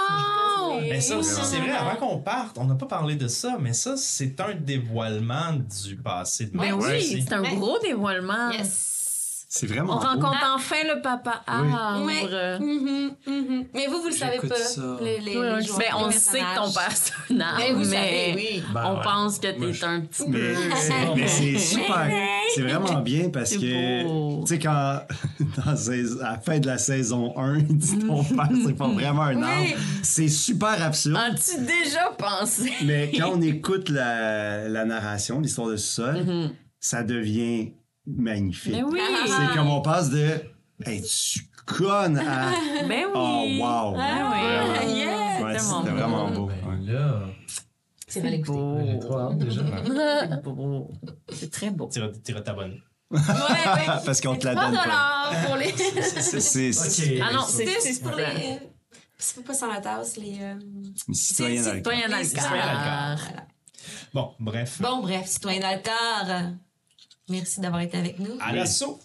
Mais 0.81 1.01
ça 1.01 1.17
aussi, 1.17 1.41
c'est 1.45 1.59
vrai, 1.59 1.73
avant 1.73 1.97
qu'on 1.97 2.19
parte, 2.19 2.59
on 2.59 2.65
n'a 2.65 2.75
pas 2.75 2.87
parlé 2.87 3.17
de 3.17 3.29
ça, 3.29 3.57
mais 3.61 3.73
ça, 3.73 3.97
c'est 3.97 4.41
un 4.41 4.55
dévoilement 4.55 5.53
du 5.53 5.97
passé 5.97 6.47
de 6.47 6.57
Ben 6.57 6.75
oui, 6.75 7.25
c'est 7.27 7.33
un 7.33 7.43
gros 7.43 7.79
dévoilement. 7.79 8.51
Yes. 8.51 8.96
C'est 9.59 9.67
vraiment 9.67 9.95
On 9.95 9.97
beau. 9.97 10.03
rencontre 10.03 10.53
enfin 10.55 10.77
le 10.85 11.01
papa 11.01 11.43
arbre. 11.47 12.05
Ouais. 12.05 12.59
Mhm, 12.61 13.11
mhm. 13.27 13.65
Mais 13.75 13.87
vous, 13.87 14.03
vous 14.03 14.09
le 14.09 14.13
savez 14.13 14.39
pas. 14.47 14.55
ça. 14.55 14.99
Les, 15.01 15.19
les, 15.21 15.35
Ben, 15.35 15.61
on 15.99 16.11
sait 16.11 16.41
que 16.41 16.57
ton 16.57 16.71
personnage, 16.71 17.55
Mais 17.59 17.73
vous 17.73 17.79
mais 17.79 17.85
savez, 17.87 18.33
oui. 18.37 18.63
Ben 18.75 18.83
on 18.87 18.97
ouais. 18.99 19.03
pense 19.03 19.39
que 19.39 19.47
t'es 19.47 19.73
je- 19.73 19.85
un 19.87 20.01
petit 20.03 20.25
Mais, 20.29 20.39
peu... 20.53 21.15
mais 21.17 21.27
c'est 21.27 21.59
super. 21.59 22.11
C'est 22.55 22.61
vraiment 22.63 23.01
bien 23.01 23.31
parce 23.31 23.57
que, 23.57 24.41
tu 24.43 24.47
sais, 24.47 24.59
quand, 24.59 25.01
dans 25.65 25.73
à 25.73 26.33
la 26.33 26.39
fin 26.39 26.59
de 26.59 26.67
la 26.67 26.77
saison 26.79 27.33
1, 27.39 27.59
il 27.59 27.79
dit 27.79 27.99
ton 28.01 28.23
père, 28.25 28.49
c'est 28.65 28.77
pas 28.77 28.89
vraiment 28.89 29.23
un 29.23 29.43
arbre. 29.43 29.71
C'est 30.03 30.29
super 30.29 30.83
absurde. 30.83 31.17
As-tu 31.17 31.61
déjà 31.65 32.11
pensé? 32.19 32.71
Mais 32.85 33.11
quand 33.17 33.31
on 33.35 33.41
écoute 33.41 33.89
la, 33.89 34.69
la 34.69 34.85
narration, 34.85 35.41
l'histoire 35.41 35.69
de 35.69 35.77
sol, 35.77 36.51
ça 36.79 37.03
devient 37.03 37.73
magnifique. 38.07 38.73
Ben 38.73 38.85
oui! 38.85 39.01
C'est 39.27 39.55
comme 39.57 39.69
on 39.71 39.81
passe 39.83 40.11
de 40.11 40.41
Hey, 40.85 41.03
tu 41.03 41.41
connes 41.67 42.19
à 42.19 42.51
Ben 42.89 43.05
oui! 43.07 43.13
Oh, 43.15 43.47
wow! 43.61 43.93
Oui! 43.93 43.97
Vraiment. 43.99 44.95
Yeah, 44.95 45.43
Ouais, 45.45 45.53
tellement 45.57 45.81
c'était 45.83 45.91
beau. 45.93 45.97
vraiment 45.99 46.31
beau. 46.31 46.47
Ben 46.47 46.93
là, 46.93 47.21
C'est 48.09 48.21
beau. 48.45 48.79
j'ai 48.87 48.99
trop 48.99 49.19
hâte 49.19 49.39
déjà. 49.39 49.63
C'est 49.85 50.43
beau. 50.43 50.91
C'est 51.33 51.51
très 51.51 51.71
beau. 51.71 51.89
T'iras 51.89 52.41
t'abonner. 52.41 52.83
Ouais, 53.11 53.19
ouais. 53.21 53.87
Parce 54.05 54.21
qu'on 54.21 54.35
te 54.37 54.47
la 54.47 54.55
3 54.55 54.67
donne 54.71 54.75
pas. 54.83 55.31
pour 55.47 55.57
les. 55.57 55.73
C'est 55.77 56.73
c'est-. 56.73 57.21
Ah 57.21 57.33
non, 57.33 57.43
c'est 57.47 57.67
C'est 57.67 57.93
c'est 57.93 58.03
pour 58.03 58.13
les. 58.17 58.59
C'est 59.19 59.45
pas 59.45 59.55
sans 59.55 59.73
la 59.73 59.81
tasse, 59.81 60.17
les. 60.19 60.39
euh, 60.41 60.55
c'est 61.13 61.15
citoyen 61.15 61.63
dans 61.63 61.73
le 61.75 61.81
corps. 61.81 61.93
Citoyen 61.93 62.09
dans 62.09 62.19
le 62.19 62.25
Citoyen 62.25 62.67
dans 62.67 62.73
le 62.73 62.85
cœur. 62.85 63.19
Voilà. 63.29 63.47
Bon, 64.13 64.33
bref. 64.41 64.81
Bon, 64.83 65.01
bref, 65.03 65.27
citoyen 65.27 65.61
dans 65.61 65.71
le 65.71 65.83
corps. 65.83 66.51
Merci 67.29 67.61
d'avoir 67.61 67.83
été 67.83 67.99
avec 67.99 68.21
nous. 68.21 68.39
À 68.41 68.53
l'assaut! 68.53 69.01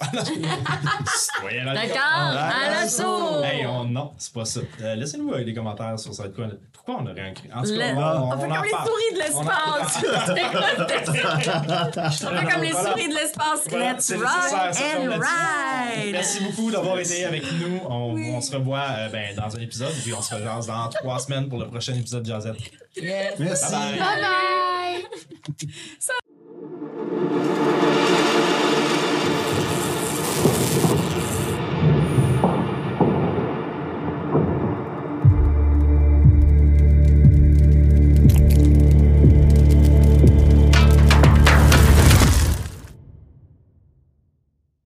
Citoyen 1.15 1.65
D'accord? 1.73 1.97
À 2.05 2.69
l'assaut! 2.69 3.43
Hey, 3.43 3.65
on, 3.65 3.85
non, 3.85 4.11
c'est 4.19 4.31
pas 4.31 4.45
ça. 4.45 4.59
Euh, 4.81 4.93
Laissez-nous 4.95 5.33
euh, 5.33 5.43
des 5.43 5.55
commentaires 5.55 5.97
sur 5.97 6.13
cette 6.13 6.35
quoi. 6.35 6.45
Pourquoi 6.71 6.97
on 7.01 7.07
a 7.07 7.13
rien 7.13 7.29
écrit? 7.31 7.49
En 7.53 7.63
tout 7.63 7.75
cas, 7.75 7.93
Le- 7.93 7.97
on, 7.97 8.31
On 8.31 8.39
fait 8.39 8.47
comme 8.47 8.63
les 8.63 8.69
parle. 8.71 8.87
souris 8.87 9.11
de 9.11 9.15
On 9.15 9.19
l'espace! 9.23 9.97
On 12.23 12.27
fait 12.37 12.45
comme 12.53 12.61
les 12.61 12.71
souris 12.73 13.07
de 13.09 13.13
l'espace. 13.15 13.65
Let's 13.71 14.07
comme 14.11 14.23
and 14.23 14.27
ride! 15.19 16.11
Merci 16.11 16.43
beaucoup 16.43 16.69
d'avoir 16.71 16.99
été 16.99 17.25
avec 17.25 17.43
nous. 17.53 17.79
On, 17.89 18.15
on 18.35 18.41
se 18.41 18.55
revoit 18.55 18.85
euh, 18.97 19.09
ben, 19.09 19.35
dans 19.35 19.55
un 19.55 19.59
épisode, 19.61 19.93
puis 20.03 20.13
on 20.13 20.21
se 20.21 20.35
revoit 20.35 20.59
dans 20.65 20.89
trois 20.89 21.17
semaines 21.19 21.49
pour 21.49 21.57
le 21.59 21.67
prochain 21.67 21.93
épisode 21.95 22.21
de 22.23 22.27
Jazette. 22.29 22.57
Yes. 22.95 23.39
Merci. 23.39 23.71
Bye 23.71 23.99
bye. 23.99 23.99
Bye 23.99 24.21
bye! 25.57 26.30